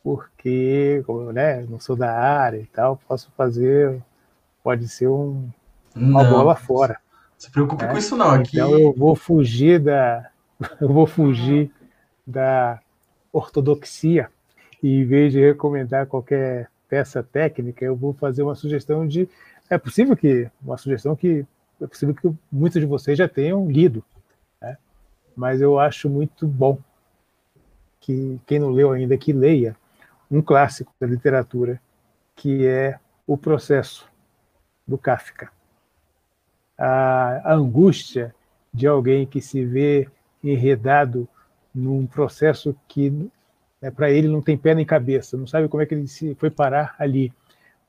porque, 0.02 1.02
como 1.06 1.32
né, 1.32 1.64
não 1.68 1.78
sou 1.78 1.94
da 1.94 2.12
área 2.12 2.58
e 2.58 2.66
tal, 2.66 3.00
posso 3.08 3.30
fazer, 3.36 4.02
pode 4.62 4.88
ser 4.88 5.08
um, 5.08 5.48
uma 5.94 6.24
não, 6.24 6.30
bola 6.30 6.56
fora. 6.56 6.94
Não 6.94 7.40
se 7.40 7.50
preocupe 7.50 7.84
né? 7.84 7.92
com 7.92 7.98
isso 7.98 8.16
não. 8.16 8.30
Aqui... 8.30 8.56
Então 8.56 8.76
eu 8.76 8.92
vou 8.92 9.14
fugir 9.14 9.78
da, 9.78 10.28
eu 10.80 10.88
vou 10.88 11.06
fugir 11.06 11.70
da 12.26 12.80
ortodoxia 13.32 14.28
e 14.82 15.00
em 15.00 15.04
vez 15.04 15.32
de 15.32 15.40
recomendar 15.40 16.06
qualquer 16.06 16.68
peça 16.88 17.22
técnica, 17.22 17.84
eu 17.84 17.96
vou 17.96 18.12
fazer 18.12 18.42
uma 18.42 18.54
sugestão 18.54 19.06
de, 19.06 19.28
é 19.70 19.78
possível 19.78 20.14
que 20.14 20.50
uma 20.62 20.76
sugestão 20.76 21.16
que 21.16 21.46
é 21.80 21.86
possível 21.86 22.14
que 22.14 22.30
muitos 22.50 22.80
de 22.80 22.86
vocês 22.86 23.16
já 23.16 23.26
tenham 23.26 23.66
lido, 23.70 24.04
né? 24.60 24.76
mas 25.34 25.60
eu 25.60 25.78
acho 25.78 26.10
muito 26.10 26.46
bom 26.46 26.78
que 27.98 28.38
quem 28.46 28.58
não 28.58 28.70
leu 28.70 28.92
ainda 28.92 29.16
que 29.16 29.32
leia 29.32 29.74
um 30.32 30.40
clássico 30.40 30.92
da 30.98 31.06
literatura, 31.06 31.80
que 32.34 32.66
é 32.66 32.98
o 33.26 33.36
processo 33.36 34.10
do 34.88 34.96
Kafka. 34.96 35.50
A, 36.78 37.52
angústia 37.52 38.34
de 38.72 38.86
alguém 38.86 39.26
que 39.26 39.42
se 39.42 39.64
vê 39.64 40.08
enredado 40.42 41.28
num 41.74 42.06
processo 42.06 42.74
que 42.88 43.10
né, 43.80 43.90
para 43.90 44.10
ele 44.10 44.26
não 44.26 44.40
tem 44.40 44.56
pé 44.56 44.74
nem 44.74 44.86
cabeça, 44.86 45.36
não 45.36 45.46
sabe 45.46 45.68
como 45.68 45.82
é 45.82 45.86
que 45.86 45.94
ele 45.94 46.08
se 46.08 46.34
foi 46.36 46.50
parar 46.50 46.96
ali 46.98 47.32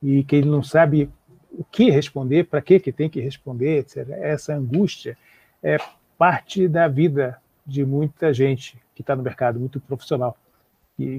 e 0.01 0.23
que 0.23 0.35
ele 0.35 0.49
não 0.49 0.61
sabe 0.61 1.09
o 1.51 1.63
que 1.63 1.89
responder, 1.89 2.45
para 2.45 2.61
que 2.61 2.91
tem 2.91 3.09
que 3.09 3.21
responder, 3.21 3.79
etc. 3.79 4.09
Essa 4.09 4.53
angústia 4.53 5.17
é 5.61 5.77
parte 6.17 6.67
da 6.67 6.87
vida 6.87 7.39
de 7.65 7.85
muita 7.85 8.33
gente 8.33 8.77
que 8.93 9.01
está 9.01 9.15
no 9.15 9.23
mercado, 9.23 9.59
muito 9.59 9.79
profissional 9.79 10.37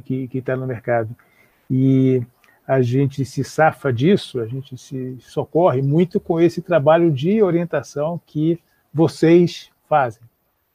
que 0.05 0.29
está 0.33 0.57
no 0.57 0.67
mercado. 0.67 1.15
E 1.71 2.23
a 2.67 2.81
gente 2.81 3.25
se 3.25 3.45
safa 3.45 3.93
disso, 3.93 4.41
a 4.41 4.47
gente 4.47 4.77
se 4.79 5.17
socorre 5.21 5.83
muito 5.83 6.19
com 6.19 6.41
esse 6.41 6.63
trabalho 6.63 7.11
de 7.11 7.43
orientação 7.43 8.21
que 8.27 8.59
vocês 8.93 9.71
fazem, 9.89 10.23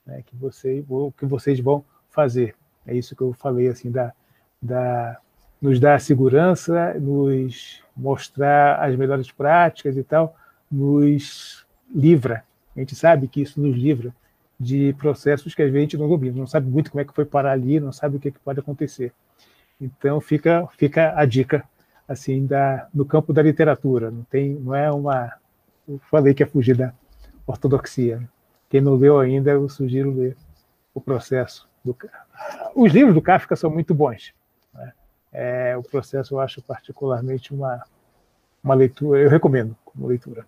né? 0.05 0.21
que, 0.25 0.35
vocês, 0.35 0.85
que 1.17 1.25
vocês 1.25 1.59
vão 1.59 1.83
fazer. 2.09 2.55
É 2.85 2.95
isso 2.95 3.15
que 3.15 3.21
eu 3.21 3.33
falei, 3.33 3.67
assim, 3.67 3.89
da, 3.89 4.13
da, 4.61 5.19
nos 5.61 5.79
dar 5.79 5.99
segurança, 5.99 6.93
nos 6.95 7.83
mostrar 7.95 8.83
as 8.83 8.95
melhores 8.95 9.31
práticas 9.31 9.97
e 9.97 10.03
tal, 10.03 10.35
nos 10.71 11.65
livra. 11.93 12.43
A 12.75 12.79
gente 12.79 12.95
sabe 12.95 13.27
que 13.27 13.41
isso 13.41 13.59
nos 13.59 13.75
livra 13.75 14.13
de 14.59 14.93
processos 14.93 15.55
que 15.55 15.61
a 15.61 15.69
gente 15.69 15.97
não 15.97 16.09
domina, 16.09 16.37
não 16.37 16.47
sabe 16.47 16.69
muito 16.69 16.91
como 16.91 17.01
é 17.01 17.05
que 17.05 17.13
foi 17.13 17.25
parar 17.25 17.51
ali, 17.51 17.79
não 17.79 17.91
sabe 17.91 18.17
o 18.17 18.19
que, 18.19 18.27
é 18.27 18.31
que 18.31 18.39
pode 18.39 18.59
acontecer. 18.59 19.13
Então 19.79 20.19
fica 20.19 20.67
fica 20.77 21.13
a 21.15 21.25
dica 21.25 21.63
assim 22.07 22.45
da 22.45 22.87
no 22.93 23.05
campo 23.05 23.31
da 23.31 23.41
literatura, 23.41 24.11
não 24.11 24.23
tem 24.23 24.55
não 24.55 24.75
é 24.75 24.91
uma 24.91 25.31
eu 25.87 25.99
falei 26.09 26.33
que 26.33 26.43
é 26.43 26.45
fugir 26.45 26.75
da 26.75 26.93
ortodoxia. 27.47 28.21
Quem 28.69 28.81
não 28.81 28.95
leu 28.95 29.19
ainda, 29.19 29.51
eu 29.51 29.67
sugiro 29.67 30.13
ler 30.13 30.37
o 30.93 31.01
processo. 31.01 31.67
Do, 31.83 31.95
os 32.75 32.91
livros 32.91 33.15
do 33.15 33.21
Kafka 33.21 33.55
são 33.55 33.71
muito 33.71 33.95
bons. 33.95 34.33
Né? 34.73 34.93
É, 35.31 35.77
o 35.77 35.81
processo 35.81 36.35
eu 36.35 36.39
acho 36.39 36.61
particularmente 36.61 37.53
uma 37.53 37.83
uma 38.63 38.75
leitura, 38.75 39.21
eu 39.21 39.29
recomendo 39.29 39.75
como 39.85 40.07
leitura. 40.07 40.45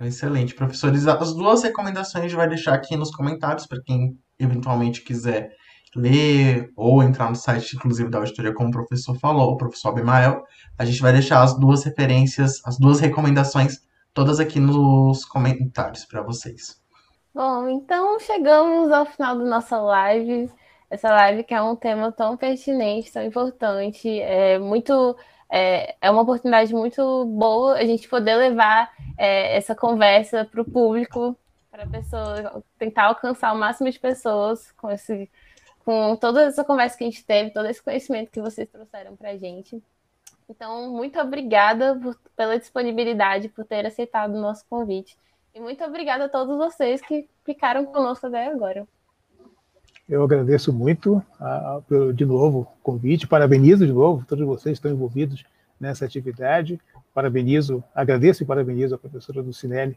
Excelente, 0.00 0.54
professores. 0.54 1.06
As 1.06 1.34
duas 1.34 1.62
recomendações 1.62 2.24
a 2.24 2.28
gente 2.28 2.36
vai 2.36 2.48
deixar 2.48 2.74
aqui 2.74 2.96
nos 2.96 3.14
comentários 3.14 3.66
para 3.66 3.82
quem 3.82 4.18
eventualmente 4.38 5.02
quiser 5.02 5.50
ler 5.94 6.70
ou 6.76 7.02
entrar 7.02 7.28
no 7.28 7.36
site, 7.36 7.76
inclusive, 7.76 8.08
da 8.08 8.18
auditoria, 8.18 8.54
como 8.54 8.70
o 8.70 8.72
professor 8.72 9.14
falou, 9.18 9.52
o 9.52 9.56
professor 9.56 9.90
Abimael. 9.90 10.42
A 10.78 10.84
gente 10.84 11.02
vai 11.02 11.12
deixar 11.12 11.42
as 11.42 11.58
duas 11.58 11.84
referências, 11.84 12.60
as 12.64 12.78
duas 12.78 13.00
recomendações, 13.00 13.80
todas 14.14 14.40
aqui 14.40 14.58
nos 14.58 15.24
comentários 15.24 16.04
para 16.04 16.22
vocês. 16.22 16.80
Bom, 17.34 17.68
então 17.68 18.18
chegamos 18.20 18.90
ao 18.90 19.04
final 19.04 19.36
da 19.36 19.44
nossa 19.44 19.78
live. 19.78 20.50
Essa 20.88 21.10
live 21.10 21.44
que 21.44 21.54
é 21.54 21.62
um 21.62 21.76
tema 21.76 22.10
tão 22.10 22.36
pertinente, 22.36 23.12
tão 23.12 23.22
importante, 23.22 24.08
é 24.20 24.58
muito 24.58 25.16
é, 25.50 25.96
é 26.00 26.10
uma 26.10 26.22
oportunidade 26.22 26.72
muito 26.72 27.24
boa 27.26 27.74
a 27.74 27.84
gente 27.84 28.08
poder 28.08 28.36
levar 28.36 28.92
é, 29.18 29.56
essa 29.56 29.74
conversa 29.74 30.44
para 30.44 30.62
o 30.62 30.64
público, 30.64 31.36
para 31.70 31.86
pessoa 31.86 32.62
tentar 32.78 33.04
alcançar 33.06 33.52
o 33.52 33.58
máximo 33.58 33.90
de 33.90 33.98
pessoas 33.98 34.70
com 34.72 34.90
esse 34.90 35.28
com 35.84 36.14
toda 36.14 36.42
essa 36.42 36.62
conversa 36.62 36.96
que 36.96 37.04
a 37.04 37.06
gente 37.06 37.24
teve, 37.24 37.50
todo 37.50 37.66
esse 37.66 37.82
conhecimento 37.82 38.30
que 38.30 38.40
vocês 38.40 38.68
trouxeram 38.68 39.16
para 39.16 39.30
a 39.30 39.36
gente. 39.36 39.82
Então, 40.48 40.92
muito 40.92 41.18
obrigada 41.18 41.98
por, 41.98 42.16
pela 42.36 42.58
disponibilidade, 42.58 43.48
por 43.48 43.64
ter 43.64 43.86
aceitado 43.86 44.34
o 44.34 44.40
nosso 44.40 44.64
convite. 44.68 45.16
E 45.54 45.60
muito 45.60 45.82
obrigada 45.82 46.26
a 46.26 46.28
todos 46.28 46.56
vocês 46.56 47.00
que 47.00 47.28
ficaram 47.44 47.86
conosco 47.86 48.26
até 48.26 48.46
agora. 48.46 48.86
Eu 50.10 50.24
agradeço 50.24 50.72
muito, 50.72 51.22
a, 51.38 51.76
a, 51.76 52.12
de 52.12 52.26
novo, 52.26 52.62
o 52.62 52.82
convite, 52.82 53.28
parabenizo 53.28 53.86
de 53.86 53.92
novo 53.92 54.24
todos 54.28 54.44
vocês 54.44 54.72
que 54.72 54.78
estão 54.78 54.90
envolvidos 54.90 55.44
nessa 55.78 56.04
atividade, 56.04 56.80
parabenizo, 57.14 57.82
agradeço 57.94 58.42
e 58.42 58.46
parabenizo 58.46 58.96
a 58.96 58.98
professora 58.98 59.40
Lucinelli 59.40 59.96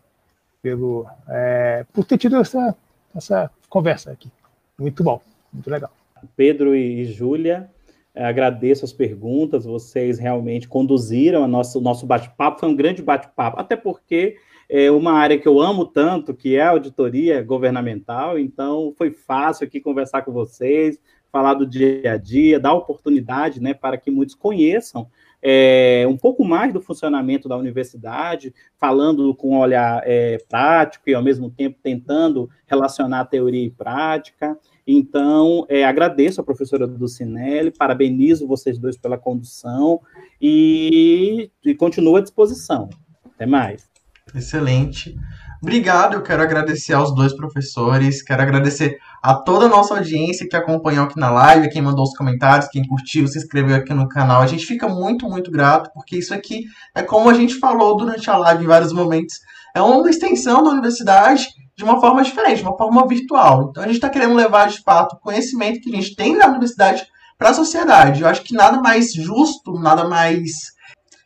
pelo, 0.61 1.07
é, 1.27 1.84
por 1.91 2.06
ter 2.06 2.19
tido 2.19 2.35
essa, 2.35 2.76
essa 3.15 3.49
conversa 3.68 4.11
aqui. 4.11 4.31
Muito 4.77 5.03
bom, 5.03 5.19
muito 5.52 5.68
legal. 5.68 5.91
Pedro 6.35 6.76
e 6.76 7.06
Júlia, 7.06 7.68
é, 8.14 8.23
agradeço 8.23 8.85
as 8.85 8.94
perguntas, 8.94 9.65
vocês 9.65 10.19
realmente 10.19 10.68
conduziram 10.68 11.44
a 11.44 11.48
o 11.48 11.81
nosso 11.81 12.06
bate-papo, 12.06 12.60
foi 12.60 12.69
um 12.69 12.76
grande 12.76 13.02
bate-papo, 13.02 13.60
até 13.60 13.76
porque 13.76 14.38
é 14.76 14.90
uma 14.90 15.14
área 15.14 15.38
que 15.38 15.48
eu 15.48 15.62
amo 15.62 15.86
tanto, 15.86 16.34
que 16.34 16.56
é 16.56 16.64
a 16.64 16.72
auditoria 16.72 17.44
governamental, 17.44 18.40
então 18.40 18.91
foi 18.98 19.12
fácil 19.12 19.68
aqui 19.68 19.80
conversar 19.80 20.24
com 20.24 20.32
vocês, 20.32 21.00
falar 21.32 21.54
do 21.54 21.64
dia 21.64 22.14
a 22.14 22.18
dia, 22.18 22.60
dar 22.60 22.74
oportunidade 22.74 23.62
né, 23.62 23.76
para 23.76 23.98
que 23.98 24.10
muitos 24.10 24.34
conheçam 24.34 25.08
é, 25.44 26.06
um 26.10 26.18
pouco 26.18 26.44
mais 26.44 26.74
do 26.74 26.82
funcionamento 26.82 27.48
da 27.48 27.56
universidade, 27.56 28.52
falando 28.76 29.36
com 29.36 29.52
um 29.52 29.60
olhar 29.60 30.02
é, 30.06 30.40
prático 30.50 31.08
e, 31.08 31.14
ao 31.14 31.22
mesmo 31.22 31.52
tempo, 31.52 31.78
tentando 31.84 32.50
relacionar 32.66 33.26
teoria 33.26 33.66
e 33.66 33.70
prática. 33.70 34.58
Então, 34.88 35.68
é, 35.70 35.86
agradeço 35.86 36.41
a 36.41 36.44
professora 36.44 36.88
Dulcinelli, 36.88 37.70
parabenizo 37.70 38.48
vocês 38.48 38.80
dois 38.80 38.98
pela 38.98 39.20
condução 39.20 40.02
e, 40.41 41.52
e 41.64 41.76
continuo 41.76 42.16
à 42.16 42.22
disposição. 42.22 42.90
Até 43.36 43.45
mais. 43.45 43.93
Excelente. 44.34 45.16
Obrigado, 45.62 46.16
eu 46.16 46.22
quero 46.22 46.41
agradecer 46.41 46.94
aos 46.94 47.16
dois 47.16 47.34
professores, 47.34 48.22
quero 48.22 48.41
agradecer 48.41 48.98
a 49.22 49.34
toda 49.34 49.66
a 49.66 49.70
nossa 49.70 49.95
audiência 49.95 50.48
que 50.48 50.58
acompanhou 50.58 51.06
aqui 51.06 51.18
na 51.18 51.30
live, 51.30 51.70
quem 51.70 51.82
mandou 51.82 52.04
os 52.04 52.18
comentários, 52.18 52.68
quem 52.70 52.86
curtiu, 52.86 53.28
se 53.28 53.38
inscreveu 53.38 53.78
aqui 53.78 53.94
no 53.94 54.10
canal. 54.10 54.41
A 54.41 54.48
gente 54.48 54.66
fica 54.66 54.90
muito, 54.90 55.30
muito 55.30 55.50
grato, 55.50 55.90
porque 55.94 56.18
isso 56.18 56.34
aqui 56.34 56.66
é 56.94 57.02
como 57.02 57.30
a 57.30 57.34
gente 57.34 57.60
falou 57.60 57.95
durante 57.95 58.30
a 58.30 58.36
live 58.36 58.64
em 58.66 58.68
vários 58.68 58.91
momentos, 58.91 59.40
é 59.74 59.82
uma 59.82 60.10
extensão 60.10 60.62
da 60.62 60.72
universidade 60.72 61.48
de 61.78 61.84
uma 61.84 62.00
forma 62.00 62.24
diferente, 62.24 62.58
de 62.58 62.64
uma 62.64 62.78
forma 62.78 63.08
virtual. 63.08 63.70
Então 63.70 63.84
a 63.84 63.86
gente 63.86 63.95
está 63.95 64.10
querendo 64.10 64.36
levar 64.36 64.68
de 64.68 64.82
fato 64.82 65.16
o 65.16 65.20
conhecimento 65.20 65.80
que 65.80 65.90
a 65.94 65.95
gente 65.95 66.16
tem 66.16 66.36
na 66.36 66.48
universidade 66.48 67.06
para 67.38 67.50
a 67.50 67.54
sociedade. 67.54 68.22
Eu 68.22 68.28
acho 68.28 68.44
que 68.44 68.54
nada 68.54 68.82
mais 68.82 69.14
justo, 69.14 69.74
nada 69.80 70.08
mais 70.08 70.73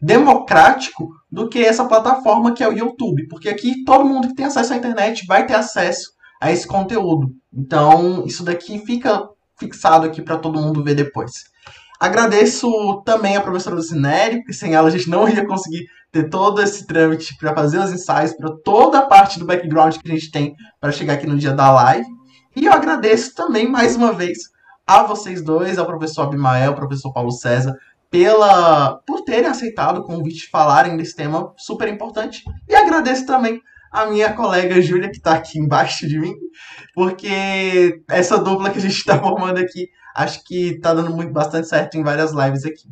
democrático 0.02 1.10
do 1.32 1.49
que 1.49 1.60
essa 1.60 1.86
plataforma 1.86 2.53
que 2.53 2.64
é 2.64 2.68
o 2.68 2.74
YouTube, 2.74 3.28
porque 3.28 3.49
aqui 3.49 3.84
todo 3.84 4.06
mundo 4.06 4.28
que 4.28 4.36
tem 4.36 4.45
acesso 4.45 4.74
à 4.74 4.78
internet 4.78 5.26
vai 5.26 5.45
ter 5.45 5.56
acesso 5.56 6.11
a 6.40 6.52
esse 6.52 6.68
conteúdo. 6.68 7.32
Então, 7.53 8.24
isso 8.26 8.44
daqui 8.44 8.80
fica 8.86 9.28
fixado 9.60 10.06
aqui 10.06 10.22
para 10.22 10.38
todo 10.38 10.61
mundo 10.61 10.84
ver 10.84 10.95
depois. 10.95 11.32
Agradeço 11.99 13.02
também 13.03 13.36
a 13.36 13.41
professora 13.41 13.76
Lucinelli, 13.76 14.38
porque 14.38 14.53
sem 14.53 14.76
ela 14.76 14.88
a 14.88 14.91
gente 14.91 15.10
não 15.10 15.28
ia 15.28 15.45
conseguir 15.45 15.86
ter 16.11 16.30
todo 16.30 16.61
esse 16.61 16.86
trâmite 16.86 17.36
para 17.38 17.56
fazer 17.56 17.80
os 17.80 17.91
ensaios, 17.91 18.34
para 18.34 18.56
toda 18.64 18.99
a 18.99 19.06
parte 19.06 19.40
do 19.40 19.45
background 19.45 19.95
que 19.98 20.11
a 20.11 20.14
gente 20.14 20.32
tem 20.32 20.56
para 20.80 20.91
chegar 20.91 21.14
aqui 21.14 21.26
no 21.26 21.38
dia 21.38 21.53
da 21.53 21.72
live. 21.72 22.06
E 22.56 22.65
eu 22.65 22.74
agradeço 22.74 23.34
também 23.34 23.68
mais 23.68 23.95
uma 23.95 24.14
vez 24.14 24.38
a 24.86 25.03
vocês 25.03 25.44
dois, 25.44 25.78
ao 25.78 25.86
professor 25.86 26.24
Abimael, 26.24 26.69
ao 26.69 26.76
professor 26.76 27.11
Paulo 27.11 27.32
César, 27.32 27.76
pela 28.10 28.96
por 29.06 29.22
terem 29.22 29.50
aceitado 29.50 30.00
o 30.00 30.04
convite 30.04 30.42
de 30.42 30.50
falarem 30.50 30.98
desse 30.98 31.16
tema 31.16 31.54
super 31.58 31.88
importante. 31.88 32.44
E 32.68 32.76
agradeço 32.76 33.26
também 33.26 33.62
a 33.92 34.06
minha 34.06 34.34
colega 34.34 34.82
Júlia, 34.82 35.10
que 35.10 35.18
está 35.18 35.34
aqui 35.34 35.60
embaixo 35.60 36.08
de 36.08 36.20
mim, 36.20 36.34
porque 36.94 38.02
essa 38.10 38.38
dupla 38.38 38.70
que 38.70 38.78
a 38.78 38.82
gente 38.82 38.98
está 38.98 39.18
formando 39.20 39.58
aqui, 39.60 39.88
acho 40.16 40.44
que 40.44 40.76
está 40.76 40.94
dando 40.94 41.16
muito, 41.16 41.32
bastante 41.32 41.68
certo 41.68 41.98
em 41.98 42.04
várias 42.04 42.32
lives 42.32 42.66
aqui. 42.66 42.88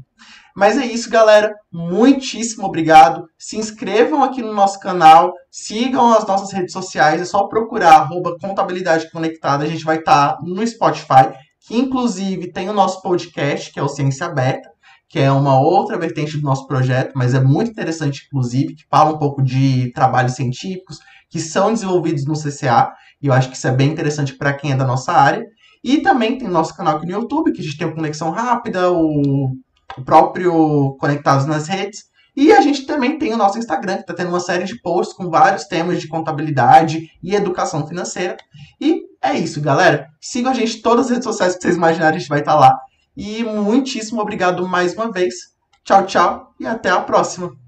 Mas 0.55 0.77
é 0.77 0.85
isso, 0.85 1.09
galera. 1.09 1.53
Muitíssimo 1.69 2.65
obrigado. 2.65 3.27
Se 3.37 3.57
inscrevam 3.57 4.23
aqui 4.23 4.41
no 4.41 4.53
nosso 4.53 4.79
canal, 4.79 5.33
sigam 5.51 6.13
as 6.13 6.25
nossas 6.25 6.53
redes 6.53 6.71
sociais, 6.71 7.21
é 7.21 7.25
só 7.25 7.47
procurar 7.47 7.95
arroba 7.95 8.37
contabilidade 8.39 9.11
conectada. 9.11 9.65
A 9.65 9.67
gente 9.67 9.83
vai 9.83 9.97
estar 9.97 10.33
tá 10.33 10.39
no 10.41 10.65
Spotify, 10.65 11.33
que 11.59 11.75
inclusive 11.75 12.53
tem 12.53 12.69
o 12.69 12.73
nosso 12.73 13.01
podcast, 13.01 13.69
que 13.73 13.79
é 13.79 13.83
o 13.83 13.89
Ciência 13.89 14.27
Aberta 14.27 14.74
que 15.07 15.19
é 15.19 15.31
uma 15.31 15.59
outra 15.59 15.97
vertente 15.97 16.37
do 16.37 16.43
nosso 16.43 16.67
projeto, 16.67 17.13
mas 17.15 17.33
é 17.33 17.39
muito 17.39 17.71
interessante, 17.71 18.25
inclusive, 18.27 18.75
que 18.75 18.85
fala 18.89 19.13
um 19.13 19.17
pouco 19.17 19.41
de 19.43 19.91
trabalhos 19.93 20.33
científicos 20.33 20.99
que 21.29 21.39
são 21.39 21.73
desenvolvidos 21.73 22.25
no 22.25 22.33
CCA, 22.33 22.93
e 23.21 23.27
eu 23.27 23.33
acho 23.33 23.49
que 23.49 23.57
isso 23.57 23.67
é 23.67 23.71
bem 23.71 23.91
interessante 23.91 24.33
para 24.37 24.53
quem 24.53 24.71
é 24.71 24.75
da 24.75 24.85
nossa 24.85 25.11
área. 25.11 25.43
E 25.83 25.99
também 25.99 26.37
tem 26.37 26.47
nosso 26.47 26.75
canal 26.75 26.97
aqui 26.97 27.05
no 27.05 27.13
YouTube, 27.13 27.51
que 27.51 27.61
a 27.61 27.63
gente 27.63 27.77
tem 27.77 27.87
o 27.87 27.93
Conexão 27.93 28.31
Rápida, 28.31 28.91
o, 28.91 29.55
o 29.97 30.03
próprio 30.03 30.95
Conectados 30.99 31.45
nas 31.45 31.67
Redes, 31.67 32.05
e 32.35 32.51
a 32.51 32.59
gente 32.59 32.85
também 32.85 33.17
tem 33.17 33.33
o 33.33 33.37
nosso 33.37 33.57
Instagram, 33.57 33.95
que 33.95 34.01
está 34.01 34.13
tendo 34.13 34.29
uma 34.29 34.41
série 34.41 34.65
de 34.65 34.79
posts 34.81 35.15
com 35.15 35.29
vários 35.29 35.65
temas 35.65 36.01
de 36.01 36.07
contabilidade 36.07 37.09
e 37.23 37.33
educação 37.33 37.87
financeira. 37.87 38.35
E 38.79 39.03
é 39.21 39.33
isso, 39.33 39.61
galera. 39.61 40.07
Sigam 40.19 40.51
a 40.51 40.55
gente 40.55 40.77
em 40.77 40.81
todas 40.81 41.05
as 41.05 41.11
redes 41.11 41.23
sociais 41.23 41.55
que 41.55 41.61
vocês 41.61 41.77
imaginarem, 41.77 42.17
a 42.17 42.19
gente 42.19 42.27
vai 42.27 42.39
estar 42.39 42.53
tá 42.53 42.59
lá. 42.59 42.77
E 43.15 43.43
muitíssimo 43.43 44.21
obrigado 44.21 44.67
mais 44.67 44.93
uma 44.93 45.11
vez. 45.11 45.35
Tchau, 45.83 46.05
tchau 46.05 46.53
e 46.59 46.65
até 46.65 46.89
a 46.89 46.99
próxima. 46.99 47.64